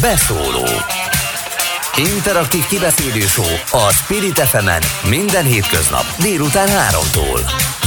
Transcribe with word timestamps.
Beszóló 0.00 0.66
Interaktív 1.96 2.66
kibeszélő 2.66 3.24
a 3.70 3.92
Spirit 3.92 4.38
fm 4.38 4.68
minden 5.08 5.44
hétköznap 5.44 6.04
délután 6.22 6.68
3-tól. 6.68 7.40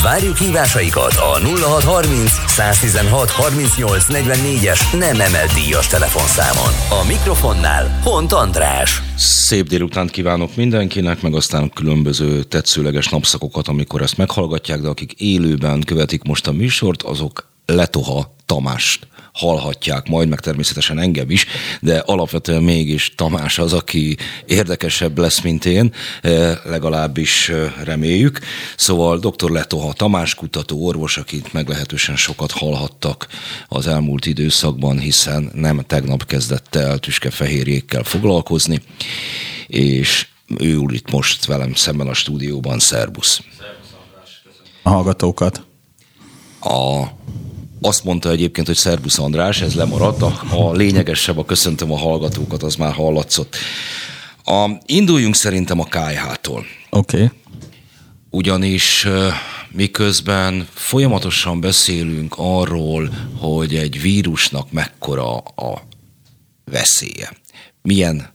Várjuk 0.04 0.38
hívásaikat 0.38 1.14
a 1.14 1.40
0630 1.40 2.32
116 2.48 3.30
38 3.30 4.06
44-es 4.10 5.00
nem 5.00 5.20
emelt 5.20 5.54
díjas 5.54 5.88
telefonszámon. 5.88 7.02
A 7.02 7.06
mikrofonnál 7.08 8.00
Hont 8.04 8.32
András. 8.32 9.02
Szép 9.18 9.68
délután 9.68 10.08
kívánok 10.08 10.56
mindenkinek, 10.56 11.22
meg 11.22 11.36
aztán 11.36 11.70
különböző 11.74 12.44
tetszőleges 12.44 13.10
napszakokat, 13.10 13.68
amikor 13.68 14.02
ezt 14.02 14.18
meghallgatják, 14.18 14.80
de 14.80 14.88
akik 14.88 15.14
élőben 15.14 15.82
követik 15.82 16.24
most 16.24 16.48
a 16.48 16.52
műsort, 16.52 17.02
azok 17.02 17.50
Letoha 17.66 18.36
Tamást 18.52 19.08
hallhatják 19.34 20.08
majd, 20.08 20.28
meg 20.30 20.40
természetesen 20.40 21.00
engem 21.00 21.30
is, 21.30 21.46
de 21.80 21.98
alapvetően 21.98 22.64
mégis 22.64 23.14
Tamás 23.16 23.60
az, 23.60 23.74
aki 23.74 24.18
érdekesebb 24.46 25.18
lesz, 25.18 25.42
mint 25.42 25.66
én, 25.66 25.94
eh, 26.22 26.58
legalábbis 26.64 27.50
eh, 27.50 27.74
reméljük. 27.84 28.40
Szóval 28.76 29.20
dr. 29.20 29.50
Letoha 29.50 29.94
Tamás 29.94 30.36
kutató 30.36 30.86
orvos, 30.86 31.18
akit 31.18 31.54
meglehetősen 31.54 32.16
sokat 32.16 32.52
hallhattak 32.52 33.28
az 33.68 33.88
elmúlt 33.88 34.26
időszakban, 34.26 35.00
hiszen 35.00 35.52
nem 35.54 35.84
tegnap 35.88 36.26
kezdett 36.26 36.76
el 36.76 37.00
tüskefehérjékkel 37.00 38.04
foglalkozni, 38.04 38.82
és 39.68 40.28
ő 40.58 40.76
úr 40.76 40.94
itt 40.94 41.12
most 41.12 41.46
velem 41.46 41.74
szemben 41.74 42.08
a 42.08 42.14
stúdióban, 42.14 42.80
szervusz. 42.80 43.42
A 44.84 44.90
hallgatókat. 44.90 45.66
A 46.62 47.06
azt 47.82 48.04
mondta 48.04 48.30
egyébként, 48.30 48.68
hogy 48.68 48.76
Szerbusz 48.76 49.20
András, 49.20 49.62
ez 49.62 49.76
lemaradt, 49.76 50.22
a, 50.22 50.42
a 50.50 50.72
lényegesebb, 50.72 51.38
a 51.38 51.46
köszöntöm 51.46 51.92
a 51.92 51.98
hallgatókat, 51.98 52.64
az 52.64 52.76
már 52.76 52.94
hallatszott. 52.94 53.56
A, 54.44 54.70
induljunk 54.86 55.36
szerintem 55.36 55.80
a 55.80 55.84
KH-tól. 55.86 56.66
Oké. 56.90 57.16
Okay. 57.16 57.30
Ugyanis 58.30 59.08
miközben 59.72 60.68
folyamatosan 60.74 61.60
beszélünk 61.60 62.34
arról, 62.38 63.10
hogy 63.40 63.76
egy 63.76 64.02
vírusnak 64.02 64.72
mekkora 64.72 65.38
a 65.38 65.82
veszélye, 66.66 67.32
milyen 67.82 68.30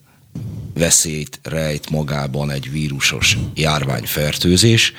veszélyt 0.75 1.41
rejt 1.43 1.91
magában 1.91 2.51
egy 2.51 2.71
vírusos 2.71 3.39
járványfertőzés, 3.55 4.93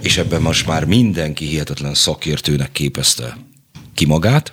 és 0.00 0.18
ebben 0.18 0.42
most 0.42 0.66
már 0.66 0.84
mindenki 0.84 1.46
hihetetlen 1.46 1.94
szakértőnek 1.94 2.72
képezte 2.72 3.36
ki 3.94 4.04
magát. 4.04 4.52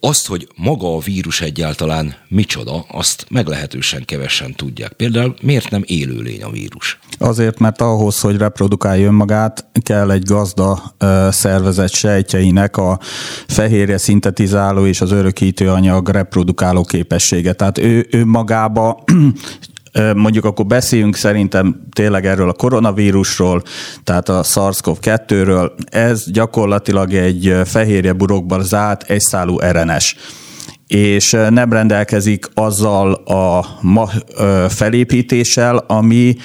Azt, 0.00 0.26
hogy 0.26 0.48
maga 0.56 0.94
a 0.96 0.98
vírus 0.98 1.40
egyáltalán 1.40 2.14
micsoda, 2.28 2.84
azt 2.88 3.26
meglehetősen 3.30 4.04
kevesen 4.04 4.54
tudják. 4.54 4.92
Például 4.92 5.34
miért 5.42 5.70
nem 5.70 5.82
élőlény 5.86 6.42
a 6.42 6.50
vírus? 6.50 6.98
Azért, 7.18 7.58
mert 7.58 7.80
ahhoz, 7.80 8.20
hogy 8.20 8.36
reprodukálja 8.36 9.06
önmagát, 9.06 9.66
kell 9.82 10.10
egy 10.10 10.22
gazda 10.22 10.94
szervezet 11.30 11.92
sejtjeinek 11.92 12.76
a 12.76 12.98
fehérje 13.46 13.98
szintetizáló 13.98 14.86
és 14.86 15.00
az 15.00 15.10
örökítő 15.10 15.70
anyag 15.70 16.08
reprodukáló 16.08 16.84
képessége. 16.84 17.52
Tehát 17.52 17.78
ő, 17.78 18.06
ő 18.10 18.24
magába 18.24 19.04
Mondjuk 20.14 20.44
akkor 20.44 20.66
beszéljünk 20.66 21.16
szerintem 21.16 21.86
tényleg 21.92 22.26
erről 22.26 22.48
a 22.48 22.52
koronavírusról, 22.52 23.62
tehát 24.04 24.28
a 24.28 24.42
SARS-CoV-2-ről. 24.42 25.70
Ez 25.90 26.30
gyakorlatilag 26.30 27.14
egy 27.14 27.56
fehérje 27.64 28.12
burokban 28.12 28.62
zárt 28.62 29.10
egyszálú 29.10 29.58
RNS 29.58 30.16
és 30.86 31.30
nem 31.30 31.72
rendelkezik 31.72 32.46
azzal 32.54 33.12
a 33.12 33.66
felépítéssel, 34.68 35.76
ami 35.76 36.36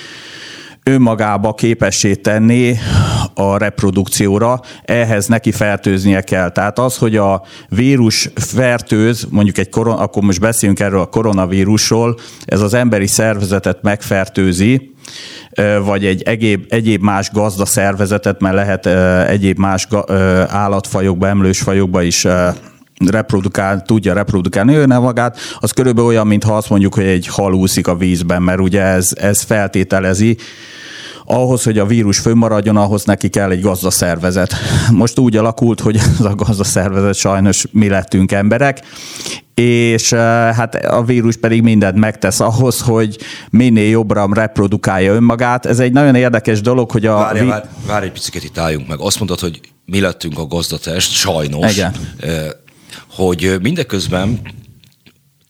önmagába 0.87 1.53
képessé 1.53 2.15
tenni 2.15 2.75
a 3.33 3.57
reprodukcióra, 3.57 4.59
ehhez 4.83 5.27
neki 5.27 5.51
fertőznie 5.51 6.21
kell. 6.21 6.49
Tehát 6.49 6.79
az, 6.79 6.97
hogy 6.97 7.15
a 7.15 7.43
vírus 7.69 8.29
fertőz, 8.35 9.27
mondjuk 9.29 9.57
egy 9.57 9.69
koron, 9.69 9.97
akkor 9.97 10.23
most 10.23 10.39
beszéljünk 10.39 10.79
erről 10.79 10.99
a 10.99 11.05
koronavírusról, 11.05 12.17
ez 12.45 12.61
az 12.61 12.73
emberi 12.73 13.07
szervezetet 13.07 13.81
megfertőzi, 13.81 14.93
vagy 15.83 16.05
egy 16.05 16.21
egyéb, 16.21 16.65
egyéb 16.69 17.01
más 17.01 17.31
gazda 17.31 17.65
szervezetet, 17.65 18.41
mert 18.41 18.55
lehet 18.55 18.85
egyéb 19.27 19.57
más 19.57 19.87
állatfajokba, 20.47 21.27
emlősfajokba 21.27 22.01
is 22.01 22.27
reprodukál, 23.05 23.81
tudja 23.81 24.13
reprodukálni 24.13 24.75
ő 24.75 24.87
magát, 24.87 25.37
az 25.59 25.71
körülbelül 25.71 26.09
olyan, 26.09 26.27
mintha 26.27 26.57
azt 26.57 26.69
mondjuk, 26.69 26.93
hogy 26.93 27.05
egy 27.05 27.27
hal 27.27 27.53
úszik 27.53 27.87
a 27.87 27.95
vízben, 27.95 28.41
mert 28.41 28.59
ugye 28.59 28.81
ez, 28.81 29.09
ez 29.15 29.41
feltételezi, 29.41 30.37
ahhoz, 31.29 31.63
hogy 31.63 31.77
a 31.77 31.85
vírus 31.85 32.19
fönnmaradjon, 32.19 32.77
ahhoz 32.77 33.03
neki 33.03 33.29
kell 33.29 33.51
egy 33.51 33.61
gazdaszervezet. 33.61 34.53
Most 34.91 35.19
úgy 35.19 35.37
alakult, 35.37 35.79
hogy 35.79 35.95
ez 35.95 36.25
a 36.25 36.35
gazdaszervezet 36.35 37.15
sajnos 37.15 37.65
mi 37.71 37.89
lettünk 37.89 38.31
emberek, 38.31 38.81
és 39.53 40.11
eh, 40.11 40.19
hát 40.55 40.75
a 40.75 41.03
vírus 41.03 41.35
pedig 41.35 41.61
mindent 41.61 41.95
megtesz 41.95 42.39
ahhoz, 42.39 42.81
hogy 42.81 43.17
minél 43.49 43.89
jobbra 43.89 44.29
reprodukálja 44.33 45.13
önmagát. 45.13 45.65
Ez 45.65 45.79
egy 45.79 45.91
nagyon 45.91 46.15
érdekes 46.15 46.61
dolog, 46.61 46.91
hogy 46.91 47.05
a... 47.05 47.15
Várj, 47.15 47.45
várj, 47.45 47.65
várj 47.87 48.05
egy 48.05 48.11
picit 48.11 48.43
itt 48.43 48.57
álljunk 48.57 48.87
meg. 48.87 48.99
Azt 48.99 49.17
mondod, 49.17 49.39
hogy 49.39 49.59
mi 49.85 49.99
lettünk 49.99 50.39
a 50.39 50.45
gazdatest, 50.45 51.11
sajnos. 51.11 51.73
Igen. 51.73 51.91
Eh, 52.19 52.47
hogy 53.07 53.55
mindeközben 53.61 54.39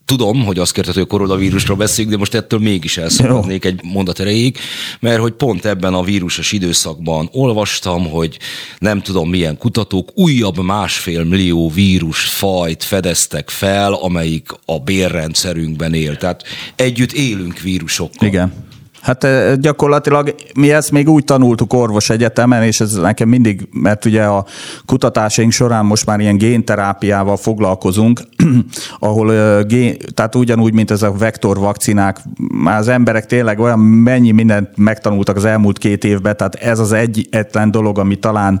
tudom, 0.08 0.44
hogy 0.44 0.58
azt 0.58 0.72
kérted, 0.72 0.94
hogy 0.94 1.02
a 1.02 1.06
koronavírusról 1.06 1.76
beszéljünk, 1.76 2.10
de 2.12 2.18
most 2.18 2.34
ettől 2.34 2.60
mégis 2.60 2.96
elszakadnék 2.96 3.64
egy 3.64 3.80
mondat 3.82 4.20
erejéig, 4.20 4.58
mert 5.00 5.20
hogy 5.20 5.32
pont 5.32 5.64
ebben 5.64 5.94
a 5.94 6.02
vírusos 6.02 6.52
időszakban 6.52 7.28
olvastam, 7.32 8.10
hogy 8.10 8.38
nem 8.78 9.02
tudom 9.02 9.28
milyen 9.30 9.58
kutatók 9.58 10.10
újabb 10.14 10.58
másfél 10.58 11.24
millió 11.24 11.70
vírusfajt 11.70 12.84
fedeztek 12.84 13.50
fel, 13.50 13.92
amelyik 13.92 14.48
a 14.64 14.78
bérrendszerünkben 14.78 15.94
él. 15.94 16.16
Tehát 16.16 16.42
együtt 16.76 17.12
élünk 17.12 17.60
vírusokkal. 17.60 18.28
Igen. 18.28 18.67
Hát 19.08 19.26
gyakorlatilag 19.60 20.34
mi 20.54 20.72
ezt 20.72 20.90
még 20.90 21.08
úgy 21.08 21.24
tanultuk 21.24 21.72
orvos 21.72 22.10
egyetemen, 22.10 22.62
és 22.62 22.80
ez 22.80 22.92
nekem 22.92 23.28
mindig, 23.28 23.68
mert 23.72 24.04
ugye 24.04 24.22
a 24.22 24.44
kutatásaink 24.86 25.52
során 25.52 25.84
most 25.84 26.06
már 26.06 26.20
ilyen 26.20 26.38
génterápiával 26.38 27.36
foglalkozunk, 27.36 28.20
ahol 28.98 29.62
gén, 29.62 29.96
tehát 30.14 30.34
ugyanúgy, 30.34 30.72
mint 30.72 30.90
ez 30.90 31.02
a 31.02 31.12
vektorvakcinák, 31.12 32.20
már 32.52 32.78
az 32.78 32.88
emberek 32.88 33.26
tényleg 33.26 33.58
olyan 33.58 33.78
mennyi 33.78 34.30
mindent 34.30 34.68
megtanultak 34.76 35.36
az 35.36 35.44
elmúlt 35.44 35.78
két 35.78 36.04
évben, 36.04 36.36
tehát 36.36 36.54
ez 36.54 36.78
az 36.78 36.92
egyetlen 36.92 37.70
dolog, 37.70 37.98
ami 37.98 38.16
talán 38.16 38.60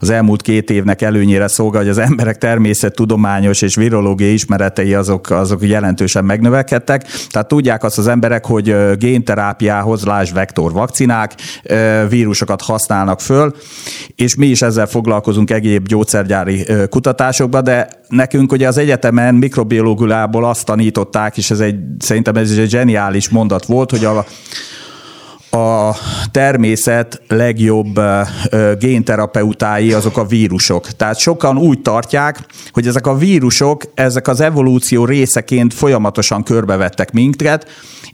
az 0.00 0.10
elmúlt 0.10 0.42
két 0.42 0.70
évnek 0.70 1.02
előnyére 1.02 1.48
szolgál, 1.48 1.82
hogy 1.82 1.90
az 1.90 1.98
emberek 1.98 2.38
természettudományos 2.38 3.62
és 3.62 3.74
virológiai 3.74 4.32
ismeretei 4.32 4.94
azok, 4.94 5.30
azok 5.30 5.66
jelentősen 5.66 6.24
megnövekedtek. 6.24 7.06
Tehát 7.30 7.48
tudják 7.48 7.84
azt 7.84 7.98
az 7.98 8.06
emberek, 8.06 8.46
hogy 8.46 8.76
génterápiához 8.98 9.84
hoz 9.86 10.04
lásd 10.04 10.34
vektor 10.34 10.72
vakcinák, 10.72 11.34
vírusokat 12.08 12.62
használnak 12.62 13.20
föl, 13.20 13.54
és 14.14 14.34
mi 14.34 14.46
is 14.46 14.62
ezzel 14.62 14.86
foglalkozunk 14.86 15.50
egyéb 15.50 15.86
gyógyszergyári 15.86 16.66
kutatásokban, 16.90 17.64
de 17.64 17.88
nekünk 18.08 18.52
ugye 18.52 18.68
az 18.68 18.78
egyetemen 18.78 19.34
mikrobiológulából 19.34 20.44
azt 20.44 20.64
tanították, 20.64 21.36
és 21.36 21.50
ez 21.50 21.60
egy, 21.60 21.78
szerintem 21.98 22.36
ez 22.36 22.50
egy 22.50 22.68
zseniális 22.68 23.28
mondat 23.28 23.66
volt, 23.66 23.90
hogy 23.90 24.04
a 24.04 24.24
a 25.50 25.96
természet 26.30 27.22
legjobb 27.28 28.00
génterapeutái 28.78 29.92
azok 29.92 30.16
a 30.16 30.26
vírusok. 30.26 30.90
Tehát 30.90 31.18
sokan 31.18 31.58
úgy 31.58 31.82
tartják, 31.82 32.38
hogy 32.70 32.86
ezek 32.86 33.06
a 33.06 33.16
vírusok, 33.16 33.82
ezek 33.94 34.28
az 34.28 34.40
evolúció 34.40 35.04
részeként 35.04 35.74
folyamatosan 35.74 36.42
körbevettek 36.42 37.12
minket, 37.12 37.66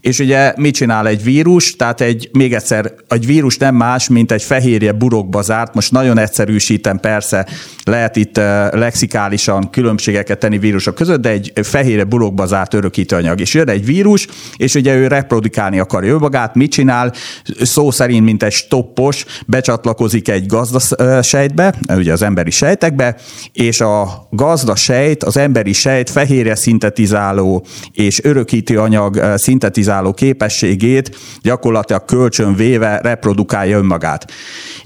és 0.03 0.19
ugye 0.19 0.53
mit 0.57 0.73
csinál 0.73 1.07
egy 1.07 1.23
vírus? 1.23 1.75
Tehát 1.75 2.01
egy, 2.01 2.29
még 2.33 2.53
egyszer, 2.53 2.93
egy 3.07 3.25
vírus 3.25 3.57
nem 3.57 3.75
más, 3.75 4.07
mint 4.07 4.31
egy 4.31 4.43
fehérje 4.43 4.91
burokba 4.91 5.41
zárt, 5.41 5.73
most 5.73 5.91
nagyon 5.91 6.17
egyszerűsítem, 6.17 6.99
persze 6.99 7.47
lehet 7.83 8.15
itt 8.15 8.37
lexikálisan 8.71 9.69
különbségeket 9.69 10.39
tenni 10.39 10.57
vírusok 10.57 10.95
között, 10.95 11.21
de 11.21 11.29
egy 11.29 11.51
fehérje 11.61 12.03
burokba 12.03 12.45
zárt 12.45 12.73
örökítőanyag. 12.73 13.39
És 13.39 13.53
jön 13.53 13.69
egy 13.69 13.85
vírus, 13.85 14.27
és 14.57 14.75
ugye 14.75 14.95
ő 14.95 15.07
reprodukálni 15.07 15.79
akarja 15.79 16.17
magát, 16.17 16.55
mit 16.55 16.71
csinál? 16.71 17.13
Szó 17.61 17.91
szerint, 17.91 18.25
mint 18.25 18.43
egy 18.43 18.51
stoppos, 18.51 19.25
becsatlakozik 19.45 20.29
egy 20.29 20.45
gazdasejtbe, 20.45 21.73
ugye 21.95 22.11
az 22.11 22.21
emberi 22.21 22.51
sejtekbe, 22.51 23.15
és 23.53 23.81
a 23.81 24.27
gazdasejt, 24.31 25.23
az 25.23 25.37
emberi 25.37 25.73
sejt 25.73 26.09
fehérje 26.09 26.55
szintetizáló 26.55 27.65
és 27.93 28.23
örökítőanyag 28.23 29.33
szintetizáló 29.35 29.91
szintetizáló 29.93 30.13
képességét 30.13 31.15
gyakorlatilag 31.41 32.05
kölcsönvéve 32.05 32.99
reprodukálja 33.01 33.77
önmagát. 33.77 34.31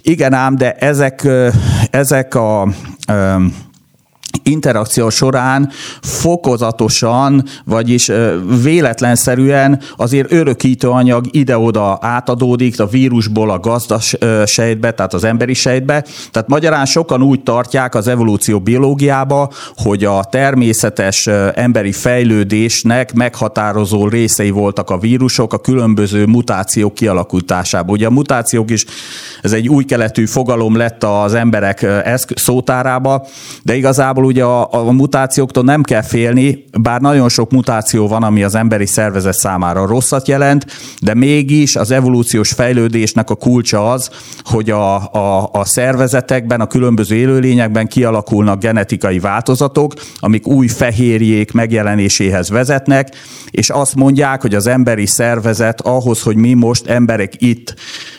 Igen 0.01 0.33
ám, 0.33 0.56
de 0.56 0.74
ezek, 0.74 1.27
ezek 1.89 2.36
a 2.36 2.68
interakció 4.47 5.09
során 5.09 5.69
fokozatosan, 6.01 7.44
vagyis 7.65 8.11
véletlenszerűen 8.63 9.79
azért 9.97 10.31
örökítő 10.31 10.89
anyag 10.89 11.25
ide-oda 11.31 11.97
átadódik 12.01 12.79
a 12.79 12.88
vírusból 12.88 13.49
a 13.49 13.59
gazdas 13.59 14.15
sejtbe, 14.45 14.91
tehát 14.91 15.13
az 15.13 15.23
emberi 15.23 15.53
sejtbe. 15.53 16.05
Tehát 16.31 16.47
magyarán 16.47 16.85
sokan 16.85 17.21
úgy 17.21 17.44
tartják 17.44 17.95
az 17.95 18.07
evolúció 18.07 18.59
biológiába, 18.59 19.51
hogy 19.75 20.03
a 20.03 20.23
természetes 20.23 21.27
emberi 21.53 21.91
fejlődésnek 21.91 23.13
meghatározó 23.13 24.07
részei 24.07 24.49
voltak 24.49 24.89
a 24.89 24.97
vírusok 24.97 25.53
a 25.53 25.57
különböző 25.57 26.25
mutációk 26.25 26.94
kialakításában. 26.94 27.95
Ugye 27.95 28.07
a 28.07 28.11
mutációk 28.11 28.71
is, 28.71 28.85
ez 29.41 29.51
egy 29.51 29.69
új 29.69 29.83
keletű 29.83 30.25
fogalom 30.25 30.75
lett 30.75 31.03
az 31.03 31.33
emberek 31.33 31.85
szótárába, 32.35 33.27
de 33.63 33.75
igazából 33.75 34.23
ugye 34.25 34.36
a, 34.39 34.73
a 34.73 34.91
mutációktól 34.91 35.63
nem 35.63 35.83
kell 35.83 36.01
félni, 36.01 36.65
bár 36.81 37.01
nagyon 37.01 37.29
sok 37.29 37.51
mutáció 37.51 38.07
van, 38.07 38.23
ami 38.23 38.43
az 38.43 38.55
emberi 38.55 38.85
szervezet 38.85 39.33
számára 39.33 39.85
rosszat 39.85 40.27
jelent, 40.27 40.65
de 41.01 41.13
mégis 41.13 41.75
az 41.75 41.91
evolúciós 41.91 42.51
fejlődésnek 42.51 43.29
a 43.29 43.35
kulcsa 43.35 43.91
az, 43.91 44.09
hogy 44.43 44.69
a, 44.69 44.95
a, 45.13 45.49
a 45.51 45.65
szervezetekben, 45.65 46.61
a 46.61 46.67
különböző 46.67 47.15
élőlényekben 47.15 47.87
kialakulnak 47.87 48.59
genetikai 48.59 49.19
változatok, 49.19 49.93
amik 50.19 50.47
új 50.47 50.67
fehérjék 50.67 51.51
megjelenéséhez 51.51 52.49
vezetnek, 52.49 53.15
és 53.51 53.69
azt 53.69 53.95
mondják, 53.95 54.41
hogy 54.41 54.55
az 54.55 54.67
emberi 54.67 55.05
szervezet 55.05 55.81
ahhoz, 55.81 56.21
hogy 56.21 56.35
mi 56.35 56.53
most 56.53 56.87
emberek 56.87 57.33
itt 57.37 57.75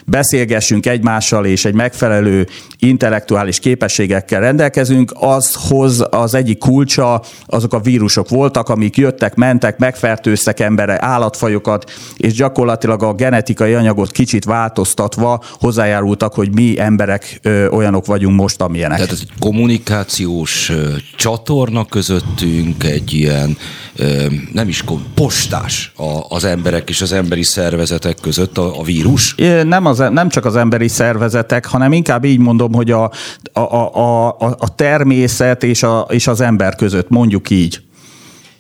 beszélgessünk 0.09 0.87
egymással, 0.87 1.47
és 1.47 1.65
egy 1.65 1.75
megfelelő 1.75 2.47
intellektuális 2.79 3.59
képességekkel 3.59 4.41
rendelkezünk, 4.41 5.13
azhoz 5.15 6.05
az 6.11 6.35
egyik 6.35 6.59
kulcsa 6.59 7.23
azok 7.47 7.73
a 7.73 7.81
vírusok 7.81 8.29
voltak, 8.29 8.69
amik 8.69 8.97
jöttek, 8.97 9.35
mentek, 9.35 9.79
megfertőztek 9.79 10.61
embere, 10.61 11.05
állatfajokat, 11.05 11.91
és 12.17 12.33
gyakorlatilag 12.33 13.03
a 13.03 13.13
genetikai 13.15 13.75
anyagot 13.75 14.11
kicsit 14.11 14.45
változtatva 14.45 15.43
hozzájárultak, 15.53 16.35
hogy 16.35 16.55
mi 16.55 16.79
emberek 16.79 17.39
ö, 17.43 17.69
olyanok 17.69 18.07
vagyunk 18.07 18.37
most, 18.37 18.61
amilyenek. 18.61 18.97
Tehát 18.97 19.13
ez 19.13 19.21
egy 19.23 19.33
kommunikációs 19.39 20.71
ö, 20.71 20.95
csatorna 21.17 21.85
közöttünk, 21.85 22.85
egy 22.85 23.13
ilyen 23.13 23.57
ö, 23.97 24.27
nem 24.53 24.69
is 24.69 24.85
postás 25.15 25.93
a, 25.97 26.25
az 26.29 26.45
emberek 26.45 26.89
és 26.89 27.01
az 27.01 27.13
emberi 27.13 27.43
szervezetek 27.43 28.17
között 28.21 28.59
a, 28.59 28.79
a 28.81 28.83
vírus? 28.83 29.35
Nem, 29.65 29.87
az, 29.87 29.98
nem 29.99 30.29
csak 30.29 30.45
az 30.45 30.57
emberi 30.57 30.89
szervezetek, 30.89 31.67
hanem 31.67 31.93
inkább 31.93 32.25
így 32.25 32.39
mondom, 32.39 32.73
hogy 32.73 32.91
a, 32.91 33.11
a, 33.53 33.61
a, 33.61 34.29
a, 34.29 34.57
a 34.59 34.75
természet 34.75 35.63
és, 35.63 35.83
a, 35.83 36.07
és 36.11 36.27
az 36.27 36.41
ember 36.41 36.75
között, 36.75 37.09
mondjuk 37.09 37.51
így. 37.51 37.81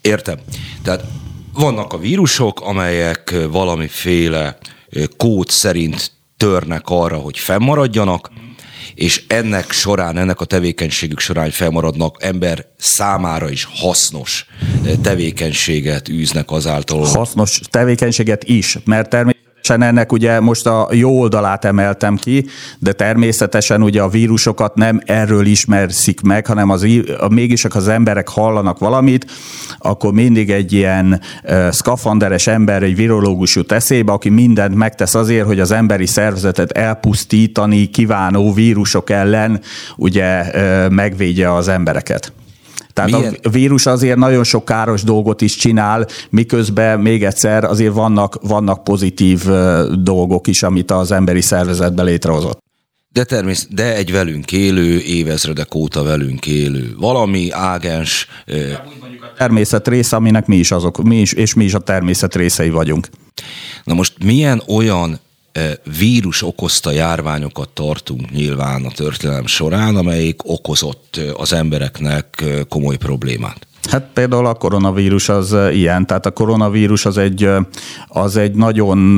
Értem. 0.00 0.36
Tehát 0.82 1.04
vannak 1.52 1.92
a 1.92 1.98
vírusok, 1.98 2.60
amelyek 2.60 3.34
valamiféle 3.50 4.58
kód 5.16 5.48
szerint 5.48 6.12
törnek 6.36 6.82
arra, 6.84 7.16
hogy 7.16 7.38
fennmaradjanak, 7.38 8.30
és 8.94 9.24
ennek 9.26 9.72
során, 9.72 10.16
ennek 10.16 10.40
a 10.40 10.44
tevékenységük 10.44 11.18
során 11.20 11.50
felmaradnak 11.50 12.16
ember 12.20 12.66
számára 12.78 13.50
is 13.50 13.68
hasznos 13.70 14.46
tevékenységet 15.02 16.08
űznek 16.08 16.50
azáltal. 16.50 17.06
Hasznos 17.06 17.60
tevékenységet 17.70 18.44
is, 18.44 18.78
mert 18.84 19.08
természetesen 19.08 19.47
Ennek 19.70 20.12
ugye 20.12 20.40
most 20.40 20.66
a 20.66 20.88
jó 20.92 21.20
oldalát 21.20 21.64
emeltem 21.64 22.16
ki, 22.16 22.46
de 22.78 22.92
természetesen 22.92 23.82
ugye 23.82 24.02
a 24.02 24.08
vírusokat 24.08 24.74
nem 24.74 25.00
erről 25.04 25.46
ismerszik 25.46 26.20
meg, 26.20 26.46
hanem 26.46 26.70
az, 26.70 26.86
mégis 27.30 27.64
az 27.64 27.88
emberek 27.88 28.28
hallanak 28.28 28.78
valamit, 28.78 29.26
akkor 29.78 30.12
mindig 30.12 30.50
egy 30.50 30.72
ilyen 30.72 31.20
uh, 31.44 31.70
szkafanderes 31.70 32.46
ember, 32.46 32.82
egy 32.82 32.96
virológus 32.96 33.56
jut 33.56 33.72
eszébe, 33.72 34.12
aki 34.12 34.28
mindent 34.28 34.74
megtesz 34.74 35.14
azért, 35.14 35.46
hogy 35.46 35.60
az 35.60 35.70
emberi 35.70 36.06
szervezetet 36.06 36.70
elpusztítani 36.70 37.86
kívánó 37.86 38.52
vírusok 38.52 39.10
ellen 39.10 39.60
ugye 39.96 40.40
uh, 40.40 40.90
megvédje 40.90 41.54
az 41.54 41.68
embereket. 41.68 42.32
Tehát 43.04 43.20
Milyen? 43.20 43.36
a 43.42 43.48
vírus 43.48 43.86
azért 43.86 44.16
nagyon 44.16 44.44
sok 44.44 44.64
káros 44.64 45.02
dolgot 45.02 45.40
is 45.40 45.56
csinál, 45.56 46.06
miközben 46.30 47.00
még 47.00 47.24
egyszer 47.24 47.64
azért 47.64 47.94
vannak, 47.94 48.38
vannak 48.42 48.84
pozitív 48.84 49.44
dolgok 50.02 50.46
is, 50.46 50.62
amit 50.62 50.90
az 50.90 51.12
emberi 51.12 51.40
szervezetben 51.40 52.04
létrehozott. 52.04 52.62
De 53.12 53.24
természet, 53.24 53.74
de 53.74 53.94
egy 53.94 54.12
velünk 54.12 54.52
élő, 54.52 55.00
évezredek 55.00 55.74
óta 55.74 56.02
velünk 56.02 56.46
élő, 56.46 56.94
valami 56.98 57.50
ágens... 57.50 58.26
A 59.20 59.36
természet 59.36 59.88
része, 59.88 60.16
aminek 60.16 60.46
mi 60.46 60.56
is 60.56 60.70
azok, 60.70 61.02
mi 61.02 61.20
is, 61.20 61.32
és 61.32 61.54
mi 61.54 61.64
is 61.64 61.74
a 61.74 61.78
természet 61.78 62.34
részei 62.34 62.70
vagyunk. 62.70 63.08
Na 63.84 63.94
most 63.94 64.24
milyen 64.24 64.62
olyan 64.66 65.20
vírus 65.98 66.42
okozta 66.42 66.90
járványokat 66.90 67.68
tartunk 67.68 68.30
nyilván 68.30 68.84
a 68.84 68.90
történelem 68.90 69.46
során, 69.46 69.96
amelyik 69.96 70.40
okozott 70.44 71.20
az 71.36 71.52
embereknek 71.52 72.44
komoly 72.68 72.96
problémát. 72.96 73.67
Hát 73.90 74.06
például 74.14 74.46
a 74.46 74.54
koronavírus 74.54 75.28
az 75.28 75.56
ilyen, 75.72 76.06
tehát 76.06 76.26
a 76.26 76.30
koronavírus 76.30 77.06
az 77.06 77.18
egy, 77.18 77.50
az 78.08 78.36
egy 78.36 78.54
nagyon, 78.54 79.14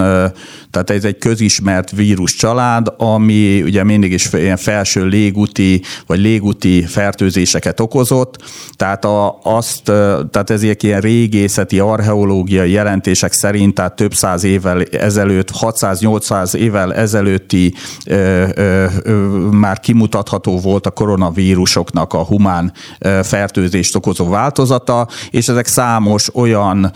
tehát 0.71 0.91
ez 0.91 1.05
egy 1.05 1.19
közismert 1.19 1.91
vírus 1.91 2.35
család, 2.35 2.95
ami 2.97 3.63
ugye 3.63 3.85
mindig 3.85 4.13
is 4.13 4.33
ilyen 4.33 4.57
felső 4.57 5.07
légúti 5.07 5.83
vagy 6.07 6.19
légúti 6.19 6.83
fertőzéseket 6.83 7.81
okozott, 7.81 8.37
tehát 8.77 9.05
a, 9.05 9.39
azt, 9.43 9.83
tehát 10.31 10.51
ezek 10.51 10.83
ilyen 10.83 11.01
régészeti, 11.01 11.79
archeológiai 11.79 12.71
jelentések 12.71 13.33
szerint, 13.33 13.75
tehát 13.75 13.97
több 13.97 14.15
száz 14.15 14.45
évvel 14.45 14.83
ezelőtt, 14.83 15.51
600-800 15.61 16.55
évvel 16.55 16.95
ezelőtti 16.95 17.75
ö, 18.07 18.47
ö, 18.55 18.87
ö, 19.03 19.13
már 19.51 19.81
kimutatható 19.81 20.59
volt 20.59 20.87
a 20.87 20.91
koronavírusoknak 20.91 22.13
a 22.13 22.25
humán 22.25 22.73
fertőzést 23.23 23.97
okozó 23.97 24.29
változás, 24.29 24.59
változata, 24.61 25.09
és 25.31 25.49
ezek 25.49 25.67
számos 25.67 26.35
olyan, 26.35 26.93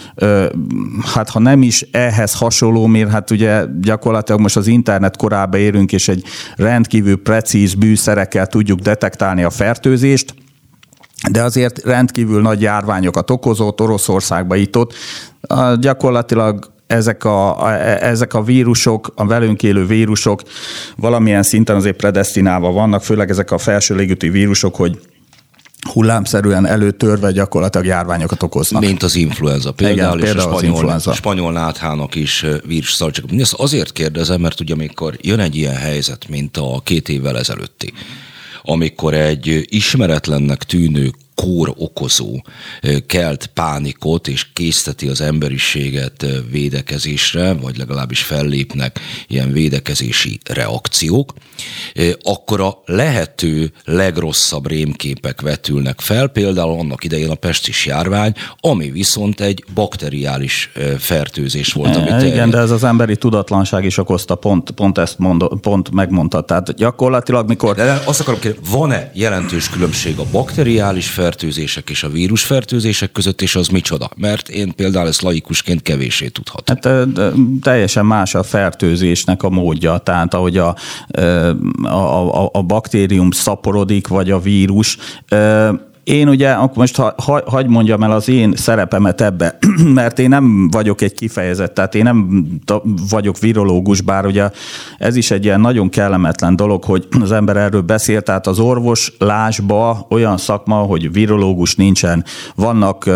hát 1.15 1.31
ha 1.31 1.39
nem 1.39 1.63
is 1.63 1.87
ehhez 1.91 2.35
hasonló, 2.35 2.87
mert 2.87 3.11
hát 3.11 3.31
ugye 3.31 3.65
gyakorlatilag 3.81 4.41
most 4.41 4.57
az 4.57 4.67
internet 4.67 5.17
korába 5.17 5.57
érünk, 5.57 5.93
és 5.93 6.09
egy 6.09 6.25
rendkívül 6.57 7.23
precíz 7.23 7.75
bűszerekkel 7.75 8.47
tudjuk 8.47 8.79
detektálni 8.79 9.43
a 9.43 9.51
fertőzést, 9.51 10.35
de 11.31 11.43
azért 11.43 11.85
rendkívül 11.85 12.41
nagy 12.43 12.61
járványokat 12.61 13.31
okozott, 13.31 13.81
Oroszországba 13.81 14.57
itt 14.57 14.77
ott. 14.77 14.95
Gyakorlatilag 15.81 16.73
ezek 16.87 17.25
a, 17.25 17.73
ezek 18.01 18.35
a 18.35 18.43
vírusok, 18.43 19.13
a 19.15 19.27
velünk 19.27 19.63
élő 19.63 19.87
vírusok 19.87 20.43
valamilyen 20.97 21.43
szinten 21.43 21.77
azért 21.77 21.97
predestinálva 21.97 22.73
vannak, 22.73 23.03
főleg 23.03 23.31
ezek 23.31 23.51
a 23.51 23.59
felső 23.59 23.95
légüti 23.95 24.29
vírusok, 24.29 24.77
hogy 24.77 24.99
hullámszerűen 25.93 26.67
előtörve 26.67 27.33
gyakorlatilag 27.33 27.87
járványokat 27.87 28.43
okoznak. 28.43 28.83
Mint 28.83 29.03
az 29.03 29.15
influenza 29.15 29.73
például, 29.73 30.19
Igen, 30.19 30.33
például 30.33 30.39
és 30.39 30.45
a 30.45 30.59
spanyol, 30.59 30.75
influenza. 30.75 31.13
spanyol 31.13 31.53
náthának 31.53 32.15
is 32.15 32.45
vírus 32.67 32.97
Csak 32.97 33.25
ezt 33.39 33.53
azért 33.53 33.93
kérdezem, 33.93 34.41
mert 34.41 34.61
ugye 34.61 34.75
amikor 34.75 35.17
jön 35.21 35.39
egy 35.41 35.57
ilyen 35.57 35.77
helyzet, 35.77 36.29
mint 36.29 36.57
a 36.57 36.81
két 36.85 37.09
évvel 37.09 37.39
ezelőtti, 37.39 37.93
amikor 38.63 39.15
egy 39.15 39.67
ismeretlennek 39.69 40.63
tűnő 40.63 41.13
kór 41.35 41.75
okozó 41.77 42.45
kelt 43.07 43.47
pánikot, 43.47 44.29
és 44.29 44.53
készteti 44.53 45.09
az 45.09 45.21
emberiséget 45.21 46.27
védekezésre, 46.51 47.53
vagy 47.53 47.77
legalábbis 47.77 48.23
fellépnek 48.23 49.01
ilyen 49.29 49.53
védekezési 49.53 50.39
reakciók, 50.45 51.33
akkor 52.23 52.61
a 52.61 52.83
lehető 52.85 53.73
legrosszabb 53.85 54.67
rémképek 54.69 55.41
vetülnek 55.41 56.01
fel, 56.01 56.29
például 56.29 56.79
annak 56.79 57.05
idején 57.05 57.31
a 57.31 57.35
pestis 57.35 57.87
járvány, 57.87 58.33
ami 58.61 58.91
viszont 58.91 59.41
egy 59.41 59.65
bakteriális 59.75 60.73
fertőzés 60.99 61.73
volt. 61.73 61.97
Amit 61.97 62.23
Igen, 62.23 62.39
el... 62.39 62.49
de 62.49 62.59
ez 62.59 62.71
az 62.71 62.85
emberi 62.85 63.17
tudatlanság 63.17 63.85
is 63.85 63.99
okozta, 63.99 64.35
pont, 64.35 64.71
pont 64.71 64.99
ezt 64.99 65.19
mondott, 65.19 65.61
pont 65.61 65.91
megmondta. 65.91 66.41
Tehát 66.41 66.75
gyakorlatilag 66.75 67.49
mikor... 67.49 67.75
De 67.75 68.03
azt 68.05 68.21
akarom 68.21 68.41
kérdezni, 68.41 68.69
van-e 68.71 69.11
jelentős 69.15 69.69
különbség 69.69 70.19
a 70.19 70.25
bakteriális 70.33 71.07
fertőzés 71.07 71.24
fertőzések 71.25 71.91
és 71.91 72.03
a 72.03 72.09
vírusfertőzések 72.09 73.13
között, 73.13 73.43
és 73.43 73.57
az 73.57 73.69
micsoda? 73.69 74.11
Mert 74.17 74.49
én 74.49 74.75
például 74.75 75.09
ezt 75.09 75.23
laikusként 75.23 75.83
kevésé 75.83 76.29
tudhatom. 76.29 76.77
Hát 76.83 77.09
teljesen 77.61 78.07
más 78.07 78.35
a 78.35 78.43
fertőzésnek 78.43 79.43
a 79.43 79.51
módja, 79.51 79.99
tehát 79.99 80.35
ahogy 80.35 80.57
a, 80.59 80.77
a, 81.83 81.89
a, 82.43 82.51
a 82.53 82.63
baktérium 82.63 83.31
szaporodik, 83.31 84.09
vagy 84.09 84.31
a 84.31 84.41
vírus, 84.41 84.99
én 86.05 86.29
ugye, 86.29 86.51
akkor 86.51 86.77
most 86.77 86.97
ha, 86.97 87.15
ha, 87.25 87.43
hagyd 87.47 87.69
mondjam 87.69 88.03
el 88.03 88.13
az 88.13 88.29
én 88.29 88.55
szerepemet 88.57 89.21
ebbe, 89.21 89.59
mert 89.95 90.19
én 90.19 90.29
nem 90.29 90.69
vagyok 90.71 91.01
egy 91.01 91.15
kifejezett, 91.15 91.75
tehát 91.75 91.95
én 91.95 92.03
nem 92.03 92.47
vagyok 93.11 93.39
virológus, 93.39 94.01
bár 94.01 94.27
ugye 94.27 94.51
ez 94.99 95.17
is 95.17 95.31
egy 95.31 95.45
ilyen 95.45 95.61
nagyon 95.61 95.89
kellemetlen 95.89 96.57
dolog, 96.57 96.85
hogy 96.85 97.09
az 97.21 97.33
ember 97.33 97.57
erről 97.57 97.81
beszél, 97.81 98.23
tehát 98.23 98.47
az 98.47 98.59
orvos 98.59 99.13
lásba 99.19 100.07
olyan 100.11 100.37
szakma, 100.37 100.77
hogy 100.77 101.13
virológus 101.13 101.75
nincsen, 101.75 102.25
vannak, 102.55 103.11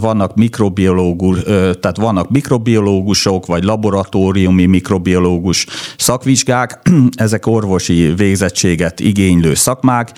vannak 0.00 0.34
mikrobiológus, 0.34 1.42
tehát 1.80 1.96
vannak 1.96 2.30
mikrobiológusok, 2.30 3.46
vagy 3.46 3.64
laboratóriumi 3.64 4.66
mikrobiológus 4.66 5.66
szakvizsgák, 5.96 6.90
ezek 7.14 7.46
orvosi 7.46 8.12
végzettséget 8.16 9.00
igénylő 9.00 9.54
szakmák, 9.54 10.12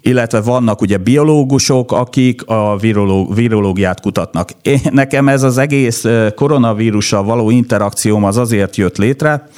illetve 0.00 0.40
vannak 0.40 0.80
ugye 0.80 0.96
biológusok, 0.96 1.92
akik 1.92 2.46
a 2.46 2.76
virológ, 2.76 3.34
virológiát 3.34 4.00
kutatnak. 4.00 4.50
Én, 4.62 4.80
nekem 4.90 5.28
ez 5.28 5.42
az 5.42 5.58
egész 5.58 6.04
koronavírussal 6.34 7.22
való 7.22 7.50
interakcióm 7.50 8.24
az 8.24 8.36
azért 8.36 8.76
jött 8.76 8.96
létre, 8.96 9.48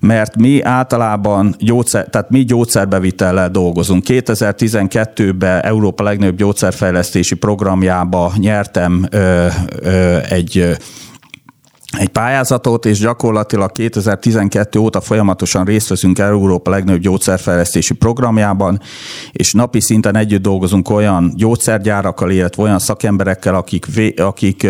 mert 0.00 0.36
mi 0.36 0.62
általában 0.62 1.54
gyógyszer, 1.58 2.06
tehát 2.10 2.30
mi 2.30 2.44
gyógyszerbevitellel 2.44 3.50
dolgozunk. 3.50 4.04
2012-ben 4.06 5.60
Európa 5.60 6.02
legnagyobb 6.02 6.36
gyógyszerfejlesztési 6.36 7.34
programjába 7.34 8.32
nyertem 8.36 9.06
ö, 9.10 9.46
ö, 9.80 10.16
egy 10.28 10.76
egy 11.98 12.08
pályázatot, 12.08 12.86
és 12.86 12.98
gyakorlatilag 12.98 13.72
2012 13.72 14.78
óta 14.78 15.00
folyamatosan 15.00 15.64
részt 15.64 15.88
veszünk 15.88 16.18
Európa 16.18 16.70
legnagyobb 16.70 17.00
gyógyszerfejlesztési 17.00 17.94
programjában, 17.94 18.80
és 19.32 19.52
napi 19.52 19.80
szinten 19.80 20.16
együtt 20.16 20.42
dolgozunk 20.42 20.90
olyan 20.90 21.32
gyógyszergyárakkal, 21.36 22.30
illetve 22.30 22.62
olyan 22.62 22.78
szakemberekkel, 22.78 23.54
akik, 23.54 23.86
akik 24.16 24.66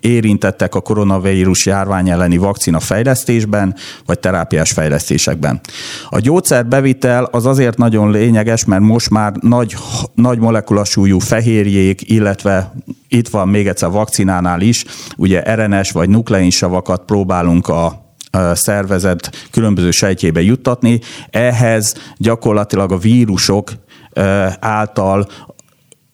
érintettek 0.00 0.74
a 0.74 0.80
koronavírus 0.80 1.66
járvány 1.66 2.10
elleni 2.10 2.36
vakcina 2.36 2.80
fejlesztésben, 2.80 3.74
vagy 4.06 4.18
terápiás 4.18 4.72
fejlesztésekben. 4.72 5.60
A 6.08 6.18
gyógyszerbevitel 6.18 7.24
az 7.24 7.46
azért 7.46 7.76
nagyon 7.76 8.10
lényeges, 8.10 8.64
mert 8.64 8.82
most 8.82 9.10
már 9.10 9.32
nagy, 9.40 9.76
nagy 10.14 10.38
molekulasúlyú 10.38 11.18
fehérjék, 11.18 12.10
illetve 12.10 12.72
itt 13.08 13.28
van 13.28 13.48
még 13.48 13.66
egyszer 13.66 13.90
vakcinánál 13.90 14.60
is, 14.60 14.84
ugye 15.16 15.54
RNS 15.54 15.90
vagy 15.90 16.08
nukleinsavakat 16.28 17.04
próbálunk 17.04 17.68
a 17.68 18.06
szervezet 18.52 19.48
különböző 19.50 19.90
sejtjébe 19.90 20.42
juttatni. 20.42 21.00
Ehhez 21.30 21.94
gyakorlatilag 22.16 22.92
a 22.92 22.98
vírusok 22.98 23.72
által 24.60 25.26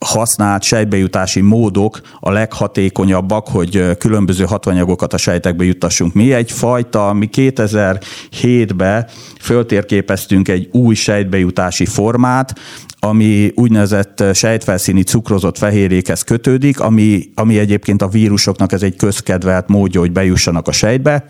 használt 0.04 0.62
sejtbejutási 0.62 1.40
módok 1.40 2.00
a 2.20 2.30
leghatékonyabbak, 2.30 3.48
hogy 3.48 3.96
különböző 3.98 4.44
hatóanyagokat 4.44 5.12
a 5.12 5.16
sejtekbe 5.16 5.64
juttassunk. 5.64 6.12
Mi 6.12 6.32
egyfajta, 6.32 7.12
mi 7.12 7.28
2007-ben 7.32 9.06
föltérképeztünk 9.40 10.48
egy 10.48 10.68
új 10.72 10.94
sejtbejutási 10.94 11.86
formát, 11.86 12.54
ami 12.98 13.52
úgynevezett 13.54 14.24
sejtfelszíni 14.32 15.02
cukrozott 15.02 15.58
fehérjékhez 15.58 16.22
kötődik, 16.22 16.80
ami, 16.80 17.22
ami 17.34 17.58
egyébként 17.58 18.02
a 18.02 18.08
vírusoknak 18.08 18.72
ez 18.72 18.82
egy 18.82 18.96
közkedvelt 18.96 19.68
módja, 19.68 20.00
hogy 20.00 20.12
bejussanak 20.12 20.68
a 20.68 20.72
sejtbe, 20.72 21.24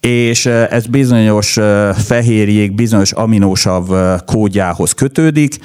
és 0.00 0.46
ez 0.46 0.86
bizonyos 0.86 1.58
fehérjék, 1.94 2.74
bizonyos 2.74 3.12
aminósav 3.12 3.88
kódjához 4.24 4.92
kötődik, 4.92 5.58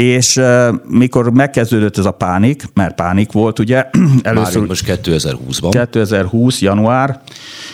és 0.00 0.40
mikor 0.88 1.32
megkezdődött 1.32 1.98
ez 1.98 2.04
a 2.04 2.10
pánik, 2.10 2.64
mert 2.74 2.94
pánik 2.94 3.32
volt 3.32 3.58
ugye, 3.58 3.86
először... 4.22 4.58
Már 4.58 4.68
most 4.68 4.84
2020-ban. 4.86 5.68
2020. 5.70 6.60
január. 6.60 7.20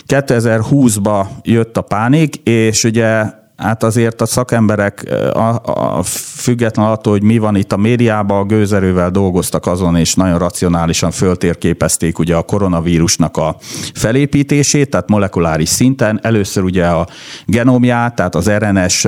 2020-ba 0.09 1.27
jött 1.43 1.77
a 1.77 1.81
pánik, 1.81 2.37
és 2.37 2.85
ugye 2.85 3.25
hát 3.57 3.83
azért 3.83 4.21
a 4.21 4.27
szakemberek 4.27 5.05
a, 5.33 5.61
a, 5.99 6.03
független 6.37 6.87
attól, 6.87 7.13
hogy 7.13 7.23
mi 7.23 7.39
van 7.39 7.57
itt 7.57 7.73
a 7.73 7.77
médiában, 7.77 8.39
a 8.39 8.45
gőzerővel 8.45 9.11
dolgoztak 9.11 9.67
azon, 9.67 9.97
és 9.97 10.15
nagyon 10.15 10.39
racionálisan 10.39 11.11
föltérképezték 11.11 12.19
ugye 12.19 12.35
a 12.35 12.43
koronavírusnak 12.43 13.37
a 13.37 13.57
felépítését, 13.95 14.91
tehát 14.91 15.09
molekuláris 15.09 15.69
szinten. 15.69 16.21
Először 16.23 16.63
ugye 16.63 16.87
a 16.87 17.07
genomját, 17.47 18.15
tehát 18.15 18.35
az 18.35 18.51
RNS 18.51 19.07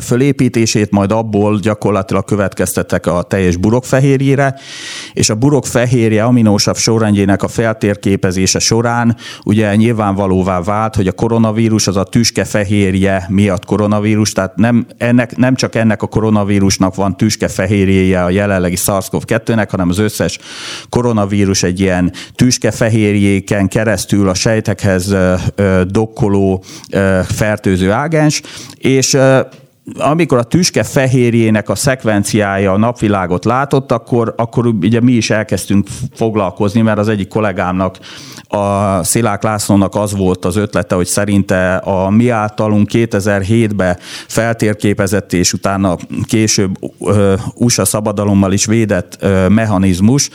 fölépítését, 0.00 0.90
majd 0.90 1.12
abból 1.12 1.58
gyakorlatilag 1.58 2.24
következtetek 2.24 3.06
a 3.06 3.22
teljes 3.22 3.56
burokfehérjére, 3.56 4.54
és 5.12 5.30
a 5.30 5.34
burokfehérje 5.34 6.24
aminósav 6.24 6.76
sorrendjének 6.76 7.42
a 7.42 7.48
feltérképezése 7.48 8.58
során 8.58 9.16
ugye 9.44 9.76
nyilvánvalóvá 9.76 10.60
vált, 10.60 10.94
hogy 10.94 11.06
a 11.06 11.12
koronavírus 11.12 11.86
az 11.86 11.96
a 11.96 12.04
tüskefehérje 12.04 13.26
miatt 13.28 13.64
koronavírus, 13.64 14.32
tehát 14.32 14.56
nem, 14.56 14.86
ennek, 14.98 15.36
nem 15.36 15.54
csak 15.54 15.74
ennek 15.74 16.02
a 16.02 16.06
koronavírusnak 16.06 16.94
van 16.94 17.16
tüskefehérjéje 17.16 18.24
a 18.24 18.30
jelenlegi 18.30 18.76
SARS-CoV-2-nek, 18.76 19.66
hanem 19.70 19.88
az 19.88 19.98
összes 19.98 20.38
koronavírus 20.88 21.62
egy 21.62 21.80
ilyen 21.80 22.12
tüskefehérjéken 22.34 23.68
keresztül 23.68 24.28
a 24.28 24.34
sejtekhez 24.34 25.14
dokkoló 25.86 26.64
fertőző 27.28 27.90
ágens, 27.90 28.42
és 28.78 29.16
amikor 29.94 30.38
a 30.38 30.42
tüske 30.42 30.82
fehérjének 30.82 31.68
a 31.68 31.74
szekvenciája 31.74 32.72
a 32.72 32.76
napvilágot 32.76 33.44
látott, 33.44 33.92
akkor, 33.92 34.34
akkor 34.36 34.66
ugye 34.66 35.00
mi 35.00 35.12
is 35.12 35.30
elkezdtünk 35.30 35.86
foglalkozni, 36.14 36.80
mert 36.80 36.98
az 36.98 37.08
egyik 37.08 37.28
kollégámnak, 37.28 37.98
a 38.48 39.02
Szilák 39.02 39.42
Lászlónak 39.42 39.94
az 39.94 40.16
volt 40.16 40.44
az 40.44 40.56
ötlete, 40.56 40.94
hogy 40.94 41.06
szerinte 41.06 41.76
a 41.76 42.10
mi 42.10 42.28
általunk 42.28 42.88
2007-ben 42.92 43.98
feltérképezett 44.26 45.32
és 45.32 45.52
utána 45.52 45.96
később 46.22 46.78
USA 47.54 47.84
szabadalommal 47.84 48.52
is 48.52 48.66
védett 48.66 49.26
mechanizmus, 49.48 50.30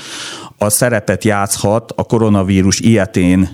a 0.57 0.69
szerepet 0.69 1.23
játszhat 1.23 1.91
a 1.95 2.03
koronavírus 2.03 2.79
ilyetén, 2.79 3.49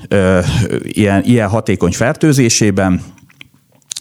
ilyen, 0.82 1.24
ilyen 1.24 1.48
hatékony 1.48 1.92
fertőzésében, 1.92 3.02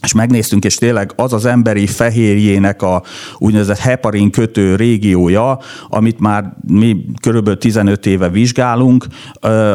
és 0.03 0.13
megnéztünk, 0.13 0.65
és 0.65 0.75
tényleg 0.75 1.11
az 1.15 1.33
az 1.33 1.45
emberi 1.45 1.87
fehérjének 1.87 2.81
a 2.81 3.03
úgynevezett 3.37 3.77
heparin 3.77 4.31
kötő 4.31 4.75
régiója, 4.75 5.59
amit 5.89 6.19
már 6.19 6.53
mi 6.67 7.05
körülbelül 7.21 7.59
15 7.59 8.05
éve 8.05 8.29
vizsgálunk, 8.29 9.05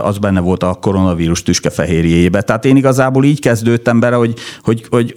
az 0.02 0.18
benne 0.18 0.40
volt 0.40 0.62
a 0.62 0.74
koronavírus 0.74 1.42
tüske 1.42 1.70
fehérjébe. 1.70 2.42
Tehát 2.42 2.64
én 2.64 2.76
igazából 2.76 3.24
így 3.24 3.40
kezdődtem 3.40 4.00
bele, 4.00 4.16
hogy, 4.16 4.34
hogy, 4.62 4.86
hogy 4.90 5.14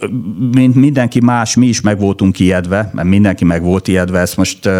mint 0.52 0.74
mindenki 0.74 1.20
más, 1.20 1.56
mi 1.56 1.66
is 1.66 1.80
meg 1.80 2.00
voltunk 2.00 2.38
ijedve, 2.38 2.90
mert 2.94 3.08
mindenki 3.08 3.44
meg 3.44 3.62
volt 3.62 3.88
ijedve, 3.88 4.18
ezt 4.18 4.36
most 4.36 4.70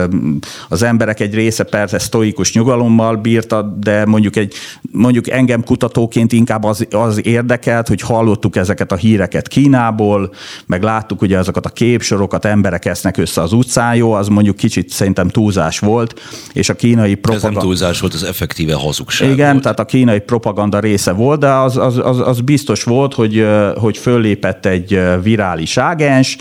az 0.68 0.82
emberek 0.82 1.20
egy 1.20 1.34
része 1.34 1.64
persze 1.64 1.98
sztoikus 1.98 2.52
nyugalommal 2.52 3.16
bírta, 3.16 3.62
de 3.62 4.06
mondjuk, 4.06 4.36
egy, 4.36 4.54
mondjuk 4.92 5.30
engem 5.30 5.64
kutatóként 5.64 6.32
inkább 6.32 6.64
az, 6.64 6.86
az 6.90 7.26
érdekelt, 7.26 7.88
hogy 7.88 8.00
hallottuk 8.00 8.56
ezeket 8.56 8.92
a 8.92 8.96
híreket 8.96 9.48
Kínából, 9.48 10.15
ahol 10.16 10.34
meg 10.66 10.82
láttuk 10.82 11.22
ugye 11.22 11.38
azokat 11.38 11.66
a 11.66 11.68
képsorokat, 11.68 12.44
emberek 12.44 12.84
esznek 12.84 13.16
össze 13.16 13.40
az 13.42 13.52
utcán, 13.52 13.94
jó, 13.94 14.12
az 14.12 14.28
mondjuk 14.28 14.56
kicsit 14.56 14.90
szerintem 14.90 15.28
túlzás 15.28 15.78
volt, 15.78 16.20
és 16.52 16.68
a 16.68 16.74
kínai 16.74 17.14
propaganda... 17.14 17.48
Ez 17.48 17.54
nem 17.54 17.62
túlzás 17.62 18.00
volt, 18.00 18.14
az 18.14 18.22
effektíve 18.22 18.74
hazugság 18.74 19.30
Igen, 19.30 19.50
volt. 19.50 19.62
tehát 19.62 19.80
a 19.80 19.84
kínai 19.84 20.20
propaganda 20.20 20.78
része 20.78 21.12
volt, 21.12 21.40
de 21.40 21.50
az, 21.50 21.76
az, 21.76 21.98
az, 21.98 22.20
az 22.20 22.40
biztos 22.40 22.82
volt, 22.82 23.14
hogy, 23.14 23.46
hogy 23.76 23.98
föllépett 23.98 24.66
egy 24.66 25.00
virális 25.22 25.76
ágens, 25.76 26.36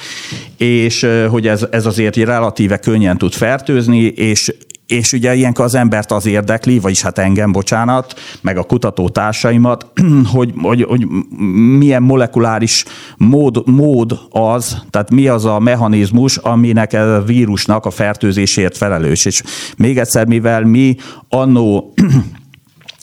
és 0.58 1.08
hogy 1.29 1.48
ez, 1.48 1.65
ez 1.72 1.86
azért 1.86 2.15
relatíve 2.15 2.77
könnyen 2.77 3.17
tud 3.17 3.34
fertőzni, 3.34 4.01
és 4.05 4.53
és 4.88 5.13
ugye 5.13 5.36
ilyenkor 5.36 5.65
az 5.65 5.75
embert 5.75 6.12
az 6.12 6.25
érdekli, 6.25 6.80
vagyis 6.80 7.01
hát 7.01 7.18
engem, 7.18 7.51
bocsánat, 7.51 8.20
meg 8.42 8.58
a 8.58 8.63
kutatótársaimat, 8.63 9.92
hogy, 10.34 10.54
hogy, 10.62 10.84
hogy 10.84 11.08
milyen 11.77 12.04
molekuláris 12.04 12.86
mód, 13.18 13.68
mód 13.68 14.20
az, 14.30 14.77
tehát 14.89 15.12
mi 15.12 15.27
az 15.27 15.46
a 15.46 15.60
mechanizmus, 15.60 16.38
aminek 16.38 16.94
a 16.94 17.24
vírusnak 17.25 17.86
a 17.86 17.89
fertőzésért 17.89 18.77
felelős. 18.77 19.25
És 19.25 19.44
még 19.77 19.98
egyszer, 19.98 20.27
mivel 20.27 20.63
mi 20.63 20.96
annó 21.30 21.94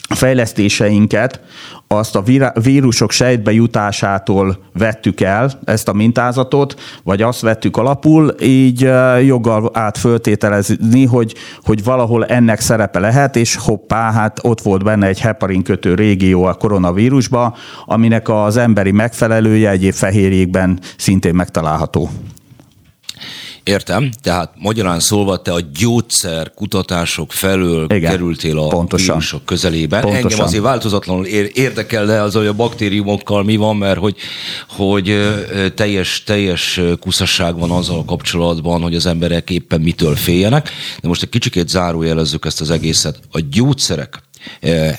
fejlesztéseinket 0.09 1.41
azt 1.87 2.15
a 2.15 2.23
vírusok 2.61 3.11
sejtbe 3.11 3.51
jutásától 3.51 4.57
vettük 4.73 5.21
el 5.21 5.51
ezt 5.65 5.87
a 5.87 5.93
mintázatot, 5.93 6.81
vagy 7.03 7.21
azt 7.21 7.41
vettük 7.41 7.77
alapul, 7.77 8.35
így 8.41 8.89
joggal 9.25 9.69
át 9.73 9.97
föltételezni, 9.97 11.05
hogy, 11.05 11.35
hogy 11.63 11.83
valahol 11.83 12.25
ennek 12.25 12.59
szerepe 12.59 12.99
lehet, 12.99 13.35
és 13.35 13.55
hoppá, 13.55 14.11
hát 14.11 14.39
ott 14.41 14.61
volt 14.61 14.83
benne 14.83 15.07
egy 15.07 15.19
heparin 15.19 15.63
kötő 15.63 15.93
régió 15.93 16.43
a 16.43 16.53
koronavírusba, 16.53 17.55
aminek 17.85 18.29
az 18.29 18.57
emberi 18.57 18.91
megfelelője 18.91 19.69
egyéb 19.69 19.93
fehérjékben 19.93 20.79
szintén 20.97 21.35
megtalálható. 21.35 22.09
Értem, 23.63 24.09
tehát 24.21 24.53
magyarán 24.57 24.99
szólva 24.99 25.41
te 25.41 25.53
a 25.53 25.59
gyógyszer 25.73 26.53
kutatások 26.53 27.31
felől 27.31 27.85
Igen, 27.89 28.11
kerültél 28.11 28.59
a 28.59 28.67
pontosan. 28.67 29.15
vírusok 29.15 29.45
közelében. 29.45 30.01
Pontosan. 30.01 30.29
Engem 30.29 30.45
azért 30.45 30.63
változatlanul 30.63 31.25
érdekel 31.25 32.05
le 32.05 32.21
az, 32.21 32.33
hogy 32.33 32.45
a 32.45 32.53
baktériumokkal 32.53 33.43
mi 33.43 33.55
van, 33.55 33.77
mert 33.77 33.99
hogy, 33.99 34.15
hogy 34.67 35.33
teljes, 35.75 36.23
teljes 36.23 36.81
kuszasság 36.99 37.59
van 37.59 37.71
azzal 37.71 38.05
kapcsolatban, 38.05 38.81
hogy 38.81 38.95
az 38.95 39.05
emberek 39.05 39.49
éppen 39.49 39.81
mitől 39.81 40.15
féljenek. 40.15 40.69
De 41.01 41.07
most 41.07 41.23
egy 41.23 41.29
kicsikét 41.29 41.69
zárójelezzük 41.69 42.45
ezt 42.45 42.61
az 42.61 42.69
egészet. 42.69 43.19
A 43.31 43.39
gyógyszerek 43.49 44.23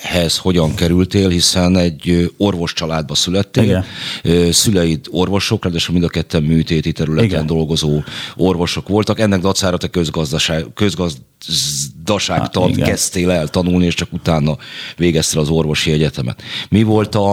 hez 0.02 0.36
hogyan 0.36 0.74
kerültél, 0.74 1.28
hiszen 1.28 1.76
egy 1.76 2.32
orvos 2.36 2.72
családba 2.72 3.14
születtél. 3.14 3.84
Igen. 4.22 4.52
Szüleid 4.52 5.06
orvosok, 5.10 5.64
ráadásul 5.64 5.92
mind 5.92 6.06
a 6.06 6.08
ketten 6.08 6.42
műtéti 6.42 6.92
területen 6.92 7.24
Igen. 7.24 7.46
dolgozó 7.46 8.02
orvosok 8.36 8.88
voltak. 8.88 9.20
Ennek 9.20 9.40
dacára 9.40 9.76
te 9.76 9.88
közgazdaság, 9.88 10.66
közgazdaságtant 10.74 12.76
kezdtél 12.76 13.30
el 13.30 13.48
tanulni, 13.48 13.84
és 13.84 13.94
csak 13.94 14.12
utána 14.12 14.56
végeztél 14.96 15.40
az 15.40 15.48
orvosi 15.48 15.90
egyetemet. 15.90 16.42
Mi 16.68 16.82
volt 16.82 17.14
a, 17.14 17.32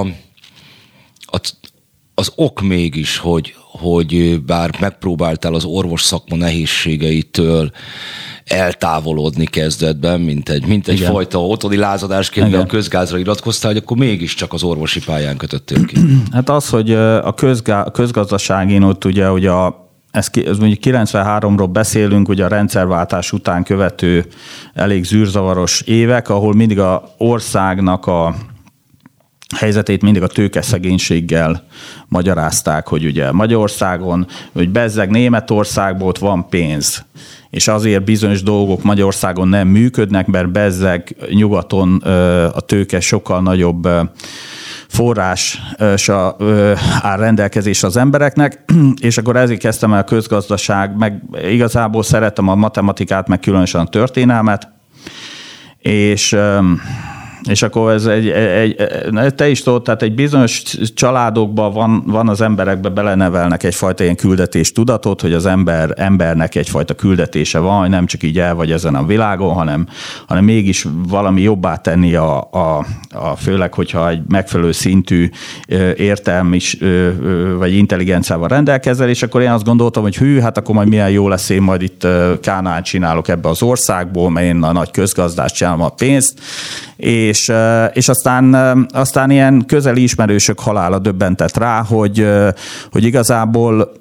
a 1.25 1.39
az 2.21 2.31
ok 2.35 2.61
mégis, 2.61 3.17
hogy, 3.17 3.55
hogy 3.71 4.41
bár 4.45 4.69
megpróbáltál 4.79 5.53
az 5.53 5.65
orvos 5.65 6.01
szakma 6.01 6.35
nehézségeitől 6.35 7.71
eltávolodni 8.45 9.45
kezdetben, 9.45 10.19
mint 10.19 10.49
egy, 10.49 10.65
mint 10.65 10.87
egy 10.87 10.99
fajta 10.99 11.45
otthoni 11.45 11.75
lázadásként, 11.75 12.55
a 12.55 12.65
közgázra 12.65 13.17
iratkoztál, 13.17 13.71
hogy 13.71 13.81
akkor 13.83 13.97
mégiscsak 13.97 14.53
az 14.53 14.63
orvosi 14.63 14.99
pályán 15.05 15.37
kötöttél 15.37 15.85
ki. 15.85 15.97
Hát 16.31 16.49
az, 16.49 16.69
hogy 16.69 16.93
a, 16.93 17.33
közgá, 17.33 17.91
közgazdaságén 17.91 18.83
ott 18.83 19.05
ugye, 19.05 19.27
hogy 19.27 19.45
a 19.45 19.89
ez, 20.11 20.29
ez 20.45 20.57
mondjuk 20.57 20.79
93-ról 20.83 21.69
beszélünk, 21.71 22.29
ugye 22.29 22.45
a 22.45 22.47
rendszerváltás 22.47 23.31
után 23.31 23.63
követő 23.63 24.25
elég 24.73 25.03
zűrzavaros 25.03 25.81
évek, 25.81 26.29
ahol 26.29 26.53
mindig 26.53 26.79
a 26.79 27.03
országnak 27.17 28.07
a 28.07 28.35
helyzetét 29.55 30.01
mindig 30.01 30.23
a 30.23 30.27
tőkeszegénységgel 30.27 31.63
magyarázták, 32.07 32.87
hogy 32.87 33.05
ugye 33.05 33.31
Magyarországon, 33.31 34.27
hogy 34.53 34.69
bezzeg 34.69 35.09
Németországból 35.09 36.07
ott 36.07 36.17
van 36.17 36.49
pénz, 36.49 37.05
és 37.49 37.67
azért 37.67 38.03
bizonyos 38.03 38.43
dolgok 38.43 38.83
Magyarországon 38.83 39.47
nem 39.47 39.67
működnek, 39.67 40.27
mert 40.27 40.51
bezzeg 40.51 41.15
nyugaton 41.29 41.95
a 42.53 42.59
tőke 42.59 42.99
sokkal 42.99 43.41
nagyobb 43.41 43.87
forrás 44.87 45.61
áll 47.01 47.17
rendelkezés 47.17 47.83
az 47.83 47.97
embereknek, 47.97 48.63
és 49.01 49.17
akkor 49.17 49.35
ezért 49.35 49.59
kezdtem 49.59 49.93
el 49.93 49.99
a 49.99 50.03
közgazdaság, 50.03 50.97
meg 50.97 51.23
igazából 51.49 52.03
szeretem 52.03 52.47
a 52.47 52.55
matematikát, 52.55 53.27
meg 53.27 53.39
különösen 53.39 53.81
a 53.81 53.89
történelmet, 53.89 54.69
és 55.79 56.37
és 57.49 57.61
akkor 57.61 57.91
ez 57.91 58.05
egy, 58.05 58.29
egy, 58.29 58.75
egy, 59.15 59.35
te 59.35 59.49
is 59.49 59.63
tudod, 59.63 59.83
tehát 59.83 60.01
egy 60.01 60.15
bizonyos 60.15 60.63
családokban 60.93 61.73
van, 61.73 62.03
van 62.05 62.29
az 62.29 62.41
emberekbe 62.41 62.89
belenevelnek 62.89 63.63
egyfajta 63.63 64.03
ilyen 64.03 64.15
küldetés 64.15 64.71
tudatot, 64.71 65.21
hogy 65.21 65.33
az 65.33 65.45
ember, 65.45 65.93
embernek 65.95 66.55
egyfajta 66.55 66.93
küldetése 66.93 67.59
van, 67.59 67.79
hogy 67.79 67.89
nem 67.89 68.05
csak 68.05 68.23
így 68.23 68.39
el 68.39 68.55
vagy 68.55 68.71
ezen 68.71 68.95
a 68.95 69.05
világon, 69.05 69.53
hanem, 69.53 69.87
hanem 70.27 70.43
mégis 70.43 70.87
valami 71.07 71.41
jobbá 71.41 71.75
tenni 71.75 72.15
a, 72.15 72.49
a, 72.51 72.85
a 73.11 73.35
főleg, 73.35 73.73
hogyha 73.73 74.09
egy 74.09 74.21
megfelelő 74.27 74.71
szintű 74.71 75.29
értelmi 75.95 76.59
vagy 77.57 77.73
intelligenciával 77.73 78.47
rendelkezel, 78.47 79.09
és 79.09 79.23
akkor 79.23 79.41
én 79.41 79.49
azt 79.49 79.63
gondoltam, 79.63 80.03
hogy 80.03 80.17
hű, 80.17 80.39
hát 80.39 80.57
akkor 80.57 80.75
majd 80.75 80.87
milyen 80.87 81.09
jó 81.09 81.27
lesz, 81.27 81.49
én 81.49 81.61
majd 81.61 81.81
itt 81.81 82.07
Kánán 82.41 82.83
csinálok 82.83 83.27
ebbe 83.27 83.49
az 83.49 83.61
országból, 83.61 84.29
mert 84.29 84.45
én 84.45 84.63
a 84.63 84.71
nagy 84.71 84.91
közgazdást 84.91 85.55
csinálom 85.55 85.81
a 85.81 85.89
pénzt, 85.89 86.39
és, 86.95 87.30
és 87.93 88.09
aztán, 88.09 88.53
aztán 88.93 89.31
ilyen 89.31 89.65
közeli 89.65 90.03
ismerősök 90.03 90.59
halála 90.59 90.99
döbbentett 90.99 91.57
rá, 91.57 91.83
hogy, 91.83 92.27
hogy 92.91 93.03
igazából 93.03 93.91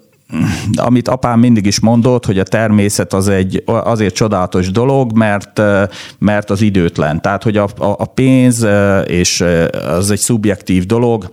amit 0.74 1.08
apám 1.08 1.38
mindig 1.38 1.66
is 1.66 1.80
mondott, 1.80 2.26
hogy 2.26 2.38
a 2.38 2.42
természet 2.42 3.12
az 3.12 3.28
egy 3.28 3.62
azért 3.64 4.14
csodálatos 4.14 4.70
dolog, 4.70 5.12
mert, 5.12 5.62
mert 6.18 6.50
az 6.50 6.60
időtlen. 6.60 7.22
Tehát, 7.22 7.42
hogy 7.42 7.56
a, 7.56 7.68
a 7.78 8.04
pénz 8.04 8.66
és 9.06 9.44
az 9.86 10.10
egy 10.10 10.18
szubjektív 10.18 10.86
dolog, 10.86 11.30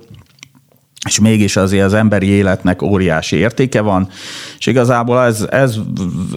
és 1.08 1.20
mégis 1.20 1.56
azért 1.56 1.86
az 1.86 1.94
emberi 1.94 2.28
életnek 2.28 2.82
óriási 2.82 3.36
értéke 3.36 3.82
van, 3.82 4.08
és 4.60 4.66
igazából 4.66 5.22
ez, 5.22 5.48
ez 5.50 5.76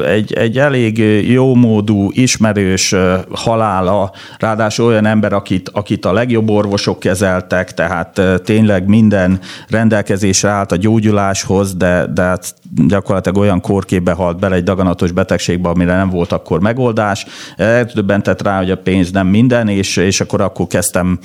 egy, 0.07 0.33
egy 0.33 0.59
elég 0.59 0.99
jó 1.31 1.55
módú, 1.55 2.11
ismerős 2.13 2.95
halála, 3.31 4.13
ráadásul 4.39 4.87
olyan 4.87 5.07
ember, 5.07 5.33
akit, 5.33 5.69
akit 5.69 6.05
a 6.05 6.13
legjobb 6.13 6.51
orvosok 6.51 7.01
kezeltek, 7.01 7.75
tehát 7.75 8.21
tényleg 8.45 8.87
minden 8.87 9.39
rendelkezésre 9.69 10.49
állt 10.49 10.73
a 10.73 10.77
gyógyuláshoz, 10.77 11.75
de, 11.75 12.07
de 12.15 12.23
hát 12.23 12.55
gyakorlatilag 12.87 13.39
olyan 13.39 13.61
korképbe 13.61 14.13
halt 14.13 14.39
bele 14.39 14.55
egy 14.55 14.63
daganatos 14.63 15.13
betegségbe, 15.13 15.69
amire 15.69 15.97
nem 15.97 16.11
volt 16.11 16.33
akkor 16.33 16.61
megoldás. 16.61 17.27
Eltöbbentett 17.57 18.43
rá, 18.43 18.59
hogy 18.59 18.71
a 18.71 18.77
pénz 18.77 19.11
nem 19.11 19.27
minden, 19.27 19.69
és, 19.69 19.97
és 19.97 20.21
akkor 20.21 20.41
akkor 20.41 20.67
kezdtem 20.67 21.19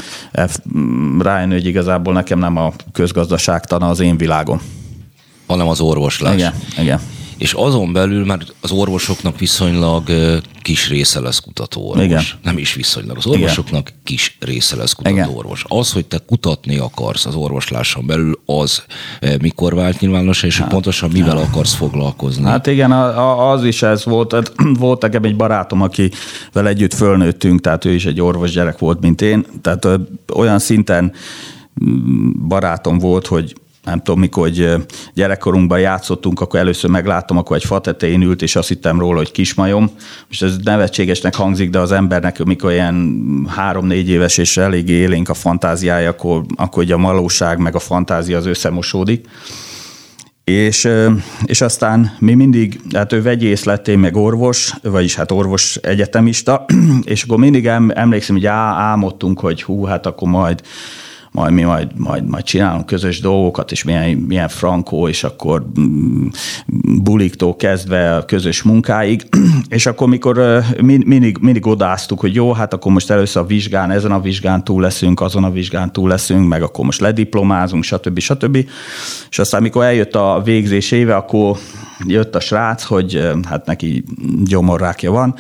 rájönni, 1.20 1.54
hogy 1.54 1.66
igazából 1.66 2.14
nekem 2.14 2.40
nem 2.40 2.58
a 2.58 2.72
közgazdaságtana 3.36 3.90
az 3.90 4.00
én 4.00 4.18
világom. 4.18 4.62
Hanem 5.48 5.68
az 5.68 5.80
orvoslás. 5.80 6.34
Igen, 6.34 6.54
igen 6.78 7.00
és 7.38 7.54
azon 7.54 7.94
belül 7.94 8.26
már 8.26 8.40
az 8.62 8.72
orvosoknak 8.72 9.40
viszonylag 9.40 10.04
kis 10.62 10.90
része 10.90 11.20
lesz 11.20 11.40
kutató 11.40 11.90
orvos. 11.90 12.06
Igen. 12.06 12.24
Nem 12.44 12.58
is 12.58 12.74
viszonylag. 12.74 13.18
Az 13.18 13.26
orvosoknak 13.26 13.90
Igen. 13.90 14.02
kis 14.04 14.38
része 14.40 14.76
lesz 14.76 14.94
kutató 14.94 15.16
Igen. 15.16 15.30
orvos. 15.30 15.66
Az, 15.68 15.92
hogy 15.92 16.06
te 16.06 16.18
kutatni 16.28 16.78
akarsz 16.78 17.26
az 17.26 17.36
orvosláson 17.36 18.06
belül, 18.06 18.40
az 18.46 18.84
mikor 19.42 19.76
vált 19.76 20.00
nyilvános, 20.00 20.44
és 20.44 20.60
hát, 20.60 20.70
pontosan 20.70 21.10
mivel 21.10 21.38
hát. 21.38 21.46
akarsz 21.46 21.74
foglalkozni? 21.74 22.44
Hát 22.44 22.68
igen, 22.68 22.92
az 22.92 23.64
is 23.64 23.82
ez 23.82 24.06
volt. 24.06 24.32
Hát 24.34 24.54
volt 24.80 25.02
nekem 25.02 25.24
egy 25.24 25.36
barátom, 25.36 25.82
akivel 25.82 26.68
együtt 26.68 26.94
fölnőttünk, 26.94 27.62
tehát 27.62 27.86
ő 27.86 27.94
is 27.94 28.06
egy 28.06 28.22
orvos 28.22 28.52
gyerek 28.52 28.80
volt, 28.80 29.02
mint 29.02 29.22
én. 29.22 29.46
Tehát 29.62 29.88
olyan 30.34 30.60
szinten 30.60 31.14
barátom 32.48 32.98
volt, 32.98 33.28
hogy 33.28 33.56
nem 33.86 34.02
tudom, 34.02 34.20
mikor 34.20 34.44
hogy 34.44 34.86
gyerekkorunkban 35.14 35.80
játszottunk, 35.80 36.42
akkor 36.42 36.60
először 36.60 36.90
megláttam, 36.90 37.38
akkor 37.38 37.56
egy 37.56 37.66
fa 37.66 37.80
tetején 37.80 38.22
ült, 38.22 38.42
és 38.42 38.56
azt 38.56 38.68
hittem 38.68 39.00
róla, 39.00 39.18
hogy 39.18 39.32
kismajom. 39.32 39.90
Most 40.28 40.44
ez 40.44 40.56
nevetségesnek 40.64 41.36
hangzik, 41.36 41.70
de 41.70 41.80
az 41.80 41.92
embernek, 41.92 42.44
mikor 42.44 42.72
ilyen 42.72 43.24
három-négy 43.50 44.10
éves 44.10 44.38
és 44.38 44.58
eléggé 44.58 44.94
élénk 44.94 45.30
a 45.30 45.34
fantáziája, 45.34 46.10
akkor, 46.10 46.44
akkor 46.56 46.84
ugye 46.84 46.94
a 46.94 46.98
malóság 46.98 47.60
meg 47.60 47.76
a 47.76 47.80
fantázia 47.80 48.38
az 48.38 48.46
összemosódik. 48.46 49.28
És, 50.44 50.90
és 51.44 51.62
aztán 51.62 52.16
mi 52.20 52.34
mindig, 52.34 52.82
hát 52.94 53.14
ő 53.14 53.22
vegyész 53.22 53.64
lett, 53.64 53.88
én 53.88 54.00
meg 54.00 54.16
orvos, 54.16 54.74
vagyis 54.82 55.16
hát 55.16 55.32
orvos 55.32 55.76
egyetemista, 55.76 56.66
és 57.04 57.24
akkor 57.24 57.38
mindig 57.38 57.68
emlékszem, 57.90 58.36
hogy 58.36 58.46
álmodtunk, 58.46 59.40
hogy 59.40 59.64
hú, 59.64 59.84
hát 59.84 60.06
akkor 60.06 60.28
majd 60.28 60.62
majd 61.36 61.54
mi 61.54 61.62
majd, 61.62 61.88
majd, 61.98 62.30
majd 62.30 62.44
csinálunk 62.44 62.86
közös 62.86 63.20
dolgokat, 63.20 63.72
és 63.72 63.84
milyen, 63.84 64.10
milyen 64.10 64.48
frankó, 64.48 65.08
és 65.08 65.24
akkor 65.24 65.66
mm, 65.80 66.28
buliktól 67.04 67.56
kezdve 67.56 68.16
a 68.16 68.26
közös 68.26 68.64
munkáig, 68.64 69.28
és 69.70 69.86
akkor 69.86 70.08
mikor 70.08 70.64
mindig, 70.82 71.38
mindig 71.42 71.66
odáztuk, 71.66 72.20
hogy 72.20 72.36
jó, 72.36 72.52
hát 72.52 72.74
akkor 72.74 72.92
most 72.92 73.10
először 73.10 73.42
a 73.42 73.46
vizsgán, 73.46 73.92
ezen 73.92 74.12
a 74.12 74.20
vizsgán 74.20 74.64
túl 74.64 74.82
leszünk, 74.82 75.22
azon 75.22 75.44
a 75.44 75.52
vizsgán 75.52 75.92
túl 75.92 76.10
leszünk, 76.10 76.48
meg 76.48 76.64
akkor 76.64 76.86
most 76.86 77.02
lediplomázunk, 77.02 77.84
stb. 77.84 78.20
stb. 78.20 78.68
És 79.30 79.40
aztán, 79.40 79.62
mikor 79.62 79.84
eljött 79.84 80.16
a 80.16 80.42
végzés 80.44 80.92
éve, 80.92 81.16
akkor 81.16 81.58
jött 82.06 82.36
a 82.36 82.40
srác, 82.40 82.84
hogy 82.84 83.30
hát 83.48 83.66
neki 83.66 84.04
gyomorrákja 84.44 85.12
van, 85.12 85.36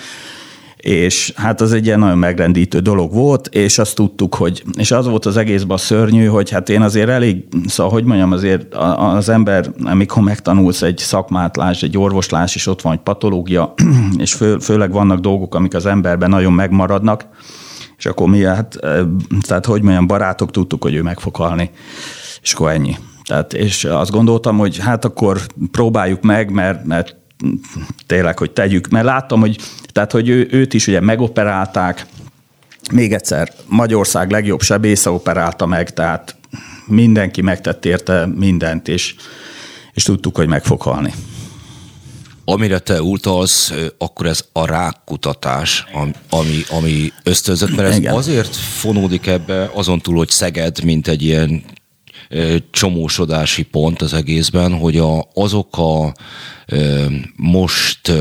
és 0.85 1.33
hát 1.35 1.61
az 1.61 1.73
egy 1.73 1.85
ilyen 1.85 1.99
nagyon 1.99 2.17
megrendítő 2.17 2.79
dolog 2.79 3.13
volt, 3.13 3.47
és 3.47 3.77
azt 3.77 3.95
tudtuk, 3.95 4.35
hogy, 4.35 4.63
és 4.77 4.91
az 4.91 5.07
volt 5.07 5.25
az 5.25 5.37
egészben 5.37 5.77
szörnyű, 5.77 6.25
hogy 6.25 6.49
hát 6.49 6.69
én 6.69 6.81
azért 6.81 7.09
elég, 7.09 7.43
szóval 7.67 7.91
hogy 7.91 8.03
mondjam, 8.03 8.31
azért 8.31 8.73
az 8.97 9.29
ember, 9.29 9.71
amikor 9.83 10.23
megtanulsz 10.23 10.81
egy 10.81 10.97
szakmátlás, 10.97 11.83
egy 11.83 11.97
orvoslás, 11.97 12.55
és 12.55 12.67
ott 12.67 12.81
van 12.81 12.93
egy 12.93 12.99
patológia, 12.99 13.73
és 14.17 14.33
fő, 14.33 14.57
főleg 14.57 14.91
vannak 14.91 15.19
dolgok, 15.19 15.55
amik 15.55 15.73
az 15.73 15.85
emberben 15.85 16.29
nagyon 16.29 16.53
megmaradnak, 16.53 17.25
és 17.97 18.05
akkor 18.05 18.27
mi, 18.27 18.43
hát, 18.43 18.79
tehát 19.41 19.65
hogy 19.65 19.81
mondjam, 19.81 20.07
barátok 20.07 20.51
tudtuk, 20.51 20.83
hogy 20.83 20.93
ő 20.93 21.01
meg 21.01 21.19
fog 21.19 21.35
halni, 21.35 21.69
és 22.41 22.53
akkor 22.53 22.69
ennyi. 22.69 22.95
Tehát, 23.23 23.53
és 23.53 23.83
azt 23.85 24.11
gondoltam, 24.11 24.57
hogy 24.57 24.77
hát 24.77 25.05
akkor 25.05 25.41
próbáljuk 25.71 26.21
meg, 26.21 26.51
mert, 26.51 26.85
mert 26.85 27.15
tényleg, 28.05 28.37
hogy 28.37 28.51
tegyük, 28.51 28.87
mert 28.87 29.05
láttam, 29.05 29.39
hogy, 29.39 29.59
tehát, 29.91 30.11
hogy 30.11 30.29
ő, 30.29 30.47
őt 30.51 30.73
is 30.73 30.87
ugye 30.87 30.99
megoperálták, 30.99 32.05
még 32.91 33.13
egyszer, 33.13 33.53
Magyarország 33.65 34.31
legjobb 34.31 34.61
sebésze 34.61 35.09
operálta 35.09 35.65
meg, 35.65 35.93
tehát 35.93 36.35
mindenki 36.85 37.41
megtett 37.41 37.85
érte 37.85 38.25
mindent, 38.25 38.87
és, 38.87 39.15
és 39.93 40.03
tudtuk, 40.03 40.35
hogy 40.35 40.47
meg 40.47 40.63
fog 40.63 40.81
halni. 40.81 41.13
Amire 42.45 42.79
te 42.79 43.01
utalsz, 43.01 43.73
akkor 43.97 44.25
ez 44.25 44.45
a 44.51 44.65
rákkutatás, 44.65 45.85
ami, 46.29 46.63
ami 46.69 47.11
ösztönzött, 47.23 47.75
mert 47.75 47.89
ez 47.89 47.97
Igen. 47.97 48.13
azért 48.13 48.55
fonódik 48.55 49.27
ebbe, 49.27 49.69
azon 49.73 49.99
túl, 49.99 50.15
hogy 50.15 50.29
Szeged, 50.29 50.83
mint 50.83 51.07
egy 51.07 51.21
ilyen 51.23 51.63
csomósodási 52.71 53.63
pont 53.63 54.01
az 54.01 54.13
egészben, 54.13 54.77
hogy 54.77 54.97
a, 54.97 55.27
azok 55.33 55.77
a 55.77 56.13
most 57.35 58.11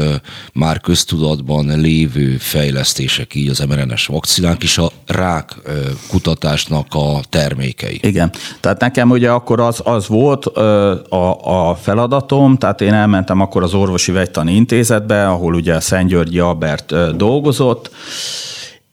már 0.53 0.81
köztudatban 0.81 1.81
lévő 1.81 2.37
fejlesztések, 2.37 3.35
így 3.35 3.49
az 3.49 3.59
mRNS 3.59 4.07
vakcinák 4.07 4.63
is 4.63 4.79
a 4.79 4.91
rák 5.07 5.55
kutatásnak 6.09 6.87
a 6.91 7.21
termékei. 7.29 7.99
Igen. 8.03 8.31
Tehát 8.61 8.81
nekem 8.81 9.11
ugye 9.11 9.31
akkor 9.31 9.61
az, 9.61 9.81
az 9.85 10.09
volt 10.09 10.47
a, 10.47 11.71
a 11.71 11.75
feladatom, 11.75 12.57
tehát 12.57 12.81
én 12.81 12.93
elmentem 12.93 13.41
akkor 13.41 13.63
az 13.63 13.75
orvosi 13.75 14.13
vegytani 14.13 14.55
intézetbe, 14.55 15.29
ahol 15.29 15.55
ugye 15.55 15.81
Szent 15.81 16.09
Györgyi 16.09 16.39
Albert 16.39 17.17
dolgozott, 17.17 17.91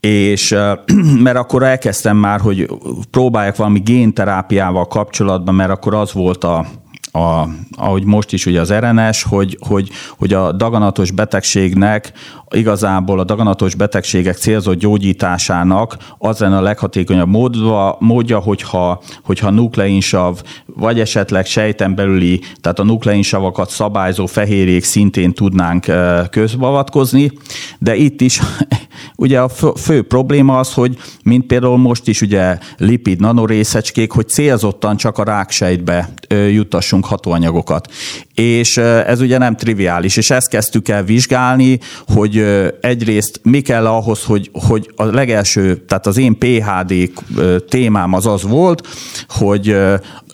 és 0.01 0.55
mert 1.25 1.37
akkor 1.37 1.63
elkezdtem 1.63 2.17
már, 2.17 2.39
hogy 2.39 2.69
próbáljak 3.11 3.55
valami 3.55 3.79
génterápiával 3.79 4.87
kapcsolatban, 4.87 5.55
mert 5.55 5.69
akkor 5.69 5.93
az 5.93 6.13
volt 6.13 6.43
a, 6.43 6.65
a, 7.11 7.47
ahogy 7.71 8.05
most 8.05 8.33
is 8.33 8.45
ugye 8.45 8.59
az 8.61 8.73
RNS, 8.73 9.23
hogy, 9.23 9.57
hogy, 9.67 9.89
hogy 10.17 10.33
a 10.33 10.51
daganatos 10.51 11.11
betegségnek 11.11 12.11
igazából 12.51 13.19
a 13.19 13.23
daganatos 13.23 13.75
betegségek 13.75 14.35
célzott 14.35 14.79
gyógyításának 14.79 15.97
az 16.17 16.39
lenne 16.39 16.57
a 16.57 16.61
leghatékonyabb 16.61 17.27
módja, 17.27 17.95
módja 17.99 18.39
hogyha, 18.39 19.01
hogyha 19.23 19.49
nukleinsav, 19.49 20.41
vagy 20.65 20.99
esetleg 20.99 21.45
sejten 21.45 21.95
belüli, 21.95 22.41
tehát 22.61 22.79
a 22.79 22.83
nukleinsavakat 22.83 23.69
szabályzó 23.69 24.25
fehérjék 24.25 24.83
szintén 24.83 25.33
tudnánk 25.33 25.85
közbeavatkozni, 26.29 27.31
de 27.79 27.95
itt 27.95 28.21
is 28.21 28.41
ugye 29.15 29.39
a 29.39 29.49
fő 29.75 30.01
probléma 30.01 30.59
az, 30.59 30.73
hogy 30.73 30.97
mint 31.23 31.45
például 31.45 31.77
most 31.77 32.07
is 32.07 32.21
ugye 32.21 32.57
lipid 32.77 33.19
nanorészecskék, 33.19 34.11
hogy 34.11 34.27
célzottan 34.27 34.97
csak 34.97 35.17
a 35.17 35.23
ráksejtbe 35.23 36.13
juttassunk 36.49 37.05
hatóanyagokat. 37.05 37.91
És 38.35 38.77
ez 38.77 39.21
ugye 39.21 39.37
nem 39.37 39.55
triviális, 39.55 40.17
és 40.17 40.29
ezt 40.29 40.49
kezdtük 40.49 40.87
el 40.87 41.03
vizsgálni, 41.03 41.79
hogy 42.07 42.40
egyrészt 42.81 43.39
mi 43.43 43.61
kell 43.61 43.87
ahhoz, 43.87 44.23
hogy, 44.23 44.49
hogy 44.53 44.91
a 44.95 45.03
legelső, 45.03 45.75
tehát 45.75 46.07
az 46.07 46.17
én 46.17 46.37
PHD 46.37 46.93
témám 47.69 48.13
az 48.13 48.25
az 48.25 48.43
volt, 48.43 48.87
hogy 49.27 49.75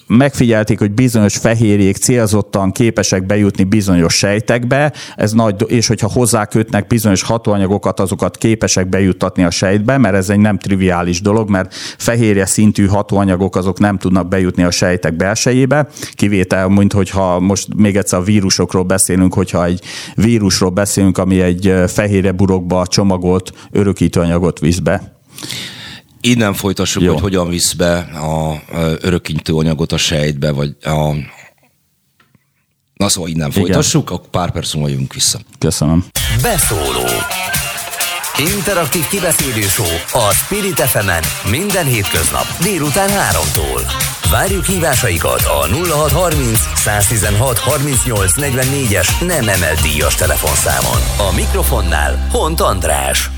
megfigyelték, 0.08 0.80
hogy 0.80 0.92
bizonyos 0.92 1.38
fehérjék 1.38 1.96
célzottan 1.96 2.72
képesek 2.72 3.26
bejutni 3.26 3.64
bizonyos 3.64 4.14
sejtekbe, 4.14 4.94
ez 5.16 5.32
nagy, 5.32 5.64
és 5.68 5.88
hogyha 5.88 6.12
hozzákötnek 6.12 6.88
bizonyos 6.88 7.22
hatóanyagokat, 7.22 8.00
azokat 8.00 8.38
képesek 8.38 8.90
bejuttatni 8.90 9.44
a 9.44 9.50
sejtbe, 9.50 9.98
mert 9.98 10.16
ez 10.16 10.30
egy 10.30 10.40
nem 10.40 10.58
triviális 10.58 11.22
dolog, 11.22 11.50
mert 11.50 11.74
fehérje 11.98 12.46
szintű 12.46 12.86
hatóanyagok 12.86 13.56
azok 13.56 13.80
nem 13.80 13.98
tudnak 13.98 14.28
bejutni 14.28 14.64
a 14.64 14.72
sejtek 14.72 15.14
belsejébe, 15.14 15.88
kivétel, 16.14 16.68
mint 16.68 16.94
hogyha 16.94 17.40
most 17.40 17.68
még 17.76 17.96
egyszer 17.96 18.20
a 18.20 18.24
vírusokról 18.24 18.84
beszélünk, 18.84 19.34
hogyha 19.34 19.66
egy 19.66 19.82
vírusról 20.16 20.70
beszélünk, 20.70 21.18
ami 21.18 21.42
egy 21.42 21.74
fehérje 21.88 22.32
burokba 22.32 22.88
csomagolt 22.88 23.52
örökítőanyagot 23.72 24.60
visz 24.60 24.80
be. 24.80 25.16
Innen 26.22 26.54
folytassuk, 26.54 27.04
Jó. 27.04 27.12
hogy 27.12 27.22
hogyan 27.22 27.50
visz 27.50 27.74
be 27.74 27.98
a 27.98 28.62
örökintő 29.02 29.54
anyagot 29.54 29.92
a 29.92 29.98
sejtbe, 29.98 30.52
vagy 30.52 30.76
a 30.82 31.14
Na 32.94 33.10
szóval 33.10 33.30
innen 33.30 33.50
Igen. 33.50 33.64
folytassuk, 33.64 34.12
akkor 34.12 34.30
pár 34.30 34.52
perc 34.52 34.74
múlva 34.74 34.90
jövünk 34.90 35.14
vissza. 35.14 35.40
Köszönöm. 35.60 36.06
Beszóló. 36.42 37.06
Interaktív 38.56 39.08
kibeszélő 39.08 39.66
a 40.12 40.34
Spirit 40.34 40.80
fm 40.80 41.10
minden 41.50 41.86
hétköznap 41.86 42.46
délután 42.62 43.10
3-tól. 43.10 43.82
Várjuk 44.32 44.66
hívásaikat 44.66 45.42
a 45.42 45.68
0630 45.68 46.60
116 46.76 47.58
38 47.60 48.32
44-es 48.36 49.28
nem 49.28 49.48
emelt 49.48 49.82
díjas 49.82 50.16
telefonszámon. 50.16 51.30
A 51.30 51.36
mikrofonnál 51.36 52.28
Hont 52.32 52.62
András. 52.62 53.30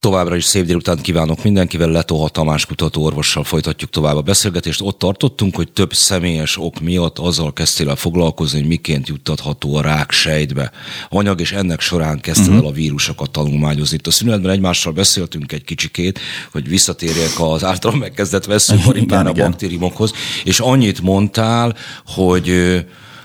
Továbbra 0.00 0.36
is 0.36 0.44
szép 0.44 0.64
délután 0.64 0.98
kívánok 1.00 1.42
mindenkivel, 1.42 1.90
Letoha 1.90 2.28
Tamás 2.28 2.66
kutató 2.66 3.04
orvossal 3.04 3.44
folytatjuk 3.44 3.90
tovább 3.90 4.16
a 4.16 4.22
beszélgetést. 4.22 4.80
Ott 4.80 4.98
tartottunk, 4.98 5.56
hogy 5.56 5.72
több 5.72 5.92
személyes 5.92 6.56
ok 6.58 6.80
miatt 6.80 7.18
azzal 7.18 7.52
kezdtél 7.52 7.88
el 7.88 7.96
foglalkozni, 7.96 8.58
hogy 8.58 8.68
miként 8.68 9.08
juttatható 9.08 9.76
a 9.76 9.80
rák 9.80 10.10
sejtbe 10.10 10.70
anyag, 11.08 11.40
és 11.40 11.52
ennek 11.52 11.80
során 11.80 12.20
kezdted 12.20 12.46
uh-huh. 12.46 12.64
el 12.64 12.70
a 12.70 12.74
vírusokat 12.74 13.30
tanulmányozni. 13.30 13.96
Itt 13.96 14.06
a 14.06 14.10
szünetben 14.10 14.50
egymással 14.50 14.92
beszéltünk 14.92 15.52
egy 15.52 15.64
kicsikét, 15.64 16.18
hogy 16.52 16.68
visszatérjek 16.68 17.32
az 17.36 17.64
általam 17.64 17.98
megkezdett 17.98 18.44
veszőparipán 18.44 19.26
a 19.26 19.32
baktériumokhoz, 19.32 20.12
és 20.44 20.60
annyit 20.60 21.00
mondtál, 21.00 21.76
hogy 22.06 22.78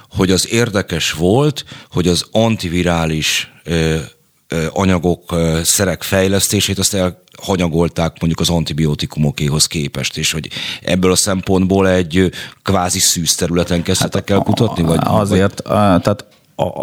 hogy 0.09 0.31
az 0.31 0.51
érdekes 0.51 1.11
volt, 1.11 1.65
hogy 1.91 2.07
az 2.07 2.25
antivirális 2.31 3.51
anyagok, 4.69 5.35
szerek 5.63 6.03
fejlesztését, 6.03 6.79
azt 6.79 6.93
elhanyagolták 6.93 8.15
mondjuk 8.19 8.39
az 8.39 8.49
antibiotikumokéhoz 8.49 9.67
képest, 9.67 10.17
és 10.17 10.31
hogy 10.31 10.49
ebből 10.81 11.11
a 11.11 11.15
szempontból 11.15 11.89
egy 11.89 12.31
kvázi 12.63 12.99
szűz 12.99 13.35
területen 13.35 13.83
kezdtek 13.83 14.29
el 14.29 14.39
kutatni? 14.39 14.83
Vagy, 14.83 14.99
azért, 15.03 15.61
vagy? 15.61 15.73
tehát 16.01 16.25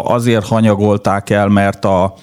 azért 0.03 0.45
hanyagolták 0.45 1.29
el, 1.29 1.47
mert 1.47 1.85
a 1.85 2.13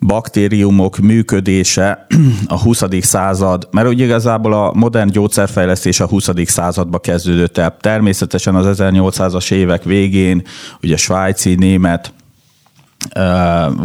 baktériumok 0.00 0.98
működése 0.98 2.06
a 2.46 2.60
20. 2.60 2.82
század, 3.00 3.68
mert 3.70 3.88
ugye 3.88 4.04
igazából 4.04 4.52
a 4.52 4.72
modern 4.74 5.10
gyógyszerfejlesztés 5.10 6.00
a 6.00 6.06
20. 6.06 6.28
századba 6.44 6.98
kezdődött 6.98 7.58
el. 7.58 7.76
Természetesen 7.80 8.54
az 8.54 8.80
1800-as 8.80 9.52
évek 9.52 9.84
végén, 9.84 10.42
ugye 10.82 10.96
svájci, 10.96 11.54
német 11.54 12.12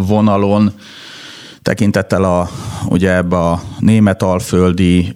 vonalon, 0.08 0.71
tekintettel 1.62 2.23
a, 2.23 2.49
ugye 2.89 3.15
ebbe 3.15 3.38
a 3.38 3.62
német 3.80 4.23
alföldi 4.23 5.13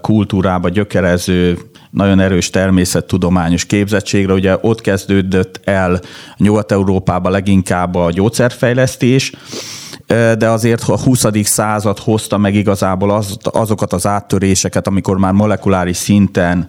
kultúrába 0.00 0.68
gyökerező 0.68 1.58
nagyon 1.90 2.20
erős 2.20 2.50
természettudományos 2.50 3.64
képzettségre. 3.64 4.32
Ugye 4.32 4.56
ott 4.60 4.80
kezdődött 4.80 5.60
el 5.64 6.00
Nyugat-Európában 6.36 7.32
leginkább 7.32 7.94
a 7.94 8.10
gyógyszerfejlesztés, 8.10 9.32
de 10.38 10.48
azért 10.48 10.82
a 10.82 10.98
20. 10.98 11.24
század 11.42 11.98
hozta 11.98 12.38
meg 12.38 12.54
igazából 12.54 13.10
az, 13.10 13.36
azokat 13.42 13.92
az 13.92 14.06
áttöréseket, 14.06 14.86
amikor 14.86 15.18
már 15.18 15.32
molekuláris 15.32 15.96
szinten 15.96 16.68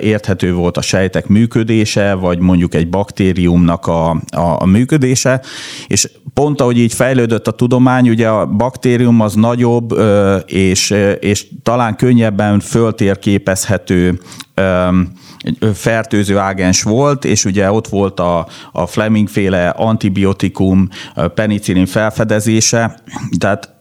érthető 0.00 0.54
volt 0.54 0.76
a 0.76 0.80
sejtek 0.80 1.26
működése, 1.26 2.14
vagy 2.14 2.38
mondjuk 2.38 2.74
egy 2.74 2.88
baktériumnak 2.88 3.86
a, 3.86 4.10
a, 4.10 4.56
a 4.58 4.66
működése, 4.66 5.40
és 5.86 6.10
pont 6.34 6.60
ahogy 6.60 6.78
így 6.78 6.92
fejlődött 6.92 7.46
a 7.46 7.52
tudomány, 7.52 8.08
ugye 8.08 8.28
a 8.28 8.46
baktérium 8.46 9.20
az 9.20 9.34
nagyobb, 9.34 9.94
és, 10.46 10.94
és 11.20 11.46
talán 11.62 11.96
könnyebben 11.96 12.60
föltérképezhető 12.60 14.20
fertőző 15.74 16.38
ágens 16.38 16.82
volt, 16.82 17.24
és 17.24 17.44
ugye 17.44 17.72
ott 17.72 17.88
volt 17.88 18.20
a, 18.20 18.46
a 18.72 18.86
Fleming 18.86 19.28
féle 19.28 19.68
antibiotikum 19.68 20.88
penicillin 21.34 21.86
felfedezése, 21.86 23.00
tehát 23.38 23.74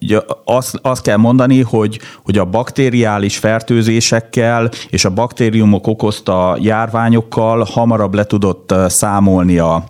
azt, 0.46 0.80
azt 0.82 1.02
kell 1.02 1.18
mondani, 1.18 1.62
hogy, 1.62 2.00
hogy 2.24 2.38
a 2.38 2.46
bakteriális 2.46 3.38
fertőzésekkel 3.38 4.70
és 4.90 5.06
a 5.06 5.10
baktériumok 5.10 5.88
okozta 5.88 6.58
járványokkal 6.62 7.68
hamarabb 7.72 8.14
le 8.14 8.24
tudott 8.24 8.74
számolni 8.88 9.58
a, 9.58 9.84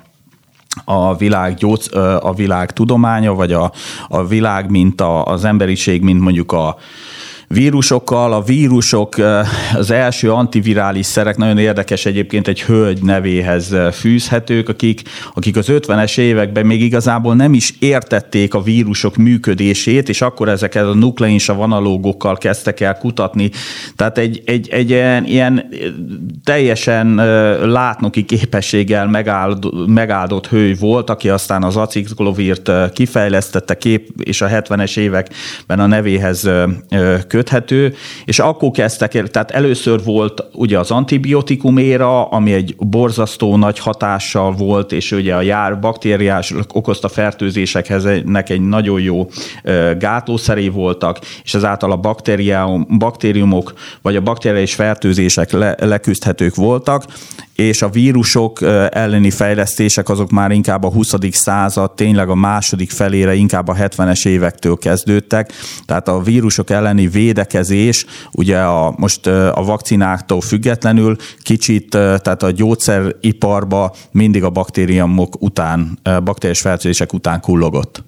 a 0.86 1.16
világ, 1.16 1.54
gyógy, 1.54 1.90
a 2.20 2.34
világ 2.34 2.72
tudománya, 2.72 3.34
vagy 3.34 3.54
a, 3.54 3.72
a 4.08 4.26
világ, 4.26 4.70
mint 4.70 5.02
a, 5.02 5.26
az 5.26 5.46
emberiség, 5.46 6.02
mint 6.02 6.22
mondjuk 6.22 6.52
a, 6.52 6.78
vírusokkal. 7.54 8.34
A 8.34 8.42
vírusok, 8.42 9.16
az 9.74 9.92
első 9.92 10.32
antivirális 10.32 11.06
szerek 11.06 11.38
nagyon 11.38 11.58
érdekes 11.58 12.06
egyébként 12.06 12.48
egy 12.48 12.62
hölgy 12.62 13.02
nevéhez 13.04 13.76
fűzhetők, 13.92 14.70
akik, 14.70 15.02
akik 15.34 15.58
az 15.58 15.68
50-es 15.70 16.18
években 16.18 16.66
még 16.66 16.82
igazából 16.82 17.36
nem 17.36 17.54
is 17.54 17.74
értették 17.80 18.54
a 18.54 18.62
vírusok 18.62 19.16
működését, 19.16 20.10
és 20.10 20.22
akkor 20.22 20.50
ezeket 20.50 20.84
a 20.84 20.94
nukleinsav 20.94 21.62
analógokkal 21.62 22.38
kezdtek 22.38 22.80
el 22.80 22.98
kutatni. 22.98 23.50
Tehát 23.96 24.18
egy, 24.18 24.42
egy, 24.46 24.70
egy 24.70 24.90
ilyen, 24.90 25.26
ilyen 25.26 25.70
teljesen 26.44 27.16
látnoki 27.70 28.26
képességgel 28.26 29.08
megáldott, 29.08 29.88
megáldott 29.88 30.48
hölgy 30.48 30.80
volt, 30.80 31.10
aki 31.10 31.30
aztán 31.30 31.64
az 31.64 31.76
aciklovírt 31.76 32.72
kifejlesztette 32.94 33.78
kép, 33.78 34.10
és 34.24 34.42
a 34.42 34.48
70-es 34.48 34.98
években 34.98 35.80
a 35.80 35.86
nevéhez 35.86 36.50
kötött 37.28 37.38
köthető, 37.40 37.96
és 38.26 38.40
akkor 38.40 38.72
kezdtek, 38.72 39.30
tehát 39.30 39.52
először 39.52 40.04
volt 40.04 40.44
ugye 40.54 40.80
az 40.80 40.92
antibiotikum 40.92 41.78
éra, 41.78 42.26
ami 42.26 42.54
egy 42.54 42.76
borzasztó 42.78 43.58
nagy 43.58 43.80
hatással 43.80 44.52
volt, 44.52 44.92
és 44.92 45.12
ugye 45.12 45.36
a 45.36 45.42
jár 45.42 45.80
baktériás 45.80 46.54
okozta 46.74 47.08
fertőzésekhez 47.08 48.08
nek 48.26 48.50
egy 48.50 48.62
nagyon 48.62 49.02
jó 49.02 49.28
gátlószeré 50.00 50.68
voltak, 50.68 51.20
és 51.44 51.54
ezáltal 51.54 51.92
a 51.92 51.98
baktérium, 51.98 52.88
baktériumok 52.98 53.74
vagy 54.02 54.16
a 54.16 54.22
bakteriális 54.22 54.74
fertőzések 54.74 55.52
le, 55.52 55.76
leküzdhetők 55.80 56.56
voltak, 56.56 57.04
és 57.56 57.82
a 57.82 57.90
vírusok 57.90 58.62
elleni 58.92 59.32
fejlesztések 59.32 60.10
azok 60.10 60.30
már 60.30 60.52
inkább 60.52 60.84
a 60.84 60.92
20. 60.92 61.14
század, 61.32 61.92
tényleg 61.92 62.30
a 62.30 62.36
második 62.36 62.92
felére, 62.92 63.34
inkább 63.34 63.68
a 63.68 63.74
70-es 63.74 64.28
évektől 64.28 64.78
kezdődtek. 64.78 65.52
Tehát 65.86 66.08
a 66.08 66.22
vírusok 66.22 66.70
elleni 66.70 67.08
védekezés, 67.30 68.06
ugye 68.32 68.60
a, 68.60 68.94
most 68.98 69.28
a 69.28 69.64
vakcináktól 69.66 70.42
függetlenül 70.42 71.16
kicsit, 71.42 71.90
tehát 71.90 72.44
a 72.44 72.52
gyógyszeriparba 72.52 73.96
mindig 74.12 74.44
a 74.44 74.50
baktériumok 74.50 75.42
után, 75.42 76.00
baktériás 76.24 76.62
fertőzések 76.62 77.14
után 77.14 77.42
kullogott. 77.42 78.04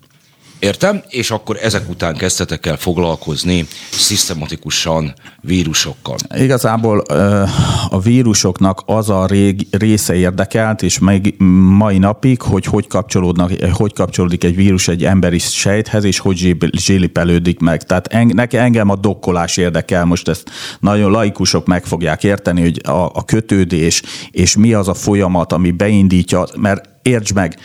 Értem? 0.62 1.02
És 1.10 1.32
akkor 1.32 1.58
ezek 1.62 1.90
után 1.90 2.16
kezdtetek 2.16 2.66
el 2.66 2.78
foglalkozni 2.78 3.68
szisztematikusan 3.92 5.14
vírusokkal. 5.40 6.16
Igazából 6.36 7.00
a 7.90 8.00
vírusoknak 8.00 8.82
az 8.86 9.10
a 9.10 9.26
rég, 9.26 9.68
része 9.72 10.16
érdekelt, 10.16 10.82
és 10.82 11.00
még 11.00 11.36
mai 11.78 11.98
napig, 11.98 12.42
hogy 12.42 12.66
hogy, 12.66 12.88
kapcsolódnak, 12.88 13.52
hogy 13.72 13.94
kapcsolódik 13.94 14.44
egy 14.44 14.56
vírus 14.56 14.88
egy 14.88 15.04
emberi 15.04 15.40
sejthez, 15.40 16.04
és 16.04 16.20
hogy 16.20 16.56
zsélipelődik 16.72 17.60
meg. 17.60 17.84
Tehát 17.84 18.08
engem 18.54 18.90
a 18.90 18.96
dokkolás 18.96 19.58
érdekel, 19.58 20.06
most 20.06 20.28
ezt 20.28 20.50
nagyon 20.80 21.12
laikusok 21.12 21.66
meg 21.66 21.86
fogják 21.86 22.24
érteni, 22.24 22.62
hogy 22.62 22.82
a, 22.84 22.92
a 23.14 23.26
kötődés, 23.26 24.02
és 24.32 24.56
mi 24.56 24.74
az 24.74 24.88
a 24.88 24.94
folyamat, 24.94 25.54
ami 25.54 25.72
beindítja, 25.72 26.46
mert 26.56 26.91
értsd 27.02 27.36
meg, 27.36 27.58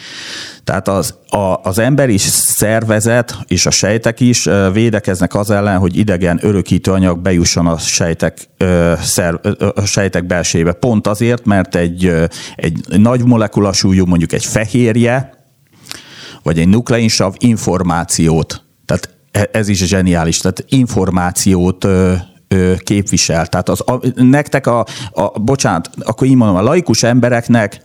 tehát 0.65 0.89
az, 0.89 1.15
a, 1.29 1.61
az 1.63 1.79
emberi 1.79 2.19
szervezet 2.19 3.39
és 3.47 3.67
a 3.67 3.71
sejtek 3.71 4.21
is 4.21 4.49
védekeznek 4.73 5.35
az 5.35 5.51
ellen, 5.51 5.79
hogy 5.79 5.97
idegen 5.97 6.39
örökítő 6.43 6.91
anyag 6.91 7.19
bejusson 7.19 7.67
a 7.67 7.79
sejtek, 7.79 8.49
szer, 9.01 9.41
a 9.75 9.85
sejtek 9.85 10.25
belsébe. 10.25 10.73
Pont 10.73 11.07
azért, 11.07 11.45
mert 11.45 11.75
egy, 11.75 12.13
egy 12.57 12.85
nagy 12.87 13.25
molekulasúlyú, 13.25 14.07
mondjuk 14.07 14.33
egy 14.33 14.45
fehérje, 14.45 15.35
vagy 16.43 16.59
egy 16.59 16.69
nukleinsav 16.69 17.35
információt, 17.39 18.63
tehát 18.85 19.15
e, 19.31 19.49
ez 19.53 19.69
is 19.69 19.79
zseniális, 19.79 20.39
tehát 20.39 20.65
információt 20.69 21.87
képvisel. 22.79 23.47
Tehát 23.47 23.69
az, 23.69 23.81
a, 23.81 24.01
nektek 24.15 24.67
a, 24.67 24.87
a, 25.13 25.39
bocsánat, 25.39 25.91
akkor 26.03 26.27
így 26.27 26.35
mondom, 26.35 26.57
a 26.57 26.63
laikus 26.63 27.03
embereknek 27.03 27.81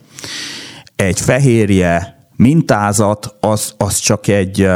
egy 1.02 1.20
fehérje 1.20 2.28
mintázat 2.36 3.36
az, 3.40 3.74
az 3.78 3.98
csak 3.98 4.28
egy 4.28 4.70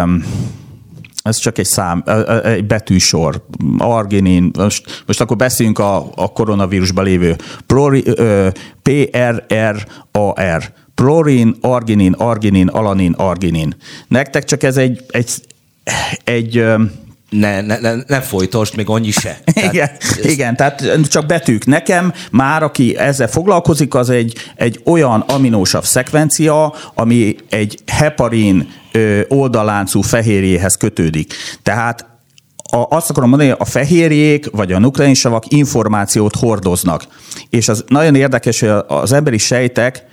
ez 1.23 1.37
csak 1.37 1.57
egy 1.57 1.65
szám, 1.65 2.03
egy 2.43 2.65
betűsor, 2.65 3.45
arginin, 3.77 4.51
most, 4.57 5.03
most 5.05 5.21
akkor 5.21 5.37
beszéljünk 5.37 5.79
a, 5.79 6.09
a 6.15 6.31
koronavírusban 6.31 7.03
lévő 7.03 7.35
PRRAR, 8.81 10.73
prorin, 10.95 11.55
arginin, 11.61 12.13
arginin, 12.13 12.67
alanin, 12.67 13.11
arginin. 13.11 13.75
Nektek 14.07 14.43
csak 14.43 14.63
ez 14.63 14.77
egy, 14.77 15.05
egy, 15.07 15.29
egy 16.23 16.65
ne, 17.39 17.61
ne, 17.61 17.79
ne, 17.79 17.93
ne 18.07 18.21
folytasd, 18.21 18.75
még 18.75 18.89
annyi 18.89 19.11
se. 19.11 19.39
Tehát 19.53 19.73
igen, 19.73 19.89
ez... 19.99 20.25
igen, 20.25 20.55
tehát 20.55 20.99
csak 21.09 21.25
betűk. 21.25 21.65
Nekem 21.65 22.13
már, 22.31 22.63
aki 22.63 22.97
ezzel 22.97 23.27
foglalkozik, 23.27 23.95
az 23.95 24.09
egy, 24.09 24.33
egy 24.55 24.81
olyan 24.85 25.19
aminósav 25.19 25.83
szekvencia, 25.83 26.73
ami 26.93 27.35
egy 27.49 27.79
heparin 27.87 28.67
oldaláncú 29.27 30.01
fehérjéhez 30.01 30.75
kötődik. 30.75 31.33
Tehát 31.63 32.05
a, 32.71 32.95
azt 32.95 33.09
akarom 33.09 33.29
mondani, 33.29 33.49
hogy 33.49 33.59
a 33.61 33.65
fehérjék 33.65 34.49
vagy 34.51 34.71
a 34.71 34.79
nukleinsavak 34.79 35.43
információt 35.47 36.35
hordoznak. 36.35 37.07
És 37.49 37.67
az 37.67 37.83
nagyon 37.87 38.15
érdekes, 38.15 38.59
hogy 38.59 38.71
az 38.87 39.11
emberi 39.11 39.37
sejtek 39.37 40.05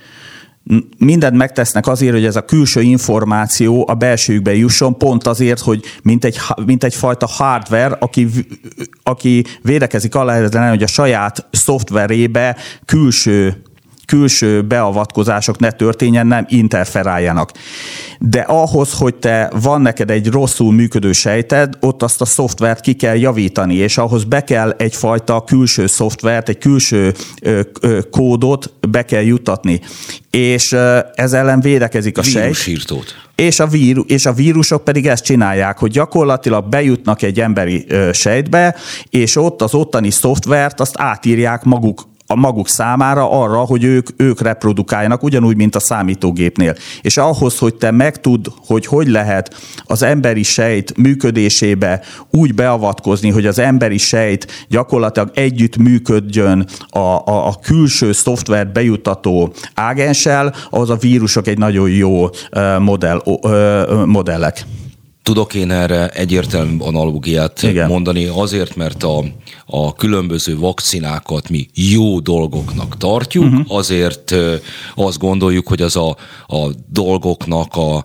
mindent 0.97 1.35
megtesznek 1.35 1.87
azért, 1.87 2.13
hogy 2.13 2.25
ez 2.25 2.35
a 2.35 2.45
külső 2.45 2.81
információ 2.81 3.85
a 3.87 3.93
belsőjükbe 3.93 4.55
jusson, 4.55 4.97
pont 4.97 5.27
azért, 5.27 5.59
hogy 5.59 5.83
mint, 6.03 6.25
egy, 6.25 6.37
mint 6.65 6.83
egyfajta 6.83 7.27
hardware, 7.27 7.95
aki, 7.99 8.27
aki 9.03 9.45
védekezik 9.61 10.15
alá, 10.15 10.69
hogy 10.69 10.83
a 10.83 10.87
saját 10.87 11.47
szoftverébe 11.51 12.57
külső 12.85 13.61
külső 14.05 14.61
beavatkozások 14.61 15.59
ne 15.59 15.71
történjen, 15.71 16.27
nem 16.27 16.45
interferáljanak. 16.49 17.51
De 18.19 18.39
ahhoz, 18.39 18.93
hogy 18.93 19.15
te 19.15 19.51
van 19.61 19.81
neked 19.81 20.09
egy 20.09 20.27
rosszul 20.27 20.73
működő 20.73 21.11
sejted, 21.11 21.73
ott 21.79 22.03
azt 22.03 22.21
a 22.21 22.25
szoftvert 22.25 22.79
ki 22.79 22.93
kell 22.93 23.15
javítani, 23.15 23.75
és 23.75 23.97
ahhoz 23.97 24.23
be 24.23 24.43
kell 24.43 24.75
egyfajta 24.77 25.43
külső 25.43 25.87
szoftvert, 25.87 26.49
egy 26.49 26.57
külső 26.57 27.13
kódot 28.11 28.73
be 28.89 29.05
kell 29.05 29.23
jutatni. 29.23 29.81
És 30.29 30.75
ez 31.13 31.33
ellen 31.33 31.59
védekezik 31.59 32.17
a 32.17 32.23
sejt. 32.23 32.55
És 33.35 33.59
a, 33.59 33.67
víru, 33.67 34.01
és 34.01 34.25
a 34.25 34.33
vírusok 34.33 34.83
pedig 34.83 35.07
ezt 35.07 35.23
csinálják, 35.23 35.77
hogy 35.77 35.91
gyakorlatilag 35.91 36.69
bejutnak 36.69 37.21
egy 37.21 37.39
emberi 37.39 37.87
sejtbe, 38.11 38.75
és 39.09 39.35
ott 39.35 39.61
az 39.61 39.73
ottani 39.73 40.09
szoftvert 40.09 40.79
azt 40.79 40.95
átírják 40.97 41.63
maguk 41.63 42.11
a 42.33 42.35
maguk 42.35 42.67
számára 42.67 43.31
arra, 43.31 43.57
hogy 43.57 43.83
ők, 43.83 44.07
ők 44.17 44.41
reprodukáljanak, 44.41 45.23
ugyanúgy, 45.23 45.55
mint 45.55 45.75
a 45.75 45.79
számítógépnél. 45.79 46.75
És 47.01 47.17
ahhoz, 47.17 47.57
hogy 47.57 47.75
te 47.75 47.91
megtud, 47.91 48.47
hogy 48.65 48.85
hogy 48.85 49.07
lehet 49.07 49.55
az 49.83 50.03
emberi 50.03 50.43
sejt 50.43 50.97
működésébe 50.97 52.01
úgy 52.29 52.53
beavatkozni, 52.53 53.29
hogy 53.29 53.45
az 53.45 53.59
emberi 53.59 53.97
sejt 53.97 54.65
gyakorlatilag 54.69 55.31
együtt 55.33 55.77
működjön 55.77 56.67
a, 56.89 56.99
a, 56.99 57.47
a 57.47 57.59
külső 57.61 58.11
szoftvert 58.11 58.73
bejutató 58.73 59.53
ágenssel, 59.73 60.53
ahhoz 60.69 60.89
a 60.89 60.95
vírusok 60.95 61.47
egy 61.47 61.57
nagyon 61.57 61.89
jó 61.89 62.29
modell, 62.79 63.21
modellek. 64.05 64.65
Tudok 65.23 65.53
én 65.53 65.71
erre 65.71 66.09
egyértelmű 66.09 66.77
analógiát 66.79 67.63
Igen. 67.63 67.87
mondani, 67.87 68.25
azért, 68.25 68.75
mert 68.75 69.03
a, 69.03 69.23
a 69.65 69.93
különböző 69.93 70.57
vakcinákat 70.57 71.49
mi 71.49 71.67
jó 71.73 72.19
dolgoknak 72.19 72.97
tartjuk, 72.97 73.43
uh-huh. 73.43 73.65
azért 73.67 74.35
azt 74.95 75.19
gondoljuk, 75.19 75.67
hogy 75.67 75.81
az 75.81 75.95
a, 75.95 76.17
a 76.47 76.69
dolgoknak 76.87 77.75
a 77.75 78.03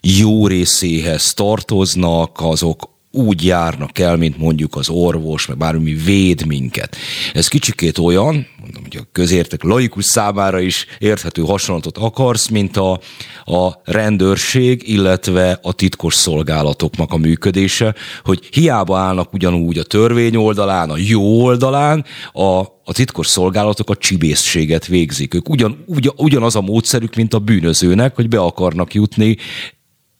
jó 0.00 0.46
részéhez 0.46 1.34
tartoznak, 1.34 2.40
azok 2.40 2.89
úgy 3.12 3.44
járnak 3.44 3.98
el, 3.98 4.16
mint 4.16 4.38
mondjuk 4.38 4.76
az 4.76 4.88
orvos, 4.88 5.46
meg 5.46 5.56
bármi 5.56 5.94
véd 5.94 6.46
minket. 6.46 6.96
Ez 7.34 7.48
kicsikét 7.48 7.98
olyan, 7.98 8.46
mondom, 8.60 8.82
hogy 8.82 8.96
a 8.96 9.08
közértek 9.12 9.62
laikus 9.62 10.04
számára 10.04 10.60
is 10.60 10.86
érthető 10.98 11.42
hasonlatot 11.42 11.98
akarsz, 11.98 12.48
mint 12.48 12.76
a, 12.76 13.00
a 13.44 13.80
rendőrség, 13.84 14.88
illetve 14.88 15.58
a 15.62 15.72
titkos 15.72 16.14
szolgálatoknak 16.14 17.12
a 17.12 17.16
működése, 17.16 17.94
hogy 18.24 18.48
hiába 18.50 18.98
állnak 18.98 19.32
ugyanúgy 19.32 19.78
a 19.78 19.84
törvény 19.84 20.36
oldalán, 20.36 20.90
a 20.90 20.96
jó 20.96 21.42
oldalán, 21.42 22.04
a, 22.32 22.58
a 22.84 22.92
titkos 22.92 23.26
szolgálatok 23.26 23.90
a 23.90 23.96
csibészséget 23.96 24.86
végzik. 24.86 25.34
Ők 25.34 25.48
ugyan, 25.48 25.84
ugyan, 25.86 26.14
ugyanaz 26.16 26.56
a 26.56 26.60
módszerük, 26.60 27.14
mint 27.14 27.34
a 27.34 27.38
bűnözőnek, 27.38 28.14
hogy 28.14 28.28
be 28.28 28.40
akarnak 28.40 28.94
jutni 28.94 29.36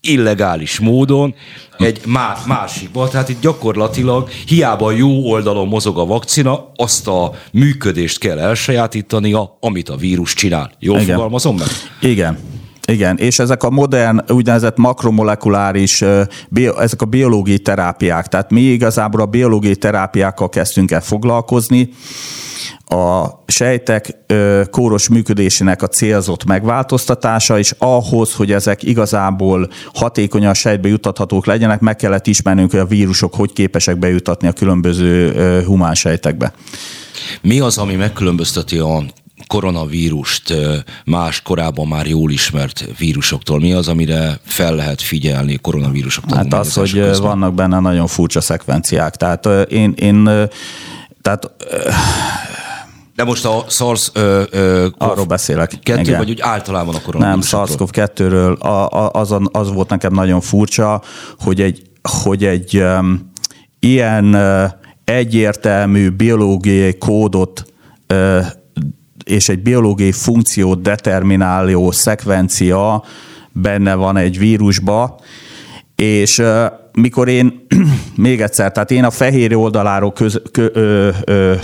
illegális 0.01 0.79
módon 0.79 1.35
egy 1.79 2.01
má, 2.07 2.37
másikba. 2.47 3.09
Tehát 3.09 3.29
itt 3.29 3.41
gyakorlatilag 3.41 4.29
hiába 4.47 4.91
jó 4.91 5.31
oldalon 5.31 5.69
mozog 5.69 5.99
a 5.99 6.05
vakcina, 6.05 6.73
azt 6.77 7.09
a 7.09 7.35
működést 7.53 8.19
kell 8.19 8.39
elsajátítania, 8.39 9.57
amit 9.61 9.89
a 9.89 9.97
vírus 9.97 10.35
csinál. 10.35 10.73
Jól 10.79 11.01
Igen. 11.01 11.15
fogalmazom 11.15 11.57
meg? 11.57 11.69
Igen. 12.01 12.39
Igen, 12.91 13.17
és 13.17 13.39
ezek 13.39 13.63
a 13.63 13.71
modern, 13.71 14.21
úgynevezett 14.29 14.77
makromolekuláris, 14.77 16.05
ezek 16.79 17.03
a 17.03 17.05
biológiai 17.05 17.59
terápiák, 17.59 18.27
tehát 18.27 18.51
mi 18.51 18.61
igazából 18.61 19.21
a 19.21 19.27
biológiai 19.27 19.77
terápiákkal 19.77 20.49
kezdtünk 20.49 20.91
el 20.91 21.01
foglalkozni, 21.01 21.89
a 22.87 23.27
sejtek 23.47 24.17
kóros 24.71 25.09
működésének 25.09 25.83
a 25.83 25.87
célzott 25.87 26.45
megváltoztatása, 26.45 27.59
és 27.59 27.75
ahhoz, 27.79 28.35
hogy 28.35 28.53
ezek 28.53 28.83
igazából 28.83 29.69
hatékonyan 29.95 30.55
sejtbe 30.55 30.89
jutathatók 30.89 31.47
legyenek, 31.47 31.81
meg 31.81 31.97
kellett 31.97 32.27
ismernünk, 32.27 32.71
hogy 32.71 32.81
a 32.81 32.87
vírusok 32.87 33.35
hogy 33.35 33.53
képesek 33.53 33.99
bejutatni 33.99 34.49
a 34.49 34.53
különböző 34.53 35.33
humán 35.65 35.95
sejtekbe. 35.95 36.53
Mi 37.43 37.61
az, 37.61 37.79
ami 37.79 37.95
megkülönbözteti 37.95 38.79
a 38.79 39.03
koronavírust 39.47 40.55
más 41.05 41.43
korábban 41.43 41.87
már 41.87 42.07
jól 42.07 42.31
ismert 42.31 42.85
vírusoktól? 42.99 43.61
Mi 43.61 43.73
az, 43.73 43.89
amire 43.89 44.41
fel 44.45 44.75
lehet 44.75 45.03
figyelni 45.03 45.57
koronavírusok 45.57 46.25
Hát 46.35 46.55
az, 46.55 46.75
hogy 46.75 46.93
közben? 46.93 47.29
vannak 47.29 47.55
benne 47.55 47.81
nagyon 47.81 48.07
furcsa 48.07 48.41
szekvenciák. 48.41 49.17
Tehát 49.17 49.47
én, 49.71 49.93
én 49.97 50.25
tehát 51.23 51.51
de 53.21 53.27
most 53.27 53.45
a 53.45 53.65
SARS 53.69 54.11
ö, 54.13 54.43
ö, 54.51 54.87
Arról 54.99 55.25
beszélek. 55.25 55.79
Kettő, 55.83 56.01
igen. 56.01 56.19
vagy 56.19 56.31
úgy 56.31 56.41
általában 56.41 56.95
a 56.95 57.01
koronavírusokról? 57.01 57.67
Nem, 57.67 57.77
SARS-CoV-2-ről 57.77 58.59
az, 59.13 59.35
az 59.53 59.73
volt 59.73 59.89
nekem 59.89 60.13
nagyon 60.13 60.41
furcsa, 60.41 61.03
hogy 61.39 61.61
egy, 61.61 61.83
hogy 62.23 62.45
egy 62.45 62.77
um, 62.77 63.33
ilyen 63.79 64.35
uh, 64.35 64.71
egyértelmű 65.05 66.11
biológiai 66.11 66.99
kódot 66.99 67.65
uh, 68.09 68.47
és 69.31 69.49
egy 69.49 69.63
biológiai 69.63 70.13
funkciót 70.13 70.83
determináló 70.83 71.91
szekvencia 71.91 73.05
benne 73.53 73.95
van 73.95 74.17
egy 74.17 74.39
vírusba, 74.39 75.21
és 75.97 76.43
mikor 76.93 77.29
én, 77.29 77.67
még 78.17 78.41
egyszer, 78.41 78.73
tehát 78.73 78.91
én 78.91 79.05
a 79.05 79.11
fehér 79.11 79.57
oldaláról 79.57 80.13
köz, 80.13 80.43
kö, 80.53 80.67
ö, 80.73 81.09
ö, 81.25 81.55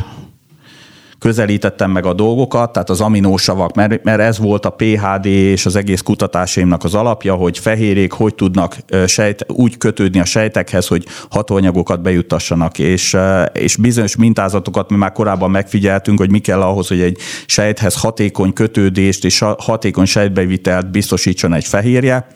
közelítettem 1.27 1.91
meg 1.91 2.07
a 2.07 2.12
dolgokat, 2.12 2.73
tehát 2.73 2.91
az 2.91 3.01
aminósavak, 3.01 3.75
mert, 3.75 4.05
mert 4.05 4.21
ez 4.21 4.39
volt 4.39 4.67
a 4.67 4.71
PHD 4.71 5.27
és 5.27 5.67
az 5.67 5.77
egész 5.77 6.01
kutatásaimnak 6.01 6.85
az 6.85 6.95
alapja, 6.95 7.35
hogy 7.35 7.59
fehérjék 7.59 8.12
hogy 8.12 8.35
tudnak 8.35 8.77
sejt, 9.07 9.45
úgy 9.49 9.79
kötődni 9.79 10.21
a 10.21 10.25
sejtekhez, 10.25 10.87
hogy 10.87 11.07
hatóanyagokat 11.31 12.03
bejuttassanak, 12.03 12.79
és, 12.79 13.17
és 13.53 13.77
bizonyos 13.77 14.17
mintázatokat 14.17 14.91
mi 14.91 14.97
már 14.97 15.12
korábban 15.12 15.51
megfigyeltünk, 15.51 16.19
hogy 16.19 16.31
mi 16.31 16.39
kell 16.39 16.62
ahhoz, 16.62 16.89
hogy 16.89 17.01
egy 17.01 17.19
sejthez 17.47 18.01
hatékony 18.01 18.53
kötődést 18.53 19.25
és 19.25 19.45
hatékony 19.59 20.05
sejtbevitelt 20.05 20.91
biztosítson 20.91 21.53
egy 21.53 21.65
fehérje 21.65 22.27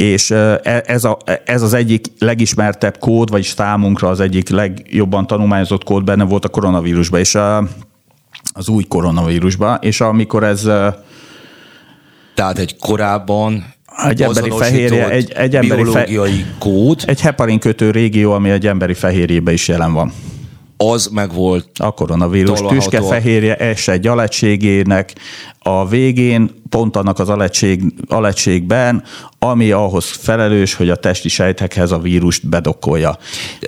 és 0.00 0.30
e, 0.30 0.60
ez, 0.86 1.04
a, 1.04 1.18
ez 1.44 1.62
az 1.62 1.74
egyik 1.74 2.06
legismertebb 2.18 2.98
kód, 2.98 3.30
vagyis 3.30 3.48
számunkra 3.48 4.08
az 4.08 4.20
egyik 4.20 4.48
legjobban 4.48 5.26
tanulmányozott 5.26 5.84
kód 5.84 6.04
benne 6.04 6.24
volt 6.24 6.44
a 6.44 6.48
koronavírusban, 6.48 7.20
és 7.20 7.38
az 8.52 8.68
új 8.68 8.84
koronavírusban, 8.84 9.78
és 9.80 10.00
amikor 10.00 10.44
ez... 10.44 10.62
Tehát 12.34 12.58
egy 12.58 12.76
korábban 12.76 13.74
egy 14.08 14.22
emberi 14.22 14.50
fehérje, 14.50 15.10
egy, 15.10 15.32
egy 15.32 15.56
emberi 15.56 15.82
biológiai 15.82 16.38
fe, 16.38 16.54
kód. 16.58 17.02
Egy 17.06 17.20
heparin 17.20 17.58
kötő 17.58 17.90
régió, 17.90 18.32
ami 18.32 18.50
egy 18.50 18.66
emberi 18.66 18.94
fehérjébe 18.94 19.52
is 19.52 19.68
jelen 19.68 19.92
van 19.92 20.12
az 20.76 21.06
meg 21.06 21.32
volt. 21.32 21.68
A 21.78 21.90
koronavírus 21.90 22.60
tüskefehérje 22.68 23.74
S 23.74 23.88
egy 23.88 24.06
alegységének 24.06 25.12
a 25.62 25.88
végén, 25.88 26.50
pont 26.68 26.96
annak 26.96 27.18
az 27.18 27.28
alegység, 27.28 27.82
alegységben, 28.08 29.02
ami 29.38 29.70
ahhoz 29.70 30.04
felelős, 30.04 30.74
hogy 30.74 30.88
a 30.88 30.96
testi 30.96 31.28
sejtekhez 31.28 31.90
a 31.92 31.98
vírust 31.98 32.48
bedokkolja. 32.48 33.18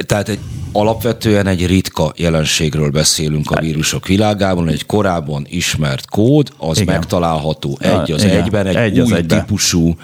Tehát 0.07 0.28
egy, 0.28 0.38
alapvetően 0.72 1.46
egy 1.46 1.66
ritka 1.66 2.12
jelenségről 2.16 2.90
beszélünk 2.90 3.50
a 3.50 3.61
vírusok 3.61 4.07
világában, 4.07 4.68
egy 4.68 4.87
korábban 4.87 5.46
ismert 5.48 6.09
kód, 6.09 6.48
az 6.59 6.81
Igen. 6.81 6.94
megtalálható 6.94 7.78
egy 7.81 8.12
az 8.12 8.24
Igen. 8.24 8.42
egyben, 8.42 8.66
egy, 8.66 8.76
egy 8.76 9.00
új 9.00 9.14
egyben. 9.14 9.38
típusú 9.38 9.96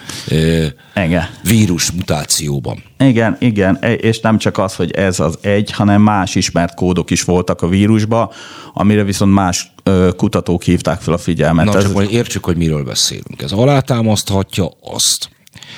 igen. 0.94 1.28
vírus 1.42 1.90
mutációban. 1.90 2.82
Igen, 2.98 3.36
igen, 3.40 3.78
e, 3.80 3.92
és 3.92 4.20
nem 4.20 4.38
csak 4.38 4.58
az, 4.58 4.74
hogy 4.74 4.90
ez 4.90 5.20
az 5.20 5.38
egy, 5.40 5.70
hanem 5.70 6.02
más 6.02 6.34
ismert 6.34 6.74
kódok 6.74 7.10
is 7.10 7.22
voltak 7.22 7.62
a 7.62 7.68
vírusba, 7.68 8.32
amire 8.72 9.04
viszont 9.04 9.34
más 9.34 9.72
kutatók 10.16 10.62
hívták 10.62 11.00
fel 11.00 11.14
a 11.14 11.18
figyelmet. 11.18 11.64
Na, 11.64 11.82
csak 11.82 11.92
majd 11.92 12.12
értsük, 12.12 12.44
hogy 12.44 12.56
miről 12.56 12.84
beszélünk. 12.84 13.42
Ez 13.42 13.52
alátámaszthatja 13.52 14.70
azt, 14.80 15.30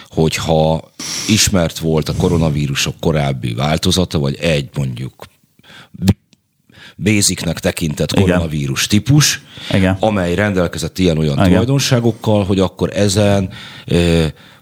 hogyha 0.08 0.90
ismert 1.28 1.78
volt 1.78 2.08
a 2.08 2.14
koronavírusok 2.16 2.94
korábbi 3.00 3.54
változata, 3.54 4.18
vagy 4.18 4.34
egy 4.34 4.68
mondjuk 4.74 5.26
basicnek 6.96 7.58
tekintett 7.58 8.14
koronavírus 8.14 8.86
Igen. 8.86 8.98
típus, 9.04 9.42
Igen. 9.72 9.96
amely 10.00 10.34
rendelkezett 10.34 10.98
ilyen-olyan 10.98 11.32
Igen. 11.32 11.48
tulajdonságokkal, 11.48 12.44
hogy 12.44 12.58
akkor 12.58 12.90
ezen 12.94 13.50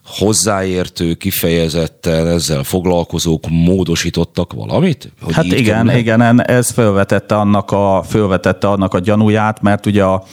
hozzáértő, 0.09 1.14
kifejezetten 1.14 2.27
ezzel 2.27 2.62
foglalkozók 2.62 3.44
módosítottak 3.49 4.53
valamit? 4.53 5.12
Hogy 5.21 5.35
hát 5.35 5.44
igen, 5.44 5.87
le? 5.87 5.99
igen, 5.99 6.47
ez 6.47 6.71
felvetette 6.71 7.37
annak, 7.37 7.71
a, 7.71 8.05
felvetette 8.09 8.68
annak 8.68 8.94
a 8.94 8.99
gyanúját, 8.99 9.62
mert 9.62 9.87
ugye 9.87 10.05
a 10.05 10.25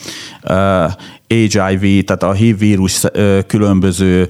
uh, 0.43 0.91
HIV, 1.27 2.03
tehát 2.03 2.23
a 2.23 2.31
HIV 2.31 2.57
vírus 2.57 3.01
különböző 3.47 4.29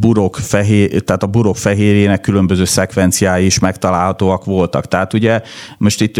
burok 0.00 0.36
fehér, 0.36 1.00
tehát 1.00 1.22
a 1.22 1.26
burok 1.26 1.56
fehérjének 1.56 2.20
különböző 2.20 2.64
szekvenciái 2.64 3.44
is 3.44 3.58
megtalálhatóak 3.58 4.44
voltak. 4.44 4.88
Tehát 4.88 5.12
ugye 5.12 5.42
most 5.78 6.00
itt 6.00 6.18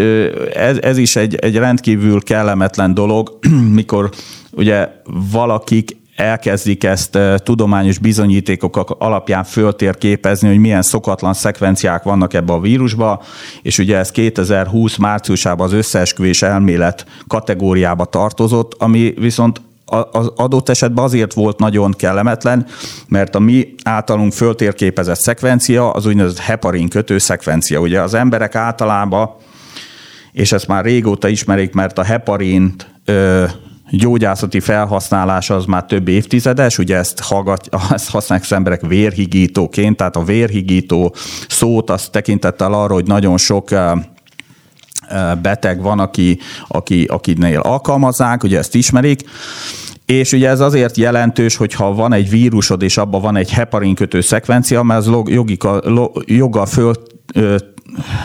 ez, 0.55 0.79
ez 0.81 0.99
is 0.99 1.17
egy, 1.17 1.35
egy 1.35 1.57
rendkívül 1.57 2.23
kellemetlen 2.23 2.95
dolog, 2.95 3.39
mikor 3.81 4.11
ugye 4.51 4.89
valakik 5.33 6.00
elkezdik 6.21 6.85
ezt 6.85 7.19
tudományos 7.37 7.99
bizonyítékok 7.99 8.97
alapján 8.99 9.45
föltérképezni, 9.45 10.49
hogy 10.49 10.59
milyen 10.59 10.83
szokatlan 10.83 11.35
szekvenciák 11.35 12.03
vannak 12.03 12.35
ebbe 12.35 12.53
a 12.53 12.61
vírusba, 12.61 13.23
és 13.63 13.79
ugye 13.79 13.97
ez 13.97 14.11
2020 14.11 14.97
márciusában 14.97 15.67
az 15.67 15.73
összeesküvés 15.73 16.43
elmélet 16.43 17.07
kategóriába 17.27 18.05
tartozott, 18.05 18.75
ami 18.79 19.15
viszont 19.17 19.61
az 20.11 20.33
adott 20.37 20.69
esetben 20.69 21.05
azért 21.05 21.35
volt 21.35 21.59
nagyon 21.59 21.93
kellemetlen, 21.93 22.67
mert 23.09 23.35
a 23.35 23.39
mi 23.39 23.75
általunk 23.85 24.33
föltérképezett 24.33 25.21
szekvencia 25.21 25.91
az 25.91 26.07
úgynevezett 26.07 26.39
heparin 26.39 26.89
kötő 26.89 27.19
szekvencia. 27.19 27.81
Ugye 27.81 28.01
az 28.01 28.15
emberek 28.15 28.55
általában, 28.55 29.31
és 30.33 30.53
ezt 30.53 30.67
már 30.67 30.85
régóta 30.85 31.29
ismerik, 31.29 31.73
mert 31.73 31.99
a 31.99 32.03
heparint 32.03 32.95
gyógyászati 33.91 34.61
felhasználása 34.61 35.55
az 35.55 35.65
már 35.65 35.85
több 35.85 36.09
évtizedes, 36.09 36.79
ugye 36.79 36.97
ezt, 36.97 37.21
hallgat, 37.21 37.69
ezt 37.91 38.11
használják 38.11 38.47
az 38.51 38.57
emberek 38.57 38.87
vérhigítóként, 38.87 39.97
tehát 39.97 40.17
a 40.17 40.25
vérhigító 40.25 41.15
szót 41.49 41.91
azt 41.91 42.11
tekintettel 42.11 42.73
arra, 42.73 42.95
hogy 42.95 43.07
nagyon 43.07 43.39
sok 43.39 43.71
beteg 45.43 45.83
van, 45.83 45.99
aki, 45.99 46.39
aki, 46.69 47.05
akinél 47.05 47.61
alkalmazzák, 47.61 48.43
ugye 48.43 48.59
ezt 48.59 48.75
ismerik, 48.75 49.21
és 50.07 50.33
ugye 50.33 50.49
ez 50.49 50.61
azért 50.61 50.97
jelentős, 50.97 51.57
hogyha 51.57 51.95
van 51.95 52.13
egy 52.13 52.31
vírusod, 52.31 52.83
és 52.83 52.97
abban 52.97 53.21
van 53.21 53.37
egy 53.37 53.51
heparin 53.51 53.95
kötő 53.95 54.21
szekvencia, 54.21 54.83
mert 54.83 55.07
ez 55.07 55.13
jogika, 55.25 55.83
joga 56.27 56.67
föl 56.67 56.93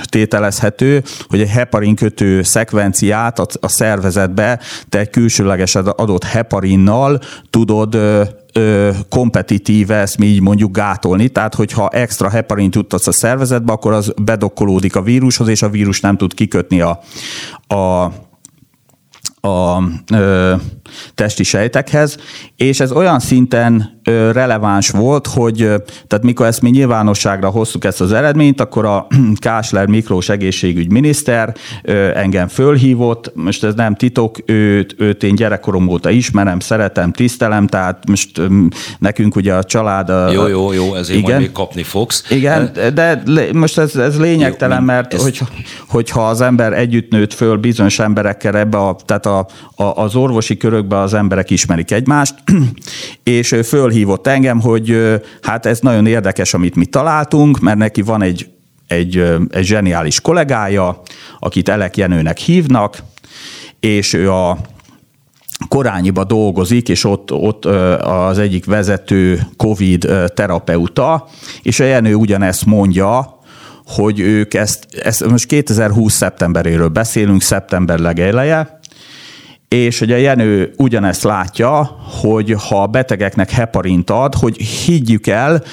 tételezhető, 0.04 1.04
hogy 1.28 1.42
egy 1.42 1.50
heparin 1.50 1.96
kötő 1.96 2.44
szekvenciát 2.44 3.40
a, 3.40 3.68
szervezetbe 3.68 4.60
te 4.90 5.00
egy 5.00 5.10
külsőleges 5.10 5.76
adott 5.76 6.24
heparinnal 6.24 7.20
tudod 7.50 7.98
kompetitíve 9.10 9.96
ezt 9.96 10.18
mi 10.18 10.26
így 10.26 10.42
mondjuk 10.42 10.72
gátolni, 10.72 11.30
tehát 11.30 11.56
hogyha 11.56 11.90
extra 11.90 12.30
heparin 12.30 12.72
tudtasz 12.72 13.08
a 13.08 13.12
szervezetbe, 13.12 13.72
akkor 13.72 13.94
az 13.94 14.14
bedokkolódik 14.22 14.96
a 14.96 15.02
vírushoz, 15.02 15.48
és 15.48 15.62
a 15.62 15.70
vírus 15.70 16.00
nem 16.00 16.18
tud 16.18 16.34
kikötni 16.34 16.82
a, 16.82 17.00
a 17.68 18.12
a 19.46 19.84
ö, 20.14 20.54
testi 21.16 21.44
sejtekhez, 21.44 22.18
és 22.56 22.80
ez 22.80 22.92
olyan 22.92 23.20
szinten 23.20 24.00
ö, 24.04 24.32
releváns 24.32 24.90
volt, 24.90 25.28
hogy 25.28 25.62
ö, 25.62 25.76
tehát 26.08 26.26
mikor 26.26 26.46
ezt 26.46 26.62
mi 26.62 26.70
nyilvánosságra 26.70 27.50
hoztuk 27.50 27.86
ezt 27.86 28.02
az 28.02 28.12
eredményt, 28.12 28.62
akkor 28.62 28.86
a 28.86 29.08
Kásler 29.40 29.88
Miklós 29.88 30.30
egészségügyminiszter 30.30 31.56
ö, 31.84 32.12
engem 32.16 32.48
fölhívott, 32.48 33.32
most 33.36 33.64
ez 33.64 33.74
nem 33.74 33.96
titok, 33.96 34.38
őt, 34.46 34.96
őt 34.98 35.24
én 35.24 35.36
gyerekkorom 35.36 35.88
óta 35.88 36.10
ismerem, 36.10 36.60
szeretem, 36.60 37.12
tisztelem, 37.12 37.68
tehát 37.68 38.08
most 38.08 38.38
ö, 38.38 38.48
nekünk 39.00 39.36
ugye 39.36 39.54
a 39.54 39.64
család... 39.64 40.10
A, 40.10 40.32
jó, 40.32 40.48
jó, 40.48 40.72
jó, 40.72 40.96
ezért 40.96 41.18
igen, 41.18 41.32
majd 41.32 41.42
még 41.42 41.52
kapni 41.52 41.84
fogsz. 41.84 42.24
Igen, 42.30 42.72
de 42.94 43.22
most 43.54 43.78
ez, 43.78 43.96
ez 43.96 44.20
lényegtelen, 44.20 44.80
jó, 44.80 44.86
mert 44.86 45.14
ezt... 45.14 45.24
hogy, 45.24 45.42
hogyha 45.88 46.28
az 46.28 46.42
ember 46.42 46.74
együtt 46.74 47.12
nőtt 47.12 47.34
föl 47.34 47.58
bizonyos 47.58 48.00
emberekkel 48.00 48.58
ebbe 48.58 48.78
a, 48.78 48.96
tehát 49.06 49.26
a 49.26 49.35
a, 49.38 49.84
az 49.84 50.16
orvosi 50.16 50.58
körökben 50.58 51.00
az 51.00 51.14
emberek 51.14 51.50
ismerik 51.50 51.92
egymást, 51.92 52.36
és 53.24 53.56
fölhívott 53.64 54.28
engem, 54.28 54.62
hogy 54.62 55.20
hát 55.42 55.66
ez 55.66 55.80
nagyon 55.80 56.06
érdekes, 56.06 56.54
amit 56.54 56.76
mi 56.76 56.86
találtunk, 56.86 57.60
mert 57.60 57.78
neki 57.78 58.02
van 58.02 58.22
egy, 58.22 58.50
egy, 58.88 59.18
egy 59.50 59.66
zseniális 59.66 60.22
kollégája, 60.22 61.02
akit 61.40 61.70
Elek 61.70 61.98
Jenőnek 61.98 62.38
hívnak, 62.38 62.98
és 63.80 64.14
ő 64.14 64.32
a 64.32 64.58
Korányiba 65.68 66.24
dolgozik, 66.24 66.90
és 66.90 67.04
ott, 67.04 67.32
ott 67.32 67.66
az 68.02 68.38
egyik 68.38 68.66
vezető 68.66 69.48
COVID 69.58 70.08
terapeuta, 70.34 71.28
és 71.62 71.80
a 71.80 71.84
Jenő 71.84 72.16
ugyanezt 72.16 72.66
mondja, 72.66 73.40
hogy 73.86 74.20
ők 74.20 74.54
ezt, 74.54 74.86
ezt 75.04 75.26
most 75.26 75.46
2020 75.46 76.14
szeptemberéről 76.14 76.88
beszélünk, 76.88 77.42
szeptember 77.42 78.00
legeleje, 78.00 78.80
és 79.68 80.02
a 80.02 80.16
Jenő 80.16 80.74
ugyanezt 80.78 81.24
látja, 81.24 81.84
hogy 82.22 82.56
ha 82.68 82.82
a 82.82 82.88
betegeknek 82.88 83.50
heparint 83.50 84.10
ad, 84.10 84.36
hogy 84.36 84.58
higgyük 84.58 85.28
el, 85.28 85.64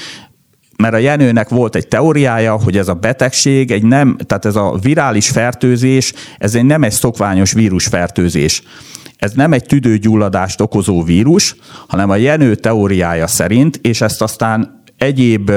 mert 0.76 0.94
a 0.94 0.98
Jenőnek 0.98 1.48
volt 1.48 1.74
egy 1.74 1.88
teóriája, 1.88 2.60
hogy 2.62 2.76
ez 2.76 2.88
a 2.88 2.94
betegség, 2.94 3.70
egy 3.70 3.82
nem, 3.82 4.16
tehát 4.26 4.44
ez 4.44 4.56
a 4.56 4.78
virális 4.82 5.28
fertőzés, 5.28 6.12
ez 6.38 6.54
egy 6.54 6.64
nem 6.64 6.82
egy 6.82 6.92
szokványos 6.92 7.52
vírusfertőzés. 7.52 8.62
Ez 9.16 9.32
nem 9.32 9.52
egy 9.52 9.64
tüdőgyulladást 9.64 10.60
okozó 10.60 11.02
vírus, 11.02 11.56
hanem 11.88 12.10
a 12.10 12.16
Jenő 12.16 12.54
teóriája 12.54 13.26
szerint, 13.26 13.76
és 13.82 14.00
ezt 14.00 14.22
aztán 14.22 14.81
egyéb 15.02 15.50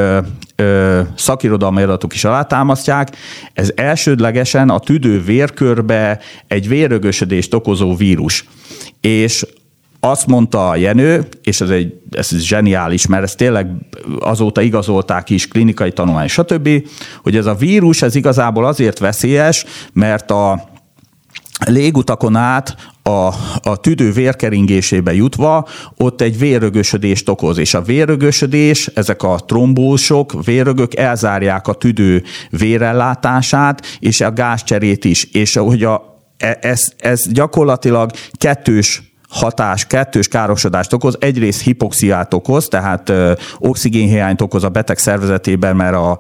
ö, 0.56 1.02
szakirodalmi 1.16 1.82
adatok 1.82 2.14
is 2.14 2.24
alátámasztják, 2.24 3.16
ez 3.54 3.72
elsődlegesen 3.76 4.70
a 4.70 4.80
tüdő 4.80 5.22
vérkörbe 5.22 6.20
egy 6.48 6.68
vérögösödést 6.68 7.54
okozó 7.54 7.96
vírus. 7.96 8.46
És 9.02 9.46
azt 10.00 10.28
mondta 10.28 10.70
a 10.70 10.76
Jenő, 10.76 11.28
és 11.44 11.62
ez, 11.62 11.70
egy, 11.70 11.94
ez 12.12 12.38
zseniális, 12.38 13.08
mert 13.08 13.24
ezt 13.24 13.38
tényleg 13.38 13.68
azóta 14.20 14.62
igazolták 14.62 15.30
is, 15.30 15.48
klinikai 15.48 15.92
tanulmány, 15.92 16.28
stb., 16.28 16.70
hogy 17.24 17.36
ez 17.36 17.46
a 17.46 17.56
vírus, 17.56 18.02
ez 18.02 18.16
igazából 18.16 18.66
azért 18.66 19.00
veszélyes, 19.00 19.66
mert 19.94 20.32
a 20.32 20.70
légutakon 21.66 22.36
át 22.36 22.76
a, 23.10 23.34
a 23.62 23.78
tüdő 23.82 24.12
vérkeringésébe 24.12 25.14
jutva, 25.14 25.68
ott 25.98 26.22
egy 26.22 26.38
vérrögösödést 26.38 27.30
okoz, 27.30 27.58
és 27.58 27.74
a 27.74 27.82
vérrögösödés, 27.82 28.88
ezek 28.88 29.24
a 29.24 29.40
trombósok, 29.46 30.44
vérrögök 30.46 30.96
elzárják 30.96 31.68
a 31.68 31.74
tüdő 31.74 32.24
vérellátását, 32.50 33.98
és 34.00 34.22
a 34.22 34.32
gázcserét 34.32 35.06
is, 35.06 35.24
és 35.24 35.56
hogy 35.56 35.84
a, 35.84 36.22
e, 36.38 36.58
ez, 36.62 36.92
ez 36.98 37.32
gyakorlatilag 37.32 38.12
kettős 38.32 39.14
hatás, 39.30 39.88
kettős 39.88 40.28
károsodást 40.28 40.94
okoz. 40.94 41.18
Egyrészt 41.20 41.62
hipoxiát 41.62 42.34
okoz, 42.34 42.68
tehát 42.68 43.10
ö, 43.10 43.34
oxigénhiányt 43.58 44.42
okoz 44.42 44.64
a 44.64 44.70
beteg 44.70 44.98
szervezetében, 44.98 45.76
mert 45.76 45.96
a, 45.96 46.20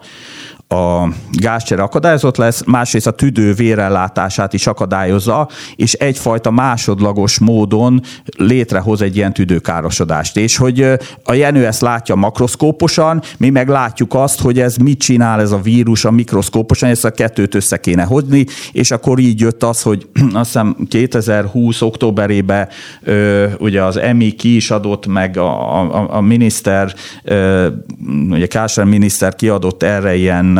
a 0.67 1.07
gázcsere 1.31 1.81
akadályozott 1.81 2.37
lesz, 2.37 2.63
másrészt 2.65 3.07
a 3.07 3.11
tüdő 3.11 3.53
vérellátását 3.53 4.53
is 4.53 4.67
akadályozza, 4.67 5.49
és 5.75 5.93
egyfajta 5.93 6.51
másodlagos 6.51 7.39
módon 7.39 8.01
létrehoz 8.37 9.01
egy 9.01 9.15
ilyen 9.15 9.33
tüdőkárosodást. 9.33 10.37
És 10.37 10.57
hogy 10.57 10.81
a 11.23 11.33
Jenő 11.33 11.65
ezt 11.65 11.81
látja 11.81 12.15
makroszkóposan, 12.15 13.21
mi 13.37 13.49
meg 13.49 13.67
látjuk 13.67 14.13
azt, 14.13 14.41
hogy 14.41 14.59
ez 14.59 14.75
mit 14.75 14.99
csinál 14.99 15.41
ez 15.41 15.51
a 15.51 15.61
vírus 15.61 16.05
a 16.05 16.11
mikroszkóposan, 16.11 16.89
ezt 16.89 17.05
a 17.05 17.11
kettőt 17.11 17.55
össze 17.55 17.77
kéne 17.77 18.03
hozni, 18.03 18.45
és 18.71 18.91
akkor 18.91 19.19
így 19.19 19.39
jött 19.39 19.63
az, 19.63 19.81
hogy 19.81 20.07
azt 20.33 20.45
hiszem 20.45 20.75
2020 20.89 21.81
októberében 21.81 22.67
ugye 23.59 23.83
az 23.83 23.97
EMI 23.97 24.31
ki 24.31 24.55
is 24.55 24.71
adott, 24.71 25.07
meg 25.07 25.37
a, 25.37 25.81
a, 25.81 26.15
a 26.15 26.21
miniszter, 26.21 26.93
ugye 28.29 28.47
Kásár 28.47 28.85
miniszter 28.85 29.35
kiadott 29.35 29.83
erre 29.83 30.15
ilyen 30.15 30.55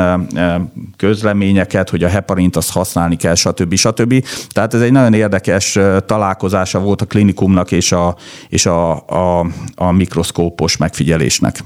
közleményeket, 0.97 1.89
hogy 1.89 2.03
a 2.03 2.08
heparint 2.08 2.56
azt 2.56 2.72
használni 2.72 3.16
kell, 3.16 3.36
stb. 3.36 3.76
stb. 3.76 4.26
Tehát 4.49 4.74
ez 4.74 4.82
egy 4.82 4.91
nagyon 4.91 5.14
érdekes 5.14 5.80
találkozása 6.06 6.80
volt 6.80 7.01
a 7.01 7.06
klinikumnak 7.06 7.72
és 7.72 7.91
a, 7.91 8.16
és 8.49 8.66
a, 8.66 9.08
a, 9.08 9.47
a 9.76 9.91
mikroszkópos 9.91 10.78
megfigyelésnek. 10.78 11.60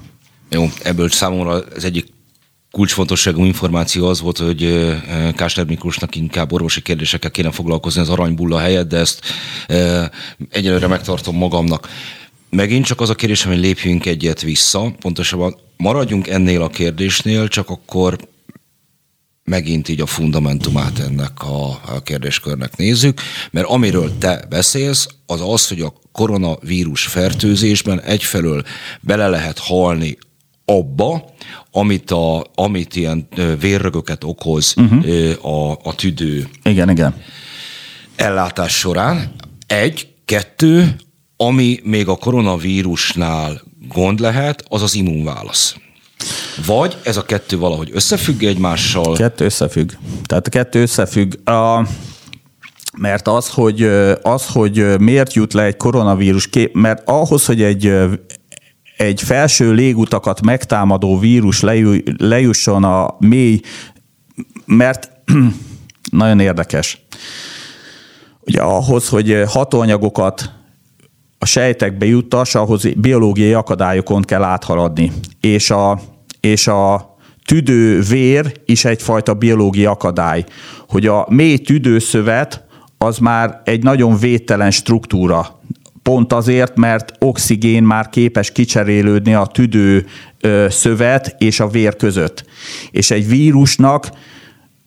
Jó, 0.50 0.66
ebből 0.84 1.10
számomra 1.10 1.52
az 1.76 1.84
egyik 1.84 2.06
kulcsfontosságú 2.72 3.44
információ 3.44 4.08
az 4.08 4.22
volt, 4.22 4.38
hogy 4.38 4.90
Kásler 5.36 5.66
Miklósnak 5.66 6.16
inkább 6.16 6.52
orvosi 6.52 6.82
kérdésekkel 6.82 7.32
kéne 7.32 7.52
foglalkozni 7.52 8.02
az 8.02 8.10
aranybulla 8.10 8.60
helyett, 8.60 8.88
de 8.88 8.98
ezt 8.98 9.22
egyelőre 10.50 10.88
megtartom 10.88 11.36
magamnak. 11.36 11.88
Megint 12.50 12.86
csak 12.86 13.02
az 13.02 13.10
a 13.10 13.16
kérdés, 13.16 13.44
hogy 13.44 13.58
lépjünk 13.58 14.06
egyet 14.06 14.42
vissza, 14.42 14.92
pontosabban 15.00 15.56
maradjunk 15.78 16.28
ennél 16.28 16.62
a 16.62 16.70
kérdésnél, 16.70 17.48
csak 17.48 17.70
akkor 17.70 18.18
megint 19.44 19.88
így 19.88 20.02
a 20.02 20.06
fundamentumát 20.06 21.00
ennek 21.00 21.44
a, 21.44 22.02
kérdéskörnek 22.04 22.78
nézzük, 22.78 23.22
mert 23.52 23.68
amiről 23.68 24.18
te 24.18 24.46
beszélsz, 24.50 25.08
az 25.26 25.42
az, 25.42 25.68
hogy 25.68 25.82
a 25.82 25.94
koronavírus 26.12 27.06
fertőzésben 27.06 28.02
egyfelől 28.02 28.64
bele 29.02 29.28
lehet 29.28 29.60
halni 29.60 30.18
abba, 30.66 31.34
amit, 31.72 32.12
a, 32.12 32.46
amit 32.56 32.96
ilyen 32.96 33.28
vérrögöket 33.60 34.24
okoz 34.24 34.74
uh-huh. 34.78 35.46
a, 35.46 35.72
a 35.84 35.96
tüdő. 35.96 36.48
Igen, 36.64 36.90
igen. 36.90 37.22
Ellátás 38.16 38.78
során. 38.78 39.34
Egy, 39.68 40.08
kettő, 40.26 40.96
ami 41.42 41.80
még 41.84 42.08
a 42.08 42.16
koronavírusnál 42.16 43.62
gond 43.88 44.20
lehet, 44.20 44.64
az 44.70 44.82
az 44.82 44.96
immunválasz. 44.96 45.76
Vagy 46.66 46.98
ez 47.04 47.18
a 47.18 47.26
kettő 47.26 47.58
valahogy 47.58 47.90
összefügg 47.94 48.44
egymással? 48.44 49.16
Kettő 49.16 49.46
összefügg. 49.46 49.92
Tehát 50.26 50.48
a 50.48 50.50
kettő 50.50 50.82
összefügg. 50.82 51.50
A, 51.50 51.88
mert 52.98 53.28
az, 53.28 53.50
hogy, 53.50 53.84
az, 54.22 54.48
hogy 54.48 55.00
miért 55.00 55.34
jut 55.34 55.54
le 55.54 55.64
egy 55.64 55.78
koronavírus, 55.78 56.48
kép, 56.48 56.76
mert 56.76 57.10
ahhoz, 57.10 57.46
hogy 57.46 57.62
egy, 57.62 57.94
egy 58.98 59.22
felső 59.22 59.72
légutakat 59.74 60.42
megtámadó 60.42 61.20
vírus 61.20 61.64
lejusson 62.18 62.84
a 62.84 63.16
mély, 63.20 63.60
mert 64.66 65.12
nagyon 66.12 66.40
érdekes. 66.40 67.02
Ugye 68.40 68.62
ahhoz, 68.62 69.10
hogy 69.10 69.44
hatóanyagokat 69.48 70.58
a 71.40 71.46
sejtekbe 71.46 72.06
juttass, 72.06 72.56
ahhoz 72.56 72.94
biológiai 72.96 73.54
akadályokon 73.54 74.22
kell 74.22 74.44
áthaladni. 74.44 75.12
És 75.42 75.70
a, 75.72 76.00
és 76.40 76.68
a 76.68 77.18
tüdő 77.46 78.00
vér 78.02 78.52
is 78.66 78.86
egyfajta 78.86 79.34
biológiai 79.34 79.86
akadály. 79.86 80.46
Hogy 80.88 81.08
a 81.08 81.26
mély 81.30 81.58
tüdőszövet 81.58 82.64
az 82.98 83.18
már 83.18 83.62
egy 83.64 83.84
nagyon 83.84 84.18
védtelen 84.18 84.72
struktúra. 84.72 85.60
Pont 86.04 86.34
azért, 86.34 86.78
mert 86.78 87.12
oxigén 87.20 87.84
már 87.84 88.10
képes 88.10 88.52
kicserélődni 88.52 89.34
a 89.34 89.46
tüdő 89.46 90.06
szövet 90.68 91.36
és 91.38 91.60
a 91.60 91.68
vér 91.68 91.96
között. 91.96 92.46
És 92.92 93.12
egy 93.12 93.28
vírusnak 93.28 94.10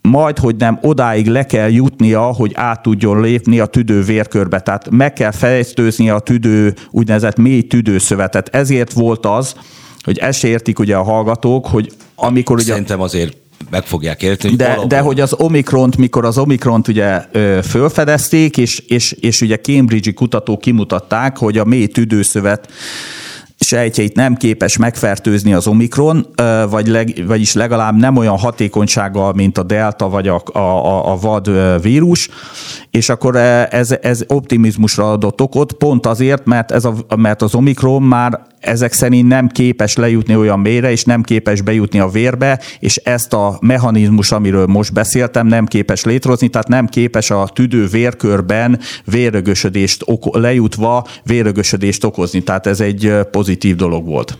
majd, 0.02 0.38
hogy 0.38 0.56
nem 0.56 0.78
odáig 0.82 1.26
le 1.26 1.46
kell 1.46 1.70
jutnia, 1.70 2.20
hogy 2.20 2.52
át 2.54 2.82
tudjon 2.82 3.20
lépni 3.20 3.58
a 3.58 3.66
tüdő 3.66 4.02
vérkörbe. 4.02 4.60
Tehát 4.60 4.90
meg 4.90 5.12
kell 5.12 5.30
fejlesztőzni 5.30 6.10
a 6.10 6.18
tüdő, 6.18 6.74
úgynevezett 6.90 7.36
mély 7.36 7.62
tüdőszövetet. 7.62 8.48
Ezért 8.48 8.92
volt 8.92 9.26
az, 9.26 9.54
hogy 10.02 10.18
ezt 10.18 10.44
értik 10.44 10.78
ugye 10.78 10.96
a 10.96 11.02
hallgatók, 11.02 11.66
hogy 11.66 11.92
amikor 12.14 12.56
ugye... 12.56 12.64
Szerintem 12.64 13.00
azért 13.00 13.36
meg 13.70 13.84
fogják 13.84 14.22
érteni. 14.22 14.56
De, 14.56 14.78
de 14.88 15.00
hogy 15.00 15.20
az 15.20 15.34
Omikront, 15.38 15.96
mikor 15.96 16.24
az 16.24 16.38
Omikront 16.38 16.88
ugye 16.88 17.20
fölfedezték, 17.62 18.56
és, 18.56 18.78
és, 18.78 19.12
és 19.12 19.40
ugye 19.40 19.56
Cambridge-i 19.56 20.12
kutatók 20.12 20.60
kimutatták, 20.60 21.38
hogy 21.38 21.58
a 21.58 21.64
mély 21.64 21.86
tüdőszövet 21.86 22.68
sejtjeit 23.62 24.14
nem 24.14 24.34
képes 24.34 24.76
megfertőzni 24.76 25.52
az 25.52 25.66
Omikron, 25.66 26.26
vagy 26.70 26.86
leg, 26.86 27.24
vagyis 27.26 27.52
legalább 27.52 27.96
nem 27.96 28.16
olyan 28.16 28.38
hatékonysággal, 28.38 29.32
mint 29.32 29.58
a 29.58 29.62
delta 29.62 30.08
vagy 30.08 30.28
a, 30.28 30.42
a, 30.52 31.12
a 31.12 31.16
vad 31.16 31.50
vírus, 31.82 32.28
és 32.90 33.08
akkor 33.08 33.36
ez, 33.36 33.96
ez 34.02 34.24
optimizmusra 34.26 35.10
adott 35.10 35.40
okot, 35.40 35.72
pont 35.72 36.06
azért, 36.06 36.44
mert, 36.44 36.70
ez 36.70 36.84
a, 36.84 36.94
mert 37.16 37.42
az 37.42 37.54
Omikron 37.54 38.02
már 38.02 38.40
ezek 38.62 38.92
szerint 38.92 39.28
nem 39.28 39.48
képes 39.48 39.96
lejutni 39.96 40.36
olyan 40.36 40.60
mélyre, 40.60 40.90
és 40.90 41.04
nem 41.04 41.22
képes 41.22 41.60
bejutni 41.60 41.98
a 41.98 42.08
vérbe, 42.08 42.60
és 42.78 42.96
ezt 42.96 43.32
a 43.32 43.58
mechanizmus, 43.60 44.32
amiről 44.32 44.66
most 44.66 44.92
beszéltem, 44.92 45.46
nem 45.46 45.66
képes 45.66 46.04
létrehozni, 46.04 46.48
tehát 46.48 46.68
nem 46.68 46.86
képes 46.86 47.30
a 47.30 47.48
tüdő 47.54 47.86
vérkörben 47.86 48.80
vérögösödést 49.04 50.04
lejutva 50.32 51.06
vérögösödést 51.24 52.04
okozni. 52.04 52.42
Tehát 52.42 52.66
ez 52.66 52.80
egy 52.80 53.12
pozitív 53.30 53.76
dolog 53.76 54.06
volt. 54.06 54.38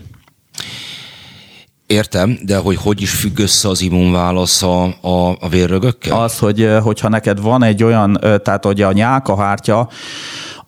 Értem, 1.86 2.38
de 2.42 2.56
hogy 2.56 2.76
hogy 2.76 3.00
is 3.00 3.10
függ 3.10 3.38
össze 3.38 3.68
az 3.68 3.80
immunválasz 3.80 4.62
a, 4.62 4.84
a, 5.00 5.36
a 5.40 5.48
vérrögökkel? 5.48 6.20
Az, 6.20 6.38
hogy 6.38 6.68
hogyha 6.82 7.08
neked 7.08 7.40
van 7.40 7.62
egy 7.62 7.82
olyan, 7.82 8.18
tehát 8.20 8.64
hogy 8.64 8.82
a 8.82 8.92
nyálkahártya, 8.92 9.88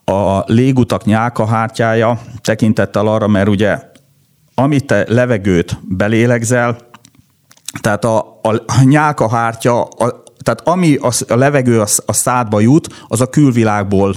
a 0.04 0.38
légutak 0.46 1.04
nyálkahártyája 1.04 2.20
tekintettel 2.40 3.06
arra, 3.06 3.26
mert 3.26 3.48
ugye 3.48 3.78
amit 4.54 4.86
te 4.86 5.04
levegőt 5.08 5.78
belélegzel, 5.82 6.76
tehát 7.80 8.04
a, 8.04 8.18
a 8.42 8.82
nyálkahártya, 8.84 9.82
a, 9.82 10.22
tehát 10.42 10.60
ami 10.64 10.96
a, 10.96 11.10
a 11.28 11.36
levegő 11.36 11.80
a, 11.80 11.86
a 12.06 12.12
szádba 12.12 12.60
jut, 12.60 13.04
az 13.08 13.20
a 13.20 13.26
külvilágból 13.26 14.14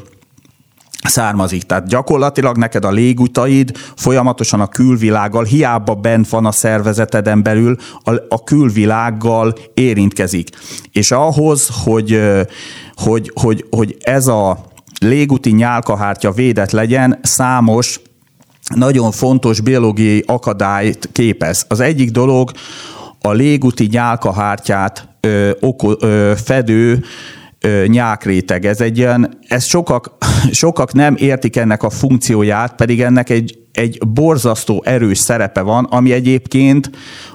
származik. 1.03 1.63
Tehát 1.63 1.87
gyakorlatilag 1.87 2.57
neked 2.57 2.85
a 2.85 2.91
légutaid 2.91 3.77
folyamatosan 3.95 4.59
a 4.59 4.67
külvilággal, 4.67 5.43
hiába 5.43 5.95
bent 5.95 6.29
van 6.29 6.45
a 6.45 6.51
szervezeteden 6.51 7.43
belül, 7.43 7.75
a, 8.03 8.11
a 8.29 8.43
külvilággal 8.43 9.55
érintkezik. 9.73 10.49
És 10.91 11.11
ahhoz, 11.11 11.69
hogy, 11.83 12.21
hogy, 12.93 13.31
hogy, 13.35 13.65
hogy 13.69 13.97
ez 13.99 14.27
a 14.27 14.65
légúti 14.99 15.51
nyálkahártya 15.51 16.31
védett 16.31 16.71
legyen, 16.71 17.19
számos 17.21 17.99
nagyon 18.75 19.11
fontos 19.11 19.61
biológiai 19.61 20.23
akadályt 20.25 21.09
képez. 21.11 21.65
Az 21.67 21.79
egyik 21.79 22.11
dolog 22.11 22.51
a 23.21 23.31
légúti 23.31 23.87
nyálkahártyát 23.91 25.07
ö, 25.19 25.51
oko, 25.59 25.91
ö, 25.99 26.33
fedő 26.43 27.03
nyákréteg. 27.87 28.65
Ez 28.65 28.81
egy 28.81 28.97
ilyen, 28.97 29.39
ez 29.47 29.65
sokak, 29.65 30.17
sokak 30.51 30.93
nem 30.93 31.15
értik 31.17 31.55
ennek 31.55 31.83
a 31.83 31.89
funkcióját, 31.89 32.75
pedig 32.75 33.01
ennek 33.01 33.29
egy, 33.29 33.57
egy 33.73 33.97
borzasztó 34.07 34.83
erős 34.85 35.17
szerepe 35.17 35.61
van, 35.61 35.83
ami 35.83 36.11
egyébként 36.11 36.89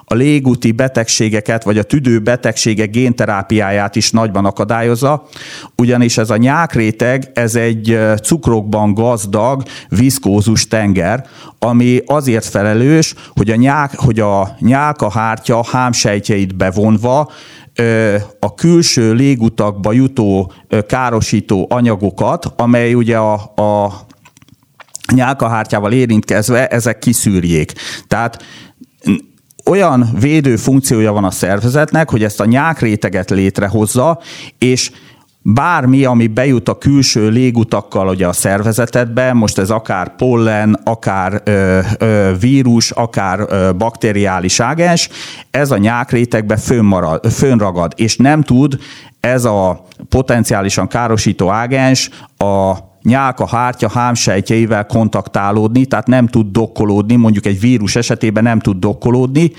a 0.04 0.14
légúti 0.14 0.72
betegségeket, 0.72 1.64
vagy 1.64 1.78
a 1.78 1.82
tüdő 1.82 2.18
betegségek 2.18 2.90
génterápiáját 2.90 3.96
is 3.96 4.10
nagyban 4.10 4.44
akadályozza, 4.44 5.28
ugyanis 5.76 6.18
ez 6.18 6.30
a 6.30 6.36
nyákréteg, 6.36 7.30
ez 7.34 7.54
egy 7.54 7.98
cukrokban 8.22 8.94
gazdag, 8.94 9.62
viszkózus 9.88 10.68
tenger, 10.68 11.26
ami 11.58 12.00
azért 12.06 12.44
felelős, 12.44 13.14
hogy 13.34 13.50
a, 13.50 13.54
nyák, 13.54 13.94
hogy 13.96 14.20
a 14.20 14.56
nyálkahártya 14.60 15.64
hámsejtjeit 15.72 16.56
bevonva 16.56 17.30
a 18.38 18.54
külső 18.54 19.12
légutakba 19.12 19.92
jutó 19.92 20.52
károsító 20.86 21.66
anyagokat, 21.70 22.52
amely 22.56 22.94
ugye 22.94 23.16
a, 23.16 23.32
a 23.56 24.00
nyálkahártyával 25.14 25.92
érintkezve 25.92 26.66
ezek 26.66 26.98
kiszűrjék. 26.98 27.72
Tehát 28.06 28.44
olyan 29.64 30.08
védő 30.20 30.56
funkciója 30.56 31.12
van 31.12 31.24
a 31.24 31.30
szervezetnek, 31.30 32.10
hogy 32.10 32.24
ezt 32.24 32.40
a 32.40 32.44
nyákréteget 32.44 33.30
létrehozza, 33.30 34.20
és 34.58 34.90
bármi, 35.42 36.04
ami 36.04 36.26
bejut 36.26 36.68
a 36.68 36.78
külső 36.78 37.28
légutakkal 37.28 38.08
ugye 38.08 38.26
a 38.26 38.32
szervezetedbe, 38.32 39.32
most 39.32 39.58
ez 39.58 39.70
akár 39.70 40.16
pollen, 40.16 40.80
akár 40.84 41.40
ö, 41.44 41.80
ö, 41.98 42.32
vírus, 42.40 42.90
akár 42.90 43.40
ö, 43.48 43.72
bakteriális 43.72 44.60
ágens, 44.60 45.08
ez 45.50 45.70
a 45.70 45.76
nyákrétegbe 45.76 46.56
fönnmarad, 46.56 47.26
fönnragad, 47.30 47.92
és 47.96 48.16
nem 48.16 48.42
tud 48.42 48.78
ez 49.20 49.44
a 49.44 49.84
potenciálisan 50.08 50.88
károsító 50.88 51.50
ágens 51.50 52.10
a 52.36 52.74
nyálka 53.02 53.46
hártya 53.46 53.90
hámsejtjeivel 53.90 54.86
kontaktálódni, 54.86 55.86
tehát 55.86 56.06
nem 56.06 56.26
tud 56.26 56.46
dokkolódni, 56.50 57.16
mondjuk 57.16 57.46
egy 57.46 57.60
vírus 57.60 57.96
esetében 57.96 58.42
nem 58.42 58.60
tud 58.60 58.76
dokkolódni, 58.76 59.52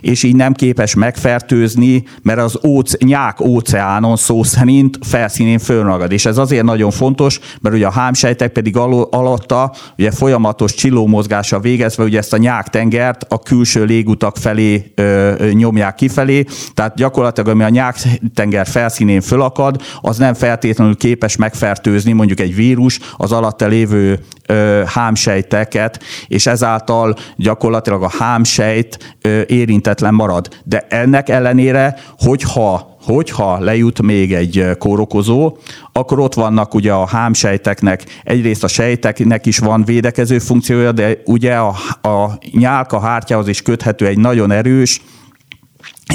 és 0.00 0.22
így 0.22 0.36
nem 0.36 0.52
képes 0.52 0.94
megfertőzni, 0.94 2.04
mert 2.22 2.38
az 2.38 2.58
óc, 2.62 2.98
nyák 2.98 3.40
óceánon 3.40 4.16
szó 4.16 4.42
szerint 4.42 4.98
felszínén 5.00 5.58
fölragad. 5.58 6.12
És 6.12 6.26
ez 6.26 6.38
azért 6.38 6.64
nagyon 6.64 6.90
fontos, 6.90 7.40
mert 7.60 7.74
ugye 7.74 7.86
a 7.86 7.90
hámsejtek 7.90 8.52
pedig 8.52 8.76
al- 8.76 9.14
alatta 9.14 9.72
ugye 9.98 10.10
folyamatos 10.10 10.74
csillómozgása 10.74 11.60
végezve 11.60 12.04
ugye 12.04 12.18
ezt 12.18 12.32
a 12.32 12.36
nyáktengert 12.36 13.26
a 13.28 13.38
külső 13.38 13.84
légutak 13.84 14.36
felé 14.36 14.92
ö, 14.94 15.32
nyomják 15.52 15.94
kifelé, 15.94 16.44
tehát 16.74 16.94
gyakorlatilag 16.94 17.48
ami 17.48 17.62
a 17.62 17.68
nyáktenger 17.68 18.66
felszínén 18.66 19.20
fölakad, 19.20 19.82
az 20.00 20.18
nem 20.18 20.34
feltétlenül 20.34 20.96
képes 20.96 21.36
megfertőzni 21.36 22.12
mondjuk 22.12 22.40
egy 22.40 22.54
vírus, 22.54 22.85
vírus 22.86 23.00
az 23.16 23.32
alatta 23.32 23.66
lévő 23.66 24.18
ö, 24.46 24.82
hámsejteket, 24.86 26.02
és 26.26 26.46
ezáltal 26.46 27.16
gyakorlatilag 27.36 28.02
a 28.02 28.10
hámsejt 28.18 29.16
ö, 29.20 29.40
érintetlen 29.46 30.14
marad. 30.14 30.48
De 30.64 30.86
ennek 30.88 31.28
ellenére, 31.28 31.98
hogyha 32.18 32.94
hogyha 33.06 33.58
lejut 33.58 34.02
még 34.02 34.34
egy 34.34 34.70
kórokozó, 34.78 35.56
akkor 35.92 36.18
ott 36.18 36.34
vannak 36.34 36.74
ugye 36.74 36.92
a 36.92 37.06
hámsejteknek, 37.06 38.04
egyrészt 38.24 38.64
a 38.64 38.68
sejteknek 38.68 39.46
is 39.46 39.58
van 39.58 39.84
védekező 39.84 40.38
funkciója, 40.38 40.92
de 40.92 41.16
ugye 41.24 41.54
a, 41.54 41.74
a 42.08 42.38
nyálka 42.52 43.00
hártyához 43.00 43.48
is 43.48 43.62
köthető 43.62 44.06
egy 44.06 44.18
nagyon 44.18 44.50
erős 44.50 45.00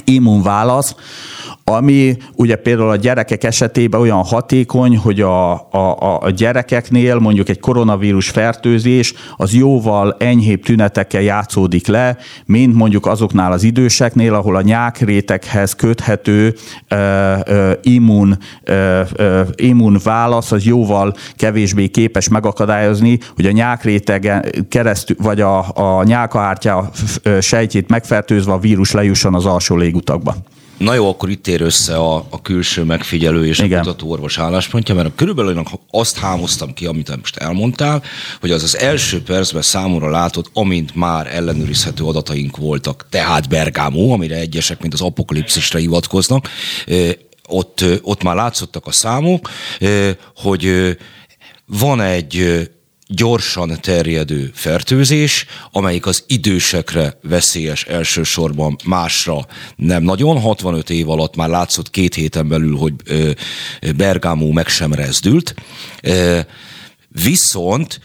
immunválasz, 0.06 0.96
ami 1.64 2.18
ugye 2.36 2.56
például 2.56 2.90
a 2.90 2.96
gyerekek 2.96 3.44
esetében 3.44 4.02
olyan 4.02 4.24
hatékony, 4.24 4.98
hogy 4.98 5.22
a, 5.22 5.52
a, 5.52 6.20
a 6.22 6.30
gyerekeknél 6.30 7.20
mondjuk 7.20 7.50
egy 7.50 7.60
koronavírus 7.60 8.30
fertőzés 8.30 9.14
az 9.38 9.54
jóval 9.54 10.16
enyhébb 10.20 10.64
tünetekkel 10.64 11.22
játszódik 11.22 11.88
le, 11.88 12.18
mint 12.46 12.76
mondjuk 12.76 13.06
azoknál 13.06 13.52
az 13.52 13.64
időseknél, 13.64 14.34
ahol 14.34 14.56
a 14.56 14.62
nyákrétekhez 14.62 15.74
köthető 15.74 16.56
uh, 16.92 17.00
uh, 17.48 17.72
immun, 17.82 18.38
uh, 18.70 19.08
immun 19.56 20.00
az 20.04 20.64
jóval 20.64 21.14
kevésbé 21.36 21.88
képes 21.88 22.28
megakadályozni, 22.28 23.20
hogy 23.36 23.46
a 23.46 23.52
nyákrétegen 23.52 24.46
keresztül, 24.70 25.16
vagy 25.20 25.42
a, 25.42 25.66
a 25.74 26.04
nyálkahártya 26.04 26.90
sejtjét 27.40 27.90
megfertőzve 27.90 28.52
a 28.52 28.60
vírus 28.60 28.92
lejusson 28.92 29.36
az 29.36 29.46
alsó 29.46 29.76
légutakba. 29.76 30.36
Na 30.82 30.94
jó, 30.94 31.10
akkor 31.10 31.30
itt 31.30 31.48
ér 31.48 31.62
össze 31.62 31.96
a, 31.96 32.16
a 32.30 32.42
külső 32.42 32.84
megfigyelő 32.84 33.48
és 33.48 33.60
Igen. 33.60 33.80
a 33.80 33.82
kutatóorvos 33.82 34.38
álláspontja, 34.38 34.96
mert 34.96 35.16
körülbelül 35.16 35.64
azt 35.92 36.18
hámoztam 36.18 36.74
ki, 36.74 36.86
amit 36.86 37.18
most 37.18 37.38
elmondtál, 37.38 38.04
hogy 38.40 38.52
az 38.52 38.64
az 38.64 38.78
első 38.78 39.24
percben 39.24 39.62
számomra 39.62 40.10
látod, 40.10 40.50
amint 40.54 40.96
már 40.96 41.36
ellenőrizhető 41.36 42.04
adataink 42.04 42.58
voltak, 42.58 43.06
tehát 43.10 43.50
Bergámó, 43.50 44.14
amire 44.14 44.36
egyesek, 44.36 44.82
mint 44.82 44.94
az 44.94 45.02
apokalipszisre 45.02 45.80
hivatkoznak, 45.80 46.50
ott, 47.48 47.86
ott 48.02 48.24
már 48.24 48.36
látszottak 48.36 48.86
a 48.86 48.92
számok, 48.92 49.50
hogy 50.36 50.98
van 51.66 52.02
egy 52.02 52.70
gyorsan 53.12 53.78
terjedő 53.82 54.52
fertőzés, 54.54 55.46
amelyik 55.72 56.06
az 56.06 56.24
idősekre 56.28 57.18
veszélyes 57.22 57.86
elsősorban, 57.86 58.76
másra 58.86 59.46
nem 59.76 60.04
nagyon. 60.04 60.40
65 60.40 60.90
év 60.90 61.10
alatt 61.10 61.36
már 61.36 61.50
látszott 61.50 61.90
két 61.90 62.16
héten 62.16 62.48
belül, 62.48 62.78
hogy 62.78 62.94
Bergámó 63.96 64.52
meg 64.52 64.68
sem 64.68 64.94
rezdült. 64.94 65.56
Viszont 67.08 68.00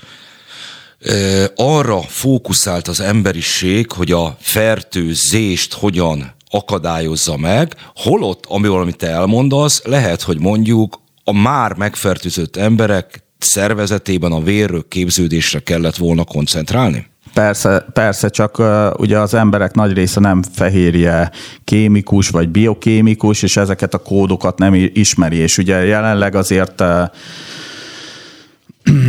arra 1.56 2.00
fókuszált 2.02 2.88
az 2.88 3.00
emberiség, 3.00 3.92
hogy 3.92 4.12
a 4.12 4.36
fertőzést 4.40 5.72
hogyan 5.72 6.34
akadályozza 6.50 7.36
meg, 7.36 7.74
holott, 7.94 8.44
amivel 8.46 8.80
amit 8.80 8.96
te 8.96 9.06
elmondasz, 9.06 9.82
lehet, 9.84 10.22
hogy 10.22 10.38
mondjuk 10.38 11.00
a 11.24 11.32
már 11.32 11.72
megfertőzött 11.74 12.56
emberek 12.56 13.25
szervezetében 13.46 14.32
a 14.32 14.40
vérről 14.40 14.84
képződésre 14.88 15.58
kellett 15.58 15.96
volna 15.96 16.24
koncentrálni? 16.24 17.06
Persze, 17.34 17.86
persze, 17.92 18.28
csak 18.28 18.58
uh, 18.58 18.66
ugye 18.96 19.18
az 19.18 19.34
emberek 19.34 19.74
nagy 19.74 19.92
része 19.92 20.20
nem 20.20 20.42
fehérje 20.54 21.30
kémikus 21.64 22.28
vagy 22.28 22.48
biokémikus, 22.48 23.42
és 23.42 23.56
ezeket 23.56 23.94
a 23.94 23.98
kódokat 23.98 24.58
nem 24.58 24.74
ismeri, 24.74 25.36
és 25.36 25.58
ugye 25.58 25.84
jelenleg 25.84 26.34
azért 26.34 26.80
uh, 26.80 27.10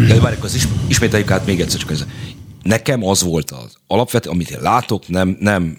de 0.07 0.19
várjuk, 0.21 0.43
az 0.43 0.55
is, 0.55 0.67
ismételjük 0.87 1.31
át 1.31 1.45
még 1.45 1.59
egyszer 1.59 1.79
csak 1.79 1.91
ez. 1.91 2.05
Nekem 2.63 3.05
az 3.05 3.23
volt 3.23 3.51
az 3.51 3.77
alapvető, 3.87 4.29
amit 4.29 4.49
én 4.49 4.61
látok, 4.61 5.07
nem, 5.07 5.37
nem 5.39 5.77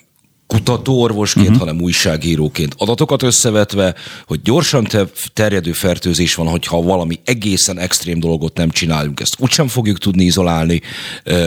kutatóorvosként, 0.48 1.46
uh-huh. 1.46 1.60
hanem 1.60 1.80
újságíróként. 1.80 2.74
Adatokat 2.76 3.22
összevetve, 3.22 3.94
hogy 4.26 4.42
gyorsan 4.42 4.88
terjedő 5.32 5.72
fertőzés 5.72 6.34
van, 6.34 6.46
hogyha 6.46 6.82
valami 6.82 7.20
egészen 7.24 7.78
extrém 7.78 8.20
dolgot 8.20 8.56
nem 8.56 8.70
csinálunk, 8.70 9.20
ezt 9.20 9.36
úgysem 9.38 9.68
fogjuk 9.68 9.98
tudni 9.98 10.24
izolálni, 10.24 10.80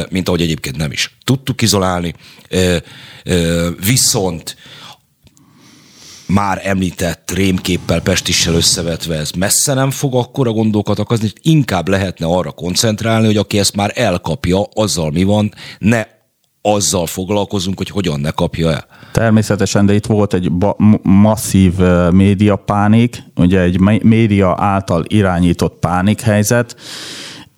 mint 0.09 0.27
ahogy 0.27 0.41
egyébként 0.41 0.77
nem 0.77 0.91
is 0.91 1.17
tudtuk 1.23 1.61
izolálni, 1.61 2.13
viszont 3.85 4.55
már 6.25 6.61
említett 6.63 7.31
rémképpel, 7.31 8.01
pestissel 8.01 8.53
összevetve 8.53 9.15
ez 9.15 9.31
messze 9.31 9.73
nem 9.73 9.91
fog 9.91 10.15
akkora 10.15 10.51
gondokat 10.51 10.99
okozni, 10.99 11.31
inkább 11.41 11.87
lehetne 11.87 12.25
arra 12.25 12.51
koncentrálni, 12.51 13.25
hogy 13.25 13.37
aki 13.37 13.59
ezt 13.59 13.75
már 13.75 13.91
elkapja, 13.95 14.63
azzal 14.73 15.11
mi 15.11 15.23
van, 15.23 15.53
ne 15.79 16.05
azzal 16.61 17.05
foglalkozunk, 17.05 17.77
hogy 17.77 17.89
hogyan 17.89 18.19
ne 18.19 18.31
kapja 18.31 18.71
el. 18.71 18.85
Természetesen, 19.11 19.85
de 19.85 19.93
itt 19.93 20.05
volt 20.05 20.33
egy 20.33 20.51
ba- 20.51 20.77
masszív 21.01 21.73
média 22.11 22.55
pánik, 22.55 23.23
ugye 23.35 23.59
egy 23.59 23.79
média 24.03 24.55
által 24.59 25.03
irányított 25.07 25.79
pánikhelyzet, 25.79 26.75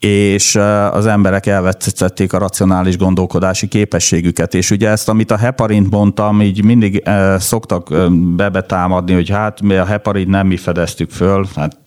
és 0.03 0.55
az 0.91 1.05
emberek 1.05 1.45
elvesztették 1.45 2.33
a 2.33 2.37
racionális 2.37 2.97
gondolkodási 2.97 3.67
képességüket. 3.67 4.53
És 4.53 4.71
ugye 4.71 4.89
ezt, 4.89 5.09
amit 5.09 5.31
a 5.31 5.37
heparint 5.37 5.89
mondtam, 5.89 6.41
így 6.41 6.63
mindig 6.63 7.03
szoktak 7.37 7.93
bebetámadni, 8.35 9.13
hogy 9.13 9.29
hát 9.29 9.61
mi 9.61 9.75
a 9.75 9.85
heparin 9.85 10.29
nem 10.29 10.47
mi 10.47 10.57
fedeztük 10.57 11.09
föl, 11.09 11.45
hát 11.55 11.81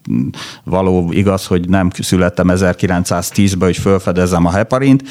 való 0.65 1.09
igaz, 1.13 1.47
hogy 1.47 1.69
nem 1.69 1.91
születtem 2.01 2.47
1910-ben, 2.51 3.69
hogy 3.69 3.77
felfedezem 3.77 4.47
a 4.47 4.51
heparint, 4.51 5.03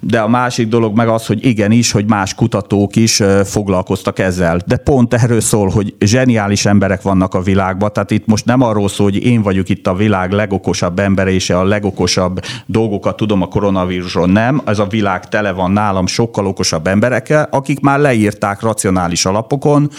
de 0.00 0.20
a 0.20 0.28
másik 0.28 0.68
dolog 0.68 0.96
meg 0.96 1.08
az, 1.08 1.26
hogy 1.26 1.46
igenis, 1.46 1.92
hogy 1.92 2.06
más 2.06 2.34
kutatók 2.34 2.96
is 2.96 3.22
foglalkoztak 3.44 4.18
ezzel. 4.18 4.60
De 4.66 4.76
pont 4.76 5.14
erről 5.14 5.40
szól, 5.40 5.68
hogy 5.68 5.94
zseniális 6.00 6.66
emberek 6.66 7.02
vannak 7.02 7.34
a 7.34 7.40
világban, 7.40 7.92
tehát 7.92 8.10
itt 8.10 8.26
most 8.26 8.44
nem 8.44 8.62
arról 8.62 8.88
szól, 8.88 9.10
hogy 9.10 9.24
én 9.24 9.42
vagyok 9.42 9.68
itt 9.68 9.86
a 9.86 9.94
világ 9.94 10.32
legokosabb 10.32 10.98
embere, 10.98 11.30
és 11.30 11.50
a 11.50 11.64
legokosabb 11.64 12.44
dolgokat 12.66 13.16
tudom 13.16 13.42
a 13.42 13.46
koronavírusról. 13.46 14.26
Nem, 14.26 14.62
ez 14.64 14.78
a 14.78 14.86
világ 14.86 15.28
tele 15.28 15.52
van 15.52 15.70
nálam 15.70 16.06
sokkal 16.06 16.46
okosabb 16.46 16.86
emberekkel, 16.86 17.48
akik 17.50 17.80
már 17.80 17.98
leírták 17.98 18.60
racionális 18.60 19.24
alapokon, 19.24 19.90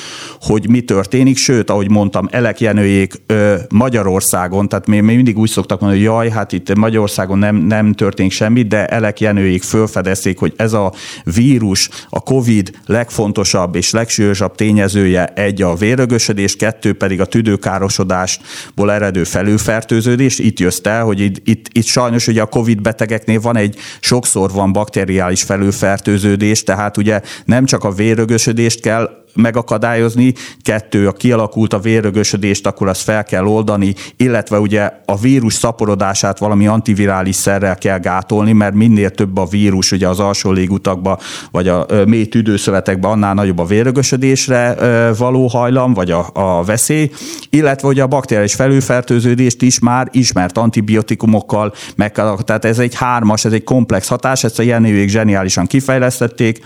hogy 0.41 0.70
mi 0.70 0.82
történik, 0.82 1.38
sőt, 1.38 1.70
ahogy 1.70 1.89
mondtam, 1.89 2.28
Elek 2.32 2.60
Jenőjék 2.60 3.22
Magyarország 3.70 4.06
Magyarországon, 4.08 4.70
tehát 4.70 4.88
mi, 4.88 5.00
mi 5.00 5.16
mindig 5.16 5.38
úgy 5.38 5.50
szoktak 5.50 5.80
mondani, 5.80 6.04
hogy 6.04 6.14
jaj, 6.14 6.30
hát 6.30 6.52
itt 6.52 6.76
Magyarországon 6.76 7.38
nem, 7.38 7.56
nem 7.56 7.93
történik 7.93 8.32
semmi, 8.32 8.62
de 8.62 8.86
Elek 8.86 9.20
Jenőik 9.20 9.64
fölfedezték, 9.64 10.39
hogy 10.39 10.54
ez 10.56 10.74
a 10.74 10.93
vírus, 11.24 11.89
a 12.10 12.20
COVID 12.20 12.72
legfontosabb 12.86 13.76
és 13.76 13.91
legsúlyosabb 13.91 14.56
tényezője 14.56 15.26
egy 15.26 15.62
a 15.62 15.76
vérögösödés, 15.76 16.56
kettő 16.56 16.93
pedig 16.93 17.22
a 17.22 17.26
tüdőkárosodásból 17.26 18.91
eredő 18.91 19.24
felülfertőződés. 19.24 20.39
Itt 20.39 20.60
jössz 20.60 20.80
el, 20.84 21.04
hogy 21.04 21.20
itt, 21.20 21.48
itt, 21.48 21.68
itt 21.72 21.86
sajnos 21.86 22.28
ugye 22.38 22.46
a 22.46 22.50
COVID 22.50 22.82
betegeknél 22.82 23.40
van 23.40 23.58
egy, 23.58 23.76
sokszor 24.00 24.52
van 24.52 24.74
bakteriális 24.74 25.44
felülfertőződés, 25.44 26.64
tehát 26.64 26.98
ugye 26.98 27.22
nem 27.46 27.66
csak 27.66 27.84
a 27.84 27.92
vérögösödést 27.92 28.80
kell 28.80 29.26
megakadályozni, 29.34 30.34
kettő, 30.62 31.08
a 31.08 31.12
kialakult 31.12 31.74
a 31.74 31.80
vérrögösödést, 31.80 32.68
akkor 32.68 32.88
azt 32.88 33.02
fel 33.02 33.24
kell 33.24 33.46
oldani, 33.46 33.96
illetve 34.18 34.60
ugye 34.60 34.92
a 35.06 35.18
vírus 35.18 35.54
szaporodását 35.54 36.40
valami 36.40 36.68
antivirális 36.68 37.36
szerrel 37.36 37.78
kell 37.78 38.00
gátolni, 38.00 38.52
mert 38.52 38.74
minél 38.74 39.10
több 39.10 39.38
a 39.38 39.46
vírus 39.46 39.92
ugye 39.92 40.08
az 40.08 40.20
alsó 40.20 40.52
légutakba, 40.52 41.20
vagy 41.52 41.68
a 41.68 41.86
mély 42.06 42.26
tüdőszövetekben, 42.26 43.12
annál 43.12 43.34
nagyobb 43.34 43.60
a 43.60 43.66
vérrögösödésre 43.66 44.76
való 45.18 45.48
hajlam, 45.48 45.94
vagy 45.94 46.12
a, 46.12 46.30
a 46.34 46.64
veszély, 46.64 47.12
illetve 47.50 47.88
ugye 47.88 48.04
a 48.04 48.08
bakteriális 48.08 48.54
felülfertőződést 48.54 49.62
is 49.62 49.80
már 49.80 50.08
ismert 50.12 50.58
antibiotikumokkal 50.58 51.74
meg 51.96 52.12
kell, 52.12 52.38
tehát 52.46 52.66
ez 52.66 52.80
egy 52.80 52.96
hármas, 52.96 53.46
ez 53.46 53.52
egy 53.52 53.64
komplex 53.64 54.08
hatás, 54.08 54.44
ezt 54.44 54.60
a 54.60 54.64
Jenőjék 54.64 55.10
zseniálisan 55.10 55.68
kifejlesztették, 55.68 56.62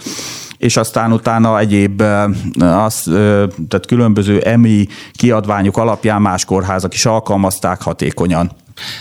és 0.62 0.78
aztán 0.78 1.12
utána 1.12 1.60
egyéb, 1.60 2.02
az, 2.60 3.04
tehát 3.68 3.86
különböző 3.88 4.40
EMI 4.40 4.88
kiadványok 5.14 5.78
alapján 5.78 6.22
más 6.22 6.46
kórházak 6.46 6.94
is 6.94 7.06
alkalmazták 7.06 7.82
hatékonyan. 7.82 8.52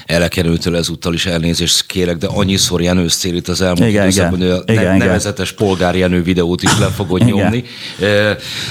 Elekerültől 0.07 0.77
ezúttal 0.77 1.15
is 1.15 1.27
elnézést 1.27 1.87
kérek, 1.87 2.17
de 2.17 2.27
annyiszor 2.27 2.83
Jenőztél 2.83 3.35
itt 3.35 3.49
az 3.49 3.61
elmúlt 3.61 3.89
igen, 3.89 4.03
időszakban, 4.03 4.43
igen, 4.43 4.57
hogy 4.57 4.67
a 4.69 4.73
igen, 4.73 4.97
nevezetes 4.97 5.53
igen. 5.53 5.67
polgár 5.67 5.97
Jenő 5.97 6.23
videót 6.23 6.63
is 6.63 6.79
le 6.79 6.87
fogod 6.87 7.21
igen. 7.27 7.35
nyomni. 7.35 7.65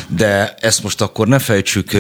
De 0.08 0.56
ezt 0.60 0.84
most 0.84 1.02
akkor 1.02 1.28
ne 1.28 1.40
fejtsük 1.40 1.92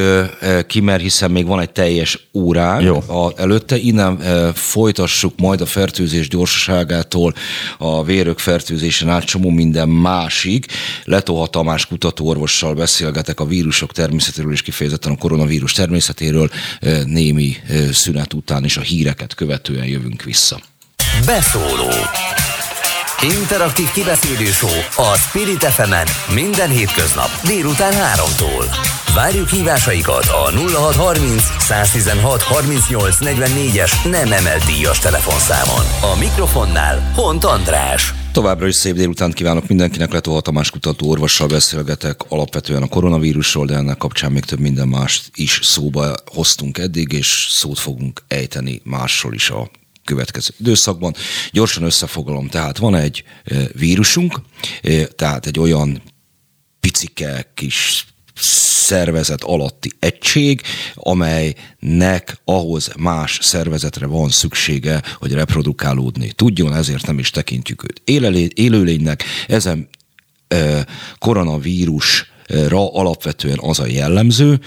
ki, 0.68 0.80
mert 0.80 1.02
hiszen 1.02 1.32
még 1.32 1.46
van 1.46 1.60
egy 1.60 1.72
teljes 1.72 2.28
óránk 2.34 2.84
Jó. 2.84 2.96
A, 2.96 3.34
előtte. 3.36 3.78
Innen 3.78 4.20
folytassuk 4.54 5.34
majd 5.38 5.62
a 5.62 5.66
fertőzés 5.66 6.28
gyorsaságától 6.28 7.34
a 7.78 8.04
vérök 8.04 8.40
fertőzésen 8.40 9.10
át 9.10 9.24
csomó 9.24 9.50
minden 9.50 9.90
másig. 9.90 10.66
Letoha 11.04 11.48
Tamás 11.48 11.86
kutatóorvossal 11.86 12.74
beszélgetek 12.74 13.40
a 13.40 13.46
vírusok 13.46 13.92
természetéről 13.92 14.52
és 14.52 14.62
kifejezetten 14.62 15.12
a 15.12 15.18
koronavírus 15.18 15.72
természetéről 15.72 16.50
némi 17.06 17.56
szünet 17.92 18.34
után 18.34 18.64
is 18.64 18.78
a 18.78 18.82
híreket 18.90 19.34
követően 19.34 19.86
jövünk 19.86 20.24
vissza. 20.24 20.60
Beszóló 21.26 21.90
Interaktív 23.22 23.92
kibeszélő 23.92 24.50
a 24.96 25.18
Spirit 25.18 25.64
fm 25.64 25.94
minden 26.34 26.70
hétköznap 26.70 27.30
délután 27.46 27.94
3-tól. 27.94 28.66
Várjuk 29.16 29.50
hívásaikat 29.50 30.26
a 30.26 30.52
0630 30.52 31.44
116 31.60 32.42
38 32.42 33.18
44-es 33.20 34.12
nem 34.12 34.32
emelt 34.32 34.66
díjas 34.66 35.00
telefonszámon. 35.00 36.14
A 36.14 36.20
mikrofonnál 36.20 37.12
Hont 37.16 37.44
András. 37.44 38.14
Továbbra 38.32 38.68
is 38.68 38.76
szép 38.76 38.96
délután 38.96 39.32
kívánok 39.32 39.68
mindenkinek, 39.68 40.12
Letó 40.12 40.40
Tamás 40.40 40.72
kutató 40.72 41.10
orvossal 41.10 41.48
beszélgetek 41.48 42.22
alapvetően 42.28 42.82
a 42.82 42.88
koronavírusról, 42.88 43.66
de 43.66 43.76
ennek 43.76 43.98
kapcsán 43.98 44.32
még 44.32 44.46
több 44.46 44.60
minden 44.60 44.88
mást 44.88 45.32
is 45.36 45.60
szóba 45.64 46.16
hoztunk 46.26 46.78
eddig, 46.78 47.12
és 47.12 47.48
szót 47.50 47.80
fogunk 47.80 48.22
ejteni 48.28 48.82
másról 48.84 49.34
is 49.34 49.50
a 49.50 49.70
következő 50.10 50.54
időszakban. 50.60 51.14
Gyorsan 51.52 51.84
összefoglalom, 51.84 52.48
tehát 52.48 52.78
van 52.78 52.96
egy 52.96 53.24
vírusunk, 53.74 54.42
tehát 55.16 55.46
egy 55.46 55.60
olyan 55.60 56.02
picike 56.80 57.52
kis 57.54 58.06
szervezet 58.90 59.44
alatti 59.44 59.92
egység, 60.00 60.62
amelynek 60.94 62.38
ahhoz 62.46 62.92
más 62.98 63.40
szervezetre 63.42 64.06
van 64.06 64.30
szüksége, 64.30 65.04
hogy 65.16 65.32
reprodukálódni 65.32 66.32
tudjon, 66.32 66.76
ezért 66.76 67.06
nem 67.06 67.20
is 67.20 67.30
tekintjük 67.30 67.84
őt 67.84 68.02
élőlénynek. 68.54 69.24
Ezen 69.48 69.90
koronavírusra 71.18 72.94
alapvetően 72.94 73.60
az 73.62 73.80
a 73.80 73.88
jellemző, 73.88 74.60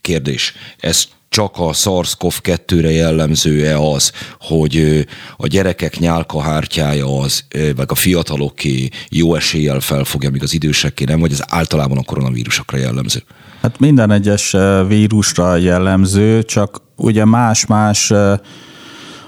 kérdés, 0.00 0.52
ez 0.78 1.08
csak 1.36 1.58
a 1.58 1.72
SARS-CoV-2-re 1.72 2.90
jellemző-e 2.90 3.78
az, 3.78 4.12
hogy 4.40 5.06
a 5.36 5.46
gyerekek 5.46 5.98
nyálkahártyája 5.98 7.18
az, 7.18 7.44
meg 7.76 7.90
a 7.90 7.94
fiataloké 7.94 8.88
jó 9.08 9.34
eséllyel 9.34 9.80
felfogja, 9.80 10.30
míg 10.30 10.42
az 10.42 10.54
idősekké 10.54 11.04
nem, 11.04 11.20
vagy 11.20 11.32
ez 11.32 11.40
általában 11.48 11.98
a 11.98 12.02
koronavírusokra 12.02 12.78
jellemző? 12.78 13.22
Hát 13.62 13.78
minden 13.78 14.10
egyes 14.10 14.56
vírusra 14.86 15.56
jellemző, 15.56 16.42
csak 16.42 16.82
ugye 16.96 17.24
más-más 17.24 18.12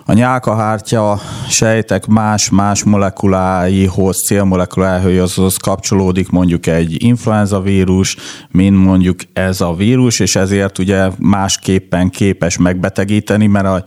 a 0.08 0.12
nyálkahártya 0.12 1.20
sejtek 1.48 2.06
más-más 2.06 2.84
molekuláihoz, 2.84 4.16
célmolekuláihoz 4.26 5.56
kapcsolódik 5.56 6.30
mondjuk 6.30 6.66
egy 6.66 7.02
influenza 7.02 7.60
vírus, 7.60 8.16
mint 8.50 8.84
mondjuk 8.84 9.20
ez 9.32 9.60
a 9.60 9.74
vírus, 9.74 10.20
és 10.20 10.36
ezért 10.36 10.78
ugye 10.78 11.10
másképpen 11.18 12.10
képes 12.10 12.58
megbetegíteni, 12.58 13.46
mert 13.46 13.66
a, 13.66 13.84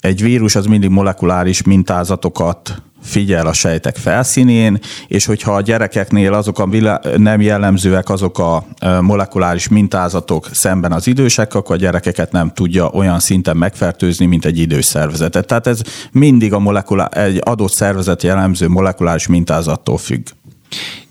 egy 0.00 0.22
vírus 0.22 0.54
az 0.54 0.66
mindig 0.66 0.90
molekuláris 0.90 1.62
mintázatokat 1.62 2.82
figyel 3.02 3.46
a 3.46 3.52
sejtek 3.52 3.96
felszínén, 3.96 4.78
és 5.06 5.24
hogyha 5.24 5.54
a 5.54 5.60
gyerekeknél 5.60 6.32
azok 6.32 6.58
a 6.58 6.68
nem 7.16 7.40
jellemzőek 7.40 8.08
azok 8.08 8.38
a 8.38 8.66
molekuláris 9.00 9.68
mintázatok 9.68 10.48
szemben 10.52 10.92
az 10.92 11.06
idősek, 11.06 11.54
akkor 11.54 11.74
a 11.74 11.78
gyerekeket 11.78 12.32
nem 12.32 12.52
tudja 12.54 12.88
olyan 12.88 13.20
szinten 13.20 13.56
megfertőzni, 13.56 14.26
mint 14.26 14.44
egy 14.44 14.58
idős 14.58 14.84
szervezetet. 14.84 15.46
Tehát 15.46 15.66
ez 15.66 15.80
mindig 16.12 16.52
a 16.52 16.58
molekulá- 16.58 17.16
egy 17.16 17.40
adott 17.44 17.72
szervezet 17.72 18.22
jellemző 18.22 18.68
molekuláris 18.68 19.26
mintázattól 19.26 19.98
függ. 19.98 20.26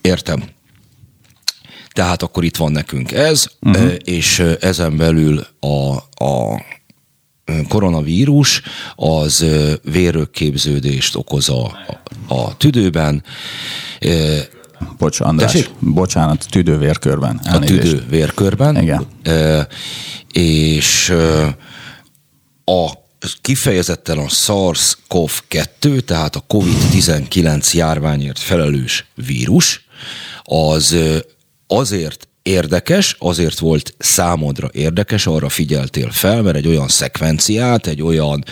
Értem. 0.02 0.44
Tehát 1.92 2.22
akkor 2.22 2.44
itt 2.44 2.58
van 2.58 2.72
nekünk 2.72 3.12
ez, 3.12 3.46
uh-huh. 3.62 3.94
és 4.04 4.44
ezen 4.60 4.98
belül 4.98 5.48
a, 5.60 5.96
a 6.26 6.62
koronavírus 7.68 8.62
az 8.96 9.46
vérökképződést 9.84 11.16
okoz 11.16 11.50
a, 11.50 11.78
a 12.28 12.58
tüdőben. 12.58 13.24
Bocs, 14.98 15.20
András, 15.20 15.52
Tessék? 15.52 15.70
bocsánat, 15.80 16.46
tüdővérkörben. 16.50 17.40
Elnézést. 17.44 17.80
A 17.80 17.84
tüdővérkörben. 17.84 18.82
Igen. 18.82 19.08
És 20.32 21.14
a 22.66 22.92
kifejezetten 23.42 24.18
a 24.18 24.28
SARS-CoV-2, 24.28 26.00
tehát 26.00 26.36
a 26.36 26.44
COVID-19 26.48 27.74
járványért 27.74 28.40
felelős 28.40 29.06
vírus, 29.16 29.86
az 30.44 30.96
azért 31.68 32.27
érdekes, 32.48 33.16
azért 33.20 33.60
volt 33.60 33.96
számodra 33.98 34.70
érdekes, 34.74 35.28
arra 35.28 35.50
figyeltél 35.50 36.12
fel, 36.12 36.42
mert 36.42 36.56
egy 36.56 36.68
olyan 36.68 36.88
szekvenciát, 36.88 37.88
egy 37.88 38.02
olyan 38.02 38.44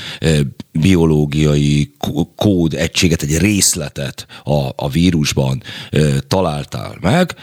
biológiai 0.72 1.91
kód 2.36 2.74
egységet, 2.74 3.22
egy 3.22 3.38
részletet 3.38 4.26
a, 4.43 4.68
a 4.76 4.89
vírusban 4.89 5.64
találtál 6.28 6.98
meg, 7.02 7.36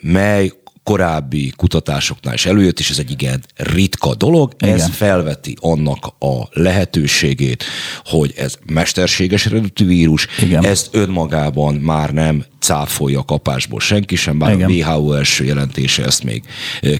mely 0.00 0.52
korábbi 0.82 1.52
kutatásoknál 1.56 2.34
is 2.34 2.46
előjött, 2.46 2.78
és 2.78 2.90
ez 2.90 2.98
egy 2.98 3.10
igen 3.10 3.44
ritka 3.56 4.14
dolog. 4.14 4.52
Igen. 4.58 4.74
Ez 4.74 4.88
felveti 4.88 5.56
annak 5.60 6.06
a 6.18 6.48
lehetőségét, 6.50 7.64
hogy 8.04 8.32
ez 8.36 8.54
mesterséges 8.66 9.46
eredetű 9.46 9.86
vírus, 9.86 10.26
igen. 10.40 10.64
ezt 10.64 10.88
önmagában 10.92 11.74
már 11.74 12.10
nem 12.10 12.44
cáfolja 12.62 13.18
a 13.18 13.24
kapásból 13.24 13.80
senki 13.80 14.16
sem, 14.16 14.38
bár 14.38 14.52
Igen. 14.52 14.70
a 14.70 14.72
WHO 14.72 15.12
első 15.12 15.44
jelentése 15.44 16.04
ezt 16.04 16.24
még 16.24 16.42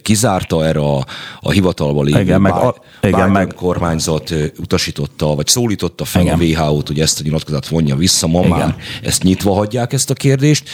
kizárta 0.03 0.67
erre 0.67 0.81
a, 0.81 1.07
a 1.41 1.51
hivatalba 1.51 2.03
lévő 2.03 2.21
igen, 2.21 2.41
meg 2.41 2.53
a, 2.53 2.75
igen, 3.03 3.31
meg... 3.31 3.55
kormányzat 3.55 4.35
utasította, 4.59 5.35
vagy 5.35 5.47
szólította 5.47 6.05
fel 6.05 6.23
igen. 6.23 6.35
a 6.35 6.43
WHO-t, 6.43 6.87
hogy 6.87 7.01
ezt 7.01 7.21
a 7.21 7.23
nyilatkozatot 7.23 7.69
vonja 7.69 7.97
vissza, 7.97 8.27
ma 8.27 8.39
igen. 8.39 8.51
már 8.51 8.77
ezt 9.03 9.23
nyitva 9.23 9.55
hagyják 9.55 9.93
ezt 9.93 10.11
a 10.11 10.15
kérdést. 10.15 10.69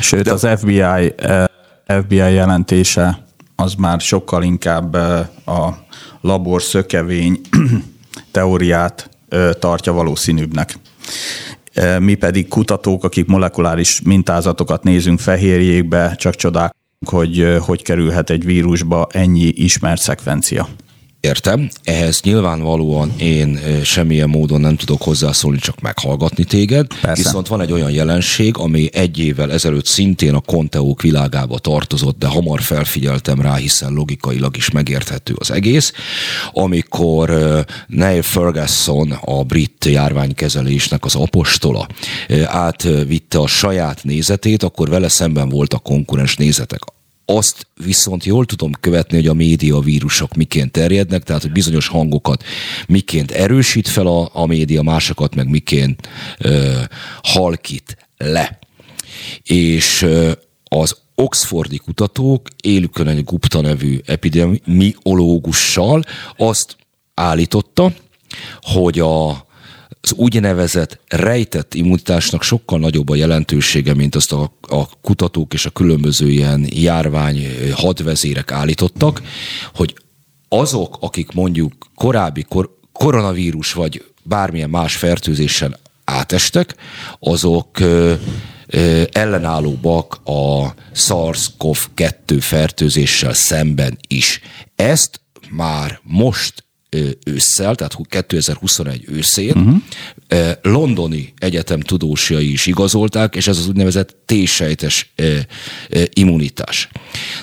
Sőt, 0.00 0.24
De... 0.24 0.32
az 0.32 0.48
FBI, 0.58 0.82
FBI 2.00 2.16
jelentése 2.16 3.26
az 3.56 3.74
már 3.74 4.00
sokkal 4.00 4.42
inkább 4.42 4.94
a 5.46 5.78
labor 6.20 6.62
szökevény 6.62 7.40
teóriát 8.30 9.10
tartja 9.58 9.92
valószínűbbnek. 9.92 10.78
Mi 11.98 12.14
pedig 12.14 12.48
kutatók, 12.48 13.04
akik 13.04 13.26
molekuláris 13.26 14.00
mintázatokat 14.00 14.82
nézünk 14.82 15.20
fehérjékbe, 15.20 16.14
csak 16.14 16.34
csodák, 16.34 16.74
hogy 17.06 17.56
hogy 17.60 17.82
kerülhet 17.82 18.30
egy 18.30 18.44
vírusba 18.44 19.06
ennyi 19.10 19.46
ismert 19.46 20.00
szekvencia. 20.00 20.68
Értem, 21.22 21.70
ehhez 21.84 22.20
nyilvánvalóan 22.22 23.12
én 23.18 23.60
semmilyen 23.84 24.28
módon 24.28 24.60
nem 24.60 24.76
tudok 24.76 25.02
hozzászólni, 25.02 25.58
csak 25.58 25.80
meghallgatni 25.80 26.44
téged. 26.44 26.86
Persze. 27.00 27.22
Viszont 27.22 27.48
van 27.48 27.60
egy 27.60 27.72
olyan 27.72 27.90
jelenség, 27.90 28.56
ami 28.58 28.88
egy 28.92 29.18
évvel 29.18 29.52
ezelőtt 29.52 29.86
szintén 29.86 30.34
a 30.34 30.40
konteók 30.40 31.02
világába 31.02 31.58
tartozott, 31.58 32.18
de 32.18 32.26
hamar 32.26 32.62
felfigyeltem 32.62 33.40
rá, 33.40 33.54
hiszen 33.54 33.92
logikailag 33.92 34.56
is 34.56 34.70
megérthető 34.70 35.34
az 35.38 35.50
egész. 35.50 35.92
Amikor 36.52 37.30
Neil 37.86 38.22
Ferguson, 38.22 39.10
a 39.10 39.42
brit 39.42 39.84
járványkezelésnek 39.84 41.04
az 41.04 41.14
apostola 41.14 41.86
átvitte 42.44 43.38
a 43.38 43.46
saját 43.46 44.04
nézetét, 44.04 44.62
akkor 44.62 44.88
vele 44.88 45.08
szemben 45.08 45.48
voltak 45.48 45.82
konkurens 45.82 46.36
nézetek 46.36 46.80
azt 47.24 47.66
viszont 47.84 48.24
jól 48.24 48.44
tudom 48.44 48.72
követni, 48.80 49.16
hogy 49.16 49.26
a 49.26 49.34
média 49.34 49.80
vírusok 49.80 50.34
miként 50.34 50.72
terjednek, 50.72 51.22
tehát 51.22 51.42
hogy 51.42 51.52
bizonyos 51.52 51.86
hangokat 51.86 52.44
miként 52.88 53.30
erősít 53.30 53.88
fel 53.88 54.06
a, 54.06 54.30
a 54.32 54.46
média, 54.46 54.82
másokat 54.82 55.34
meg 55.34 55.48
miként 55.48 56.08
ö, 56.38 56.80
halkít 57.22 57.96
le. 58.16 58.58
És 59.42 60.02
ö, 60.02 60.32
az 60.64 61.00
Oxfordi 61.14 61.76
kutatók 61.76 62.48
élükön 62.62 63.06
egy 63.06 63.24
Gupta 63.24 63.60
nevű 63.60 63.98
epidemiológussal 64.04 66.02
azt 66.36 66.76
állította, 67.14 67.92
hogy 68.60 68.98
a 68.98 69.46
az 70.02 70.12
úgynevezett 70.12 71.00
rejtett 71.08 71.74
immunitásnak 71.74 72.42
sokkal 72.42 72.78
nagyobb 72.78 73.08
a 73.08 73.14
jelentősége, 73.14 73.94
mint 73.94 74.14
azt 74.14 74.32
a, 74.32 74.52
a 74.60 74.88
kutatók 75.00 75.54
és 75.54 75.66
a 75.66 75.70
különböző 75.70 76.30
ilyen 76.30 76.66
járvány 76.68 77.46
hadvezérek 77.72 78.52
állítottak, 78.52 79.22
hogy 79.74 79.94
azok, 80.48 80.96
akik 81.00 81.32
mondjuk 81.32 81.72
korábbi 81.94 82.42
kor, 82.42 82.76
koronavírus 82.92 83.72
vagy 83.72 84.04
bármilyen 84.22 84.70
más 84.70 84.96
fertőzésen 84.96 85.76
átestek, 86.04 86.74
azok 87.18 87.80
ö, 87.80 88.14
ö, 88.66 89.02
ellenállóbbak 89.12 90.20
a 90.24 90.74
SARS-CoV-2 90.94 92.36
fertőzéssel 92.40 93.32
szemben 93.32 93.98
is. 94.08 94.40
Ezt 94.76 95.20
már 95.50 96.00
most 96.02 96.61
ősszel, 97.24 97.74
tehát 97.74 97.96
2021 98.08 99.04
őszén, 99.08 99.56
uh-huh. 99.56 100.50
londoni 100.62 101.32
egyetem 101.38 101.80
tudósai 101.80 102.52
is 102.52 102.66
igazolták, 102.66 103.34
és 103.34 103.46
ez 103.46 103.58
az 103.58 103.68
úgynevezett 103.68 104.16
T-sejtes 104.26 105.12
immunitás. 106.12 106.88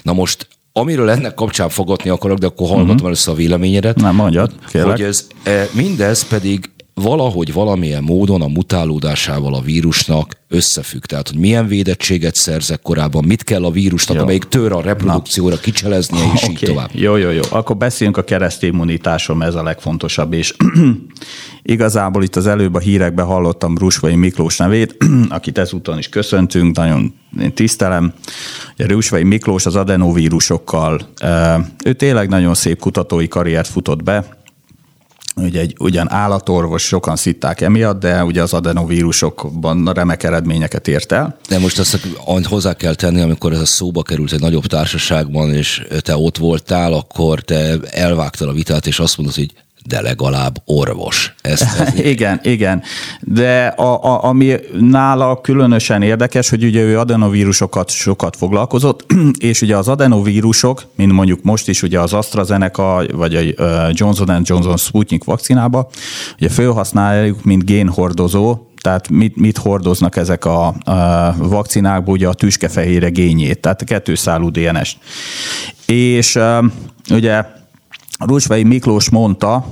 Na 0.02 0.14
most 0.14 0.48
amiről 0.74 1.10
ennek 1.10 1.34
kapcsán 1.34 1.70
fogadni 1.70 2.10
akarok, 2.10 2.38
de 2.38 2.46
akkor 2.46 2.68
hallgatom 2.68 2.90
uh-huh. 2.90 3.06
először 3.06 3.34
a 3.34 3.38
véleményedet. 3.38 3.96
Nem, 3.96 4.16
mondjad, 4.16 4.52
kérlek. 4.68 4.92
Hogy 4.92 5.02
ez, 5.02 5.28
mindez 5.72 6.28
pedig 6.28 6.70
valahogy 7.02 7.54
valamilyen 7.54 8.04
módon 8.04 8.42
a 8.42 8.48
mutálódásával 8.48 9.54
a 9.54 9.62
vírusnak 9.62 10.38
összefügg. 10.48 11.02
Tehát, 11.02 11.30
hogy 11.30 11.38
milyen 11.38 11.68
védettséget 11.68 12.36
szerzek 12.36 12.82
korábban, 12.82 13.26
mit 13.26 13.44
kell 13.44 13.66
a 13.66 13.72
vírusnak, 13.72 14.18
jó. 14.18 14.24
amelyik 14.24 14.44
tör 14.44 14.72
a 14.72 14.82
reprodukcióra 14.82 15.54
Na. 15.54 15.62
kicseleznie, 15.62 16.32
és 16.34 16.44
okay. 16.44 16.54
így 16.54 16.60
tovább. 16.60 16.90
Jó, 16.92 17.16
jó, 17.16 17.30
jó. 17.30 17.42
Akkor 17.50 17.78
beszéljünk 17.78 18.18
a 18.18 18.24
keresztimmunitásról, 18.24 19.44
ez 19.44 19.56
a 19.56 19.64
legfontosabb, 19.64 20.34
és 20.34 20.56
igazából 21.64 22.24
itt 22.24 22.36
az 22.36 22.48
előbb 22.48 22.76
a 22.76 22.80
hírekben 22.80 23.26
hallottam 23.26 23.78
Rusvai 23.78 24.16
Miklós 24.16 24.58
nevét, 24.58 24.98
akit 25.30 25.58
ezúton 25.58 25.98
is 25.98 26.10
köszöntünk, 26.10 26.76
nagyon 26.76 27.14
én 27.40 27.54
tisztelem. 27.54 28.14
Ugye 28.74 28.88
Rusvai 28.88 29.24
Miklós 29.24 29.66
az 29.66 29.76
adenovírusokkal, 29.76 31.00
ő 31.86 31.94
tényleg 31.94 32.30
nagyon 32.30 32.54
szép 32.54 32.80
kutatói 32.80 33.28
karriert 33.28 33.68
futott 33.68 34.04
be, 34.04 34.39
Ugye 35.44 35.60
egy 35.60 35.76
ugyan 35.80 36.12
állatorvos 36.12 36.84
sokan 36.84 37.16
szitták 37.16 37.62
emiatt, 37.62 38.00
de 38.00 38.24
ugye 38.24 38.42
az 38.42 38.54
adenovírusokban 38.54 39.92
remek 39.94 40.24
eredményeket 40.24 40.88
ért 40.88 41.12
el. 41.12 41.38
De 41.48 41.60
most 41.60 41.80
azt 41.80 42.00
hozzá 42.44 42.74
kell 42.74 42.94
tenni, 42.96 43.22
amikor 43.22 43.54
ez 43.54 43.60
a 43.60 43.66
szóba 43.66 44.02
került 44.02 44.32
egy 44.32 44.40
nagyobb 44.40 44.66
társaságban, 44.66 45.54
és 45.54 45.88
te 46.00 46.18
ott 46.18 46.38
voltál, 46.38 46.94
akkor 46.94 47.40
te 47.42 47.78
elvágtad 47.92 48.48
a 48.48 48.54
vitát, 48.54 48.88
és 48.88 49.00
azt 49.00 49.18
mondod, 49.18 49.36
hogy 49.36 49.54
de 49.86 50.02
legalább 50.02 50.62
orvos. 50.66 51.34
Ezt, 51.42 51.80
ez... 51.80 52.00
igen, 52.00 52.40
igen. 52.44 52.82
De 53.22 53.66
a, 53.68 54.04
a, 54.04 54.24
ami 54.24 54.56
nála 54.80 55.42
különösen 55.42 56.02
érdekes, 56.02 56.50
hogy 56.50 56.64
ugye 56.64 56.82
ő 56.82 57.00
adenovírusokat 57.00 57.90
sokat 57.90 58.36
foglalkozott, 58.36 59.06
és 59.40 59.62
ugye 59.62 59.78
az 59.78 59.88
adenovírusok, 59.88 60.84
mint 60.96 61.12
mondjuk 61.12 61.44
most 61.44 61.68
is 61.68 61.84
ugye 61.84 62.00
az 62.00 62.14
AstraZeneca, 62.14 63.06
vagy 63.12 63.36
a 63.36 63.44
Johnson 63.92 64.42
Johnson 64.44 64.78
Sputnik 64.78 65.24
vakcinába, 65.24 65.90
ugye 66.38 66.50
felhasználjuk, 66.50 67.44
mint 67.44 67.66
génhordozó, 67.66 68.58
tehát 68.82 69.10
mit, 69.10 69.36
mit 69.36 69.58
hordoznak 69.58 70.16
ezek 70.16 70.46
a, 70.46 70.68
a 70.68 71.36
vakcinákból, 71.38 72.14
ugye 72.14 72.28
a 72.28 72.34
tüskefehére 72.34 73.10
gényét, 73.10 73.60
tehát 73.60 73.82
a 73.82 73.86
kettőszálú 73.86 74.50
DNS-t. 74.50 74.98
És 75.86 76.40
ugye 77.10 77.46
Rusvai 78.20 78.64
Miklós 78.64 79.10
mondta, 79.10 79.66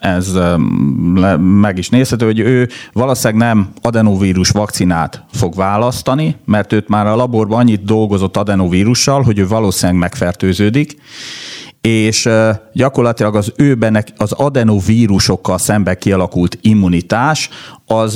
ez 0.00 0.32
meg 1.38 1.78
is 1.78 1.88
nézhető, 1.88 2.24
hogy 2.24 2.38
ő 2.38 2.68
valószínűleg 2.92 3.46
nem 3.46 3.68
adenovírus 3.82 4.50
vakcinát 4.50 5.24
fog 5.32 5.54
választani, 5.54 6.36
mert 6.44 6.72
őt 6.72 6.88
már 6.88 7.06
a 7.06 7.16
laborban 7.16 7.58
annyit 7.58 7.84
dolgozott 7.84 8.36
adenovírussal, 8.36 9.22
hogy 9.22 9.38
ő 9.38 9.46
valószínűleg 9.46 10.00
megfertőződik, 10.00 10.96
és 11.86 12.28
gyakorlatilag 12.72 13.36
az 13.36 13.52
őben 13.56 14.04
az 14.16 14.32
adenovírusokkal 14.32 15.58
szembe 15.58 15.94
kialakult 15.94 16.58
immunitás 16.60 17.48
az 17.86 18.14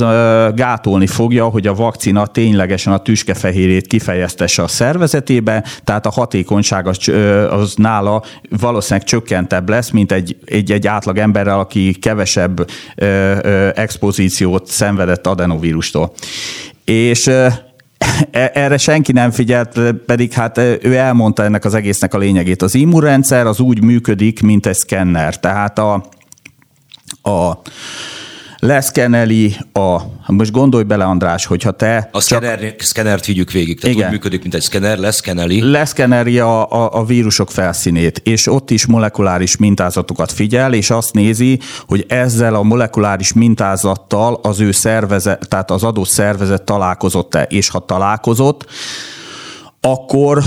gátolni 0.54 1.06
fogja, 1.06 1.44
hogy 1.44 1.66
a 1.66 1.74
vakcina 1.74 2.26
ténylegesen 2.26 2.92
a 2.92 2.98
tüskefehérét 2.98 3.86
kifejeztesse 3.86 4.62
a 4.62 4.68
szervezetébe, 4.68 5.64
tehát 5.84 6.06
a 6.06 6.10
hatékonyság 6.10 6.86
az, 6.86 7.10
az 7.50 7.74
nála 7.74 8.22
valószínűleg 8.60 9.06
csökkentebb 9.06 9.68
lesz, 9.68 9.90
mint 9.90 10.12
egy, 10.12 10.36
egy, 10.44 10.72
egy 10.72 10.86
átlag 10.86 11.18
emberrel, 11.18 11.58
aki 11.58 11.92
kevesebb 11.92 12.70
expozíciót 13.74 14.66
szenvedett 14.66 15.26
adenovírustól. 15.26 16.12
És 16.84 17.30
erre 18.30 18.76
senki 18.76 19.12
nem 19.12 19.30
figyelt, 19.30 19.80
pedig 20.06 20.32
hát 20.32 20.58
ő 20.58 20.96
elmondta 20.96 21.44
ennek 21.44 21.64
az 21.64 21.74
egésznek 21.74 22.14
a 22.14 22.18
lényegét. 22.18 22.62
Az 22.62 22.74
immunrendszer 22.74 23.46
az 23.46 23.60
úgy 23.60 23.82
működik, 23.82 24.42
mint 24.42 24.66
egy 24.66 24.74
szkenner. 24.74 25.40
Tehát 25.40 25.78
a, 25.78 26.08
a 27.22 27.58
leszkeneli 28.58 29.56
a, 29.72 29.98
most 30.26 30.50
gondolj 30.50 30.84
bele 30.84 31.04
András, 31.04 31.46
hogyha 31.46 31.70
te... 31.70 32.08
A 32.12 32.20
szkenner, 32.20 32.60
csak, 32.60 32.80
szkennert 32.80 33.26
vigyük 33.26 33.50
végig, 33.52 33.80
tehát 33.80 33.96
igen, 33.96 34.06
úgy 34.06 34.12
működik, 34.12 34.42
mint 34.42 34.54
egy 34.54 34.60
szkenner, 34.60 34.98
leszkeneli. 34.98 35.70
Leszkeneli 35.70 36.38
a, 36.38 36.70
a, 36.70 36.92
a 36.92 37.04
vírusok 37.04 37.50
felszínét, 37.50 38.18
és 38.18 38.46
ott 38.46 38.70
is 38.70 38.86
molekuláris 38.86 39.56
mintázatokat 39.56 40.32
figyel, 40.32 40.72
és 40.72 40.90
azt 40.90 41.12
nézi, 41.12 41.60
hogy 41.86 42.04
ezzel 42.08 42.54
a 42.54 42.62
molekuláris 42.62 43.32
mintázattal 43.32 44.40
az 44.42 44.60
ő 44.60 44.70
szervezet, 44.70 45.48
tehát 45.48 45.70
az 45.70 45.82
adott 45.82 46.08
szervezet 46.08 46.62
találkozott-e, 46.62 47.42
és 47.42 47.68
ha 47.68 47.78
találkozott, 47.78 48.66
akkor 49.80 50.42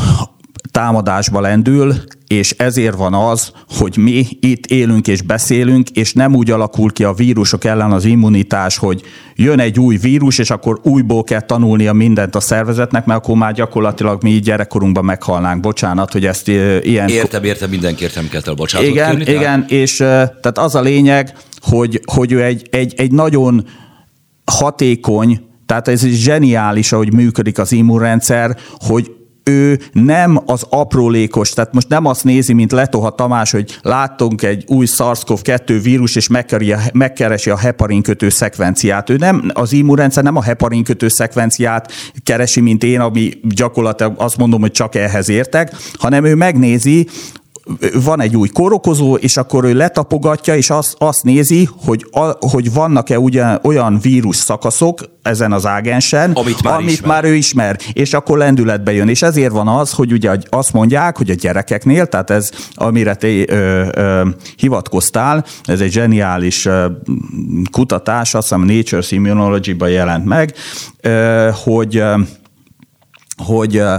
támadásba 0.72 1.42
lendül, 1.42 1.94
és 2.28 2.52
ezért 2.52 2.96
van 2.96 3.14
az, 3.14 3.52
hogy 3.78 3.98
mi 3.98 4.26
itt 4.40 4.66
élünk 4.66 5.08
és 5.08 5.22
beszélünk, 5.22 5.90
és 5.90 6.14
nem 6.14 6.36
úgy 6.36 6.52
alakul 6.52 6.92
ki 6.92 7.04
a 7.04 7.14
vírusok 7.14 7.64
ellen 7.64 7.92
az 7.92 8.06
immunitás, 8.06 8.78
hogy 8.78 9.02
jön 9.36 9.60
egy 9.60 9.80
új 9.80 9.98
vírus, 9.98 10.38
és 10.38 10.50
akkor 10.50 10.80
újból 10.84 11.24
kell 11.24 11.42
tanulnia 11.42 11.94
mindent 11.94 12.36
a 12.36 12.40
szervezetnek, 12.40 13.06
mert 13.06 13.20
akkor 13.20 13.36
már 13.36 13.54
gyakorlatilag 13.54 14.24
mi 14.24 14.32
gyerekkorunkban 14.32 15.06
meghalnánk. 15.06 15.62
Bocsánat, 15.62 16.12
hogy 16.12 16.26
ezt 16.26 16.48
ilyen... 16.48 17.08
Értem, 17.10 17.44
értem, 17.44 17.70
mindenki 17.70 18.04
értem 18.04 18.28
kell 18.30 18.42
el 18.46 18.54
bocsánatot 18.54 18.94
Igen, 18.94 19.18
kérni, 19.18 19.32
igen, 19.32 19.42
tehát... 19.42 19.72
és 19.72 19.96
tehát 19.98 20.58
az 20.58 20.76
a 20.76 20.82
lényeg, 20.82 21.34
hogy, 21.62 22.02
hogy 22.06 22.32
ő 22.32 22.44
egy, 22.44 22.68
egy, 22.72 22.94
egy 22.98 23.12
nagyon 23.12 23.68
hatékony, 24.46 25.46
tehát 25.66 25.88
ez 25.88 26.06
zseniális, 26.06 26.92
ahogy 26.92 27.14
működik 27.14 27.60
az 27.60 27.72
immunrendszer, 27.72 28.58
hogy 28.78 29.12
ő 29.44 29.80
nem 29.92 30.42
az 30.46 30.66
aprólékos, 30.70 31.50
tehát 31.50 31.74
most 31.74 31.90
nem 31.90 32.06
azt 32.06 32.24
nézi, 32.24 32.54
mint 32.54 32.72
Letoha 32.72 33.10
Tamás, 33.10 33.52
hogy 33.52 33.78
láttunk 33.82 34.44
egy 34.44 34.64
új 34.68 34.86
SARS-CoV-2 34.86 35.80
vírus, 35.84 36.16
és 36.16 36.30
megkeresi 36.94 37.50
a 37.50 37.58
heparin 37.58 38.02
kötő 38.02 38.30
szekvenciát. 38.30 39.10
Ő 39.10 39.16
nem, 39.16 39.52
az 39.54 39.74
immunrendszer 39.74 40.24
nem 40.24 40.36
a 40.36 40.44
heparin 40.44 40.84
kötő 40.84 41.08
szekvenciát 41.08 41.92
keresi, 42.24 42.62
mint 42.62 42.84
én, 42.84 43.00
ami 43.00 43.32
gyakorlatilag 43.42 44.14
azt 44.18 44.38
mondom, 44.38 44.62
hogy 44.62 44.72
csak 44.72 44.96
ehhez 44.96 45.30
értek, 45.30 45.76
hanem 45.94 46.26
ő 46.26 46.36
megnézi, 46.36 47.08
van 48.04 48.22
egy 48.22 48.36
új 48.36 48.48
kórokozó, 48.48 49.16
és 49.16 49.38
akkor 49.38 49.64
ő 49.64 49.74
letapogatja, 49.74 50.56
és 50.56 50.70
azt, 50.70 50.96
azt 50.98 51.24
nézi, 51.24 51.70
hogy, 51.86 52.06
a, 52.12 52.48
hogy 52.48 52.74
vannak-e 52.74 53.20
ugyan, 53.20 53.60
olyan 53.64 54.00
vírus 54.00 54.36
szakaszok 54.36 55.00
ezen 55.22 55.52
az 55.52 55.66
ágensen, 55.66 56.32
amit, 56.32 56.64
már, 56.64 56.74
amit 56.74 56.90
ismer. 56.90 57.10
már 57.10 57.24
ő 57.24 57.36
ismer, 57.36 57.78
és 57.94 58.14
akkor 58.14 58.38
lendületbe 58.38 58.94
jön. 58.94 59.08
És 59.08 59.22
ezért 59.22 59.52
van 59.52 59.68
az, 59.68 59.92
hogy 59.92 60.12
ugye 60.12 60.38
azt 60.50 60.74
mondják, 60.74 61.18
hogy 61.18 61.30
a 61.30 61.34
gyerekeknél, 61.34 62.06
tehát 62.06 62.30
ez, 62.30 62.50
amire 62.74 63.16
te 63.16 63.28
ö, 63.28 63.86
ö, 63.96 64.28
hivatkoztál, 64.56 65.46
ez 65.64 65.82
egy 65.82 65.92
zseniális 65.92 66.66
ö, 66.66 66.86
kutatás, 67.72 68.34
azt 68.34 68.48
hiszem 68.48 68.66
Nature's 68.68 69.08
Immunology-ban 69.10 69.90
jelent 69.90 70.26
meg, 70.26 70.54
ö, 71.02 71.50
hogy, 71.64 71.98
ö, 71.98 72.16
hogy 73.46 73.76
ö, 73.76 73.96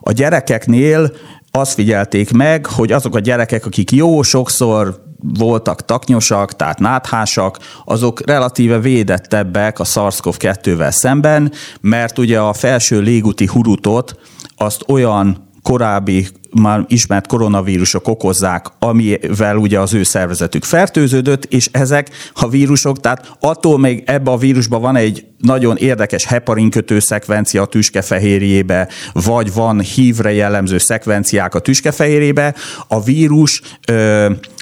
a 0.00 0.12
gyerekeknél 0.12 1.12
azt 1.50 1.74
figyelték 1.74 2.32
meg, 2.32 2.66
hogy 2.66 2.92
azok 2.92 3.14
a 3.14 3.18
gyerekek, 3.18 3.66
akik 3.66 3.92
jó 3.92 4.22
sokszor 4.22 5.06
voltak 5.38 5.84
taknyosak, 5.84 6.52
tehát 6.52 6.78
náthásak, 6.78 7.58
azok 7.84 8.26
relatíve 8.26 8.78
védettebbek 8.78 9.78
a 9.78 9.84
SARS-CoV-2-vel 9.84 10.90
szemben, 10.90 11.52
mert 11.80 12.18
ugye 12.18 12.40
a 12.40 12.52
felső 12.52 13.00
légúti 13.00 13.46
hurutot 13.46 14.18
azt 14.56 14.84
olyan 14.86 15.47
korábbi 15.68 16.26
már 16.50 16.84
ismert 16.86 17.26
koronavírusok 17.26 18.08
okozzák, 18.08 18.66
amivel 18.78 19.56
ugye 19.56 19.80
az 19.80 19.94
ő 19.94 20.02
szervezetük 20.02 20.64
fertőződött, 20.64 21.44
és 21.44 21.68
ezek 21.72 22.10
a 22.34 22.48
vírusok, 22.48 23.00
tehát 23.00 23.36
attól 23.40 23.78
még 23.78 24.02
ebbe 24.06 24.30
a 24.30 24.36
vírusban 24.36 24.80
van 24.80 24.96
egy 24.96 25.26
nagyon 25.38 25.76
érdekes 25.76 26.24
heparinkötő 26.24 26.98
szekvencia 26.98 27.62
a 27.62 27.66
tüskefehérjébe, 27.66 28.88
vagy 29.12 29.52
van 29.52 29.80
hívre 29.80 30.32
jellemző 30.32 30.78
szekvenciák 30.78 31.54
a 31.54 31.60
tüskefehérjébe, 31.60 32.54
a 32.86 33.02
vírus, 33.02 33.62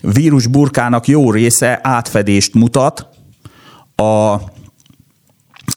vírus 0.02 0.46
burkának 0.46 1.06
jó 1.06 1.30
része 1.30 1.80
átfedést 1.82 2.54
mutat 2.54 3.08
a 3.96 4.36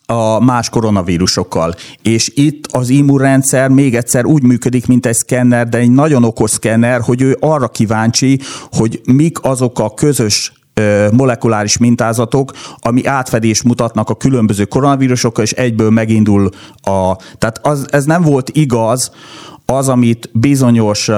a 0.06 0.44
más 0.44 0.70
koronavírusokkal. 0.70 1.76
És 2.02 2.32
itt 2.36 2.68
az 2.72 2.90
immunrendszer 2.90 3.70
még 3.70 3.96
egyszer 3.96 4.26
úgy 4.26 4.44
működik, 4.44 4.88
mint 4.88 5.06
egy 5.06 5.16
szkenner, 5.16 5.70
de 5.70 5.78
egy 5.78 5.92
nagyon 5.92 6.24
okos 6.24 6.52
szkenner, 6.52 7.02
hogy 7.02 7.22
ő 7.22 7.38
arra 7.40 7.68
kíváncsi, 7.68 8.40
hogy 8.72 9.02
mik 9.06 9.44
azok 9.44 9.80
a 9.80 9.94
közös 9.94 10.54
molekuláris 11.12 11.78
mintázatok, 11.78 12.52
ami 12.80 13.06
átfedést 13.06 13.64
mutatnak 13.64 14.10
a 14.10 14.16
különböző 14.16 14.66
koronavírusokkal, 14.66 15.44
és 15.44 15.52
egyből 15.52 15.90
megindul 15.90 16.50
a... 16.82 17.16
Tehát 17.38 17.60
az, 17.62 17.86
ez 17.92 18.06
nem 18.06 18.22
volt 18.22 18.50
igaz 18.50 19.12
az, 19.70 19.90
amit 19.90 20.30
bizonyos 20.34 21.10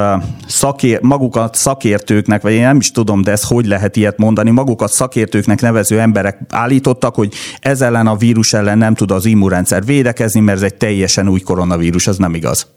szakér, 0.48 1.02
magukat 1.02 1.56
szakértőknek, 1.56 2.42
vagy 2.42 2.54
én 2.54 2.62
nem 2.62 2.78
is 2.78 2.92
tudom, 2.92 3.22
de 3.22 3.32
ez 3.32 3.44
hogy 3.44 3.66
lehet 3.66 3.96
ilyet 3.96 4.18
mondani, 4.18 4.50
magukat 4.50 4.92
szakértőknek 4.92 5.62
nevező 5.62 6.00
emberek 6.00 6.40
állítottak, 6.50 7.16
hogy 7.16 7.34
ez 7.60 7.82
ellen 7.82 8.08
a 8.08 8.16
vírus 8.16 8.54
ellen 8.54 8.78
nem 8.78 8.96
tud 8.96 9.12
az 9.12 9.26
immunrendszer 9.26 9.86
védekezni, 9.86 10.40
mert 10.40 10.58
ez 10.58 10.64
egy 10.64 10.76
teljesen 10.76 11.30
új 11.30 11.40
koronavírus, 11.40 12.08
ez 12.08 12.18
nem 12.18 12.36
igaz. 12.36 12.68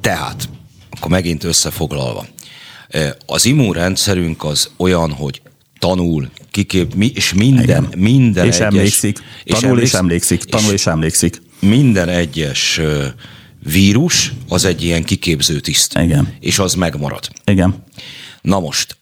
Tehát, 0.00 0.48
akkor 0.90 1.10
megint 1.10 1.44
összefoglalva. 1.44 2.26
Az 3.26 3.46
immunrendszerünk 3.46 4.44
az 4.44 4.70
olyan, 4.76 5.12
hogy 5.12 5.42
tanul, 5.78 6.30
kikép, 6.50 6.94
és 7.14 7.34
minden, 7.34 7.62
Igen. 7.62 7.88
minden 7.96 8.46
és 8.46 8.54
egyes... 8.54 8.66
Emlékszik. 8.66 9.18
Tanul 9.44 9.80
és 9.80 9.94
emlékszik. 9.94 10.44
Tanul 10.44 10.72
és, 10.72 10.72
és 10.72 10.86
emlékszik. 10.86 11.42
Minden 11.60 12.08
egyes 12.08 12.80
vírus 13.70 14.32
az 14.48 14.64
egy 14.64 14.82
ilyen 14.84 15.04
kiképző 15.04 15.60
tiszt. 15.60 15.98
Igen. 15.98 16.36
És 16.40 16.58
az 16.58 16.74
megmarad. 16.74 17.28
Igen. 17.44 17.84
Na 18.42 18.60
most, 18.60 18.98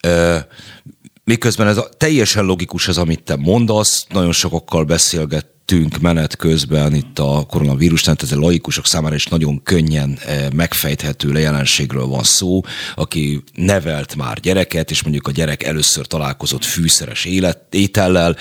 miközben 1.25 1.67
ez 1.67 1.77
a, 1.77 1.89
teljesen 1.97 2.45
logikus 2.45 2.89
az, 2.89 2.99
amit 2.99 3.23
te 3.23 3.37
mondasz, 3.37 4.07
nagyon 4.09 4.33
sokakkal 4.33 4.85
beszélget 4.85 5.47
tünk 5.67 5.99
menet 5.99 6.37
közben 6.37 6.95
itt 6.95 7.19
a 7.19 7.47
koronavírus, 7.49 8.03
tehát 8.03 8.23
ez 8.23 8.33
a 8.33 8.39
laikusok 8.39 8.87
számára 8.87 9.15
is 9.15 9.27
nagyon 9.27 9.63
könnyen 9.63 10.19
megfejthető 10.55 11.39
jelenségről 11.39 12.07
van 12.07 12.23
szó, 12.23 12.61
aki 12.95 13.43
nevelt 13.55 14.17
már 14.17 14.41
gyereket, 14.41 14.91
és 14.91 15.03
mondjuk 15.03 15.29
a 15.29 15.31
gyerek 15.31 15.63
először 15.63 16.07
találkozott 16.07 16.65
fűszeres 16.65 17.25
élet, 17.25 17.59
étellel, 17.71 18.37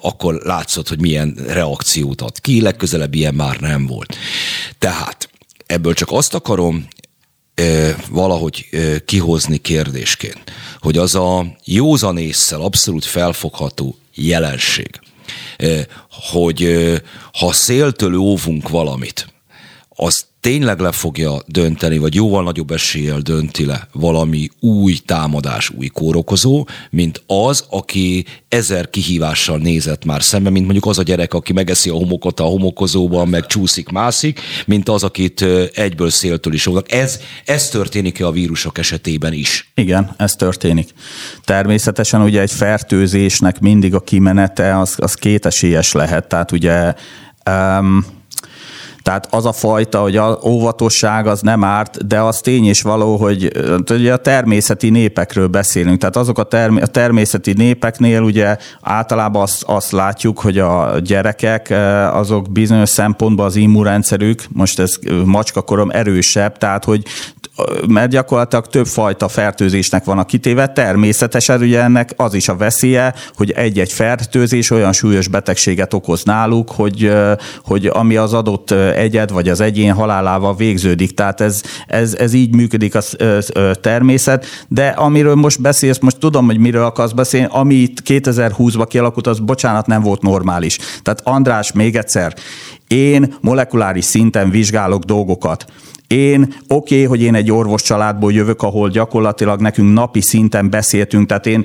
akkor 0.00 0.34
látszott, 0.34 0.88
hogy 0.88 1.00
milyen 1.00 1.38
reakciót 1.46 2.20
ad 2.20 2.40
ki, 2.40 2.60
legközelebb 2.60 3.14
ilyen 3.14 3.34
már 3.34 3.60
nem 3.60 3.86
volt. 3.86 4.16
Tehát 4.78 5.28
ebből 5.66 5.94
csak 5.94 6.10
azt 6.10 6.34
akarom 6.34 6.88
valahogy 8.08 8.68
kihozni 9.04 9.58
kérdésként, 9.58 10.42
hogy 10.78 10.98
az 10.98 11.14
a 11.14 11.56
józanésszel 11.64 12.60
abszolút 12.60 13.04
felfogható 13.04 13.96
jelenség, 14.14 15.00
hogy 16.08 16.80
ha 17.32 17.52
széltől 17.52 18.14
óvunk 18.14 18.68
valamit, 18.68 19.32
azt 19.96 20.26
tényleg 20.44 20.80
le 20.80 20.92
fogja 20.92 21.42
dönteni, 21.46 21.98
vagy 21.98 22.14
jóval 22.14 22.42
nagyobb 22.42 22.70
eséllyel 22.70 23.18
dönti 23.18 23.64
le 23.64 23.88
valami 23.92 24.48
új 24.60 24.96
támadás, 25.06 25.70
új 25.70 25.86
kórokozó, 25.86 26.66
mint 26.90 27.22
az, 27.26 27.64
aki 27.70 28.24
ezer 28.48 28.90
kihívással 28.90 29.58
nézett 29.58 30.04
már 30.04 30.22
szembe, 30.22 30.50
mint 30.50 30.64
mondjuk 30.64 30.86
az 30.86 30.98
a 30.98 31.02
gyerek, 31.02 31.34
aki 31.34 31.52
megeszi 31.52 31.90
a 31.90 31.94
homokot 31.94 32.40
a 32.40 32.44
homokozóban, 32.44 33.28
meg 33.28 33.46
csúszik, 33.46 33.88
mászik, 33.88 34.40
mint 34.66 34.88
az, 34.88 35.02
akit 35.02 35.44
egyből 35.74 36.10
széltől 36.10 36.52
is 36.52 36.66
óvnak. 36.66 36.92
Ez, 36.92 37.20
ez 37.44 37.68
történik-e 37.68 38.26
a 38.26 38.32
vírusok 38.32 38.78
esetében 38.78 39.32
is? 39.32 39.72
Igen, 39.74 40.14
ez 40.16 40.36
történik. 40.36 40.90
Természetesen 41.44 42.22
ugye 42.22 42.40
egy 42.40 42.52
fertőzésnek 42.52 43.60
mindig 43.60 43.94
a 43.94 44.00
kimenete 44.00 44.78
az, 44.78 44.94
az 44.96 45.14
kétesélyes 45.14 45.92
lehet, 45.92 46.28
tehát 46.28 46.52
ugye 46.52 46.94
um, 47.50 48.22
tehát 49.04 49.26
az 49.30 49.46
a 49.46 49.52
fajta, 49.52 50.00
hogy 50.00 50.16
a 50.16 50.38
óvatosság 50.44 51.26
az 51.26 51.40
nem 51.40 51.64
árt, 51.64 52.06
de 52.06 52.20
az 52.20 52.38
tény 52.38 52.66
és 52.66 52.82
való, 52.82 53.16
hogy 53.16 53.52
ugye 53.90 54.12
a 54.12 54.16
természeti 54.16 54.90
népekről 54.90 55.46
beszélünk. 55.46 55.98
Tehát 55.98 56.16
azok 56.16 56.38
a, 56.38 56.42
term- 56.42 56.82
a 56.82 56.86
természeti 56.86 57.52
népeknél 57.52 58.22
ugye 58.22 58.56
általában 58.80 59.42
azt, 59.42 59.62
azt 59.62 59.92
látjuk, 59.92 60.40
hogy 60.40 60.58
a 60.58 60.98
gyerekek 60.98 61.74
azok 62.12 62.52
bizonyos 62.52 62.88
szempontból 62.88 63.44
az 63.44 63.56
immunrendszerük, 63.56 64.44
most 64.48 64.78
ez 64.78 64.98
macskakorom 65.24 65.90
erősebb, 65.90 66.58
tehát 66.58 66.84
hogy 66.84 67.02
mert 67.88 68.10
gyakorlatilag 68.10 68.66
több 68.66 68.86
fajta 68.86 69.28
fertőzésnek 69.28 70.04
van 70.04 70.18
a 70.18 70.24
kitéve. 70.24 70.66
Természetesen 70.66 71.60
ugye 71.60 71.82
ennek 71.82 72.10
az 72.16 72.34
is 72.34 72.48
a 72.48 72.56
veszélye, 72.56 73.14
hogy 73.36 73.50
egy-egy 73.50 73.92
fertőzés 73.92 74.70
olyan 74.70 74.92
súlyos 74.92 75.28
betegséget 75.28 75.94
okoz 75.94 76.22
náluk, 76.22 76.70
hogy, 76.70 77.12
hogy 77.64 77.86
ami 77.86 78.16
az 78.16 78.32
adott 78.32 78.70
egyed 78.94 79.30
vagy 79.30 79.48
az 79.48 79.60
egyén 79.60 79.92
halálával 79.92 80.56
végződik. 80.56 81.14
Tehát 81.14 81.40
ez, 81.40 81.62
ez, 81.86 82.14
ez 82.14 82.32
így 82.32 82.54
működik 82.54 82.94
a 82.94 83.02
természet. 83.80 84.46
De 84.68 84.88
amiről 84.88 85.34
most 85.34 85.60
beszélsz, 85.60 85.98
most 85.98 86.18
tudom, 86.18 86.46
hogy 86.46 86.58
miről 86.58 86.84
akarsz 86.84 87.12
beszélni, 87.12 87.48
ami 87.50 87.74
itt 87.74 88.02
2020-ban 88.06 88.86
kialakult, 88.88 89.26
az 89.26 89.38
bocsánat, 89.38 89.86
nem 89.86 90.02
volt 90.02 90.22
normális. 90.22 90.78
Tehát 91.02 91.20
András, 91.24 91.72
még 91.72 91.96
egyszer, 91.96 92.34
Én 92.88 93.34
molekuláris 93.40 94.04
szinten 94.04 94.50
vizsgálok 94.50 95.02
dolgokat. 95.02 95.64
Én 96.06 96.54
oké, 96.68 96.94
okay, 96.94 97.04
hogy 97.04 97.22
én 97.22 97.34
egy 97.34 97.50
orvos 97.50 97.82
családból 97.82 98.32
jövök, 98.32 98.62
ahol 98.62 98.88
gyakorlatilag 98.88 99.60
nekünk 99.60 99.92
napi 99.92 100.20
szinten 100.20 100.70
beszéltünk, 100.70 101.28
tehát 101.28 101.46
én 101.46 101.64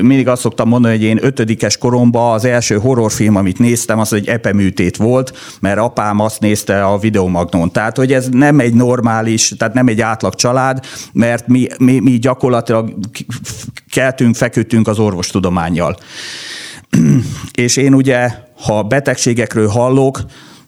mindig 0.00 0.28
azt 0.28 0.40
szoktam 0.40 0.68
mondani, 0.68 0.94
hogy 0.94 1.04
én 1.04 1.18
ötödikes 1.20 1.78
koromban 1.78 2.32
az 2.32 2.44
első 2.44 2.78
horrorfilm, 2.78 3.36
amit 3.36 3.58
néztem, 3.58 3.98
az 3.98 4.12
egy 4.12 4.28
epeműtét 4.28 4.96
volt, 4.96 5.32
mert 5.60 5.78
apám 5.78 6.20
azt 6.20 6.40
nézte 6.40 6.84
a 6.84 6.98
videomagnon. 6.98 7.72
Tehát, 7.72 7.96
hogy 7.96 8.12
ez 8.12 8.28
nem 8.28 8.60
egy 8.60 8.74
normális, 8.74 9.54
tehát 9.58 9.74
nem 9.74 9.88
egy 9.88 10.00
átlag 10.00 10.34
család, 10.34 10.84
mert 11.12 11.46
mi, 11.46 11.66
mi, 11.78 11.98
mi 11.98 12.18
gyakorlatilag 12.18 12.94
keltünk, 13.90 14.34
feküdtünk 14.34 14.88
az 14.88 14.98
orvostudományjal. 14.98 15.96
És 17.52 17.76
én 17.76 17.94
ugye, 17.94 18.30
ha 18.60 18.82
betegségekről 18.82 19.68
hallok, 19.68 20.20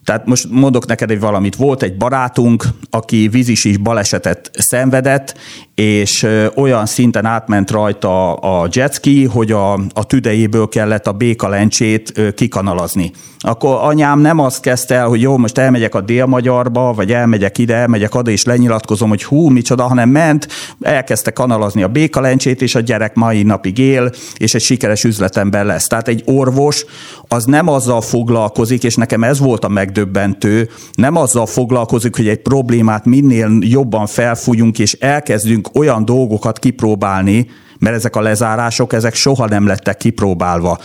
tehát 0.08 0.26
most 0.26 0.46
mondok 0.50 0.86
neked 0.86 1.10
egy 1.10 1.20
valamit. 1.20 1.56
Volt 1.56 1.82
egy 1.82 1.96
barátunk, 1.96 2.64
aki 2.90 3.28
vízis 3.28 3.64
is 3.64 3.76
balesetet 3.76 4.50
szenvedett, 4.58 5.34
és 5.74 6.26
olyan 6.54 6.86
szinten 6.86 7.24
átment 7.24 7.70
rajta 7.70 8.34
a 8.34 8.68
jetski, 8.72 9.24
hogy 9.24 9.52
a, 9.52 9.72
a 9.72 10.06
tüdejéből 10.06 10.68
kellett 10.68 11.06
a 11.06 11.12
békalencsét 11.12 12.34
kikanalazni. 12.34 13.10
Akkor 13.38 13.78
anyám 13.80 14.20
nem 14.20 14.38
azt 14.38 14.60
kezdte 14.60 14.94
el, 14.94 15.08
hogy 15.08 15.20
jó, 15.20 15.36
most 15.36 15.58
elmegyek 15.58 15.94
a 15.94 16.00
Dél-Magyarba, 16.00 16.92
vagy 16.92 17.12
elmegyek 17.12 17.58
ide, 17.58 17.74
elmegyek 17.74 18.14
oda, 18.14 18.30
és 18.30 18.44
lenyilatkozom, 18.44 19.08
hogy 19.08 19.24
hú, 19.24 19.48
micsoda, 19.48 19.82
hanem 19.82 20.08
ment, 20.08 20.48
elkezdte 20.80 21.30
kanalazni 21.30 21.82
a 21.82 21.88
békalencsét, 21.88 22.62
és 22.62 22.74
a 22.74 22.80
gyerek 22.80 23.14
mai 23.14 23.42
napig 23.42 23.78
él, 23.78 24.12
és 24.36 24.54
egy 24.54 24.62
sikeres 24.62 25.04
üzletember 25.04 25.64
lesz. 25.64 25.86
Tehát 25.86 26.08
egy 26.08 26.22
orvos 26.26 26.84
az 27.28 27.44
nem 27.44 27.68
azzal 27.68 28.00
foglalkozik, 28.00 28.84
és 28.84 28.94
nekem 28.94 29.24
ez 29.24 29.38
volt 29.38 29.64
a 29.64 29.68
megdöbbentő, 29.98 30.68
nem 30.92 31.16
azzal 31.16 31.46
foglalkozik, 31.46 32.16
hogy 32.16 32.28
egy 32.28 32.42
problémát 32.42 33.04
minél 33.04 33.58
jobban 33.60 34.06
felfújunk, 34.06 34.78
és 34.78 34.92
elkezdünk 34.92 35.68
olyan 35.74 36.04
dolgokat 36.04 36.58
kipróbálni, 36.58 37.46
mert 37.78 37.96
ezek 37.96 38.16
a 38.16 38.20
lezárások, 38.20 38.92
ezek 38.92 39.14
soha 39.14 39.46
nem 39.46 39.66
lettek 39.66 39.96
kipróbálva 39.96 40.78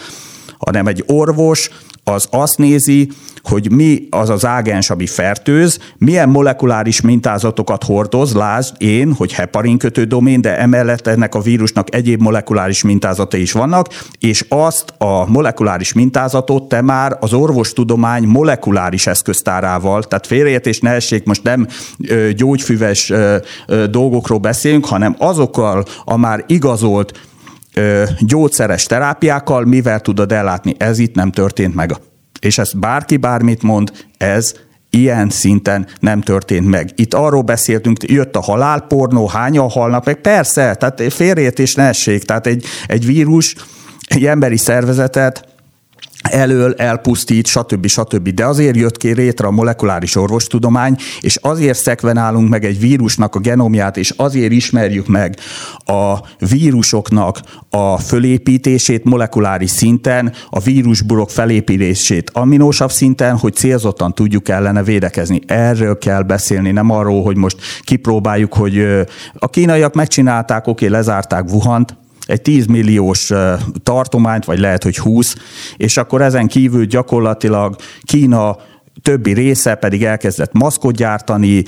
hanem 0.65 0.87
egy 0.87 1.03
orvos 1.07 1.69
az 2.03 2.27
azt 2.31 2.57
nézi, 2.57 3.11
hogy 3.43 3.71
mi 3.71 4.07
az 4.09 4.29
az 4.29 4.45
ágens, 4.45 4.89
ami 4.89 5.07
fertőz, 5.07 5.79
milyen 5.97 6.29
molekuláris 6.29 7.01
mintázatokat 7.01 7.83
hordoz, 7.83 8.33
lásd 8.33 8.75
én, 8.77 9.13
hogy 9.13 9.33
heparinkötő 9.33 10.03
domén, 10.03 10.41
de 10.41 10.57
emellett 10.57 11.07
ennek 11.07 11.35
a 11.35 11.39
vírusnak 11.39 11.95
egyéb 11.95 12.21
molekuláris 12.21 12.83
mintázatai 12.83 13.41
is 13.41 13.51
vannak, 13.51 13.87
és 14.19 14.45
azt 14.49 14.93
a 14.97 15.29
molekuláris 15.29 15.93
mintázatot 15.93 16.63
te 16.63 16.81
már 16.81 17.17
az 17.19 17.33
orvostudomány 17.33 18.23
molekuláris 18.23 19.07
eszköztárával, 19.07 20.03
tehát 20.03 20.27
félreértés 20.27 20.79
ne 20.79 20.89
essék, 20.89 21.25
most 21.25 21.43
nem 21.43 21.67
gyógyfüves 22.35 23.13
dolgokról 23.89 24.39
beszélünk, 24.39 24.85
hanem 24.85 25.15
azokkal 25.17 25.85
a 26.05 26.17
már 26.17 26.43
igazolt 26.47 27.19
gyógyszeres 28.19 28.85
terápiákkal, 28.85 29.65
mivel 29.65 29.99
tudod 29.99 30.31
ellátni. 30.31 30.75
Ez 30.77 30.99
itt 30.99 31.15
nem 31.15 31.31
történt 31.31 31.75
meg. 31.75 31.95
És 32.43 32.57
ezt 32.57 32.79
bárki 32.79 33.17
bármit 33.17 33.61
mond, 33.61 33.91
ez 34.17 34.53
ilyen 34.89 35.29
szinten 35.29 35.87
nem 35.99 36.21
történt 36.21 36.67
meg. 36.67 36.89
Itt 36.95 37.13
arról 37.13 37.41
beszéltünk, 37.41 37.97
jött 38.11 38.35
a 38.35 38.41
halálpornó, 38.41 39.27
hányan 39.27 39.69
halnak 39.69 40.05
meg, 40.05 40.15
persze, 40.15 40.75
tehát 40.75 41.13
félreértés 41.13 41.75
ne 41.75 41.83
essék, 41.83 42.23
tehát 42.23 42.47
egy, 42.47 42.65
egy 42.87 43.05
vírus, 43.05 43.55
egy 44.07 44.25
emberi 44.25 44.57
szervezetet 44.57 45.52
elől 46.23 46.73
elpusztít, 46.73 47.47
stb. 47.47 47.87
stb. 47.87 48.29
De 48.29 48.45
azért 48.45 48.75
jött 48.75 48.97
ki 48.97 49.13
rétre 49.13 49.47
a 49.47 49.51
molekuláris 49.51 50.15
orvostudomány, 50.15 50.95
és 51.21 51.35
azért 51.35 51.77
szekvenálunk 51.77 52.49
meg 52.49 52.65
egy 52.65 52.79
vírusnak 52.79 53.35
a 53.35 53.39
genomját, 53.39 53.97
és 53.97 54.13
azért 54.17 54.51
ismerjük 54.51 55.07
meg 55.07 55.37
a 55.85 56.17
vírusoknak 56.49 57.39
a 57.69 57.97
fölépítését 57.97 59.03
molekuláris 59.03 59.69
szinten, 59.69 60.33
a 60.49 60.59
vírusburok 60.59 61.29
felépítését 61.29 62.29
aminósabb 62.33 62.91
szinten, 62.91 63.37
hogy 63.37 63.53
célzottan 63.53 64.13
tudjuk 64.13 64.49
ellene 64.49 64.83
védekezni. 64.83 65.41
Erről 65.47 65.97
kell 65.97 66.21
beszélni, 66.21 66.71
nem 66.71 66.89
arról, 66.89 67.23
hogy 67.23 67.35
most 67.35 67.57
kipróbáljuk, 67.81 68.53
hogy 68.53 69.03
a 69.33 69.49
kínaiak 69.49 69.93
megcsinálták, 69.93 70.67
oké, 70.67 70.87
lezárták 70.87 71.51
Wuhant, 71.51 71.95
egy 72.25 72.41
10 72.41 72.65
milliós 72.65 73.31
tartományt, 73.83 74.45
vagy 74.45 74.59
lehet, 74.59 74.83
hogy 74.83 74.97
20, 74.97 75.35
és 75.77 75.97
akkor 75.97 76.21
ezen 76.21 76.47
kívül 76.47 76.85
gyakorlatilag 76.85 77.75
Kína 78.01 78.57
többi 79.01 79.33
része 79.33 79.75
pedig 79.75 80.03
elkezdett 80.03 80.53
maszkot 80.53 80.95
gyártani, 80.95 81.63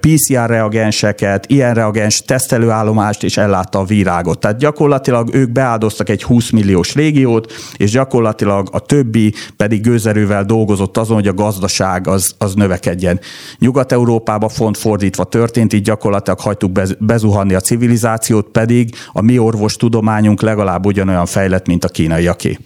PCR 0.00 0.46
reagenseket, 0.46 1.46
ilyen 1.46 1.74
reagens 1.74 2.22
tesztelőállomást, 2.22 3.22
és 3.22 3.36
ellátta 3.36 3.78
a 3.78 3.84
virágot. 3.84 4.38
Tehát 4.38 4.58
gyakorlatilag 4.58 5.34
ők 5.34 5.50
beáldoztak 5.50 6.08
egy 6.08 6.22
20 6.22 6.50
milliós 6.50 6.94
régiót, 6.94 7.52
és 7.76 7.90
gyakorlatilag 7.90 8.68
a 8.72 8.80
többi 8.80 9.34
pedig 9.56 9.82
gőzerővel 9.82 10.44
dolgozott 10.44 10.96
azon, 10.96 11.16
hogy 11.16 11.28
a 11.28 11.34
gazdaság 11.34 12.08
az, 12.08 12.34
az 12.38 12.54
növekedjen. 12.54 13.20
Nyugat-Európában 13.58 14.48
font 14.48 14.76
fordítva 14.76 15.24
történt, 15.24 15.72
így 15.72 15.82
gyakorlatilag 15.82 16.40
hagytuk 16.40 16.80
bezuhanni 16.98 17.54
a 17.54 17.60
civilizációt, 17.60 18.46
pedig 18.46 18.94
a 19.12 19.20
mi 19.20 19.38
orvostudományunk 19.38 20.42
legalább 20.42 20.86
ugyanolyan 20.86 21.26
fejlett, 21.26 21.66
mint 21.66 21.84
a 21.84 21.88
kínaiaké. 21.88 22.58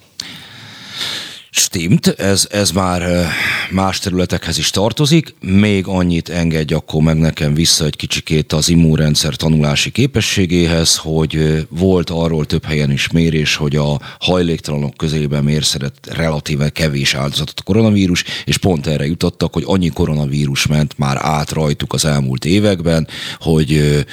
Stimmt, 1.59 2.07
ez, 2.07 2.47
ez 2.51 2.71
már 2.71 3.27
más 3.71 3.99
területekhez 3.99 4.59
is 4.59 4.71
tartozik. 4.71 5.35
Még 5.41 5.87
annyit 5.87 6.29
engedj 6.29 6.75
akkor 6.75 7.03
meg 7.03 7.17
nekem 7.17 7.55
vissza 7.55 7.85
egy 7.85 7.97
kicsikét 7.97 8.53
az 8.53 8.69
immunrendszer 8.69 9.35
tanulási 9.35 9.91
képességéhez, 9.91 10.97
hogy 10.97 11.67
volt 11.69 12.11
arról 12.11 12.47
több 12.47 12.65
helyen 12.65 12.91
is 12.91 13.11
mérés, 13.11 13.57
hogy 13.57 13.77
a 13.77 14.01
hajléktalanok 14.21 14.97
közében 14.97 15.45
mérszedett 15.45 16.09
relatíve 16.13 16.71
kevés 16.71 17.15
áldozatot 17.15 17.61
a 17.61 17.63
koronavírus, 17.63 18.25
és 18.45 18.57
pont 18.57 18.87
erre 18.87 19.07
jutottak, 19.07 19.53
hogy 19.53 19.65
annyi 19.67 19.89
koronavírus 19.89 20.67
ment 20.67 20.99
már 20.99 21.17
át 21.21 21.51
rajtuk 21.51 21.93
az 21.93 22.05
elmúlt 22.05 22.45
években, 22.45 23.09
hogy 23.39 24.05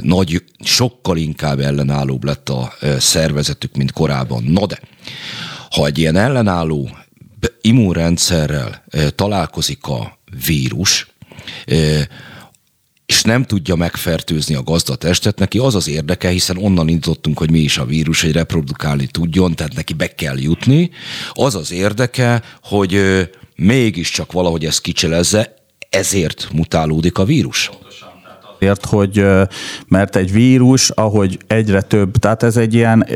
nagy, 0.00 0.42
sokkal 0.64 1.16
inkább 1.16 1.60
ellenállóbb 1.60 2.24
lett 2.24 2.48
a 2.48 2.72
szervezetük, 2.98 3.76
mint 3.76 3.92
korábban. 3.92 4.42
Na 4.42 4.66
de, 4.66 4.80
ha 5.74 5.86
egy 5.86 5.98
ilyen 5.98 6.16
ellenálló 6.16 6.90
immunrendszerrel 7.60 8.84
találkozik 9.14 9.86
a 9.86 10.18
vírus, 10.46 11.06
és 13.06 13.22
nem 13.22 13.44
tudja 13.44 13.74
megfertőzni 13.74 14.54
a 14.54 14.62
gazdatestet, 14.62 15.38
neki 15.38 15.58
az 15.58 15.74
az 15.74 15.88
érdeke, 15.88 16.28
hiszen 16.28 16.56
onnan 16.56 16.88
indítottunk, 16.88 17.38
hogy 17.38 17.50
mi 17.50 17.58
is 17.58 17.78
a 17.78 17.84
vírus, 17.84 18.22
hogy 18.22 18.32
reprodukálni 18.32 19.06
tudjon, 19.06 19.54
tehát 19.54 19.74
neki 19.74 19.92
be 19.92 20.14
kell 20.14 20.38
jutni. 20.38 20.90
Az 21.32 21.54
az 21.54 21.72
érdeke, 21.72 22.42
hogy 22.62 23.00
mégiscsak 23.56 24.32
valahogy 24.32 24.64
ezt 24.64 24.80
kicselezze, 24.80 25.54
ezért 25.90 26.48
mutálódik 26.52 27.18
a 27.18 27.24
vírus. 27.24 27.70
Azért, 28.56 28.84
hogy 28.84 29.24
mert 29.86 30.16
egy 30.16 30.32
vírus, 30.32 30.90
ahogy 30.90 31.38
egyre 31.46 31.82
több, 31.82 32.16
tehát 32.16 32.42
ez 32.42 32.56
egy 32.56 32.74
ilyen 32.74 33.06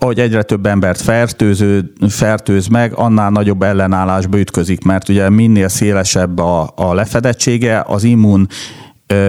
ahogy 0.00 0.20
egyre 0.20 0.42
több 0.42 0.66
embert 0.66 1.00
fertőző, 1.00 1.92
fertőz 2.08 2.66
meg, 2.66 2.92
annál 2.94 3.30
nagyobb 3.30 3.62
ellenállásba 3.62 4.38
ütközik, 4.38 4.84
mert 4.84 5.08
ugye 5.08 5.30
minél 5.30 5.68
szélesebb 5.68 6.38
a, 6.38 6.72
a 6.76 6.94
lefedettsége, 6.94 7.84
az 7.86 8.04
immun, 8.04 8.48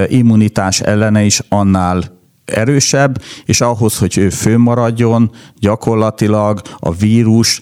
immunitás 0.08 0.82
ellene 0.82 1.24
is 1.24 1.42
annál 1.50 2.04
erősebb, 2.46 3.22
és 3.46 3.62
ahhoz, 3.62 3.98
hogy 3.98 4.18
ő 4.18 4.30
főmaradjon, 4.30 5.32
gyakorlatilag 5.60 6.62
a 6.80 6.94
vírus 6.94 7.62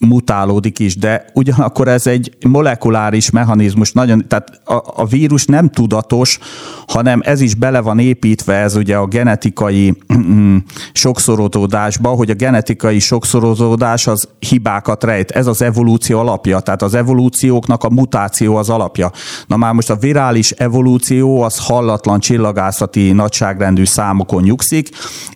mutálódik 0.00 0.78
is, 0.78 0.96
de 0.96 1.24
ugyanakkor 1.34 1.88
ez 1.88 2.06
egy 2.06 2.36
molekuláris 2.48 3.30
mechanizmus, 3.30 3.92
nagyon, 3.92 4.24
tehát 4.28 4.60
a, 4.64 4.82
a 5.02 5.06
vírus 5.06 5.44
nem 5.44 5.68
tudatos, 5.68 6.38
hanem 6.86 7.20
ez 7.24 7.40
is 7.40 7.54
bele 7.54 7.80
van 7.80 7.98
építve, 7.98 8.54
ez 8.54 8.76
ugye 8.76 8.96
a 8.96 9.06
genetikai 9.06 9.94
sokszorozódásba, 10.92 12.08
hogy 12.08 12.30
a 12.30 12.34
genetikai 12.34 12.98
sokszorozódás 12.98 14.06
az 14.06 14.28
hibákat 14.38 15.04
rejt. 15.04 15.30
Ez 15.30 15.46
az 15.46 15.62
evolúció 15.62 16.18
alapja, 16.18 16.60
tehát 16.60 16.82
az 16.82 16.94
evolúcióknak 16.94 17.84
a 17.84 17.90
mutáció 17.90 18.56
az 18.56 18.68
alapja. 18.68 19.10
Na 19.46 19.56
már 19.56 19.72
most 19.72 19.90
a 19.90 19.96
virális 19.96 20.50
evolúció 20.50 21.42
az 21.42 21.58
hallatlan 21.58 22.20
csillagászati 22.20 23.12
nagyságrendű 23.12 23.84
számokon 23.84 24.42
nyugszik, 24.42 24.88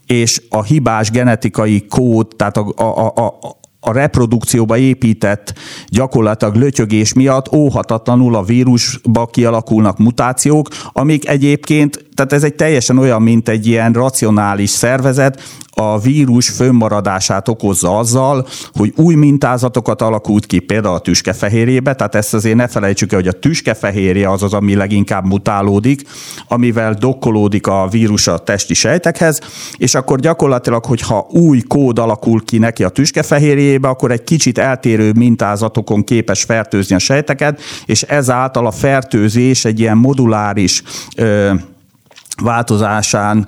és 0.06 0.42
a 0.48 0.62
hibás 0.62 1.10
genetikai 1.10 1.86
kód, 1.86 2.26
tehát 2.36 2.56
a, 2.56 2.72
a, 2.76 3.12
a, 3.14 3.26
a 3.26 3.59
reprodukcióba 3.80 4.76
épített 4.76 5.54
gyakorlatilag 5.88 6.54
lötyögés 6.54 7.12
miatt 7.12 7.52
óhatatlanul 7.52 8.34
a 8.34 8.42
vírusba 8.42 9.26
kialakulnak 9.26 9.98
mutációk, 9.98 10.68
amik 10.92 11.28
egyébként 11.28 12.08
tehát 12.20 12.34
ez 12.34 12.50
egy 12.50 12.54
teljesen 12.54 12.98
olyan, 12.98 13.22
mint 13.22 13.48
egy 13.48 13.66
ilyen 13.66 13.92
racionális 13.92 14.70
szervezet, 14.70 15.42
a 15.80 15.98
vírus 15.98 16.48
fönnmaradását 16.48 17.48
okozza 17.48 17.98
azzal, 17.98 18.46
hogy 18.72 18.92
új 18.96 19.14
mintázatokat 19.14 20.02
alakult 20.02 20.46
ki, 20.46 20.58
például 20.58 20.94
a 20.94 20.98
tüskefehérjébe, 20.98 21.94
tehát 21.94 22.14
ezt 22.14 22.34
azért 22.34 22.56
ne 22.56 22.68
felejtsük 22.68 23.12
el, 23.12 23.18
hogy 23.18 23.28
a 23.28 23.32
tüskefehérje 23.32 24.30
az 24.30 24.42
az, 24.42 24.52
ami 24.52 24.74
leginkább 24.74 25.24
mutálódik, 25.24 26.02
amivel 26.48 26.94
dokkolódik 26.94 27.66
a 27.66 27.88
vírus 27.90 28.26
a 28.26 28.38
testi 28.38 28.74
sejtekhez, 28.74 29.40
és 29.76 29.94
akkor 29.94 30.20
gyakorlatilag, 30.20 30.84
hogyha 30.84 31.26
új 31.30 31.60
kód 31.60 31.98
alakul 31.98 32.44
ki 32.44 32.58
neki 32.58 32.84
a 32.84 32.88
tüskefehérjébe, 32.88 33.88
akkor 33.88 34.10
egy 34.10 34.24
kicsit 34.24 34.58
eltérő 34.58 35.12
mintázatokon 35.12 36.04
képes 36.04 36.42
fertőzni 36.42 36.94
a 36.94 36.98
sejteket, 36.98 37.60
és 37.86 38.02
ezáltal 38.02 38.66
a 38.66 38.70
fertőzés 38.70 39.64
egy 39.64 39.80
ilyen 39.80 39.96
moduláris 39.96 40.82
ö, 41.16 41.52
változásán 42.40 43.46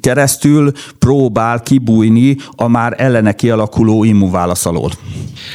keresztül 0.00 0.72
próbál 0.98 1.60
kibújni 1.60 2.36
a 2.50 2.68
már 2.68 2.94
ellene 2.96 3.32
kialakuló 3.32 4.04
immunválasz 4.04 4.66
alól. 4.66 4.90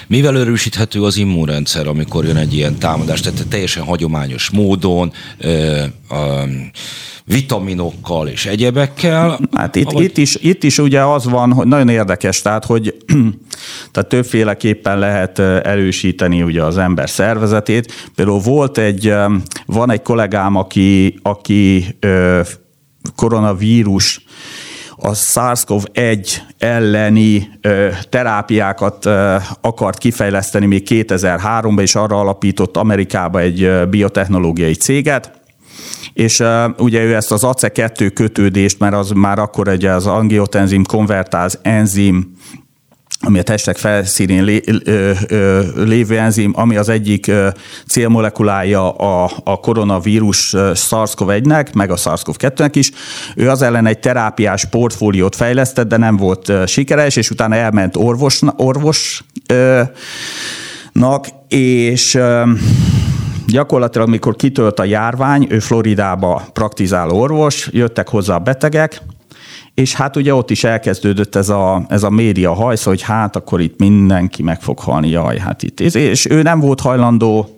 Mivel 0.07 0.39
erősíthető 0.39 1.03
az 1.03 1.17
immunrendszer, 1.17 1.87
amikor 1.87 2.25
jön 2.25 2.37
egy 2.37 2.53
ilyen 2.53 2.77
támadás? 2.77 3.19
Tehát 3.19 3.47
teljesen 3.47 3.83
hagyományos 3.83 4.49
módon, 4.49 5.11
ö, 5.37 5.83
ö, 6.09 6.43
vitaminokkal 7.27 8.27
és 8.27 8.45
egyebekkel. 8.45 9.39
Hát 9.53 9.75
itt, 9.75 9.91
vagy... 9.91 10.03
itt, 10.03 10.17
is, 10.17 10.35
itt 10.35 10.63
is 10.63 10.77
ugye 10.77 11.01
az 11.01 11.25
van, 11.25 11.53
hogy 11.53 11.67
nagyon 11.67 11.89
érdekes, 11.89 12.41
tehát 12.41 12.65
hogy 12.65 12.95
tehát 13.91 14.09
többféleképpen 14.09 14.99
lehet 14.99 15.39
erősíteni 15.39 16.41
ugye 16.43 16.63
az 16.63 16.77
ember 16.77 17.09
szervezetét. 17.09 18.09
Például 18.15 18.39
volt 18.39 18.77
egy, 18.77 19.13
van 19.65 19.91
egy 19.91 20.01
kollégám, 20.01 20.55
aki, 20.55 21.19
aki 21.21 21.85
koronavírus 23.15 24.25
a 24.99 25.15
SARS-CoV-1 25.15 26.37
elleni 26.57 27.49
ö, 27.61 27.87
terápiákat 28.09 29.05
ö, 29.05 29.35
akart 29.61 29.97
kifejleszteni 29.97 30.65
még 30.65 30.87
2003-ban, 30.89 31.81
és 31.81 31.95
arra 31.95 32.19
alapított 32.19 32.77
Amerikába 32.77 33.39
egy 33.39 33.63
ö, 33.63 33.85
biotechnológiai 33.85 34.73
céget, 34.73 35.37
és 36.13 36.39
uh, 36.39 36.47
ugye 36.77 37.03
ő 37.03 37.15
ezt 37.15 37.31
az 37.31 37.41
ACE2 37.43 38.11
kötődést, 38.13 38.79
mert 38.79 38.93
az 38.93 39.11
már 39.11 39.39
akkor 39.39 39.67
egy 39.67 39.85
az 39.85 40.07
angiotenzim 40.07 40.83
konvertáz 40.83 41.59
enzim 41.61 42.35
ami 43.21 43.39
a 43.39 43.43
testek 43.43 43.77
felszínén 43.77 44.43
lé, 44.43 44.61
lévő 45.75 46.17
enzim, 46.17 46.53
ami 46.55 46.75
az 46.75 46.89
egyik 46.89 47.31
célmolekulája 47.87 48.91
a, 48.91 49.31
a 49.43 49.59
koronavírus 49.59 50.55
SARS-CoV-1-nek, 50.75 51.73
meg 51.73 51.91
a 51.91 51.95
SARS-CoV-2-nek 51.95 52.71
is. 52.73 52.91
Ő 53.35 53.49
az 53.49 53.61
ellen 53.61 53.85
egy 53.85 53.99
terápiás 53.99 54.65
portfóliót 54.65 55.35
fejlesztett, 55.35 55.87
de 55.87 55.97
nem 55.97 56.17
volt 56.17 56.67
sikeres, 56.67 57.15
és 57.15 57.29
utána 57.29 57.55
elment 57.55 57.95
orvos, 57.95 58.41
orvosnak, 58.55 59.17
és 61.47 62.19
gyakorlatilag, 63.47 64.07
amikor 64.07 64.35
kitölt 64.35 64.79
a 64.79 64.83
járvány, 64.83 65.47
ő 65.49 65.59
Floridába 65.59 66.47
praktizáló 66.53 67.19
orvos, 67.19 67.69
jöttek 67.71 68.09
hozzá 68.09 68.35
a 68.35 68.39
betegek, 68.39 69.01
és 69.77 69.93
hát 69.95 70.15
ugye 70.15 70.33
ott 70.33 70.49
is 70.49 70.63
elkezdődött 70.63 71.35
ez 71.35 71.49
a, 71.49 71.85
ez 71.89 72.03
a 72.03 72.09
média 72.09 72.53
hajsz, 72.53 72.83
hogy 72.83 73.01
hát 73.01 73.35
akkor 73.35 73.61
itt 73.61 73.79
mindenki 73.79 74.43
meg 74.43 74.61
fog 74.61 74.79
halni, 74.79 75.09
jaj, 75.09 75.37
hát 75.37 75.63
itt. 75.63 75.79
És 75.79 76.25
ő 76.29 76.41
nem 76.41 76.59
volt 76.59 76.79
hajlandó 76.79 77.57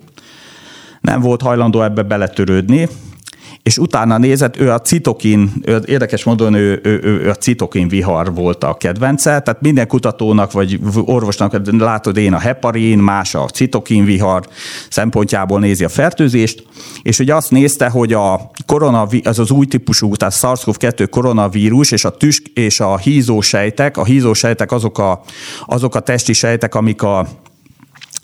nem 1.02 1.22
volt 1.22 1.42
hajlandó 1.42 1.82
ebbe 1.82 2.04
beletörődni, 2.04 2.88
és 3.64 3.78
utána 3.78 4.18
nézett, 4.18 4.60
ő 4.60 4.72
a 4.72 4.82
citokin, 4.82 5.52
érdekes 5.86 6.24
módon 6.24 6.54
ő, 6.54 6.80
ő, 6.84 7.00
ő, 7.04 7.30
a 7.30 7.34
citokin 7.34 7.88
vihar 7.88 8.34
volt 8.34 8.64
a 8.64 8.74
kedvence, 8.74 9.24
tehát 9.24 9.62
minden 9.62 9.88
kutatónak 9.88 10.52
vagy 10.52 10.80
orvosnak 11.06 11.62
látod 11.80 12.18
én 12.18 12.34
a 12.34 12.40
heparin, 12.40 13.00
más 13.00 13.36
a 13.36 13.46
citokin 13.46 14.06
vihar 14.06 14.48
szempontjából 14.90 15.60
nézi 15.60 15.84
a 15.84 15.90
fertőzést, 15.90 16.64
és 17.02 17.20
ugye 17.20 17.36
azt 17.36 17.52
nézte, 17.52 17.90
hogy 17.90 18.14
a 18.14 18.52
koronavírus, 18.66 19.28
az 19.28 19.40
az 19.40 19.52
új 19.52 19.66
típusú, 19.66 20.16
tehát 20.16 20.34
SARS-CoV-2 20.34 21.08
koronavírus 21.10 21.92
és 21.92 22.06
a 22.06 22.10
tüsk 22.10 22.46
és 22.54 22.80
a 22.80 22.98
hízósejtek, 22.98 23.98
a 23.98 24.04
hízósejtek 24.04 24.72
azok 24.72 24.98
a, 24.98 25.22
azok 25.66 25.96
a 25.96 26.00
testi 26.00 26.34
sejtek, 26.34 26.76
amik 26.76 27.02
a 27.02 27.28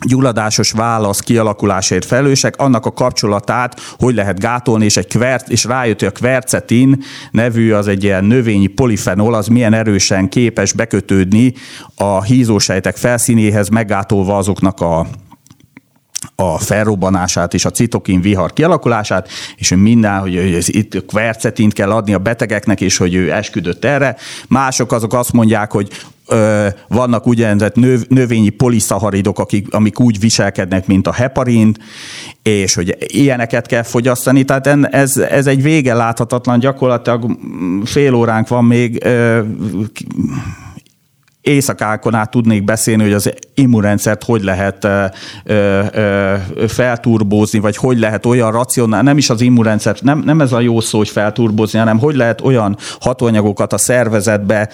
gyulladásos 0.00 0.70
válasz 0.70 1.20
kialakulásért 1.20 2.04
felelősek, 2.04 2.56
annak 2.56 2.86
a 2.86 2.92
kapcsolatát 2.92 3.80
hogy 3.98 4.14
lehet 4.14 4.40
gátolni, 4.40 4.84
és, 4.84 4.96
egy 4.96 5.06
kvert, 5.06 5.48
és 5.48 5.64
rájött, 5.64 5.98
hogy 5.98 6.08
a 6.08 6.18
kvercetin 6.18 7.02
nevű 7.30 7.72
az 7.72 7.88
egy 7.88 8.04
ilyen 8.04 8.24
növényi 8.24 8.66
polifenol, 8.66 9.34
az 9.34 9.46
milyen 9.46 9.72
erősen 9.72 10.28
képes 10.28 10.72
bekötődni 10.72 11.54
a 11.96 12.22
hízósejtek 12.22 12.96
felszínéhez, 12.96 13.68
meggátolva 13.68 14.36
azoknak 14.36 14.80
a 14.80 15.06
a 16.34 16.58
felrobbanását 16.58 17.54
és 17.54 17.64
a 17.64 17.70
citokin 17.70 18.20
vihar 18.20 18.52
kialakulását, 18.52 19.28
és 19.56 19.70
ő 19.70 19.76
minden, 19.76 20.18
hogy 20.18 20.36
ez 20.36 20.68
itt 20.68 21.06
kvercetint 21.06 21.72
kell 21.72 21.90
adni 21.90 22.14
a 22.14 22.18
betegeknek, 22.18 22.80
és 22.80 22.96
hogy 22.96 23.14
ő 23.14 23.32
esküdött 23.32 23.84
erre. 23.84 24.16
Mások 24.48 24.92
azok 24.92 25.14
azt 25.14 25.32
mondják, 25.32 25.72
hogy 25.72 25.88
ö, 26.26 26.66
vannak 26.88 27.26
úgynevezett 27.26 27.74
növ, 27.74 28.00
növényi 28.08 28.48
poliszaharidok, 28.48 29.38
akik, 29.38 29.74
amik 29.74 30.00
úgy 30.00 30.20
viselkednek, 30.20 30.86
mint 30.86 31.06
a 31.06 31.12
heparint, 31.12 31.78
és 32.42 32.74
hogy 32.74 32.96
ilyeneket 32.98 33.66
kell 33.66 33.82
fogyasztani. 33.82 34.44
Tehát 34.44 34.66
ez, 34.94 35.16
ez 35.16 35.46
egy 35.46 35.62
vége 35.62 35.94
láthatatlan, 35.94 36.58
gyakorlatilag 36.58 37.38
fél 37.84 38.14
óránk 38.14 38.48
van 38.48 38.64
még 38.64 39.04
ö, 39.04 39.40
éjszakákon 41.46 42.14
át 42.14 42.30
tudnék 42.30 42.64
beszélni, 42.64 43.02
hogy 43.02 43.12
az 43.12 43.32
immunrendszert 43.54 44.24
hogy 44.24 44.42
lehet 44.42 44.88
felturbózni, 46.68 47.58
vagy 47.58 47.76
hogy 47.76 47.98
lehet 47.98 48.26
olyan 48.26 48.52
racionál, 48.52 49.02
nem 49.02 49.18
is 49.18 49.30
az 49.30 49.40
immunrendszert, 49.40 50.02
nem, 50.02 50.22
nem 50.24 50.40
ez 50.40 50.52
a 50.52 50.60
jó 50.60 50.80
szó, 50.80 50.98
hogy 50.98 51.08
felturbózni, 51.08 51.78
hanem 51.78 51.98
hogy 51.98 52.16
lehet 52.16 52.40
olyan 52.40 52.76
hatóanyagokat 53.00 53.72
a 53.72 53.78
szervezetbe 53.78 54.70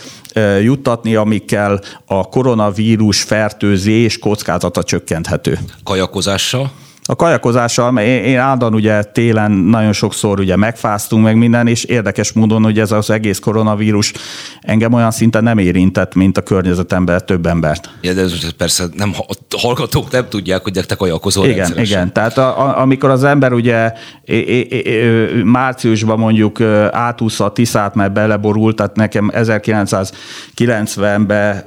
juttatni, 0.63 1.15
amikkel 1.15 1.81
a 2.07 2.29
koronavírus 2.29 3.23
fertőzés 3.23 4.19
kockázata 4.19 4.83
csökkenthető. 4.83 5.59
Kajakozással? 5.85 6.71
A 7.05 7.17
kajakozással, 7.17 7.99
én, 7.99 8.25
én 8.25 8.39
áldan 8.39 8.75
ugye 8.75 9.03
télen 9.03 9.51
nagyon 9.51 9.93
sokszor 9.93 10.41
ugye 10.41 10.57
megfáztunk 10.57 11.25
meg 11.25 11.37
minden, 11.37 11.67
és 11.67 11.85
érdekes 11.85 12.33
módon, 12.33 12.63
hogy 12.63 12.79
ez 12.79 12.93
az 12.93 13.11
egész 13.11 13.39
koronavírus 13.39 14.13
engem 14.61 14.93
olyan 14.93 15.11
szinten 15.11 15.43
nem 15.43 15.59
érintett, 15.59 16.15
mint 16.15 16.39
a 16.39 16.43
környezetemben 16.43 17.23
több 17.27 17.47
embert. 17.47 17.91
Ja, 18.01 18.13
de 18.13 18.21
ez 18.21 18.55
persze 18.57 18.85
nem 18.95 19.15
hallgatók 19.59 20.11
nem 20.11 20.29
tudják, 20.29 20.63
hogy 20.63 20.81
te 20.87 20.95
kajakozol 20.95 21.45
Igen, 21.45 21.57
rendszeresen. 21.57 21.99
igen. 21.99 22.13
Tehát 22.13 22.39
a, 22.39 22.61
a, 22.61 22.81
amikor 22.81 23.11
az 23.11 23.25
ember 23.25 23.53
ugye 23.53 23.93
é, 24.25 24.37
é, 24.37 24.69
é, 24.69 25.43
márciusban 25.43 26.19
mondjuk 26.19 26.61
átúszta 26.91 27.45
a 27.45 27.53
Tiszát, 27.53 27.95
mert 27.95 28.13
beleborult, 28.13 28.77
tehát 28.77 28.97
nekem 28.97 29.31
1990-ben 29.35 31.65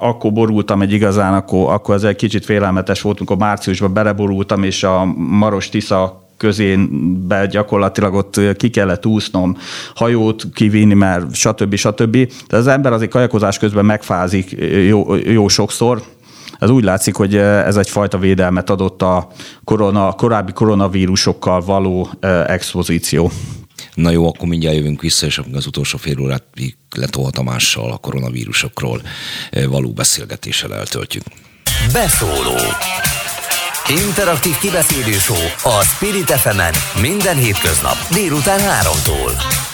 akkor 0.00 0.32
borultam 0.32 0.82
egy 0.82 0.92
igazán, 0.92 1.34
akkor, 1.34 1.72
akkor 1.72 1.94
ez 1.94 2.02
egy 2.02 2.16
kicsit 2.16 2.44
félelmetes 2.44 3.00
volt, 3.00 3.16
amikor 3.16 3.36
márciusban 3.36 3.87
amikor 3.88 4.02
beleborultam, 4.02 4.62
és 4.62 4.82
a 4.82 5.04
Maros 5.16 5.68
Tisza 5.68 6.26
közénbe 6.36 7.46
gyakorlatilag 7.46 8.14
ott 8.14 8.40
ki 8.56 8.70
kellett 8.70 9.06
úsznom, 9.06 9.56
hajót 9.94 10.44
kivinni, 10.54 10.94
mert 10.94 11.34
stb. 11.34 11.74
stb. 11.74 12.32
De 12.48 12.56
az 12.56 12.66
ember 12.66 12.92
azért 12.92 13.10
kajakozás 13.10 13.58
közben 13.58 13.84
megfázik 13.84 14.56
jó, 14.86 15.14
jó 15.14 15.48
sokszor, 15.48 16.02
ez 16.58 16.70
úgy 16.70 16.84
látszik, 16.84 17.14
hogy 17.14 17.36
ez 17.36 17.76
egyfajta 17.76 18.18
védelmet 18.18 18.70
adott 18.70 19.02
a 19.02 19.28
korona, 19.64 20.12
korábbi 20.12 20.52
koronavírusokkal 20.52 21.60
való 21.60 22.10
expozíció. 22.46 23.30
Na 23.94 24.10
jó, 24.10 24.26
akkor 24.28 24.48
mindjárt 24.48 24.76
jövünk 24.76 25.00
vissza, 25.00 25.26
és 25.26 25.40
az 25.52 25.66
utolsó 25.66 25.98
fél 25.98 26.20
órát 26.20 26.42
Letó 26.96 27.30
Tamással 27.30 27.90
a 27.90 27.96
koronavírusokról 27.96 29.00
való 29.68 29.92
beszélgetéssel 29.92 30.74
eltöltjük. 30.74 31.24
Beszóló 31.92 32.56
Interaktív 33.90 34.56
kibeszélő 34.58 35.16
a 35.62 35.84
Spirit 35.84 36.30
fm 36.30 36.60
minden 37.00 37.36
hétköznap 37.36 37.96
délután 38.12 38.58
3-tól. 38.60 39.32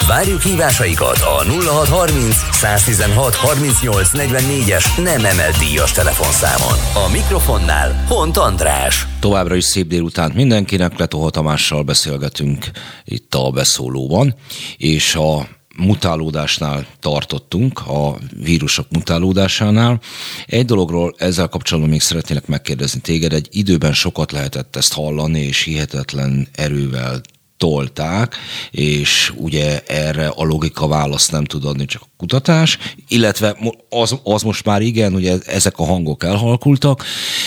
Várjuk 0.08 0.42
hívásaikat 0.42 1.18
a 1.18 1.44
0630 1.44 2.36
116 2.52 3.34
38 3.34 4.08
44-es 4.12 5.02
nem 5.04 5.24
emelt 5.24 5.56
díjas 5.58 5.92
telefonszámon. 5.92 7.04
A 7.06 7.10
mikrofonnál 7.12 8.04
Hont 8.08 8.36
András. 8.36 9.06
Továbbra 9.20 9.54
is 9.54 9.64
szép 9.64 9.86
délután 9.86 10.32
mindenkinek, 10.34 10.98
Letoha 10.98 11.30
Tamással 11.30 11.82
beszélgetünk 11.82 12.70
itt 13.04 13.34
a 13.34 13.50
beszólóban, 13.50 14.34
és 14.76 15.14
a 15.14 15.46
mutálódásnál 15.76 16.86
tartottunk, 17.00 17.86
a 17.86 18.18
vírusok 18.42 18.86
mutálódásánál. 18.90 20.00
Egy 20.46 20.64
dologról 20.64 21.14
ezzel 21.18 21.48
kapcsolatban 21.48 21.92
még 21.92 22.00
szeretnélek 22.00 22.46
megkérdezni 22.46 23.00
téged, 23.00 23.32
egy 23.32 23.48
időben 23.50 23.92
sokat 23.92 24.32
lehetett 24.32 24.76
ezt 24.76 24.92
hallani, 24.92 25.40
és 25.40 25.62
hihetetlen 25.62 26.48
erővel 26.52 27.20
tolták, 27.56 28.36
és 28.70 29.32
ugye 29.36 29.82
erre 29.86 30.28
a 30.28 30.44
logika 30.44 30.86
választ 30.86 31.32
nem 31.32 31.44
tud 31.44 31.64
adni 31.64 31.84
csak 31.84 32.02
a 32.02 32.08
kutatás, 32.16 32.78
illetve 33.08 33.56
az, 33.88 34.18
az 34.22 34.42
most 34.42 34.64
már 34.64 34.82
igen, 34.82 35.14
ugye 35.14 35.38
ezek 35.46 35.78
a 35.78 35.84
hangok 35.84 36.24
elhalkultak, 36.24 37.04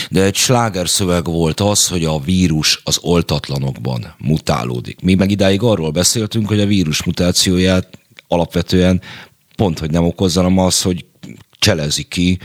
de 0.09 0.23
egy 0.23 0.35
slágerszöveg 0.35 1.25
volt 1.25 1.59
az, 1.59 1.87
hogy 1.87 2.03
a 2.03 2.19
vírus 2.19 2.81
az 2.83 2.99
oltatlanokban 3.01 4.15
mutálódik. 4.17 5.01
Mi 5.01 5.13
meg 5.13 5.31
idáig 5.31 5.61
arról 5.61 5.91
beszéltünk, 5.91 6.47
hogy 6.47 6.59
a 6.59 6.65
vírus 6.65 7.03
mutációját 7.03 7.87
alapvetően 8.27 9.01
pont, 9.55 9.79
hogy 9.79 9.91
nem 9.91 10.05
okozza, 10.05 10.41
hanem 10.41 10.57
az, 10.57 10.81
hogy 10.81 11.05
cselezi 11.59 12.03
ki 12.03 12.39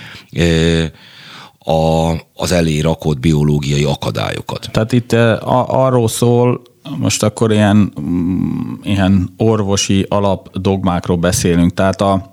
a, 1.58 2.10
az 2.34 2.52
elé 2.52 2.80
rakott 2.80 3.18
biológiai 3.18 3.84
akadályokat. 3.84 4.68
Tehát 4.72 4.92
itt 4.92 5.12
a, 5.12 5.84
arról 5.84 6.08
szól, 6.08 6.62
most 6.98 7.22
akkor 7.22 7.52
ilyen, 7.52 7.92
mm, 8.00 8.72
ilyen 8.82 9.34
orvosi 9.36 10.06
alapdogmákról 10.08 11.16
beszélünk. 11.16 11.74
Tehát 11.74 12.00
a, 12.00 12.30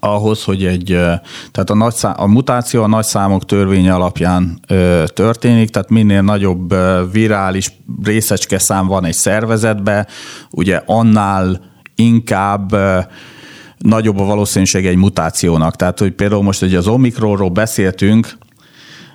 ahhoz, 0.00 0.44
hogy 0.44 0.64
egy, 0.64 0.84
tehát 1.50 1.70
a, 1.70 1.74
nagy 1.74 1.94
szám, 1.94 2.14
a 2.16 2.26
mutáció 2.26 2.82
a 2.82 2.86
nagy 2.86 3.04
számok 3.04 3.44
törvénye 3.44 3.94
alapján 3.94 4.60
ö, 4.68 5.04
történik, 5.14 5.70
tehát 5.70 5.90
minél 5.90 6.22
nagyobb 6.22 6.74
virális 7.12 7.72
részecske 8.02 8.58
szám 8.58 8.86
van 8.86 9.04
egy 9.04 9.14
szervezetbe, 9.14 10.06
ugye 10.50 10.82
annál 10.86 11.60
inkább 11.98 12.76
nagyobb 13.78 14.18
a 14.18 14.24
valószínűség 14.24 14.86
egy 14.86 14.96
mutációnak. 14.96 15.76
Tehát, 15.76 15.98
hogy 15.98 16.12
például 16.12 16.42
most, 16.42 16.60
hogy 16.60 16.74
az 16.74 16.86
Omikronról 16.86 17.48
beszéltünk, 17.48 18.38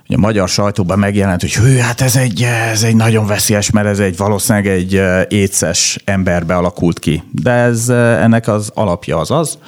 a 0.08 0.18
magyar 0.18 0.48
sajtóban 0.48 0.98
megjelent, 0.98 1.40
hogy 1.40 1.54
hű, 1.54 1.76
hát 1.76 2.00
ez 2.00 2.16
egy, 2.16 2.42
ez 2.42 2.82
egy 2.82 2.96
nagyon 2.96 3.26
veszélyes, 3.26 3.70
mert 3.70 3.86
ez 3.86 3.98
egy 3.98 4.16
valószínűleg 4.16 4.66
egy 4.66 5.00
éces 5.28 5.98
emberbe 6.04 6.56
alakult 6.56 6.98
ki. 6.98 7.22
De 7.30 7.50
ez, 7.50 7.88
ennek 7.88 8.48
az 8.48 8.70
alapja 8.74 9.18
az 9.18 9.30
az, 9.30 9.58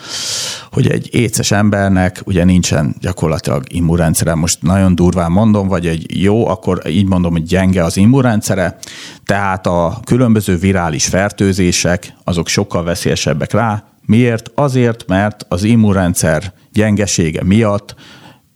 hogy 0.73 0.91
egy 0.91 1.15
éces 1.15 1.51
embernek 1.51 2.21
ugye 2.25 2.45
nincsen 2.45 2.95
gyakorlatilag 3.01 3.65
immunrendszere, 3.69 4.35
most 4.35 4.63
nagyon 4.63 4.95
durván 4.95 5.31
mondom, 5.31 5.69
vagy 5.69 5.87
egy 5.87 6.23
jó, 6.23 6.47
akkor 6.49 6.83
így 6.89 7.07
mondom, 7.07 7.33
hogy 7.33 7.45
gyenge 7.45 7.85
az 7.85 7.97
immunrendszere, 7.97 8.79
tehát 9.25 9.67
a 9.67 10.01
különböző 10.05 10.57
virális 10.57 11.07
fertőzések, 11.07 12.15
azok 12.25 12.49
sokkal 12.49 12.85
veszélyesebbek 12.85 13.53
rá, 13.53 13.85
Miért? 14.07 14.51
Azért, 14.55 15.07
mert 15.07 15.47
az 15.49 15.63
immunrendszer 15.63 16.53
gyengesége 16.73 17.45
miatt 17.45 17.95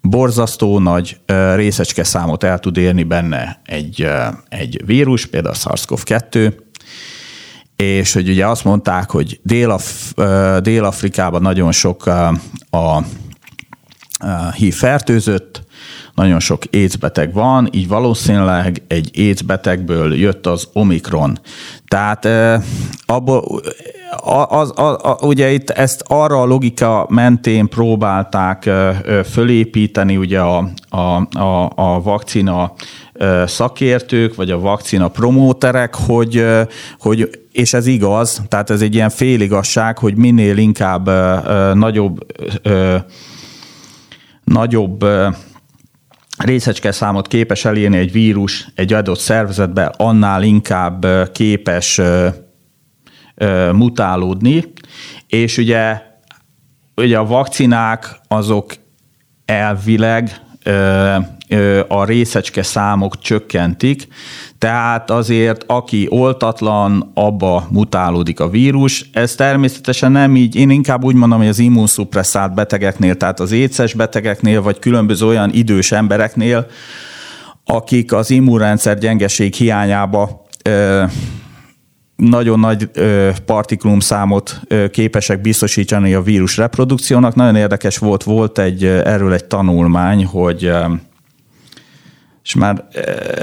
borzasztó 0.01 0.79
nagy 0.79 1.21
részecske 1.55 2.05
számot 2.05 2.43
el 2.45 2.59
tud 2.59 2.77
érni 2.77 3.03
benne 3.03 3.61
egy, 3.65 4.09
egy 4.49 4.83
vírus, 4.87 5.27
például 5.27 5.55
a 5.55 5.59
SARS-CoV-2, 5.59 6.53
és 7.77 8.13
hogy 8.13 8.29
ugye 8.29 8.47
azt 8.47 8.65
mondták, 8.65 9.11
hogy 9.11 9.41
Dél-Af- 9.43 10.15
Dél-Afrikában 10.63 11.43
nagyon 11.43 11.73
sok 11.73 12.07
a, 12.07 12.29
a 12.71 13.05
HIV 14.57 14.75
fertőzött, 14.75 15.65
nagyon 16.15 16.41
sok 16.41 16.63
AIDS 16.73 16.97
beteg 16.97 17.33
van, 17.33 17.69
így 17.73 17.89
valószínűleg 17.89 18.83
egy 18.89 19.11
AIDS 19.17 19.43
betegből 19.43 20.15
jött 20.15 20.47
az 20.47 20.69
Omikron. 20.73 21.39
Tehát 21.91 22.29
abból, 23.07 23.61
az, 24.49 24.73
az, 24.75 24.97
az, 25.03 25.23
ugye 25.23 25.51
itt 25.51 25.71
ezt 25.71 26.03
arra 26.07 26.41
a 26.41 26.45
logika 26.45 27.07
mentén 27.09 27.69
próbálták 27.69 28.71
fölépíteni 29.31 30.17
ugye 30.17 30.41
a, 30.41 30.69
a, 30.89 31.39
a, 31.39 31.73
a 31.75 32.03
vakcina 32.03 32.73
szakértők, 33.47 34.35
vagy 34.35 34.51
a 34.51 34.61
vakcina 34.61 35.09
promóterek, 35.09 35.95
hogy, 35.95 36.45
hogy 36.99 37.31
és 37.53 37.73
ez 37.73 37.87
igaz, 37.87 38.43
tehát 38.49 38.71
ez 38.71 38.81
egy 38.81 38.95
ilyen 38.95 39.11
féligasság, 39.11 39.99
hogy 39.99 40.17
minél 40.17 40.57
inkább 40.57 41.11
nagyobb 41.75 42.27
nagyobb 44.45 45.05
részecske 46.45 46.93
számot 46.93 47.29
képes 47.29 47.65
elérni 47.65 47.97
egy 47.97 48.13
vírus 48.13 48.69
egy 48.75 48.93
adott 48.93 49.19
szervezetbe, 49.19 49.93
annál 49.97 50.43
inkább 50.43 51.07
képes 51.33 52.01
mutálódni, 53.73 54.73
és 55.27 55.59
ugye, 55.59 56.03
ugye 56.97 57.19
a 57.19 57.27
vakcinák 57.27 58.21
azok 58.29 58.75
elvileg 59.45 60.41
a 61.89 62.05
részecske 62.05 62.63
számok 62.63 63.19
csökkentik, 63.19 64.07
tehát 64.59 65.11
azért, 65.11 65.65
aki 65.67 66.07
oltatlan, 66.11 67.11
abba 67.15 67.67
mutálódik 67.71 68.41
a 68.41 68.49
vírus. 68.49 69.11
Ez 69.13 69.35
természetesen 69.35 70.13
nem 70.13 70.37
így, 70.37 70.57
én 70.57 70.71
inkább 70.71 71.05
úgy 71.05 71.15
mondom, 71.15 71.39
hogy 71.39 71.49
az 71.49 71.59
immunszupresszált 71.59 72.55
betegeknél, 72.55 73.17
tehát 73.17 73.41
az 73.41 73.53
éces 73.53 73.95
betegeknél, 73.95 74.63
vagy 74.63 74.79
különböző 74.79 75.27
olyan 75.27 75.51
idős 75.53 75.93
embereknél, 75.93 76.67
akik 77.65 78.13
az 78.13 78.31
immunrendszer 78.31 78.99
gyengeség 78.99 79.55
hiányába 79.55 80.47
nagyon 82.21 82.61
nagy 82.61 82.89
ö, 82.93 83.31
partikulumszámot 83.47 84.61
ö, 84.69 84.89
képesek 84.89 85.41
biztosítani 85.41 86.15
a 86.15 86.23
vírus 86.23 86.57
reprodukciónak. 86.57 87.35
Nagyon 87.35 87.57
érdekes 87.57 87.99
volt, 87.99 88.23
volt 88.23 88.59
egy 88.59 88.85
erről 88.85 89.33
egy 89.33 89.45
tanulmány, 89.45 90.25
hogy 90.25 90.73
és 92.45 92.55
már 92.55 92.85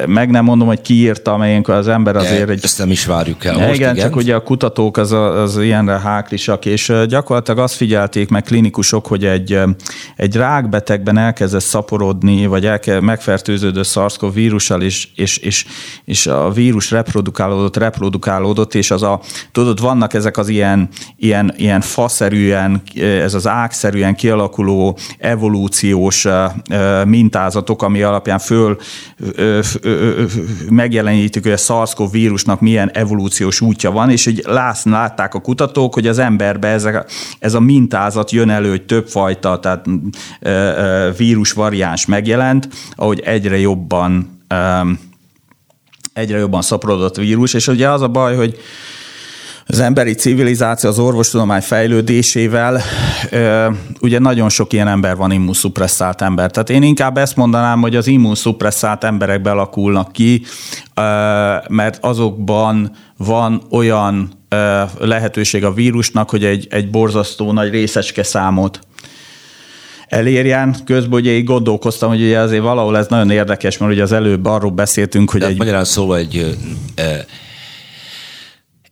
meg 0.06 0.30
nem 0.30 0.44
mondom, 0.44 0.68
hogy 0.68 0.82
ki 0.82 0.94
írta, 0.94 1.34
amelyenkor 1.34 1.74
az 1.74 1.88
ember 1.88 2.16
azért 2.16 2.50
egy... 2.50 2.60
Ezt 2.64 2.78
nem 2.78 2.92
is 2.92 3.06
várjuk 3.06 3.46
el. 3.46 3.54
Most, 3.54 3.76
igen, 3.76 3.96
igen, 3.96 3.96
csak 3.96 4.16
ugye 4.16 4.36
a 4.36 4.40
kutatók 4.40 4.98
az, 4.98 5.12
az 5.12 5.58
ilyenre 5.58 6.00
háklisak, 6.00 6.66
és 6.66 6.94
gyakorlatilag 7.08 7.60
azt 7.60 7.76
figyelték 7.76 8.30
meg 8.30 8.44
klinikusok, 8.44 9.08
hogy 9.08 9.26
egy, 9.26 9.60
egy 10.16 10.36
rákbetegben 10.36 11.18
elkezdett 11.18 11.62
szaporodni, 11.62 12.46
vagy 12.46 12.66
elke, 12.66 13.02
megfertőződő 13.02 13.84
SARS-CoV 13.84 14.34
vírussal, 14.34 14.82
és, 14.82 15.08
és, 15.16 15.38
és, 15.38 15.66
és 16.06 16.28
a 16.28 16.52
vírus 16.52 16.92
reprodukálódott, 16.92 17.78
reprodukálódott, 17.78 18.76
és 18.76 18.92
az 18.92 19.04
a, 19.04 19.22
tudod, 19.52 19.82
vannak 19.82 20.14
ezek 20.14 20.38
az 20.38 20.48
ilyen, 20.48 20.90
ilyen, 21.18 21.54
ilyen 21.58 21.82
faszerűen, 21.82 22.82
ez 22.96 23.34
az 23.34 23.48
ágszerűen 23.48 24.16
kialakuló 24.16 24.98
evolúciós 25.18 26.28
mintázatok, 27.06 27.82
ami 27.82 28.02
alapján 28.02 28.40
föl 28.40 28.78
megjelenítjük, 30.70 31.44
hogy 31.44 31.54
a 31.54 31.58
SARS-CoV 31.58 32.12
vírusnak 32.12 32.62
milyen 32.62 32.90
evolúciós 32.94 33.62
útja 33.62 33.92
van, 33.92 34.10
és 34.10 34.26
hogy 34.26 34.44
látták 34.84 35.34
a 35.34 35.42
kutatók, 35.42 35.94
hogy 35.94 36.08
az 36.08 36.18
emberbe 36.18 36.68
ez 36.68 36.86
a, 36.86 37.06
ez 37.40 37.54
a 37.54 37.60
mintázat 37.60 38.32
jön 38.32 38.50
elő, 38.50 38.70
hogy 38.70 38.86
többfajta 38.86 39.60
tehát 39.60 39.86
vírus 41.18 41.52
variáns 41.52 42.06
megjelent, 42.06 42.68
ahogy 42.96 43.20
egyre 43.20 43.60
jobban 43.60 44.36
egyre 46.14 46.38
jobban 46.38 46.62
szaporodott 46.62 47.16
vírus, 47.16 47.54
és 47.54 47.68
ugye 47.68 47.90
az 47.90 48.02
a 48.02 48.08
baj, 48.08 48.36
hogy 48.36 48.58
az 49.68 49.80
emberi 49.80 50.14
civilizáció, 50.14 50.90
az 50.90 51.00
orvostudomány 51.00 51.62
fejlődésével 51.62 52.82
ugye 54.02 54.20
nagyon 54.20 54.50
sok 54.50 54.74
ilyen 54.74 54.88
ember 54.88 55.16
van 55.16 55.32
immunszupresszált 55.32 56.22
ember. 56.22 56.52
Tehát 56.52 56.70
én 56.70 56.84
inkább 56.84 57.18
ezt 57.18 57.36
mondanám, 57.36 57.82
hogy 57.82 57.96
az 57.96 58.08
immunszupresszált 58.08 59.04
emberek 59.04 59.42
belakulnak 59.42 60.12
ki, 60.12 60.42
mert 61.68 61.98
azokban 62.02 62.92
van 63.18 63.62
olyan 63.70 64.32
lehetőség 65.00 65.64
a 65.64 65.74
vírusnak, 65.74 66.30
hogy 66.30 66.44
egy, 66.44 66.68
egy 66.70 66.90
borzasztó 66.90 67.52
nagy 67.52 67.70
részecske 67.70 68.24
számot 68.24 68.80
elérjen. 70.08 70.76
Közben 70.86 71.20
ugye 71.20 71.32
így 71.32 71.44
gondolkoztam, 71.44 72.10
hogy 72.10 72.22
ugye 72.22 72.40
azért 72.40 72.62
valahol 72.62 72.98
ez 72.98 73.08
nagyon 73.08 73.30
érdekes, 73.30 73.78
mert 73.78 73.92
ugye 73.92 74.04
az 74.04 74.12
előbb 74.12 74.46
arról 74.46 74.72
beszéltünk, 74.72 75.32
hogy 75.32 75.42
De 75.42 75.48
egy... 75.48 75.58
Magyarán 75.58 75.86
szóval 75.86 76.18
egy 76.18 76.58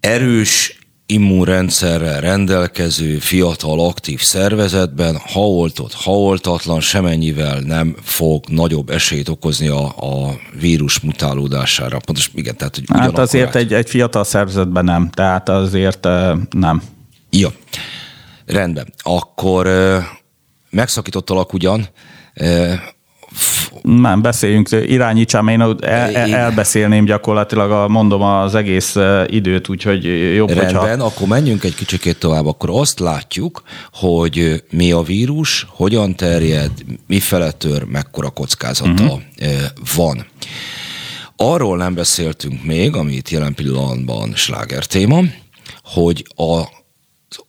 erős 0.05 0.79
immunrendszerrel 1.05 2.21
rendelkező 2.21 3.17
fiatal 3.17 3.79
aktív 3.79 4.19
szervezetben, 4.21 5.17
ha 5.33 5.39
oltott, 5.39 5.93
ha 5.93 6.11
oltatlan, 6.11 6.79
semennyivel 6.79 7.59
nem 7.59 7.95
fog 8.01 8.43
nagyobb 8.47 8.89
esélyt 8.89 9.29
okozni 9.29 9.67
a, 9.67 9.85
a 9.85 10.39
vírus 10.59 10.99
mutálódására. 10.99 11.97
Pontos, 12.05 12.29
igen, 12.33 12.57
tehát, 12.57 12.75
hogy 12.75 12.85
hát 12.87 13.17
azért 13.17 13.55
egy, 13.55 13.73
egy 13.73 13.89
fiatal 13.89 14.23
szervezetben 14.23 14.85
nem, 14.85 15.09
tehát 15.09 15.49
azért 15.49 16.07
nem. 16.49 16.81
Ja, 17.29 17.53
rendben. 18.45 18.93
Akkor 18.97 19.67
megszakítottalak 20.69 21.53
ugyan, 21.53 21.87
nem, 23.81 24.21
beszéljünk, 24.21 24.69
irányítsám, 24.71 25.47
én 25.47 25.61
el, 25.61 26.15
elbeszélném 26.15 27.05
gyakorlatilag, 27.05 27.71
a, 27.71 27.87
mondom 27.87 28.21
az 28.21 28.55
egész 28.55 28.95
időt, 29.27 29.69
úgyhogy 29.69 30.03
jobb, 30.35 30.49
Rendben, 30.49 30.89
hogyha... 30.89 31.05
akkor 31.05 31.27
menjünk 31.27 31.63
egy 31.63 31.75
kicsikét 31.75 32.19
tovább. 32.19 32.45
Akkor 32.45 32.69
azt 32.71 32.99
látjuk, 32.99 33.63
hogy 33.93 34.63
mi 34.71 34.91
a 34.91 35.01
vírus, 35.01 35.67
hogyan 35.69 36.15
terjed, 36.15 36.71
mi 37.07 37.19
tör, 37.57 37.83
mekkora 37.83 38.29
kockázata 38.29 39.03
uh-huh. 39.03 39.19
van. 39.95 40.25
Arról 41.35 41.77
nem 41.77 41.93
beszéltünk 41.93 42.63
még, 42.63 42.95
ami 42.95 43.13
itt 43.13 43.29
jelen 43.29 43.53
pillanatban 43.53 44.33
sláger 44.35 44.85
téma, 44.85 45.21
hogy 45.83 46.25
a 46.35 46.61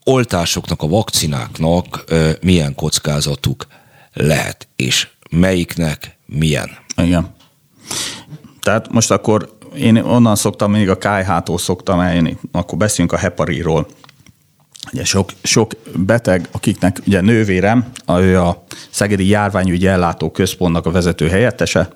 oltásoknak, 0.04 0.82
a 0.82 0.88
vakcináknak 0.88 2.04
milyen 2.40 2.74
kockázatuk 2.74 3.66
lehet, 4.12 4.68
és 4.76 5.08
melyiknek 5.38 6.18
milyen. 6.26 6.70
Igen. 6.96 7.34
Tehát 8.60 8.92
most 8.92 9.10
akkor 9.10 9.56
én 9.76 9.96
onnan 9.96 10.36
szoktam, 10.36 10.70
még 10.70 10.88
a 10.88 10.98
KH-tól 10.98 11.58
szoktam 11.58 12.00
eljönni, 12.00 12.36
akkor 12.52 12.78
beszéljünk 12.78 13.16
a 13.16 13.20
hepariról. 13.20 13.86
Ugye 14.92 15.04
sok, 15.04 15.30
sok 15.42 15.72
beteg, 15.96 16.48
akiknek 16.52 17.00
ugye 17.06 17.20
nővérem, 17.20 17.86
ő 18.08 18.40
a 18.40 18.64
Szegedi 18.90 19.28
Járványügyi 19.28 19.86
Ellátó 19.86 20.30
Központnak 20.30 20.86
a 20.86 20.90
vezető 20.90 21.28
helyettese, 21.28 21.88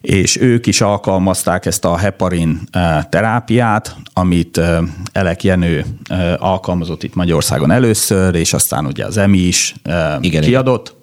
és 0.00 0.40
ők 0.40 0.66
is 0.66 0.80
alkalmazták 0.80 1.66
ezt 1.66 1.84
a 1.84 1.96
heparin 1.96 2.60
eh, 2.70 3.04
terápiát, 3.10 3.96
amit 4.12 4.58
eh, 4.58 4.78
Elek 5.12 5.44
Jenő 5.44 5.84
eh, 6.08 6.42
alkalmazott 6.42 7.02
itt 7.02 7.14
Magyarországon 7.14 7.70
először, 7.70 8.34
és 8.34 8.52
aztán 8.52 8.86
ugye 8.86 9.04
az 9.04 9.16
EMI 9.16 9.46
is 9.46 9.74
igen, 10.20 10.42
kiadott. 10.42 10.86
Igen. 10.86 11.01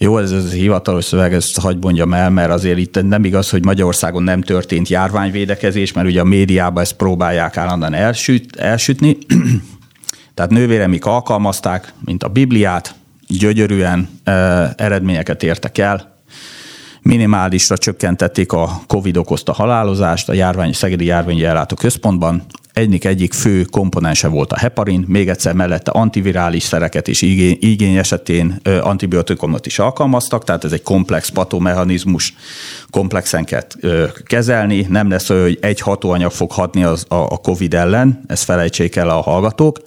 Jó, 0.00 0.18
ez, 0.18 0.32
ez 0.32 0.52
hivatalos 0.52 1.04
szöveg, 1.04 1.34
ezt 1.34 1.60
hagyd 1.60 1.82
mondjam 1.82 2.14
el, 2.14 2.30
mert 2.30 2.50
azért 2.50 2.78
itt 2.78 3.02
nem 3.02 3.24
igaz, 3.24 3.50
hogy 3.50 3.64
Magyarországon 3.64 4.22
nem 4.22 4.42
történt 4.42 4.88
járványvédekezés, 4.88 5.92
mert 5.92 6.06
ugye 6.06 6.20
a 6.20 6.24
médiában 6.24 6.82
ezt 6.82 6.92
próbálják 6.92 7.56
állandóan 7.56 7.94
elsüt, 7.94 8.56
elsütni. 8.56 9.18
Tehát 10.34 10.50
nővéremik 10.50 11.04
alkalmazták, 11.04 11.92
mint 12.04 12.22
a 12.22 12.28
Bibliát, 12.28 12.94
gyönyörűen 13.28 14.08
e, 14.24 14.32
eredményeket 14.76 15.42
értek 15.42 15.78
el, 15.78 16.18
minimálisra 17.02 17.78
csökkentették 17.78 18.52
a 18.52 18.80
COVID 18.86 19.16
okozta 19.16 19.52
halálozást 19.52 20.28
a 20.28 20.32
járvány, 20.32 20.72
Szegedi 20.72 21.04
Járványi 21.04 21.44
Ellátó 21.44 21.76
Központban. 21.76 22.44
Egyik 22.78 23.04
egyik 23.04 23.32
fő 23.32 23.62
komponense 23.62 24.28
volt 24.28 24.52
a 24.52 24.58
heparin, 24.58 25.04
még 25.08 25.28
egyszer 25.28 25.54
mellette 25.54 25.90
antivirális 25.90 26.62
szereket 26.62 27.08
és 27.08 27.22
igény, 27.22 27.56
igény 27.60 27.96
esetén 27.96 28.60
antibiotikumot 28.80 29.66
is 29.66 29.78
alkalmaztak, 29.78 30.44
tehát 30.44 30.64
ez 30.64 30.72
egy 30.72 30.82
komplex 30.82 31.28
patomechanizmus, 31.28 32.34
komplexen 32.90 33.44
kell 33.44 33.62
kezelni, 34.24 34.86
nem 34.88 35.08
lesz 35.08 35.30
olyan, 35.30 35.42
hogy 35.42 35.58
egy 35.60 35.80
hatóanyag 35.80 36.30
fog 36.30 36.52
hatni 36.52 36.84
az, 36.84 37.04
a, 37.08 37.14
a 37.14 37.36
COVID 37.36 37.74
ellen, 37.74 38.20
ezt 38.26 38.44
felejtsék 38.44 38.96
el 38.96 39.08
a 39.08 39.20
hallgatók, 39.20 39.78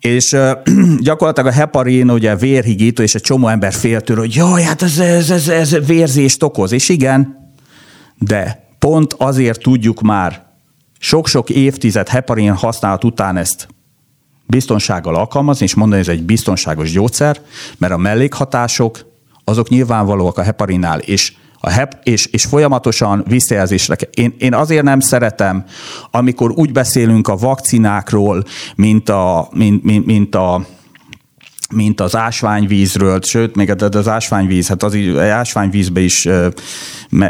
és 0.00 0.36
gyakorlatilag 0.98 1.50
a 1.50 1.54
heparin 1.54 2.10
ugye 2.10 2.36
vérhigító, 2.36 3.02
és 3.02 3.14
egy 3.14 3.22
csomó 3.22 3.48
ember 3.48 3.72
fél 3.72 4.00
tőle, 4.00 4.20
hogy 4.20 4.34
jaj, 4.34 4.62
hát 4.62 4.82
ez, 4.82 4.98
ez, 4.98 5.30
ez, 5.30 5.48
ez 5.48 5.86
vérzést 5.86 6.42
okoz, 6.42 6.72
és 6.72 6.88
igen, 6.88 7.52
de 8.18 8.66
pont 8.78 9.14
azért 9.18 9.62
tudjuk 9.62 10.00
már 10.00 10.52
sok-sok 11.04 11.50
évtized 11.50 12.08
heparin 12.08 12.54
használat 12.54 13.04
után 13.04 13.36
ezt 13.36 13.68
biztonsággal 14.46 15.14
alkalmazni, 15.14 15.64
és 15.64 15.74
mondani, 15.74 16.00
hogy 16.00 16.10
ez 16.10 16.18
egy 16.18 16.26
biztonságos 16.26 16.90
gyógyszer, 16.90 17.40
mert 17.78 17.92
a 17.92 17.96
mellékhatások 17.96 19.06
azok 19.44 19.68
nyilvánvalóak 19.68 20.38
a 20.38 20.42
heparinnál, 20.42 20.98
és 20.98 21.32
a 21.60 21.70
HEP, 21.70 21.98
és, 22.02 22.26
és 22.26 22.44
folyamatosan 22.44 23.24
visszajelzésre. 23.26 23.96
Én, 24.14 24.34
én 24.38 24.54
azért 24.54 24.82
nem 24.82 25.00
szeretem, 25.00 25.64
amikor 26.10 26.50
úgy 26.50 26.72
beszélünk 26.72 27.28
a 27.28 27.36
vakcinákról, 27.36 28.44
mint 28.76 29.08
a, 29.08 29.48
mint, 29.52 29.82
mint, 29.82 30.06
mint 30.06 30.34
a 30.34 30.66
mint 31.74 32.00
az 32.00 32.16
ásványvízről, 32.16 33.20
sőt, 33.22 33.56
még 33.56 33.74
az 33.90 34.08
ásványvíz, 34.08 34.68
hát 34.68 34.82
az 34.82 34.96
ásványvízbe 35.18 36.00
is 36.00 36.28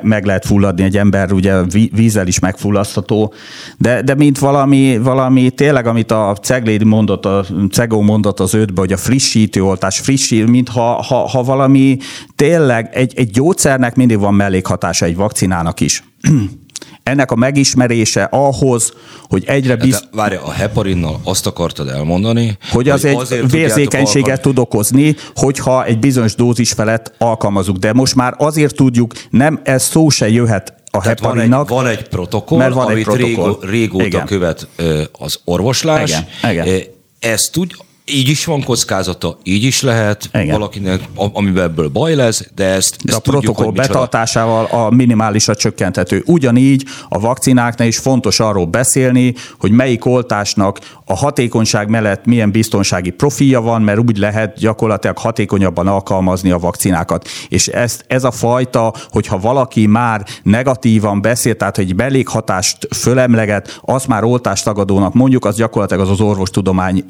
meg 0.02 0.24
lehet 0.24 0.46
fulladni 0.46 0.82
egy 0.82 0.96
ember, 0.96 1.32
ugye 1.32 1.54
vízzel 1.92 2.26
is 2.26 2.38
megfullasztható, 2.38 3.32
de, 3.78 4.02
de 4.02 4.14
mint 4.14 4.38
valami, 4.38 4.98
valami 4.98 5.50
tényleg, 5.50 5.86
amit 5.86 6.10
a 6.10 6.36
Cegléd 6.42 6.84
mondott, 6.84 7.24
a 7.24 7.44
Cegó 7.70 8.00
mondott 8.00 8.40
az 8.40 8.54
ötbe, 8.54 8.80
hogy 8.80 8.92
a 8.92 8.96
frissítőoltás, 8.96 9.98
frissít, 9.98 10.50
mint 10.50 10.68
ha, 10.68 11.02
ha, 11.02 11.28
ha 11.28 11.42
valami 11.42 11.98
tényleg 12.36 12.88
egy, 12.92 13.12
egy 13.16 13.30
gyógyszernek 13.30 13.94
mindig 13.94 14.18
van 14.18 14.34
mellékhatása 14.34 15.04
egy 15.04 15.16
vakcinának 15.16 15.80
is 15.80 16.02
ennek 17.04 17.30
a 17.30 17.34
megismerése 17.34 18.22
ahhoz, 18.22 18.92
hogy 19.28 19.44
egyre 19.46 19.76
biz... 19.76 20.00
De 20.00 20.06
várja, 20.12 20.42
a 20.42 20.50
heparinnal 20.50 21.20
azt 21.24 21.46
akartad 21.46 21.88
elmondani, 21.88 22.58
hogy 22.70 22.88
az 22.88 23.02
hogy 23.02 23.26
egy 23.30 23.50
vérzékenységet 23.50 24.42
tud 24.42 24.58
okozni, 24.58 25.16
hogyha 25.34 25.84
egy 25.84 25.98
bizonyos 25.98 26.34
dózis 26.34 26.72
felett 26.72 27.12
alkalmazunk. 27.18 27.78
De 27.78 27.92
most 27.92 28.14
már 28.14 28.34
azért 28.38 28.74
tudjuk, 28.74 29.12
nem 29.30 29.60
ez 29.62 29.82
szó 29.82 30.08
se 30.08 30.28
jöhet 30.28 30.74
a 30.90 31.00
Tehát 31.00 31.20
heparinnak. 31.20 31.68
Van 31.68 31.86
egy, 31.86 31.92
van 31.92 31.96
egy 31.96 32.08
protokoll, 32.08 32.58
mert 32.58 32.74
van 32.74 32.86
amit 32.86 32.96
egy 32.96 33.04
protokoll. 33.04 33.58
Régó, 33.60 33.70
régóta 33.70 34.04
Igen. 34.04 34.26
követ 34.26 34.68
az 35.12 35.38
orvoslás. 35.44 36.10
Igen. 36.10 36.52
Igen. 36.52 36.82
Ezt 37.20 37.52
tud, 37.52 37.70
így 38.06 38.28
is 38.28 38.44
van 38.44 38.62
kockázata, 38.62 39.38
így 39.42 39.64
is 39.64 39.82
lehet 39.82 40.28
Igen. 40.32 40.50
valakinek, 40.50 41.00
amiben 41.14 41.64
ebből 41.64 41.88
baj 41.88 42.14
lesz, 42.14 42.48
de 42.54 42.64
ezt, 42.64 42.96
de 43.04 43.12
ezt 43.12 43.18
a 43.18 43.20
tudjuk, 43.20 43.42
protokoll 43.42 43.72
betartásával 43.72 44.64
a 44.64 44.90
minimálisra 44.90 45.54
csökkenthető. 45.54 46.22
Ugyanígy 46.26 46.84
a 47.08 47.20
vakcináknál 47.20 47.88
is 47.88 47.98
fontos 47.98 48.40
arról 48.40 48.66
beszélni, 48.66 49.34
hogy 49.58 49.70
melyik 49.70 50.04
oltásnak 50.04 50.78
a 51.04 51.16
hatékonyság 51.16 51.88
mellett 51.88 52.24
milyen 52.24 52.50
biztonsági 52.50 53.10
profilja 53.10 53.60
van, 53.60 53.82
mert 53.82 53.98
úgy 53.98 54.18
lehet 54.18 54.58
gyakorlatilag 54.58 55.18
hatékonyabban 55.18 55.86
alkalmazni 55.86 56.50
a 56.50 56.58
vakcinákat. 56.58 57.28
És 57.48 57.66
ezt, 57.66 58.04
ez 58.08 58.24
a 58.24 58.30
fajta, 58.30 58.94
hogyha 59.10 59.38
valaki 59.38 59.86
már 59.86 60.24
negatívan 60.42 61.20
beszél, 61.20 61.56
tehát 61.56 61.76
hogy 61.76 61.94
mellékhatást 61.94 62.88
fölemleget, 62.90 63.80
azt 63.84 64.06
már 64.06 64.24
oltástagadónak 64.24 65.14
mondjuk, 65.14 65.44
az 65.44 65.56
gyakorlatilag 65.56 66.02
az 66.02 66.10
az 66.10 66.20
orvostudomány 66.20 67.04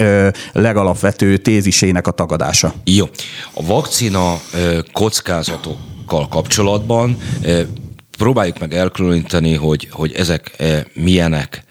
legalább 0.52 0.84
legalapvető 0.85 1.36
tézisének 1.36 2.06
a 2.06 2.11
tagadása. 2.11 2.74
Jó. 2.85 3.06
A 3.55 3.66
vakcina 3.66 4.40
kockázatokkal 4.93 6.28
kapcsolatban 6.28 7.19
próbáljuk 8.19 8.59
meg 8.59 8.74
elkülöníteni, 8.74 9.55
hogy, 9.55 9.89
hogy 9.90 10.12
ezek 10.12 10.62
milyenek 10.93 11.65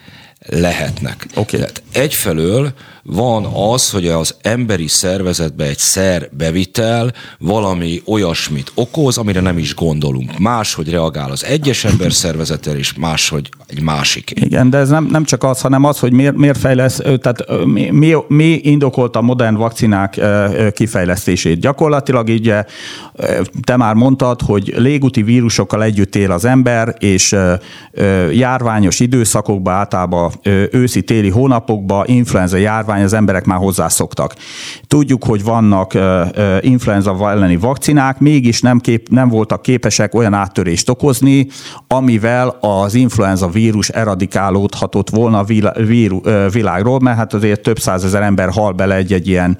lehetnek. 0.45 1.27
Okay. 1.35 1.59
Tehát 1.59 1.82
egyfelől 1.93 2.73
van 3.03 3.45
az, 3.45 3.89
hogy 3.89 4.07
az 4.07 4.35
emberi 4.41 4.87
szervezetbe 4.87 5.65
egy 5.65 5.77
szer 5.77 6.29
bevitel 6.37 7.13
valami 7.39 8.01
olyasmit 8.05 8.71
okoz, 8.75 9.17
amire 9.17 9.39
nem 9.39 9.57
is 9.57 9.75
gondolunk. 9.75 10.37
Máshogy 10.39 10.89
reagál 10.89 11.31
az 11.31 11.45
egyes 11.45 11.85
ember 11.85 12.13
szervezetel, 12.13 12.75
és 12.75 12.93
máshogy 12.93 13.49
egy 13.67 13.81
másik. 13.81 14.31
Igen, 14.35 14.69
de 14.69 14.77
ez 14.77 14.89
nem, 14.89 15.05
nem 15.05 15.23
csak 15.23 15.43
az, 15.43 15.61
hanem 15.61 15.83
az, 15.83 15.99
hogy 15.99 16.11
miért, 16.11 16.35
miért 16.35 16.57
fejlesz, 16.57 17.01
tehát 17.21 17.65
mi, 17.65 17.89
mi, 17.89 18.15
mi 18.27 18.59
indokolta 18.63 19.19
a 19.19 19.21
modern 19.21 19.55
vakcinák 19.55 20.21
kifejlesztését. 20.73 21.59
Gyakorlatilag 21.59 22.29
így 22.29 22.53
te 23.61 23.75
már 23.75 23.93
mondtad, 23.93 24.41
hogy 24.41 24.73
légúti 24.77 25.23
vírusokkal 25.23 25.83
együtt 25.83 26.15
él 26.15 26.31
az 26.31 26.45
ember, 26.45 26.95
és 26.99 27.35
járványos 28.31 28.99
időszakokban, 28.99 29.73
általában 29.73 30.31
őszi-téli 30.71 31.29
hónapokban, 31.29 31.81
influenza 32.05 32.57
járvány 32.57 33.03
az 33.03 33.13
emberek 33.13 33.45
már 33.45 33.57
hozzászoktak. 33.57 34.35
Tudjuk, 34.87 35.23
hogy 35.23 35.43
vannak 35.43 35.93
influenza 36.61 37.29
elleni 37.29 37.55
vakcinák, 37.55 38.19
mégis 38.19 38.61
nem, 38.61 38.79
kép, 38.79 39.09
nem 39.09 39.29
voltak 39.29 39.61
képesek 39.61 40.15
olyan 40.15 40.33
áttörést 40.33 40.89
okozni, 40.89 41.47
amivel 41.87 42.57
az 42.61 42.93
influenza 42.93 43.47
vírus 43.49 43.89
eradikálódhatott 43.89 45.09
volna 45.09 45.37
a 45.37 45.45
világról, 46.49 46.99
mert 46.99 47.17
hát 47.17 47.33
azért 47.33 47.61
több 47.61 47.79
százezer 47.79 48.21
ember 48.21 48.49
hal 48.49 48.71
bele 48.71 48.95
egy-egy 48.95 49.27
ilyen 49.27 49.57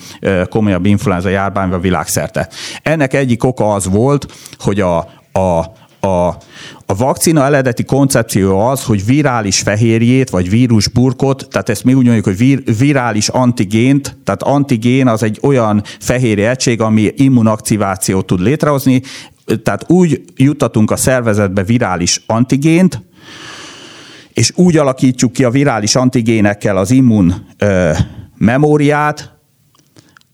komolyabb 0.50 0.86
influenza 0.86 1.30
járványba 1.30 1.80
világszerte. 1.80 2.50
Ennek 2.84 3.14
egyik 3.14 3.44
oka 3.44 3.74
az 3.74 3.90
volt, 3.90 4.26
hogy 4.58 4.80
a, 4.80 4.98
a 5.32 5.72
a, 6.04 6.28
a 6.86 6.96
vakcina 6.96 7.46
eredeti 7.46 7.84
koncepció 7.84 8.60
az, 8.60 8.84
hogy 8.84 9.06
virális 9.06 9.60
fehérjét, 9.60 10.30
vagy 10.30 10.50
vírusburkot, 10.50 11.48
tehát 11.50 11.70
ezt 11.70 11.84
mi 11.84 11.94
úgy 11.94 12.04
mondjuk, 12.04 12.26
hogy 12.26 12.38
vir, 12.38 12.64
virális 12.78 13.28
antigént, 13.28 14.18
tehát 14.24 14.44
antigén 14.44 15.08
az 15.08 15.24
egy 15.24 15.40
olyan 15.42 15.84
fehérje 16.00 16.50
egység, 16.50 16.82
ami 16.82 17.12
immunaktivációt 17.16 18.26
tud 18.26 18.40
létrehozni, 18.40 19.02
tehát 19.64 19.90
úgy 19.90 20.24
juttatunk 20.36 20.92
a 20.92 20.96
szervezetbe 20.96 21.64
virális 21.64 22.24
antigént, 22.26 23.02
és 24.34 24.52
úgy 24.56 24.78
alakítjuk 24.78 25.32
ki 25.32 25.44
a 25.44 25.50
virális 25.50 25.96
antigénekkel 25.96 26.78
az 26.78 26.92
immun 26.92 27.46
ö, 27.58 27.92
memóriát, 28.38 29.32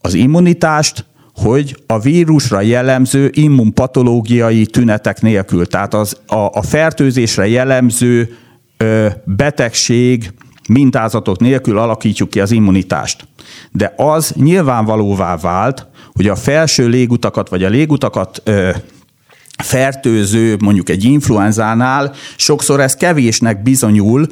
az 0.00 0.14
immunitást, 0.14 1.04
hogy 1.42 1.76
a 1.86 1.98
vírusra 1.98 2.60
jellemző 2.60 3.30
immunpatológiai 3.34 4.66
tünetek 4.66 5.22
nélkül, 5.22 5.66
tehát 5.66 5.94
az, 5.94 6.16
a, 6.26 6.34
a 6.34 6.62
fertőzésre 6.62 7.48
jellemző 7.48 8.36
ö, 8.76 9.06
betegség 9.24 10.32
mintázatok 10.68 11.38
nélkül 11.38 11.78
alakítjuk 11.78 12.30
ki 12.30 12.40
az 12.40 12.50
immunitást. 12.50 13.28
De 13.72 13.94
az 13.96 14.32
nyilvánvalóvá 14.36 15.36
vált, 15.36 15.86
hogy 16.12 16.28
a 16.28 16.36
felső 16.36 16.88
légutakat 16.88 17.48
vagy 17.48 17.64
a 17.64 17.68
légutakat 17.68 18.42
ö, 18.44 18.70
fertőző, 19.62 20.56
mondjuk 20.60 20.88
egy 20.88 21.04
influenzánál, 21.04 22.12
sokszor 22.36 22.80
ez 22.80 22.94
kevésnek 22.94 23.62
bizonyul, 23.62 24.26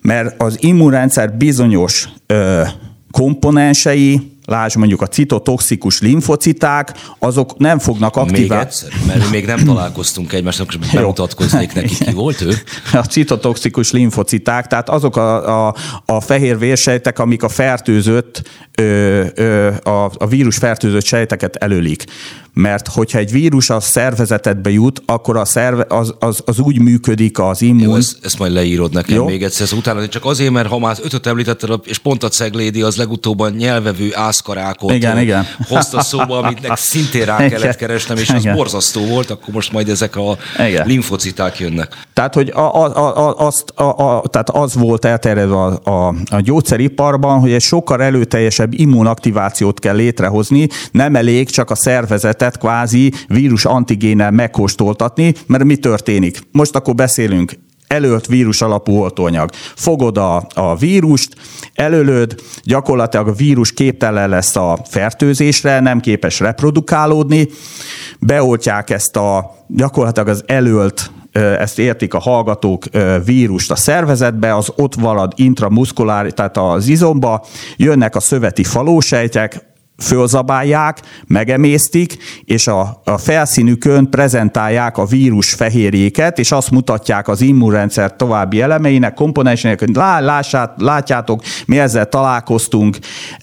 mert 0.00 0.42
az 0.42 0.56
immunrendszer 0.60 1.36
bizonyos 1.36 2.08
ö, 2.26 2.62
komponensei, 3.10 4.35
lásd 4.46 4.76
mondjuk 4.76 5.02
a 5.02 5.06
citotoxikus 5.06 6.00
limfociták, 6.00 6.92
azok 7.18 7.58
nem 7.58 7.78
fognak 7.78 8.16
aktiválni. 8.16 8.48
Még 8.48 8.66
egyszer, 8.66 8.90
mert 9.06 9.30
még 9.30 9.46
nem 9.46 9.64
találkoztunk 9.74 10.32
egymásnak, 10.32 10.74
és 10.74 10.90
bemutatkoznék 10.92 11.72
neki, 11.72 11.94
ki 12.04 12.12
volt 12.12 12.40
ő? 12.40 12.52
A 12.92 13.04
citotoxikus 13.04 13.92
limfociták, 13.92 14.66
tehát 14.66 14.88
azok 14.88 15.16
a, 15.16 15.66
a, 15.66 15.74
a 16.06 16.20
fehér 16.20 16.58
vérsejtek, 16.58 17.18
amik 17.18 17.42
a 17.42 17.48
fertőzött, 17.48 18.42
ö, 18.74 19.24
ö, 19.34 19.72
a, 19.82 20.10
a 20.14 20.26
vírus 20.26 20.56
fertőzött 20.56 21.04
sejteket 21.04 21.56
előlik 21.56 22.04
mert 22.56 22.88
hogyha 22.88 23.18
egy 23.18 23.30
vírus 23.30 23.70
a 23.70 23.80
szervezetedbe 23.80 24.70
jut, 24.70 25.02
akkor 25.06 25.36
a 25.36 25.44
szerve, 25.44 25.86
az, 25.88 26.14
az, 26.18 26.40
az 26.44 26.58
úgy 26.58 26.78
működik 26.78 27.38
az 27.38 27.62
immun. 27.62 27.82
Jó, 27.82 27.94
ezt, 27.94 28.16
ezt 28.22 28.38
majd 28.38 28.52
leírod 28.52 28.92
nekem 28.92 29.16
Jó. 29.16 29.24
még 29.24 29.42
egyszer, 29.42 29.68
utána 29.76 30.08
csak 30.08 30.24
azért, 30.24 30.50
mert 30.50 30.68
ha 30.68 30.78
már 30.78 30.96
ötöt 31.02 31.26
említetted, 31.26 31.80
és 31.84 31.98
pont 31.98 32.22
a 32.22 32.28
ceglédi 32.28 32.82
az 32.82 32.96
legutóbban 32.96 33.52
nyelvevő 33.52 34.10
ászkarákot 34.14 34.92
igen, 34.92 35.20
igen. 35.20 35.46
hozta 35.68 36.00
szóba, 36.00 36.38
amit 36.38 36.72
szintén 36.74 37.24
rá 37.24 37.36
kellett 37.36 37.58
igen. 37.58 37.76
keresnem, 37.76 38.16
és 38.16 38.30
az 38.30 38.40
igen. 38.40 38.54
borzasztó 38.54 39.06
volt, 39.06 39.30
akkor 39.30 39.54
most 39.54 39.72
majd 39.72 39.88
ezek 39.88 40.16
a 40.16 40.36
igen. 40.66 40.86
limfociták 40.86 41.58
jönnek. 41.58 41.96
Tehát, 42.12 42.34
hogy 42.34 42.48
a, 42.54 42.74
a, 42.74 42.96
a, 42.96 43.46
azt, 43.46 43.70
a, 43.70 44.16
a, 44.16 44.22
tehát 44.30 44.50
az 44.50 44.74
volt 44.74 45.04
elterjedve 45.04 45.56
a, 45.56 45.80
a, 45.84 46.14
a 46.30 46.40
gyógyszeriparban, 46.40 47.40
hogy 47.40 47.52
egy 47.52 47.62
sokkal 47.62 48.02
előteljesebb 48.02 48.72
immunaktivációt 48.72 49.78
kell 49.78 49.96
létrehozni, 49.96 50.68
nem 50.90 51.16
elég 51.16 51.50
csak 51.50 51.70
a 51.70 51.74
szervezetet 51.74 52.45
testet 52.46 52.58
kvázi 52.58 53.12
vírus 53.28 53.64
antigénnel 53.64 54.30
megkóstoltatni, 54.30 55.34
mert 55.46 55.64
mi 55.64 55.76
történik? 55.76 56.40
Most 56.52 56.76
akkor 56.76 56.94
beszélünk 56.94 57.52
előtt 57.86 58.26
vírus 58.26 58.62
alapú 58.62 58.92
oltóanyag. 58.92 59.50
Fogod 59.74 60.18
a, 60.18 60.46
a 60.54 60.76
vírust, 60.76 61.34
előlöd, 61.74 62.34
gyakorlatilag 62.62 63.28
a 63.28 63.32
vírus 63.32 63.72
képtelen 63.72 64.28
lesz 64.28 64.56
a 64.56 64.78
fertőzésre, 64.88 65.80
nem 65.80 66.00
képes 66.00 66.40
reprodukálódni, 66.40 67.48
beoltják 68.18 68.90
ezt 68.90 69.16
a 69.16 69.54
gyakorlatilag 69.66 70.28
az 70.28 70.42
előlt 70.46 71.10
ezt 71.32 71.78
értik 71.78 72.14
a 72.14 72.18
hallgatók, 72.18 72.84
vírust 73.24 73.70
a 73.70 73.76
szervezetbe, 73.76 74.56
az 74.56 74.72
ott 74.76 74.94
valad 74.94 75.32
intramuszkulár, 75.36 76.32
tehát 76.32 76.56
az 76.56 76.86
izomba, 76.86 77.44
jönnek 77.76 78.16
a 78.16 78.20
szöveti 78.20 78.64
falósejtek, 78.64 79.75
fölzabálják, 79.98 81.00
megemésztik, 81.26 82.16
és 82.44 82.66
a, 82.66 83.00
a 83.04 83.18
felszínükön 83.18 84.10
prezentálják 84.10 84.98
a 84.98 85.04
vírus 85.04 85.52
fehérjéket, 85.52 86.38
és 86.38 86.52
azt 86.52 86.70
mutatják 86.70 87.28
az 87.28 87.40
immunrendszer 87.40 88.16
további 88.16 88.60
elemeinek, 88.60 89.14
komponenseinek, 89.14 89.78
hogy 89.78 89.94
lá, 89.94 90.20
lássát, 90.20 90.74
látjátok, 90.76 91.42
mi 91.66 91.78
ezzel 91.78 92.08
találkoztunk, 92.08 92.98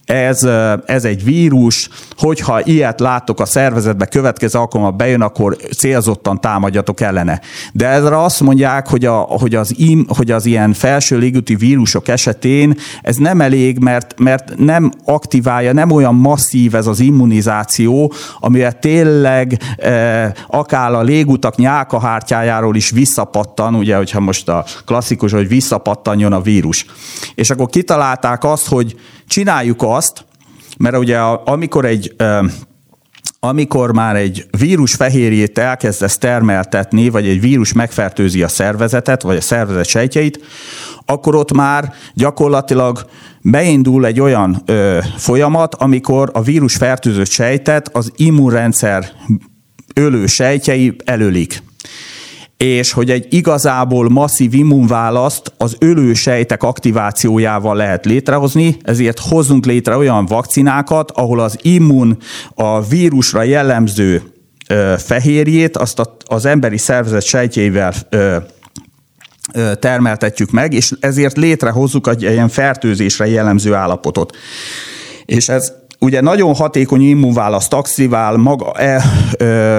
ez, 0.06 0.48
ez 0.86 1.06
egy 1.06 1.24
vírus, 1.24 1.90
hogyha 2.18 2.64
ilyet 2.64 3.00
látok 3.00 3.40
a 3.40 3.46
szervezetbe, 3.46 4.06
következő 4.06 4.60
alkalommal 4.60 4.94
bejön, 4.94 5.22
akkor 5.22 5.58
célzottan 5.78 6.42
támadjatok 6.42 7.02
ellene. 7.02 7.42
De 7.74 7.88
ezre 7.88 8.22
azt 8.22 8.40
mondják, 8.40 8.88
hogy, 8.88 9.06
a, 9.06 9.16
hogy, 9.16 9.56
az, 9.56 9.74
im, 9.78 10.06
hogy 10.08 10.32
az 10.32 10.46
ilyen 10.46 10.74
felső 10.74 11.18
légúti 11.18 11.56
vírusok 11.56 12.08
esetén 12.08 12.78
ez 13.02 13.16
nem 13.16 13.42
elég, 13.42 13.78
mert, 13.78 14.20
mert 14.20 14.58
nem 14.58 14.92
aktiválja, 15.06 15.74
nem 15.74 15.92
olyan 15.92 16.16
massz 16.16 16.43
masszív 16.44 16.76
ez 16.76 16.88
az 16.88 16.99
immunizáció, 16.99 18.14
amire 18.40 18.72
tényleg 18.72 19.60
eh, 19.78 20.32
akár 20.48 20.94
a 20.94 21.02
légutak 21.02 21.56
nyálkahártyájáról 21.56 22.76
is 22.76 22.90
visszapattan, 22.90 23.76
ugye, 23.76 23.95
hogyha 23.95 24.20
most 24.20 24.49
a 24.49 24.65
klasszikus, 24.86 25.32
hogy 25.32 25.48
visszapattanjon 25.48 26.34
a 26.34 26.41
vírus. 26.41 26.86
És 27.36 27.49
akkor 27.49 27.68
kitalálták 27.68 28.44
azt, 28.44 28.68
hogy 28.68 28.95
csináljuk 29.28 29.82
azt, 29.84 30.26
mert 30.78 30.98
ugye 30.98 31.18
amikor 31.45 31.86
egy 31.86 32.14
eh, 32.18 32.40
amikor 33.40 33.94
már 33.94 34.15
egy 34.15 34.45
vírus 34.57 34.94
fehérjét 34.94 35.57
elkezdesz 35.57 36.18
termeltetni, 36.18 37.10
vagy 37.10 37.28
egy 37.28 37.40
vírus 37.41 37.74
megfertőzi 37.74 38.44
a 38.44 38.48
szervezetet, 38.48 39.22
vagy 39.22 39.38
a 39.38 39.41
szervezet 39.41 39.86
sejtjeit, 39.86 40.40
akkor 41.06 41.36
ott 41.36 41.53
már 41.53 41.94
gyakorlatilag 42.14 43.06
beindul 43.44 44.06
egy 44.06 44.20
olyan 44.20 44.61
ö, 44.65 44.99
folyamat, 45.18 45.76
amikor 45.76 46.30
a 46.34 46.41
vírus 46.41 46.76
fertőzött 46.76 47.30
sejtet 47.30 47.95
az 47.95 48.11
immunrendszer 48.15 49.11
ölő 49.94 50.26
sejtjei 50.26 50.95
előlik 51.06 51.64
és 52.64 52.91
hogy 52.91 53.10
egy 53.10 53.26
igazából 53.30 54.10
masszív 54.10 54.53
immunválaszt 54.53 55.53
az 55.57 55.76
ölősejtek 55.80 56.64
aktivációjával 56.64 57.76
lehet 57.76 58.06
létrehozni, 58.06 58.78
ezért 58.82 59.20
hozzunk 59.20 59.65
létre 59.65 59.98
olyan 59.98 60.26
vakcinákat, 60.26 61.11
ahol 61.11 61.40
az 61.40 61.57
immun 61.61 62.18
a 62.56 62.82
vírusra 62.82 63.44
jellemző 63.44 64.22
ö, 64.68 64.94
fehérjét, 64.98 65.78
azt 65.78 66.02
az 66.26 66.45
emberi 66.45 66.78
szervezet 66.78 67.24
sejtjeivel 67.24 67.94
ö, 68.10 68.38
termeltetjük 69.80 70.52
meg, 70.52 70.74
és 70.74 70.92
ezért 71.00 71.38
létrehozzuk 71.38 72.08
egy 72.08 72.22
ilyen 72.22 72.50
fertőzésre 72.50 73.28
jellemző 73.28 73.74
állapotot. 73.74 74.38
És 75.26 75.50
ez 75.50 75.74
ugye 76.00 76.22
nagyon 76.22 76.54
hatékony 76.54 77.02
immunválaszt 77.02 77.74
aktivál 77.74 78.38
maga 78.38 78.72
e, 78.72 79.04
ö, 79.38 79.78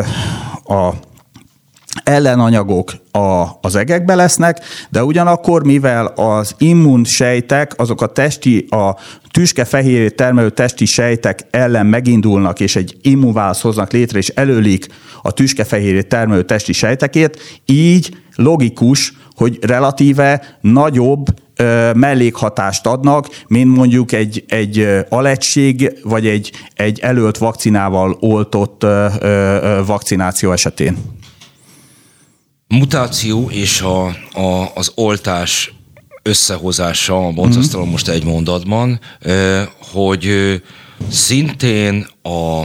a 0.65 0.95
ellenanyagok 2.05 2.93
a, 3.11 3.47
az 3.61 3.75
egekbe 3.75 4.15
lesznek, 4.15 4.61
de 4.91 5.05
ugyanakkor, 5.05 5.65
mivel 5.65 6.07
az 6.07 6.55
immunsejtek, 6.59 7.73
azok 7.77 8.03
a 8.03 8.07
testi, 8.07 8.67
a 8.71 8.97
tüskefehérjét 9.31 10.17
termelő 10.17 10.51
testi 10.51 10.85
sejtek 10.85 11.41
ellen 11.51 11.87
megindulnak, 11.87 12.61
és 12.61 12.77
egy 12.77 12.97
immunválasz 13.03 13.61
hoznak 13.61 13.93
létre, 13.93 14.19
és 14.19 14.29
előlik 14.29 14.87
a 15.23 15.33
tüskefehérjét 15.33 16.09
termelő 16.09 16.43
testi 16.43 16.73
sejtekét, 16.73 17.61
így 17.65 18.17
logikus, 18.35 19.13
hogy 19.35 19.59
relatíve 19.61 20.59
nagyobb 20.61 21.27
mellékhatást 21.95 22.87
adnak, 22.87 23.29
mint 23.47 23.77
mondjuk 23.77 24.13
egy, 24.13 24.45
egy 24.49 24.89
alettség, 25.09 25.99
vagy 26.03 26.27
egy, 26.27 26.53
egy 26.75 26.99
előtt 26.99 27.37
vakcinával 27.37 28.17
oltott 28.21 28.87
vakcináció 29.87 30.53
esetén. 30.53 30.97
Mutáció 32.69 33.51
és 33.51 33.81
a, 33.81 34.07
a, 34.41 34.71
az 34.75 34.93
oltás 34.95 35.75
összehozása 36.23 37.27
a 37.27 37.31
boncasztalon 37.31 37.87
mm. 37.87 37.91
most 37.91 38.09
egy 38.09 38.25
mondatban, 38.25 39.01
hogy 39.93 40.29
szintén 41.11 42.07
a 42.23 42.63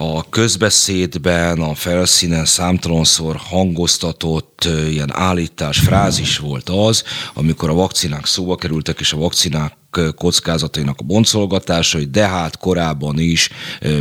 a 0.00 0.28
közbeszédben, 0.28 1.60
a 1.60 1.74
felszínen 1.74 2.44
számtalanszor 2.44 3.36
hangoztatott 3.36 4.47
ilyen 4.64 5.10
állítás, 5.12 5.78
frázis 5.78 6.38
volt 6.38 6.68
az, 6.68 7.02
amikor 7.34 7.70
a 7.70 7.74
vakcinák 7.74 8.26
szóba 8.26 8.56
kerültek, 8.56 9.00
és 9.00 9.12
a 9.12 9.16
vakcinák 9.16 9.76
kockázatainak 10.16 10.96
a 10.98 11.04
boncolgatása, 11.04 11.98
hogy 11.98 12.10
de 12.10 12.28
hát 12.28 12.58
korábban 12.58 13.18
is 13.18 13.50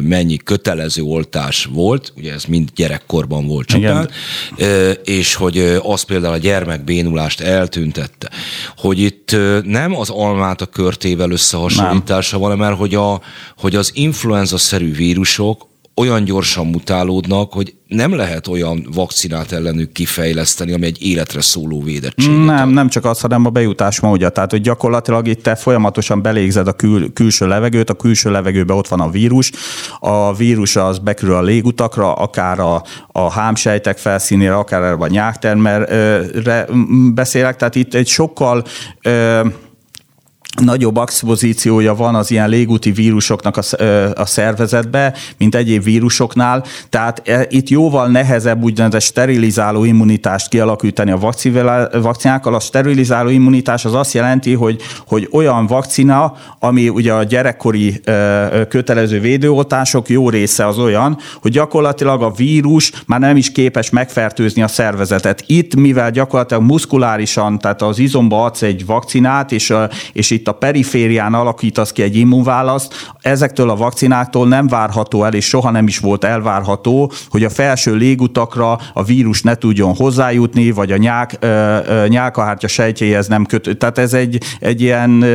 mennyi 0.02 0.38
kötelező 0.38 1.02
oltás 1.02 1.66
volt, 1.66 2.14
ugye 2.16 2.34
ez 2.34 2.44
mind 2.44 2.70
gyerekkorban 2.76 3.48
volt 3.48 3.68
csupán, 3.68 4.10
Igen. 4.56 4.98
és 5.04 5.36
hogy 5.36 5.58
az 5.84 6.02
például 6.02 6.34
a 6.34 6.38
gyermekbénulást 6.38 7.42
eltüntette. 7.42 8.30
Hogy 8.78 9.00
itt 9.00 9.36
nem 9.64 9.96
az 9.96 10.10
almát 10.10 10.62
a 10.62 10.66
körtével 10.66 11.32
összehasonlítása 11.32 12.38
van, 12.38 12.58
mert 12.58 12.78
hogy, 12.78 12.96
a, 12.96 13.22
hogy 13.58 13.76
az 13.76 13.92
influenza-szerű 13.94 14.94
vírusok 14.94 15.68
olyan 16.00 16.24
gyorsan 16.24 16.66
mutálódnak, 16.66 17.54
hogy 17.54 17.74
nem 17.88 18.16
lehet 18.16 18.48
olyan 18.48 18.88
vakcinát 18.94 19.52
ellenük 19.52 19.92
kifejleszteni, 19.92 20.74
ami 20.74 20.86
egy 20.86 21.02
életre 21.02 21.42
szóló 21.42 21.82
védettséget 21.82 22.46
Nem, 22.46 22.68
ad. 22.68 22.74
nem 22.74 22.90
csak 22.90 23.06
az, 23.06 23.20
hanem 23.20 23.46
a 23.46 23.50
bejutás 23.50 24.00
módja. 24.00 24.30
Tehát, 24.30 24.52
hogy 24.52 24.62
gyakorlatilag 24.62 25.28
itt 25.28 25.44
te 25.44 25.56
folyamatosan 25.56 26.22
belégzed 26.22 26.68
a 26.68 26.74
kül, 26.74 27.14
külső 27.14 27.48
levegőt, 27.48 27.90
a 27.90 27.94
külső 27.94 28.32
levegőben 28.32 28.78
ott 28.78 28.88
van 28.88 29.00
a 29.00 29.10
vírus, 29.10 29.52
a 30.00 30.34
vírus 30.36 30.76
az 30.76 31.00
bekerül 31.00 31.36
a 31.36 31.42
légutakra, 31.42 32.14
akár 32.14 32.60
a, 32.60 32.84
a 33.08 33.32
hámsejtek 33.32 33.98
felszínére, 33.98 34.56
akár 34.56 34.84
a 34.84 35.08
nyáktermerre 35.08 36.66
beszélek, 37.14 37.56
tehát 37.56 37.76
itt 37.76 37.94
egy 37.94 38.08
sokkal 38.08 38.64
ö, 39.02 39.48
nagyobb 40.62 40.98
expozíciója 40.98 41.96
van 41.96 42.16
az 42.16 42.32
ilyen 42.32 42.50
légúti 42.50 42.92
vírusoknak 42.92 43.58
a, 43.58 43.84
a 44.16 44.26
szervezetbe, 44.26 45.14
mint 45.38 45.56
egyéb 45.56 45.84
vírusoknál, 45.84 46.64
tehát 46.90 47.22
e, 47.28 47.46
itt 47.50 47.70
jóval 47.70 48.08
nehezebb 48.08 48.64
úgynevezett 48.64 49.02
sterilizáló 49.02 49.84
immunitást 49.84 50.48
kialakítani 50.48 51.12
a 51.12 51.34
vakcinákkal. 52.02 52.56
A 52.56 52.60
sterilizáló 52.60 53.30
immunitás 53.30 53.86
az 53.86 53.94
azt 53.94 54.14
jelenti, 54.14 54.54
hogy, 54.54 54.82
hogy 55.08 55.30
olyan 55.32 55.68
vakcina, 55.68 56.34
ami 56.60 56.90
ugye 56.90 57.14
a 57.14 57.24
gyerekkori 57.24 58.02
kötelező 58.70 59.20
védőoltások 59.20 60.10
jó 60.10 60.30
része 60.30 60.68
az 60.68 60.78
olyan, 60.78 61.18
hogy 61.42 61.52
gyakorlatilag 61.52 62.22
a 62.22 62.32
vírus 62.32 62.92
már 63.06 63.20
nem 63.20 63.38
is 63.38 63.52
képes 63.52 63.90
megfertőzni 63.90 64.62
a 64.62 64.68
szervezetet. 64.68 65.44
Itt, 65.46 65.76
mivel 65.76 66.12
gyakorlatilag 66.12 66.64
muszkulárisan, 66.64 67.60
tehát 67.60 67.82
az 67.82 68.00
izomba 68.00 68.44
adsz 68.44 68.62
egy 68.62 68.86
vakcinát, 68.86 69.52
és, 69.52 69.74
és 70.14 70.30
itt 70.30 70.47
a 70.48 70.52
periférián 70.52 71.34
alakítasz 71.34 71.92
ki 71.92 72.02
egy 72.02 72.16
immunválaszt, 72.16 73.12
ezektől 73.22 73.70
a 73.70 73.76
vakcináktól 73.76 74.48
nem 74.48 74.68
várható 74.68 75.24
el, 75.24 75.34
és 75.34 75.46
soha 75.46 75.72
nem 75.72 75.88
is 75.88 76.00
volt 76.00 76.24
elvárható, 76.24 77.12
hogy 77.30 77.44
a 77.44 77.50
felső 77.50 77.96
légutakra 77.96 78.80
a 78.94 79.04
vírus 79.04 79.42
ne 79.42 79.56
tudjon 79.56 79.96
hozzájutni, 79.96 80.72
vagy 80.72 80.92
a 80.92 80.98
nyák, 80.98 81.38
nyálkahártya 82.08 82.68
sejtjéhez 82.68 83.28
nem 83.28 83.46
kötő. 83.46 83.74
Tehát 83.74 83.98
ez 83.98 84.14
egy, 84.14 84.44
egy 84.60 84.82
ilyen, 84.82 85.26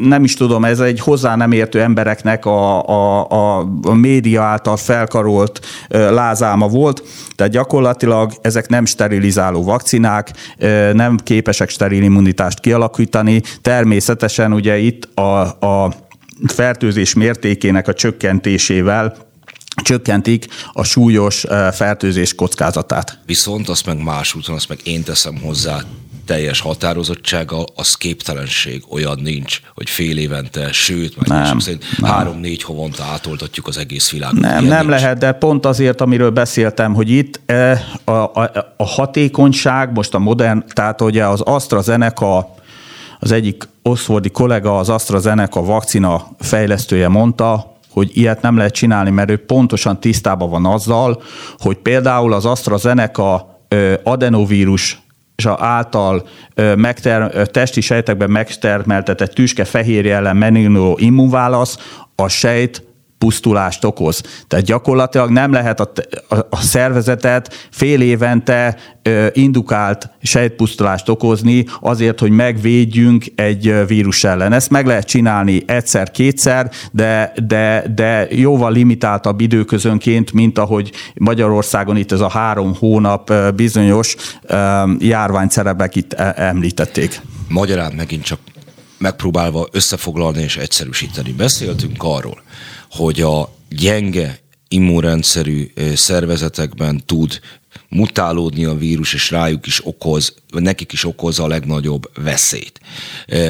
nem 0.00 0.24
is 0.24 0.34
tudom, 0.34 0.64
ez 0.64 0.80
egy 0.80 1.00
hozzá 1.00 1.36
nem 1.36 1.52
értő 1.52 1.80
embereknek 1.80 2.44
a, 2.44 2.88
a, 2.88 3.26
a, 3.30 3.68
a 3.82 3.94
média 3.94 4.42
által 4.42 4.76
felkarolt 4.76 5.60
lázáma 5.88 6.68
volt, 6.68 7.02
tehát 7.36 7.52
gyakorlatilag 7.52 8.32
ezek 8.40 8.68
nem 8.68 8.84
sterilizáló 8.84 9.64
vakcinák, 9.64 10.32
nem 10.92 11.16
képesek 11.16 11.68
steril 11.68 12.02
immunitást 12.02 12.60
kialakítani, 12.60 13.42
természetesen 13.62 14.39
ugye 14.48 14.78
itt 14.78 15.18
a, 15.18 15.40
a 15.60 15.94
fertőzés 16.46 17.14
mértékének 17.14 17.88
a 17.88 17.94
csökkentésével 17.94 19.16
csökkentik 19.82 20.46
a 20.72 20.84
súlyos 20.84 21.44
fertőzés 21.72 22.34
kockázatát. 22.34 23.18
Viszont 23.26 23.68
azt 23.68 23.86
meg 23.86 24.02
más 24.02 24.34
úton, 24.34 24.54
azt 24.54 24.68
meg 24.68 24.78
én 24.84 25.02
teszem 25.02 25.40
hozzá, 25.42 25.80
teljes 26.30 26.60
határozottsággal, 26.60 27.66
az 27.74 27.94
képtelenség 27.94 28.82
olyan 28.90 29.18
nincs, 29.22 29.60
hogy 29.74 29.90
fél 29.90 30.18
évente, 30.18 30.72
sőt, 30.72 31.26
már 31.26 31.42
nem, 31.42 31.58
szerint 31.58 31.84
három-négy 32.02 32.62
havonta 32.62 33.04
átoltatjuk 33.04 33.66
az 33.66 33.78
egész 33.78 34.10
világot. 34.10 34.40
Nem, 34.40 34.64
nem 34.64 34.86
nincs. 34.86 35.00
lehet, 35.00 35.18
de 35.18 35.32
pont 35.32 35.66
azért, 35.66 36.00
amiről 36.00 36.30
beszéltem, 36.30 36.94
hogy 36.94 37.10
itt 37.10 37.40
a, 38.04 38.10
a, 38.10 38.52
a 38.76 38.86
hatékonyság, 38.86 39.92
most 39.92 40.14
a 40.14 40.18
modern, 40.18 40.64
tehát 40.72 41.00
ugye 41.00 41.26
az 41.26 41.40
AstraZeneca 41.40 42.54
az 43.20 43.32
egyik 43.32 43.68
oxfordi 43.82 44.30
kollega, 44.30 44.78
az 44.78 44.88
AstraZeneca 44.88 45.62
vakcina 45.62 46.26
fejlesztője 46.38 47.08
mondta, 47.08 47.78
hogy 47.90 48.10
ilyet 48.14 48.42
nem 48.42 48.56
lehet 48.56 48.72
csinálni, 48.72 49.10
mert 49.10 49.30
ő 49.30 49.44
pontosan 49.44 50.00
tisztában 50.00 50.50
van 50.50 50.66
azzal, 50.66 51.22
hogy 51.58 51.76
például 51.76 52.32
az 52.32 52.44
AstraZeneca 52.44 53.60
adenovírus 54.02 55.02
által 55.56 56.28
megter, 56.76 57.48
testi 57.48 57.80
sejtekben 57.80 58.30
megtermeltetett 58.30 59.32
tüske 59.32 59.64
fehérje 59.64 60.14
ellen 60.14 60.36
menino 60.36 60.94
immunválasz 60.98 61.78
a 62.14 62.28
sejt 62.28 62.89
pusztulást 63.20 63.84
okoz. 63.84 64.22
Tehát 64.46 64.64
gyakorlatilag 64.64 65.30
nem 65.30 65.52
lehet 65.52 65.80
a, 65.80 65.92
a, 66.28 66.34
a 66.50 66.56
szervezetet 66.56 67.68
fél 67.70 68.00
évente 68.00 68.76
ö, 69.02 69.26
indukált 69.32 70.10
sejtpusztulást 70.22 71.08
okozni 71.08 71.66
azért, 71.80 72.20
hogy 72.20 72.30
megvédjünk 72.30 73.24
egy 73.34 73.86
vírus 73.86 74.24
ellen. 74.24 74.52
Ezt 74.52 74.70
meg 74.70 74.86
lehet 74.86 75.06
csinálni 75.06 75.62
egyszer-kétszer, 75.66 76.70
de, 76.92 77.32
de, 77.46 77.84
de 77.94 78.26
jóval 78.30 78.72
limitáltabb 78.72 79.40
időközönként, 79.40 80.32
mint 80.32 80.58
ahogy 80.58 80.92
Magyarországon 81.14 81.96
itt 81.96 82.12
ez 82.12 82.20
a 82.20 82.28
három 82.28 82.74
hónap 82.78 83.32
bizonyos 83.54 84.16
járványszerebek 84.98 85.96
itt 85.96 86.12
e, 86.12 86.32
említették. 86.36 87.20
Magyarán 87.48 87.92
megint 87.92 88.24
csak 88.24 88.38
megpróbálva 88.98 89.68
összefoglalni 89.72 90.42
és 90.42 90.56
egyszerűsíteni. 90.56 91.32
Beszéltünk 91.32 92.02
arról, 92.02 92.42
hogy 92.90 93.20
a 93.20 93.54
gyenge 93.68 94.38
immunrendszerű 94.68 95.72
szervezetekben 95.94 97.02
tud 97.06 97.40
mutálódni 97.88 98.64
a 98.64 98.74
vírus, 98.74 99.14
és 99.14 99.30
rájuk 99.30 99.66
is 99.66 99.86
okoz, 99.86 100.34
nekik 100.50 100.92
is 100.92 101.04
okoz 101.04 101.38
a 101.38 101.46
legnagyobb 101.46 102.10
veszélyt. 102.22 102.80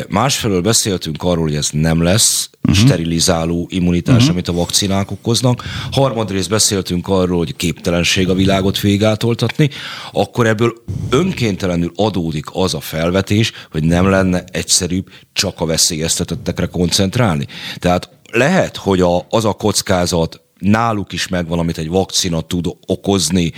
Másfelől 0.09 0.61
beszéltünk 0.61 1.23
arról, 1.23 1.43
hogy 1.43 1.55
ez 1.55 1.69
nem 1.73 2.03
lesz 2.03 2.51
uh-huh. 2.63 2.85
sterilizáló 2.85 3.67
immunitás, 3.71 4.17
uh-huh. 4.17 4.31
amit 4.31 4.49
a 4.49 4.53
vakcinák 4.53 5.11
okoznak. 5.11 5.65
Harmadrészt 5.91 6.49
beszéltünk 6.49 7.09
arról, 7.09 7.39
hogy 7.39 7.57
képtelenség 7.57 8.29
a 8.29 8.35
világot 8.35 8.81
végátoltatni, 8.81 9.71
akkor 10.13 10.47
ebből 10.47 10.73
önkéntelenül 11.11 11.93
adódik 11.97 12.47
az 12.53 12.75
a 12.75 12.81
felvetés, 12.81 13.53
hogy 13.71 13.85
nem 13.85 14.11
lenne 14.11 14.45
egyszerűbb 14.53 15.11
csak 15.33 15.61
a 15.61 15.67
veszélyeztetettekre 15.67 16.67
koncentrálni. 16.67 17.47
Tehát 17.79 18.11
lehet, 18.31 18.77
hogy 18.77 19.01
a, 19.01 19.27
az 19.31 19.45
a 19.45 19.53
kockázat 19.53 20.41
náluk 20.59 21.13
is 21.13 21.29
megvan, 21.29 21.59
amit 21.59 21.79
egy 21.79 21.89
vakcina 21.89 22.41
tud 22.41 22.67
okozni, 22.87 23.53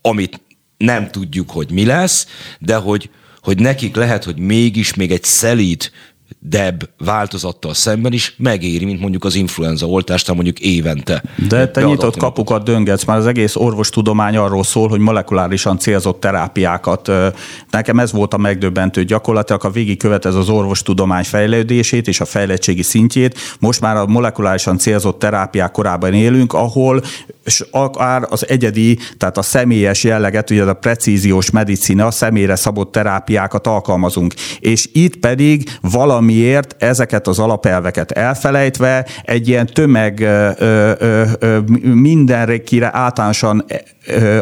amit 0.00 0.40
nem 0.76 1.10
tudjuk, 1.10 1.50
hogy 1.50 1.70
mi 1.70 1.84
lesz, 1.84 2.26
de 2.58 2.76
hogy, 2.76 3.10
hogy 3.42 3.58
nekik 3.58 3.96
lehet, 3.96 4.24
hogy 4.24 4.38
mégis 4.38 4.94
még 4.94 5.12
egy 5.12 5.24
szelíd 5.24 5.90
deb 6.38 6.88
változattal 6.98 7.74
szemben 7.74 8.12
is 8.12 8.34
megéri, 8.38 8.84
mint 8.84 9.00
mondjuk 9.00 9.24
az 9.24 9.34
influenza 9.34 9.86
oltásnál 9.86 10.34
mondjuk 10.34 10.58
évente. 10.60 11.22
De 11.48 11.68
te 11.68 11.82
nyitott 11.82 12.16
kapukat 12.16 12.64
döngetsz, 12.64 13.04
már 13.04 13.16
az 13.16 13.26
egész 13.26 13.56
orvostudomány 13.56 14.36
arról 14.36 14.64
szól, 14.64 14.88
hogy 14.88 15.00
molekulárisan 15.00 15.78
célzott 15.78 16.20
terápiákat. 16.20 17.10
Nekem 17.70 17.98
ez 17.98 18.12
volt 18.12 18.34
a 18.34 18.36
megdöbbentő. 18.36 19.04
Gyakorlatilag 19.04 19.64
a 19.64 19.70
végigkövet 19.70 20.24
ez 20.24 20.34
az 20.34 20.48
orvostudomány 20.48 21.24
fejlődését 21.24 22.08
és 22.08 22.20
a 22.20 22.24
fejlettségi 22.24 22.82
szintjét. 22.82 23.38
Most 23.58 23.80
már 23.80 23.96
a 23.96 24.06
molekulárisan 24.06 24.78
célzott 24.78 25.18
terápiák 25.18 25.70
korában 25.70 26.14
élünk, 26.14 26.52
ahol 26.52 27.02
és 27.44 27.64
akár 27.70 28.26
az 28.30 28.48
egyedi, 28.48 28.98
tehát 29.18 29.38
a 29.38 29.42
személyes 29.42 30.04
jelleget, 30.04 30.50
ugye 30.50 30.64
a 30.64 30.74
precíziós 30.74 31.50
medicina, 31.50 32.06
a 32.06 32.10
személyre 32.10 32.56
szabott 32.56 32.92
terápiákat 32.92 33.66
alkalmazunk. 33.66 34.34
És 34.60 34.88
itt 34.92 35.16
pedig 35.16 35.78
valamiért 36.14 36.82
ezeket 36.82 37.26
az 37.26 37.38
alapelveket 37.38 38.10
elfelejtve 38.10 39.06
egy 39.22 39.48
ilyen 39.48 39.66
tömeg 39.66 40.28
mindenkire 41.80 42.90
általánosan 42.92 43.64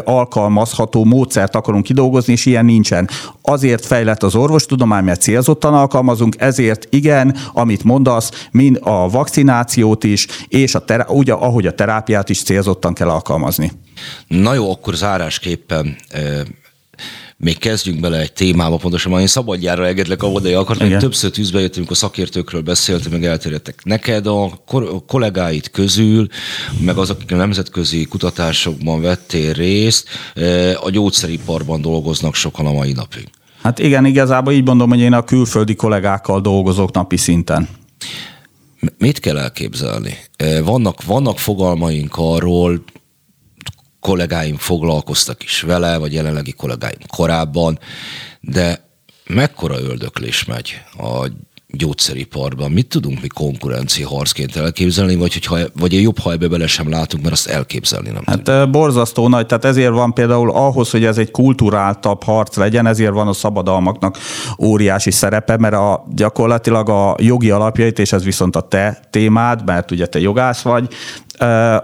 alkalmazható 0.03 1.03
módszert 1.03 1.55
akarunk 1.55 1.83
kidolgozni, 1.83 2.33
és 2.33 2.45
ilyen 2.45 2.65
nincsen. 2.65 3.09
Azért 3.41 3.85
fejlett 3.85 4.23
az 4.23 4.35
orvostudomány, 4.35 5.03
mert 5.03 5.21
célzottan 5.21 5.73
alkalmazunk, 5.73 6.35
ezért 6.37 6.87
igen, 6.89 7.37
amit 7.53 7.83
mondasz, 7.83 8.47
mind 8.51 8.79
a 8.81 9.09
vakcinációt 9.09 10.03
is, 10.03 10.27
és 10.47 10.75
a 10.75 10.79
terá- 10.79 11.09
ugye, 11.09 11.33
ahogy 11.33 11.67
a 11.67 11.75
terápiát 11.75 12.29
is 12.29 12.43
célzottan 12.43 12.93
kell 12.93 13.09
alkalmazni. 13.09 13.71
Na 14.27 14.53
jó, 14.53 14.71
akkor 14.71 14.93
zárásképpen 14.93 15.95
még 17.43 17.57
kezdjünk 17.57 17.99
bele 17.99 18.19
egy 18.19 18.33
témába, 18.33 18.77
pontosan 18.77 19.19
én 19.19 19.27
szabadjára 19.27 19.87
engedlek, 19.87 20.23
ahol 20.23 20.39
de 20.39 20.57
akartam, 20.57 20.89
hogy 20.89 20.97
többször 20.97 21.31
tűzbe 21.31 21.59
jöttünk, 21.59 21.91
a 21.91 21.93
szakértőkről 21.93 22.61
beszéltem, 22.61 23.11
meg 23.11 23.25
elterjedtek. 23.25 23.81
Neked 23.83 24.27
a 24.27 24.63
kollégáid 25.07 25.71
közül, 25.71 26.27
meg 26.79 26.97
az, 26.97 27.09
akik 27.09 27.31
a 27.31 27.35
nemzetközi 27.35 28.05
kutatásokban 28.05 29.01
vettél 29.01 29.53
részt, 29.53 30.07
a 30.83 30.89
gyógyszeriparban 30.89 31.81
dolgoznak 31.81 32.35
sokan 32.35 32.65
a 32.65 32.71
mai 32.71 32.91
napig. 32.91 33.27
Hát 33.61 33.79
igen, 33.79 34.05
igazából 34.05 34.53
így 34.53 34.63
mondom, 34.63 34.89
hogy 34.89 34.99
én 34.99 35.13
a 35.13 35.23
külföldi 35.23 35.75
kollégákkal 35.75 36.41
dolgozok 36.41 36.91
napi 36.91 37.17
szinten. 37.17 37.67
Mit 38.97 39.19
kell 39.19 39.37
elképzelni? 39.37 40.17
Vannak, 40.63 41.03
vannak 41.03 41.39
fogalmaink 41.39 42.13
arról, 42.17 42.83
kollégáim 44.03 44.55
foglalkoztak 44.57 45.43
is 45.43 45.61
vele, 45.61 45.97
vagy 45.97 46.13
jelenlegi 46.13 46.51
kollégáim 46.51 46.97
korábban, 47.07 47.79
de 48.41 48.89
mekkora 49.27 49.79
öldöklés 49.79 50.45
megy 50.45 50.81
a 50.97 51.27
gyógyszeriparban. 51.67 52.71
Mit 52.71 52.87
tudunk 52.87 53.21
mi 53.21 53.27
konkurencia 53.27 54.07
harcként 54.07 54.55
elképzelni, 54.55 55.15
vagy, 55.15 55.33
hogyha, 55.33 55.57
vagy 55.79 56.01
jobb, 56.01 56.19
ha 56.19 56.31
ebbe 56.31 56.47
bele 56.47 56.67
sem 56.67 56.89
látunk, 56.89 57.23
mert 57.23 57.35
azt 57.35 57.47
elképzelni 57.47 58.09
nem 58.09 58.23
Hát 58.25 58.41
tudjuk. 58.41 58.69
borzasztó 58.71 59.27
nagy, 59.27 59.45
tehát 59.45 59.65
ezért 59.65 59.91
van 59.91 60.13
például 60.13 60.51
ahhoz, 60.51 60.91
hogy 60.91 61.05
ez 61.05 61.17
egy 61.17 61.31
kulturáltabb 61.31 62.23
harc 62.23 62.55
legyen, 62.55 62.85
ezért 62.85 63.11
van 63.11 63.27
a 63.27 63.33
szabadalmaknak 63.33 64.17
óriási 64.59 65.11
szerepe, 65.11 65.57
mert 65.57 65.73
a, 65.73 66.05
gyakorlatilag 66.15 66.89
a 66.89 67.15
jogi 67.19 67.49
alapjait, 67.49 67.99
és 67.99 68.11
ez 68.11 68.23
viszont 68.23 68.55
a 68.55 68.61
te 68.61 68.99
témád, 69.09 69.65
mert 69.65 69.91
ugye 69.91 70.05
te 70.05 70.19
jogász 70.19 70.61
vagy, 70.61 70.87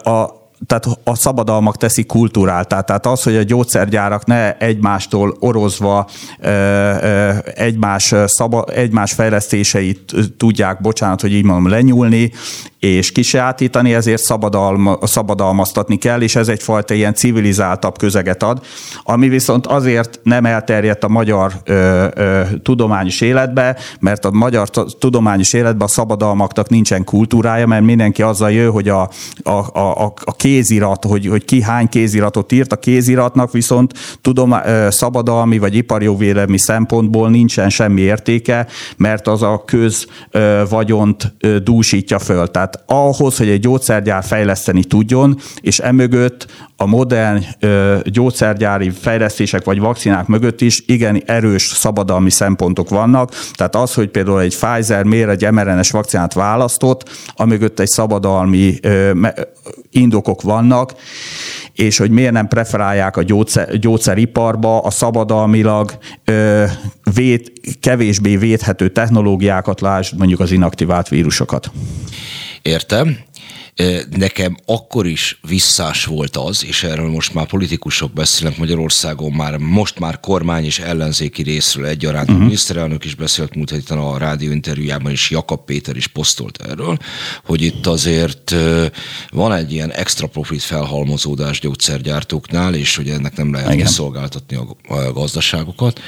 a, 0.03 0.38
tehát 0.65 0.87
a 1.03 1.15
szabadalmak 1.15 1.77
teszik 1.77 2.05
kultúráltá. 2.05 2.81
Tehát 2.81 3.05
az, 3.05 3.23
hogy 3.23 3.35
a 3.35 3.43
gyógyszergyárak 3.43 4.25
ne 4.25 4.57
egymástól 4.57 5.35
orozva 5.39 6.07
egymás, 7.55 8.13
szaba, 8.25 8.63
egymás 8.63 9.11
fejlesztéseit 9.11 10.13
tudják, 10.37 10.81
bocsánat, 10.81 11.21
hogy 11.21 11.33
így 11.33 11.43
mondom, 11.43 11.71
lenyúlni, 11.71 12.31
és 12.79 13.11
kisátítani, 13.11 13.93
ezért 13.93 14.21
szabadalma, 14.21 14.97
szabadalmaztatni 15.01 15.97
kell, 15.97 16.21
és 16.21 16.35
ez 16.35 16.47
egyfajta 16.47 16.93
ilyen 16.93 17.13
civilizáltabb 17.13 17.97
közeget 17.97 18.43
ad, 18.43 18.65
ami 19.03 19.27
viszont 19.27 19.67
azért 19.67 20.19
nem 20.23 20.45
elterjedt 20.45 21.03
a 21.03 21.07
magyar 21.07 21.53
ö, 21.63 22.07
ö, 22.13 22.41
tudományos 22.63 23.21
életbe, 23.21 23.77
mert 23.99 24.25
a 24.25 24.31
magyar 24.31 24.69
tudományos 24.99 25.53
életben 25.53 25.87
a 25.87 25.89
szabadalmaknak 25.89 26.69
nincsen 26.69 27.03
kultúrája, 27.03 27.67
mert 27.67 27.83
mindenki 27.83 28.21
azzal 28.21 28.51
jön, 28.51 28.71
hogy 28.71 28.89
a, 28.89 29.09
a, 29.43 29.51
a, 29.73 30.13
a 30.25 30.35
kézirat, 30.49 31.05
hogy, 31.05 31.27
hogy 31.27 31.45
ki 31.45 31.61
hány 31.61 31.89
kéziratot 31.89 32.51
írt, 32.51 32.71
a 32.71 32.75
kéziratnak 32.75 33.51
viszont 33.51 33.93
tudom, 34.21 34.55
szabadalmi 34.89 35.57
vagy 35.57 35.75
iparjogvélemi 35.75 36.57
szempontból 36.57 37.29
nincsen 37.29 37.69
semmi 37.69 38.01
értéke, 38.01 38.67
mert 38.97 39.27
az 39.27 39.41
a 39.41 39.63
közvagyont 39.65 41.35
dúsítja 41.63 42.19
föl. 42.19 42.47
Tehát 42.47 42.83
ahhoz, 42.85 43.37
hogy 43.37 43.49
egy 43.49 43.59
gyógyszergyár 43.59 44.23
fejleszteni 44.23 44.83
tudjon, 44.83 45.37
és 45.61 45.79
emögött 45.79 46.47
a 46.81 46.85
modern 46.85 47.45
gyógyszergyári 48.03 48.89
fejlesztések 48.89 49.63
vagy 49.63 49.79
vakcinák 49.79 50.27
mögött 50.27 50.61
is 50.61 50.83
igen 50.85 51.23
erős 51.25 51.63
szabadalmi 51.63 52.29
szempontok 52.29 52.89
vannak. 52.89 53.31
Tehát 53.53 53.75
az, 53.75 53.93
hogy 53.93 54.09
például 54.09 54.41
egy 54.41 54.57
Pfizer 54.57 55.03
miért 55.03 55.29
egy 55.29 55.51
mRNS 55.51 55.91
vakcinát 55.91 56.33
választott, 56.33 57.09
amögött 57.35 57.79
egy 57.79 57.87
szabadalmi 57.87 58.75
ö, 58.81 59.11
indokok 60.39 60.41
vannak, 60.41 60.93
és 61.73 61.97
hogy 61.97 62.11
miért 62.11 62.31
nem 62.31 62.47
preferálják 62.47 63.17
a 63.17 63.23
gyógyszer, 63.23 63.77
gyógyszeriparba 63.77 64.79
a 64.79 64.89
szabadalmilag 64.89 65.97
ö, 66.25 66.65
véd, 67.13 67.51
kevésbé 67.79 68.37
védhető 68.37 68.89
technológiákat, 68.89 69.81
lásd 69.81 70.17
mondjuk 70.17 70.39
az 70.39 70.51
inaktivált 70.51 71.07
vírusokat. 71.07 71.71
Értem. 72.61 73.17
Nekem 74.09 74.57
akkor 74.65 75.07
is 75.07 75.39
visszás 75.47 76.05
volt 76.05 76.37
az, 76.37 76.65
és 76.65 76.83
erről 76.83 77.09
most 77.09 77.33
már 77.33 77.47
politikusok 77.47 78.13
beszélnek 78.13 78.57
Magyarországon, 78.57 79.31
már 79.31 79.57
most 79.57 79.99
már 79.99 80.19
kormány 80.19 80.65
és 80.65 80.79
ellenzéki 80.79 81.41
részről 81.41 81.85
egyaránt. 81.85 82.27
Uh-huh. 82.27 82.41
A 82.41 82.43
miniszterelnök 82.43 83.05
is 83.05 83.15
beszélt 83.15 83.55
múlt 83.55 83.69
héten 83.69 83.97
a 83.97 84.17
rádió 84.17 84.51
interjújában, 84.51 85.11
és 85.11 85.29
Jakab 85.29 85.65
Péter 85.65 85.95
is 85.95 86.07
posztolt 86.07 86.61
erről, 86.69 86.97
hogy 87.45 87.61
itt 87.61 87.87
azért 87.87 88.55
van 89.29 89.53
egy 89.53 89.73
ilyen 89.73 89.91
extra 89.91 90.27
profit 90.27 90.61
felhalmozódás 90.61 91.59
gyógyszergyártóknál, 91.59 92.73
és 92.73 92.95
hogy 92.95 93.09
ennek 93.09 93.37
nem 93.37 93.53
lehet 93.53 93.73
Igen. 93.73 93.85
kiszolgáltatni 93.85 94.55
a 94.87 95.11
gazdaságokat. 95.13 95.99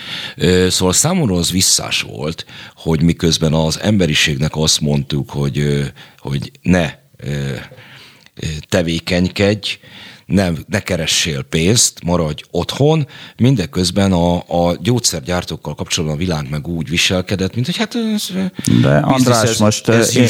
Szóval 0.69 0.93
számomra 0.93 1.35
az 1.35 1.51
visszás 1.51 2.01
volt, 2.01 2.45
hogy 2.75 3.01
miközben 3.01 3.53
az 3.53 3.79
emberiségnek 3.79 4.55
azt 4.55 4.81
mondtuk, 4.81 5.29
hogy, 5.29 5.91
hogy 6.17 6.51
ne 6.61 6.99
tevékenykedj, 8.69 9.77
nem, 10.31 10.57
ne 10.67 10.79
keressél 10.79 11.41
pénzt, 11.41 12.03
maradj 12.03 12.43
otthon, 12.51 13.07
mindeközben 13.37 14.11
a, 14.11 14.35
a 14.35 14.75
gyógyszergyártókkal 14.81 15.75
kapcsolatban 15.75 16.17
a 16.17 16.21
világ 16.21 16.47
meg 16.49 16.67
úgy 16.67 16.89
viselkedett, 16.89 17.53
mint 17.53 17.65
hogy 17.65 17.77
hát 17.77 17.95
ez, 18.13 18.29
De 18.81 18.97
András, 18.97 19.49
ez, 19.49 19.59
most 19.59 19.89
ez 19.89 20.15
én, 20.15 20.27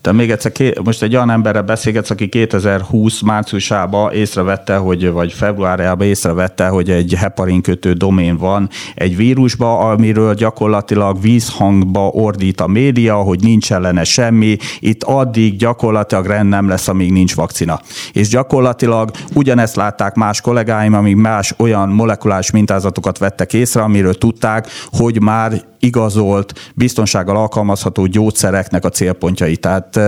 te 0.00 0.12
még 0.12 0.30
egyszer, 0.30 0.52
most 0.84 1.02
egy 1.02 1.14
olyan 1.14 1.30
emberre 1.30 1.60
beszélgetsz, 1.60 2.10
aki 2.10 2.28
2020 2.28 3.20
márciusában 3.20 4.12
észrevette, 4.12 4.76
hogy, 4.76 5.10
vagy 5.10 5.32
februárjában 5.32 6.06
észrevette, 6.06 6.68
hogy 6.68 6.90
egy 6.90 7.14
heparin 7.18 7.62
kötő 7.62 7.92
domén 7.92 8.36
van 8.36 8.68
egy 8.94 9.16
vírusba, 9.16 9.78
amiről 9.78 10.34
gyakorlatilag 10.34 11.20
vízhangba 11.20 12.06
ordít 12.06 12.60
a 12.60 12.66
média, 12.66 13.16
hogy 13.16 13.40
nincs 13.40 13.72
ellene 13.72 14.04
semmi, 14.04 14.56
itt 14.80 15.02
addig 15.02 15.56
gyakorlatilag 15.56 16.26
rend 16.26 16.48
nem 16.48 16.68
lesz, 16.68 16.88
amíg 16.88 17.12
nincs 17.12 17.34
vakcina. 17.34 17.80
És 18.12 18.28
gyakorlatilag 18.28 19.10
Ugyanezt 19.42 19.76
látták 19.76 20.14
más 20.14 20.40
kollégáim, 20.40 20.94
amíg 20.94 21.16
más 21.16 21.54
olyan 21.58 21.88
molekuláris 21.88 22.50
mintázatokat 22.50 23.18
vettek 23.18 23.52
észre, 23.52 23.82
amiről 23.82 24.14
tudták, 24.14 24.66
hogy 24.90 25.20
már 25.20 25.62
igazolt, 25.78 26.72
biztonsággal 26.74 27.36
alkalmazható 27.36 28.06
gyógyszereknek 28.06 28.84
a 28.84 28.88
célpontjai. 28.88 29.56
Tehát 29.56 30.00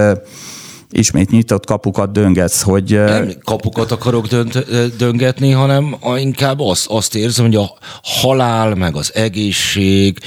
ismét 0.90 1.30
nyitott 1.30 1.66
kapukat 1.66 2.12
döngetsz, 2.12 2.62
hogy... 2.62 2.90
Nem 2.90 3.32
kapukat 3.44 3.90
akarok 3.90 4.26
dönt, 4.26 4.64
döngetni, 4.96 5.50
hanem 5.50 5.96
inkább 6.16 6.60
azt, 6.60 6.86
azt 6.86 7.14
érzem, 7.14 7.44
hogy 7.44 7.56
a 7.56 7.70
halál 8.02 8.74
meg 8.74 8.96
az 8.96 9.14
egészség 9.14 10.18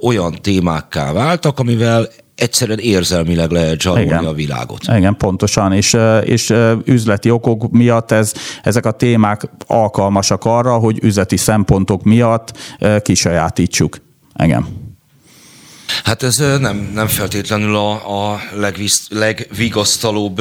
olyan 0.00 0.38
témákká 0.42 1.12
váltak, 1.12 1.58
amivel 1.58 2.08
egyszerűen 2.40 2.78
érzelmileg 2.78 3.50
lehet 3.50 3.80
zsarolni 3.80 4.06
Igen. 4.06 4.24
a 4.24 4.32
világot. 4.32 4.82
Igen, 4.96 5.16
pontosan, 5.16 5.72
és, 5.72 5.96
és 6.24 6.52
üzleti 6.84 7.30
okok 7.30 7.70
miatt 7.70 8.10
ez, 8.10 8.32
ezek 8.62 8.86
a 8.86 8.90
témák 8.90 9.42
alkalmasak 9.66 10.44
arra, 10.44 10.78
hogy 10.78 10.98
üzleti 11.02 11.36
szempontok 11.36 12.02
miatt 12.02 12.58
kisajátítsuk. 13.02 13.96
Igen. 14.42 14.66
Hát 16.04 16.22
ez 16.22 16.36
nem, 16.36 16.90
nem 16.94 17.06
feltétlenül 17.06 17.76
a, 17.76 17.90
a 18.32 18.40
legvisz, 18.54 19.06
legvigasztalóbb 19.08 20.40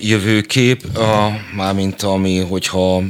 jövőkép, 0.00 0.96
a, 0.96 1.30
mármint 1.56 2.02
ami, 2.02 2.38
hogyha 2.38 3.02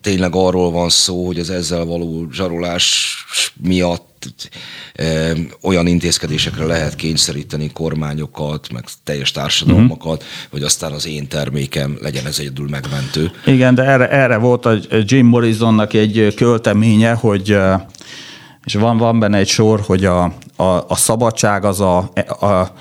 tényleg 0.00 0.34
arról 0.34 0.70
van 0.70 0.88
szó, 0.88 1.26
hogy 1.26 1.38
az 1.38 1.50
ezzel 1.50 1.84
való 1.84 2.26
zsarolás 2.32 3.16
miatt 3.62 4.07
olyan 5.62 5.86
intézkedésekre 5.86 6.64
lehet 6.64 6.94
kényszeríteni 6.94 7.70
kormányokat, 7.72 8.72
meg 8.72 8.84
teljes 9.04 9.30
társadalmakat, 9.30 10.22
uh-huh. 10.22 10.50
hogy 10.50 10.62
aztán 10.62 10.92
az 10.92 11.06
én 11.06 11.28
termékem 11.28 11.98
legyen 12.00 12.26
ez 12.26 12.38
egyedül 12.38 12.68
megmentő. 12.68 13.30
Igen, 13.46 13.74
de 13.74 13.82
erre, 13.82 14.10
erre 14.10 14.36
volt 14.36 14.66
a 14.66 14.78
Jim 14.90 15.26
Morrisonnak 15.26 15.92
egy 15.92 16.32
költeménye, 16.36 17.12
hogy 17.12 17.58
és 18.64 18.74
van, 18.74 18.96
van 18.96 19.18
benne 19.18 19.38
egy 19.38 19.48
sor, 19.48 19.80
hogy 19.80 20.04
a, 20.04 20.22
a, 20.56 20.62
a 20.88 20.96
szabadság 20.96 21.64
az 21.64 21.80
a, 21.80 21.98
a 22.40 22.72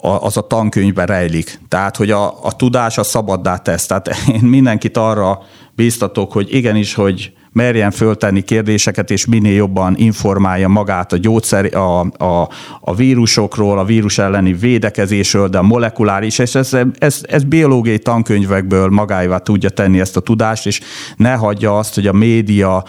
az 0.00 0.36
a 0.36 0.46
tankönyvben 0.46 1.06
rejlik. 1.06 1.60
Tehát, 1.68 1.96
hogy 1.96 2.10
a, 2.10 2.44
a 2.44 2.56
tudás 2.56 2.98
a 2.98 3.02
szabaddá 3.02 3.56
tesz. 3.56 3.86
Tehát 3.86 4.08
én 4.32 4.40
mindenkit 4.40 4.96
arra 4.96 5.42
bíztatok, 5.74 6.32
hogy 6.32 6.54
igenis, 6.54 6.94
hogy 6.94 7.32
merjen 7.52 7.90
föltenni 7.90 8.40
kérdéseket, 8.40 9.10
és 9.10 9.26
minél 9.26 9.54
jobban 9.54 9.94
informálja 9.96 10.68
magát 10.68 11.12
a 11.12 11.16
gyógyszer, 11.16 11.74
a, 11.74 12.00
a, 12.00 12.48
a 12.80 12.94
vírusokról, 12.94 13.78
a 13.78 13.84
vírus 13.84 14.18
elleni 14.18 14.52
védekezésről, 14.52 15.48
de 15.48 15.58
a 15.58 15.62
molekuláris, 15.62 16.38
és 16.38 16.54
ez, 16.54 16.76
ez, 16.98 17.20
ez 17.22 17.44
biológiai 17.44 17.98
tankönyvekből 17.98 18.88
magáévá 18.88 19.38
tudja 19.38 19.68
tenni 19.68 20.00
ezt 20.00 20.16
a 20.16 20.20
tudást, 20.20 20.66
és 20.66 20.80
ne 21.16 21.34
hagyja 21.34 21.78
azt, 21.78 21.94
hogy 21.94 22.06
a 22.06 22.12
média 22.12 22.84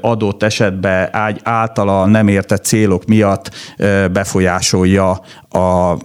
adott 0.00 0.42
esetben 0.42 1.08
általa 1.42 2.06
nem 2.06 2.28
értett 2.28 2.64
célok 2.64 3.04
miatt 3.04 3.50
befolyásolja 4.12 5.20
a, 5.48 5.96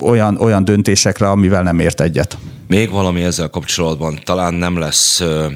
olyan, 0.00 0.36
olyan 0.36 0.64
döntésekre, 0.64 1.30
amivel 1.30 1.62
nem 1.62 1.78
ért 1.78 2.00
egyet. 2.00 2.38
Még 2.72 2.90
valami 2.90 3.22
ezzel 3.22 3.48
kapcsolatban 3.48 4.20
talán 4.24 4.54
nem 4.54 4.78
lesz 4.78 5.20
ö, 5.20 5.46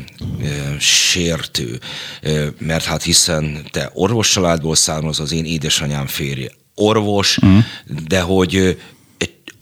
ö, 0.41 0.47
sértő, 0.79 1.81
ö, 2.23 2.47
mert 2.59 2.85
hát 2.85 3.03
hiszen 3.03 3.67
te 3.71 3.91
orvos 3.95 4.31
családból 4.31 4.75
származ, 4.75 5.21
az 5.21 5.33
én 5.33 5.45
édesanyám 5.45 6.07
férje 6.07 6.51
orvos, 6.75 7.37
uh-huh. 7.37 7.65
de 8.09 8.21
hogy 8.21 8.79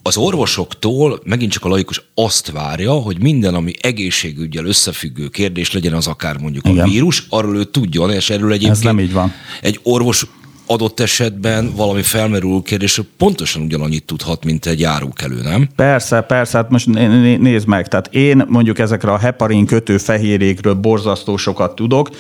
az 0.03 0.17
orvosoktól 0.17 1.21
megint 1.25 1.53
csak 1.53 1.65
a 1.65 1.69
laikus 1.69 2.03
azt 2.15 2.51
várja, 2.51 2.93
hogy 2.93 3.23
minden, 3.23 3.55
ami 3.55 3.73
egészségügyel 3.81 4.65
összefüggő 4.65 5.29
kérdés 5.29 5.73
legyen, 5.73 5.93
az 5.93 6.07
akár 6.07 6.39
mondjuk 6.39 6.69
Igen. 6.69 6.85
a 6.85 6.89
vírus, 6.89 7.27
arról 7.29 7.57
ő 7.57 7.65
tudjon, 7.65 8.11
és 8.11 8.31
erről 8.31 8.53
egyébként 8.53 8.73
Ez 8.73 8.81
nem 8.81 9.01
így 9.01 9.13
van. 9.13 9.33
egy 9.61 9.81
orvos 9.83 10.27
adott 10.67 11.01
esetben 11.01 11.73
valami 11.77 12.03
felmerül 12.03 12.63
kérdés, 12.63 13.01
pontosan 13.17 13.63
ugyanannyit 13.63 14.05
tudhat, 14.05 14.45
mint 14.45 14.67
egy 14.67 14.81
járókelő, 14.81 15.43
nem? 15.43 15.69
Persze, 15.77 16.21
persze, 16.21 16.57
hát 16.57 16.71
most 16.71 16.87
nézd 16.87 17.67
meg, 17.67 17.89
tehát 17.89 18.09
én 18.15 18.45
mondjuk 18.49 18.79
ezekre 18.79 19.13
a 19.13 19.19
heparin 19.19 19.67
kötő 19.67 19.99
fehérjékről 19.99 20.75
borzasztó 20.75 21.37
sokat 21.37 21.75
tudok, 21.75 22.11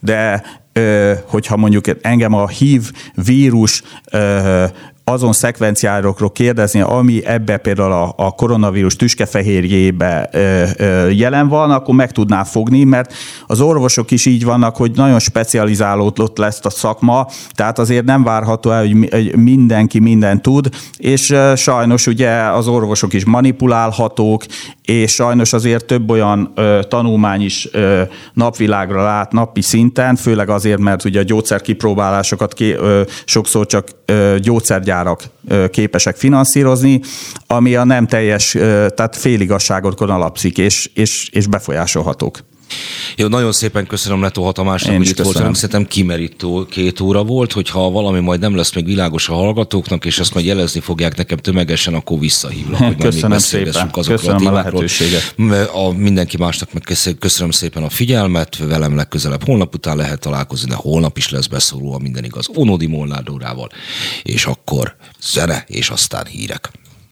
de 0.00 0.42
hogyha 1.26 1.56
mondjuk 1.56 1.84
engem 2.02 2.34
a 2.34 2.48
HIV 2.48 2.90
vírus 3.14 3.82
azon 5.04 5.32
szekvenciálokról 5.32 6.32
kérdezni, 6.32 6.80
ami 6.80 7.24
ebbe 7.26 7.56
például 7.56 7.92
a, 7.92 8.14
a 8.16 8.30
koronavírus 8.30 8.96
tüskefehérjébe 8.96 10.28
ö, 10.32 10.64
ö, 10.76 11.08
jelen 11.08 11.48
van, 11.48 11.70
akkor 11.70 11.94
meg 11.94 12.12
tudná 12.12 12.44
fogni, 12.44 12.84
mert 12.84 13.12
az 13.46 13.60
orvosok 13.60 14.10
is 14.10 14.26
így 14.26 14.44
vannak, 14.44 14.76
hogy 14.76 14.90
nagyon 14.94 15.18
specializálódott 15.18 16.38
lesz 16.38 16.64
a 16.64 16.70
szakma, 16.70 17.26
tehát 17.52 17.78
azért 17.78 18.04
nem 18.04 18.22
várható 18.22 18.70
el, 18.70 18.80
hogy 18.80 19.36
mindenki 19.36 19.98
mindent 19.98 20.42
tud, 20.42 20.68
és 20.96 21.34
sajnos 21.56 22.06
ugye 22.06 22.30
az 22.30 22.68
orvosok 22.68 23.12
is 23.12 23.24
manipulálhatók, 23.24 24.44
és 24.82 25.12
sajnos 25.12 25.52
azért 25.52 25.84
több 25.84 26.10
olyan 26.10 26.52
ö, 26.54 26.80
tanulmány 26.88 27.42
is 27.42 27.68
ö, 27.72 28.02
napvilágra 28.32 29.02
lát 29.02 29.32
napi 29.32 29.62
szinten, 29.62 30.16
főleg 30.16 30.48
azért, 30.48 30.78
mert 30.78 31.04
ugye 31.04 31.20
a 31.20 31.22
gyógyszerkipróbálásokat 31.22 32.54
ké, 32.54 32.72
ö, 32.72 33.02
sokszor 33.24 33.66
csak 33.66 33.88
ö, 34.04 34.36
gyógyszergyárak 34.40 34.92
ö, 35.48 35.68
képesek 35.68 36.16
finanszírozni, 36.16 37.00
ami 37.46 37.74
a 37.74 37.84
nem 37.84 38.06
teljes, 38.06 38.50
tehát 38.94 39.16
féligasságokon 39.16 40.10
alapszik, 40.10 40.58
és, 40.58 40.90
és, 40.94 41.28
és 41.32 41.46
befolyásolhatók. 41.46 42.38
Jó, 43.16 43.26
nagyon 43.26 43.52
szépen 43.52 43.86
köszönöm 43.86 44.22
Leto 44.22 44.42
Hatamásnak, 44.42 44.96
hogy 44.96 45.08
itt 45.08 45.18
voltunk. 45.18 45.54
Szerintem 45.54 45.86
kimerítő 45.86 46.64
két 46.70 47.00
óra 47.00 47.24
volt, 47.24 47.52
hogyha 47.52 47.90
valami 47.90 48.20
majd 48.20 48.40
nem 48.40 48.56
lesz 48.56 48.74
még 48.74 48.84
világos 48.84 49.28
a 49.28 49.34
hallgatóknak, 49.34 50.04
és 50.04 50.18
azt 50.18 50.34
majd 50.34 50.46
jelezni 50.46 50.80
fogják 50.80 51.16
nekem 51.16 51.38
tömegesen, 51.38 51.94
akkor 51.94 52.18
visszahívlak, 52.18 52.80
hogy 52.80 52.96
majd 52.98 53.14
még 53.14 53.28
beszélgessünk 53.28 53.96
azokról 53.96 54.18
köszönöm 54.18 54.36
a 54.36 54.62
témákról. 54.62 55.66
A, 55.66 55.86
a 55.86 55.92
mindenki 55.92 56.36
másnak 56.36 56.72
meg 56.72 56.82
köszönöm 57.18 57.50
szépen 57.50 57.82
a 57.82 57.88
figyelmet, 57.88 58.56
velem 58.56 58.96
legközelebb 58.96 59.44
holnap 59.44 59.74
után 59.74 59.96
lehet 59.96 60.20
találkozni, 60.20 60.68
de 60.68 60.74
holnap 60.74 61.16
is 61.16 61.30
lesz 61.30 61.46
beszóló 61.46 61.94
a 61.94 61.98
minden 61.98 62.24
igaz 62.24 62.48
Onodi 62.54 62.86
Molnár 62.86 63.22
és 64.22 64.46
akkor 64.46 64.96
zene, 65.20 65.64
és 65.68 65.88
aztán 65.88 66.26
hírek. 66.26 66.70